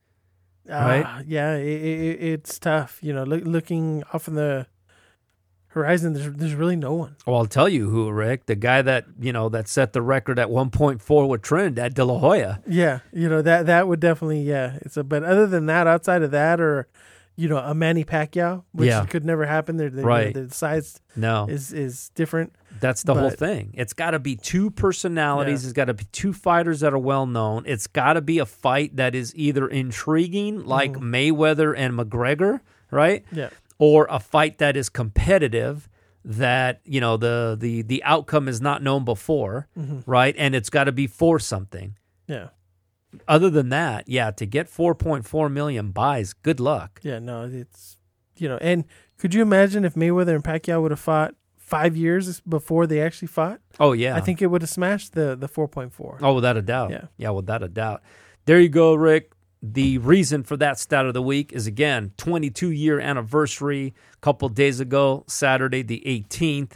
Right? 0.70 1.04
Ah, 1.06 1.22
yeah, 1.28 1.56
it, 1.56 1.82
it, 1.84 2.24
it's 2.34 2.60
tough. 2.60 3.00
You 3.02 3.12
know, 3.16 3.24
look, 3.26 3.44
looking 3.44 4.04
off 4.14 4.28
in 4.30 4.36
the 4.36 4.68
horizon, 5.74 6.14
there's 6.14 6.34
there's 6.34 6.56
really 6.56 6.76
no 6.76 6.94
one. 6.94 7.16
Well, 7.26 7.38
I'll 7.38 7.46
tell 7.46 7.68
you 7.70 7.90
who, 7.90 8.12
Rick, 8.12 8.46
the 8.46 8.56
guy 8.56 8.82
that 8.82 9.06
you 9.20 9.34
know 9.34 9.50
that 9.50 9.68
set 9.68 9.94
the 9.94 10.02
record 10.02 10.38
at 10.40 10.50
one 10.50 10.70
point 10.70 11.02
four 11.02 11.28
with 11.28 11.42
Trinidad 11.42 11.94
De 11.94 12.06
La 12.06 12.18
Hoya. 12.20 12.62
Yeah, 12.68 13.00
you 13.14 13.28
know 13.30 13.42
that 13.42 13.66
that 13.68 13.88
would 13.88 14.00
definitely 14.00 14.42
yeah. 14.42 14.78
It's 14.82 14.98
a 14.98 15.04
but 15.04 15.24
other 15.24 15.48
than 15.48 15.66
that, 15.68 15.88
outside 15.88 16.22
of 16.24 16.32
that, 16.32 16.60
or 16.62 16.88
you 17.36 17.48
know 17.48 17.58
a 17.58 17.74
Manny 17.74 18.04
Pacquiao, 18.04 18.64
which 18.74 18.88
Yeah. 18.90 19.06
could 19.06 19.24
never 19.26 19.46
happen. 19.46 19.78
They're, 19.78 19.90
they 19.90 20.04
Right. 20.04 20.34
the 20.34 20.50
size 20.54 21.00
No, 21.16 21.48
is 21.50 21.72
is 21.74 22.10
different. 22.16 22.54
that's 22.82 23.04
the 23.04 23.14
whole 23.16 23.30
thing. 23.30 23.72
It's 23.74 23.94
got 23.94 24.12
to 24.12 24.20
be 24.20 24.36
two 24.36 24.70
personalities. 24.72 25.64
Yeah. 25.64 25.68
It's 25.70 25.74
got 25.74 25.86
to 25.86 25.94
be 25.94 26.04
two 26.12 26.34
fighters 26.34 26.82
that 26.82 26.94
are 26.94 26.98
well 27.00 27.26
known. 27.26 27.64
It's 27.66 27.88
got 27.88 28.14
to 28.14 28.22
be 28.22 28.40
a 28.40 28.46
fight 28.46 28.98
that 28.98 29.16
is 29.16 29.34
either 29.36 29.68
intriguing, 29.68 30.66
like 30.66 30.92
Mm-hmm. 30.94 31.14
Mayweather 31.16 31.74
and 31.78 31.98
McGregor, 31.98 32.60
right? 32.92 33.24
Yeah, 33.32 33.50
or 33.82 34.06
a 34.12 34.20
fight 34.20 34.60
that 34.60 34.78
is 34.78 34.90
competitive 34.90 35.90
that 36.24 36.82
you 36.86 37.02
know 37.02 37.18
the 37.18 37.58
the 37.60 37.82
the 37.82 38.04
outcome 38.04 38.48
is 38.48 38.62
not 38.62 38.84
known 38.84 39.04
before 39.04 39.68
Mhm. 39.78 40.04
right 40.06 40.36
and 40.38 40.54
it's 40.54 40.70
got 40.70 40.84
to 40.86 40.92
be 40.92 41.08
for 41.08 41.40
something 41.40 41.98
yeah, 42.28 42.50
other 43.28 43.50
than 43.50 43.70
that 43.70 44.08
yeah 44.08 44.30
to 44.32 44.46
get 44.46 44.68
4.4 44.70 45.52
million 45.52 45.92
buys 45.92 46.34
good 46.34 46.60
luck 46.60 47.00
yeah. 47.04 47.18
No, 47.20 47.50
it's 47.52 47.98
you 48.38 48.48
know. 48.48 48.58
And 48.62 48.86
could 49.18 49.34
you 49.34 49.42
imagine 49.42 49.84
if 49.84 49.96
Mayweather 49.96 50.34
and 50.36 50.44
Pacquiao 50.44 50.82
would 50.82 50.92
have 50.92 51.00
fought 51.00 51.34
five 51.58 51.96
years 51.98 52.40
before 52.42 52.86
they 52.88 53.02
actually 53.02 53.28
fought? 53.28 53.60
oh 53.80 53.94
yeah 53.94 54.16
I 54.16 54.22
think 54.22 54.42
it 54.44 54.48
would 54.48 54.62
have 54.62 54.70
smashed 54.70 55.14
the 55.14 55.36
the 55.36 55.48
four 55.48 55.68
point 55.68 55.92
four. 55.92 56.20
oh 56.22 56.34
without 56.36 56.56
a 56.56 56.62
doubt 56.62 56.92
Yeah. 56.92 57.06
yeah 57.18 57.32
without 57.32 57.64
a 57.64 57.68
doubt 57.68 58.02
there 58.46 58.60
you 58.60 58.70
go 58.70 58.94
rick 58.94 59.32
the 59.64 59.98
reason 60.00 60.44
for 60.44 60.58
that 60.58 60.80
stat 60.80 61.06
of 61.06 61.14
the 61.14 61.22
week 61.22 61.54
is 61.54 61.68
again 61.68 62.12
22 62.18 62.72
year 62.72 63.00
anniversary 63.00 63.94
a 64.14 64.18
couple 64.18 64.50
days 64.50 64.80
ago 64.80 65.24
saturday 65.28 65.84
the 65.84 66.02
18th 66.06 66.72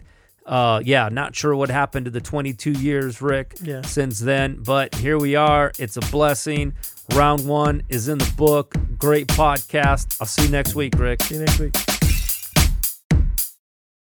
uh 0.46 0.80
yeah 0.86 1.10
not 1.12 1.36
sure 1.36 1.56
what 1.56 1.70
happened 1.72 2.06
to 2.06 2.12
the 2.12 2.22
22 2.22 2.74
years 2.74 3.22
rick 3.24 3.56
Yeah. 3.64 3.82
since 3.82 4.20
then. 4.20 4.62
But 4.62 4.94
here 4.96 5.18
we 5.18 5.36
are. 5.36 5.72
It's 5.80 5.98
a 5.98 6.02
blessing. 6.12 6.74
Round 7.16 7.48
one 7.48 7.82
is 7.90 8.08
in 8.08 8.20
the 8.20 8.32
book. 8.38 8.76
Great 9.00 9.28
podcast. 9.30 10.18
I'll 10.22 10.28
see 10.28 10.44
you 10.46 10.50
next 10.52 10.76
week, 10.76 10.94
Rick. 11.00 11.24
See 11.24 11.36
you 11.36 11.42
next 11.42 11.60
week. 11.60 11.95